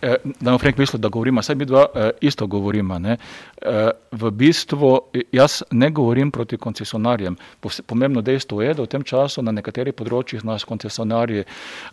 Eh, 0.02 0.16
da 0.40 0.52
vam 0.52 0.60
Frank 0.60 0.78
misli, 0.78 1.00
da 1.00 1.10
govorimo, 1.10 1.42
saj 1.42 1.56
mi 1.56 1.66
dva 1.66 1.86
eh, 1.96 2.10
isto 2.22 2.48
govorimo. 2.48 3.00
Ne? 3.00 3.18
Eh, 3.62 3.90
v 4.12 4.32
bistvu 4.32 5.00
jaz 5.32 5.62
ne 5.72 5.90
govorim 5.90 6.32
proti 6.32 6.58
koncesionarjem. 6.58 7.38
Pomembno 7.86 8.22
dejstvo 8.22 8.62
je, 8.62 8.74
da 8.74 8.84
v 8.84 8.92
tem 8.92 9.04
času 9.04 9.42
na 9.42 9.52
nekaterih 9.52 9.96
področjih 9.96 10.44
nas 10.44 10.66
koncesionarji 10.68 11.46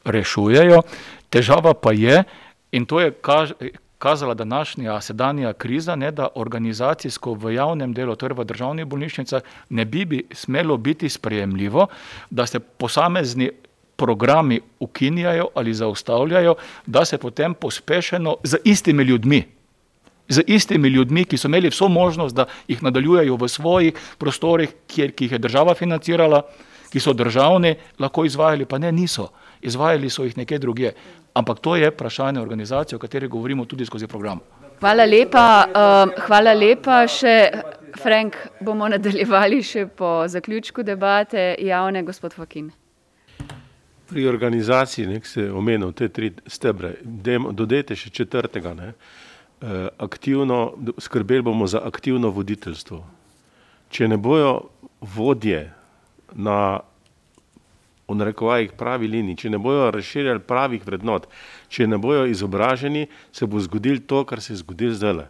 rešujejo. 0.04 0.82
Težava 1.30 1.74
pa 1.74 1.94
je, 1.94 2.24
in 2.72 2.86
to 2.86 3.00
je 3.00 3.12
kaž, 3.12 3.54
kazala 4.00 4.34
današnja 4.34 5.00
sedanja 5.00 5.52
kriza, 5.52 5.96
ne, 5.96 6.10
da 6.10 6.28
organizacijsko 6.34 7.34
v 7.34 7.54
javnem 7.54 7.92
delu, 7.92 8.16
torej 8.16 8.38
v 8.38 8.46
državnih 8.48 8.86
bolnišnicah, 8.88 9.42
ne 9.76 9.84
bi, 9.84 10.04
bi 10.04 10.22
smelo 10.32 10.76
biti 10.76 11.08
sprejemljivo, 11.08 11.86
da 12.30 12.46
se 12.46 12.60
posamezni 12.60 13.50
programi 14.00 14.60
ukinjajo 14.80 15.48
ali 15.54 15.74
zaustavljajo, 15.74 16.54
da 16.86 17.04
se 17.04 17.18
potem 17.18 17.54
pospešeno 17.54 18.36
z 18.44 18.56
istimi 18.64 19.02
ljudmi, 19.02 19.42
z 20.28 20.42
istimi 20.46 20.88
ljudmi, 20.88 21.24
ki 21.24 21.36
so 21.36 21.48
imeli 21.50 21.68
vso 21.68 21.88
možnost, 21.88 22.36
da 22.36 22.46
jih 22.68 22.82
nadaljujejo 22.82 23.36
v 23.36 23.48
svojih 23.48 23.98
prostorih, 24.18 24.72
kjer, 24.86 25.12
ki 25.12 25.26
jih 25.26 25.32
je 25.36 25.42
država 25.42 25.74
financirala, 25.74 26.42
ki 26.90 27.02
so 27.02 27.12
državni, 27.12 27.74
lahko 27.98 28.24
izvajali, 28.24 28.64
pa 28.64 28.78
ne 28.78 28.92
niso. 28.92 29.28
Izvajali 29.60 30.10
so 30.10 30.24
jih 30.24 30.38
nekje 30.38 30.58
druge. 30.58 30.94
Ampak 31.34 31.60
to 31.60 31.76
je 31.76 31.90
vprašanje 31.90 32.40
organizacije, 32.40 32.96
o 32.96 33.02
kateri 33.02 33.28
govorimo 33.28 33.64
tudi 33.64 33.86
skozi 33.86 34.06
program. 34.06 34.40
Hvala 34.80 35.04
lepa. 35.04 35.46
Uh, 35.68 36.24
hvala 36.26 36.54
lepa. 36.56 37.04
Še, 37.04 37.36
Frank, 38.00 38.36
bomo 38.64 38.88
nadaljevali 38.88 39.62
še 39.62 39.86
po 39.86 40.22
zaključku 40.26 40.82
debate 40.82 41.52
javne, 41.58 42.02
gospod 42.06 42.38
Fakin. 42.38 42.70
Pri 44.10 44.26
organizaciji, 44.26 45.06
nek 45.06 45.26
se 45.26 45.44
omenil 45.52 45.92
te 45.92 46.08
tri 46.08 46.32
stebre, 46.46 46.96
dodajte 47.04 47.94
še 47.96 48.10
četrtega. 48.10 48.74
Ne? 48.74 48.92
Eh, 49.62 49.88
aktivno, 49.98 50.72
skrbeli 50.98 51.42
bomo 51.46 51.66
za 51.70 51.82
aktivno 51.84 52.30
voditeljstvo. 52.34 53.04
Če 53.90 54.08
ne 54.08 54.16
bojo 54.16 54.70
vodje 55.00 55.68
na 56.32 56.80
v 58.10 58.16
narekovajih 58.18 58.72
pravi 58.74 59.06
liniji, 59.06 59.44
če 59.44 59.50
ne 59.54 59.58
bojo 59.62 59.90
razširjali 59.94 60.42
pravih 60.42 60.82
vrednot, 60.86 61.28
če 61.70 61.86
ne 61.86 61.98
bojo 61.98 62.26
izobraženi, 62.26 63.06
se 63.32 63.46
bo 63.46 63.62
zgodil 63.62 64.02
to, 64.02 64.24
kar 64.26 64.42
se 64.42 64.56
je 64.56 64.62
zgodil 64.64 64.96
zdaj. 64.98 65.28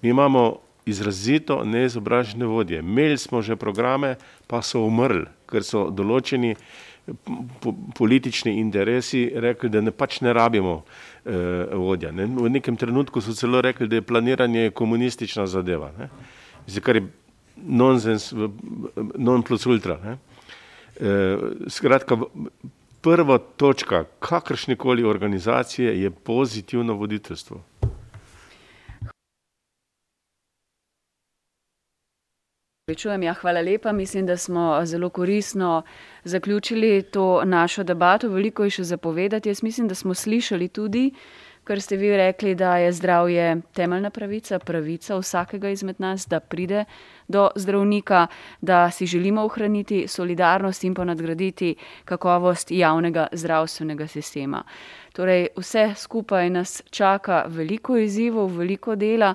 Mi 0.00 0.14
imamo 0.14 0.62
izrazito 0.88 1.60
neizobražene 1.64 2.46
vodje. 2.46 2.80
Imeli 2.80 3.18
smo 3.18 3.42
že 3.42 3.56
programe, 3.56 4.16
pa 4.48 4.62
so 4.62 4.86
umrli, 4.86 5.28
ker 5.46 5.66
so 5.66 5.90
določeni 5.92 6.54
po, 7.60 7.74
politični 7.96 8.58
interesi 8.60 9.30
rekli, 9.34 9.68
da 9.68 9.80
ne 9.80 9.90
pač 9.90 10.20
ne 10.20 10.32
rabimo 10.32 10.82
eh, 11.24 11.32
vodja. 11.72 12.12
Ne. 12.12 12.26
V 12.26 12.50
nekem 12.50 12.76
trenutku 12.76 13.20
so 13.20 13.34
celo 13.34 13.60
rekli, 13.60 13.88
da 13.88 14.00
je 14.00 14.06
planiranje 14.06 14.70
komunistična 14.70 15.46
zadeva, 15.46 15.92
ne. 15.98 16.10
Zdaj, 16.66 16.82
kar 16.84 16.96
je 16.96 17.06
nonsens, 17.56 18.32
non 19.16 19.42
plus 19.42 19.66
ultra. 19.66 19.98
Ne. 20.04 20.18
Eh, 21.00 21.38
skratka, 21.68 22.18
prva 23.00 23.38
točka 23.38 24.04
kakršnekoli 24.18 25.04
organizacije 25.04 26.02
je 26.02 26.10
pozitivno 26.10 26.94
voditeljstvo. 26.94 27.62
Pričujem, 32.90 33.22
ja, 33.22 33.32
hvala 33.34 33.60
lepa. 33.60 33.92
Mislim, 33.92 34.26
da 34.26 34.36
smo 34.36 34.80
zelo 34.84 35.08
koristno 35.08 35.82
zaključili 36.24 37.02
to 37.02 37.44
našo 37.44 37.84
debato. 37.84 38.28
Veliko 38.28 38.64
je 38.64 38.70
še 38.70 38.84
zapovedati. 38.84 39.48
Jaz 39.48 39.62
mislim, 39.62 39.86
da 39.88 39.94
smo 39.94 40.14
slišali 40.14 40.68
tudi, 40.68 41.12
kar 41.64 41.80
ste 41.80 41.96
vi 41.96 42.10
rekli, 42.16 42.54
da 42.54 42.76
je 42.82 42.92
zdravje 42.92 43.60
temeljna 43.78 44.10
pravica, 44.10 44.58
pravica 44.58 45.20
vsakega 45.22 45.70
izmed 45.70 46.02
nas, 46.02 46.26
da 46.26 46.40
pride 46.40 46.84
do 47.28 47.46
zdravnika, 47.54 48.26
da 48.60 48.90
si 48.90 49.06
želimo 49.06 49.46
ohraniti 49.46 50.08
solidarnost 50.08 50.84
in 50.84 50.94
pa 50.94 51.04
nadgraditi 51.04 51.76
kakovost 52.04 52.70
javnega 52.70 53.28
zdravstvenega 53.32 54.06
sistema. 54.06 54.64
Torej, 55.12 55.46
vse 55.56 55.92
skupaj 55.96 56.50
nas 56.50 56.82
čaka 56.90 57.44
veliko 57.46 58.02
izzivov, 58.02 58.56
veliko 58.58 58.96
dela. 58.96 59.34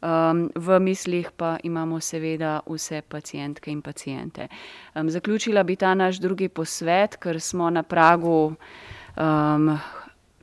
Um, 0.00 0.48
v 0.54 0.78
mislih 0.80 1.28
pa 1.36 1.58
imamo 1.62 2.00
seveda 2.00 2.60
vse 2.66 3.02
pacijentke 3.02 3.70
in 3.70 3.82
pacijente. 3.82 4.48
Um, 4.94 5.10
zaključila 5.10 5.62
bi 5.62 5.76
ta 5.76 5.94
naš 5.94 6.16
drugi 6.16 6.48
posvet, 6.48 7.16
ker 7.16 7.40
smo 7.40 7.70
na 7.70 7.82
pragu 7.82 8.54
um, 9.16 9.78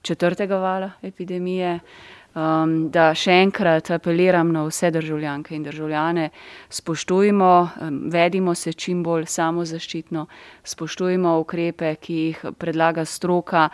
četrtega 0.01 0.57
vala 0.57 0.91
epidemije 1.01 1.79
um, 2.37 2.75
da 2.93 3.09
še 3.17 3.33
enkrat 3.43 3.89
apeliram 3.95 4.51
na 4.53 4.63
vse 4.67 4.91
državljanke 4.93 5.55
in 5.55 5.63
državljane, 5.65 6.29
spoštujmo, 6.69 7.51
um, 7.81 7.99
vedimo 8.13 8.55
se 8.55 8.73
čim 8.73 9.01
bolj 9.03 9.25
samozaščitno, 9.31 10.27
spoštujmo 10.63 11.37
ukrepe, 11.41 11.95
ki 12.01 12.19
jih 12.19 12.45
predlaga 12.59 13.05
stroka, 13.05 13.67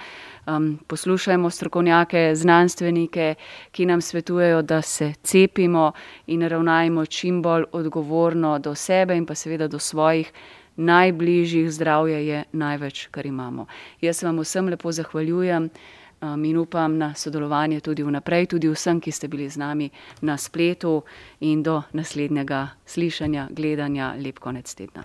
um, 0.48 0.74
poslušajmo 0.88 1.50
strokovnjake, 1.50 2.26
znanstvenike, 2.36 3.36
ki 3.72 3.86
nam 3.90 4.02
svetujejo, 4.02 4.62
da 4.62 4.82
se 4.82 5.14
cepimo 5.24 5.92
in 6.28 6.48
ravnajmo 6.48 7.06
čim 7.06 7.42
bolj 7.42 7.68
odgovorno 7.72 8.58
do 8.60 8.76
sebe 8.76 9.18
in 9.18 9.26
pa 9.26 9.36
seveda 9.36 9.68
do 9.68 9.80
svojih. 9.80 10.32
Najbližjih 10.74 11.68
zdravje 11.70 12.18
je 12.28 12.38
največ, 12.58 13.08
kar 13.14 13.28
imamo. 13.30 13.68
Jaz 14.02 14.24
vam 14.24 14.40
vsem 14.42 14.72
lepo 14.74 14.92
zahvaljujem. 14.92 15.70
Um, 16.24 16.46
in 16.46 16.58
upam 16.58 16.98
na 16.98 17.14
sodelovanje 17.14 17.82
tudi 17.84 18.04
vnaprej, 18.04 18.46
tudi 18.56 18.70
vsem, 18.72 19.02
ki 19.04 19.12
ste 19.12 19.28
bili 19.28 19.50
z 19.50 19.60
nami 19.60 19.90
na 20.22 20.38
spletu 20.38 21.02
in 21.40 21.64
do 21.64 21.82
naslednjega 21.92 22.68
slišanja, 22.86 23.50
gledanja, 23.52 24.14
lep 24.16 24.40
konec 24.40 24.72
tedna. 24.76 25.04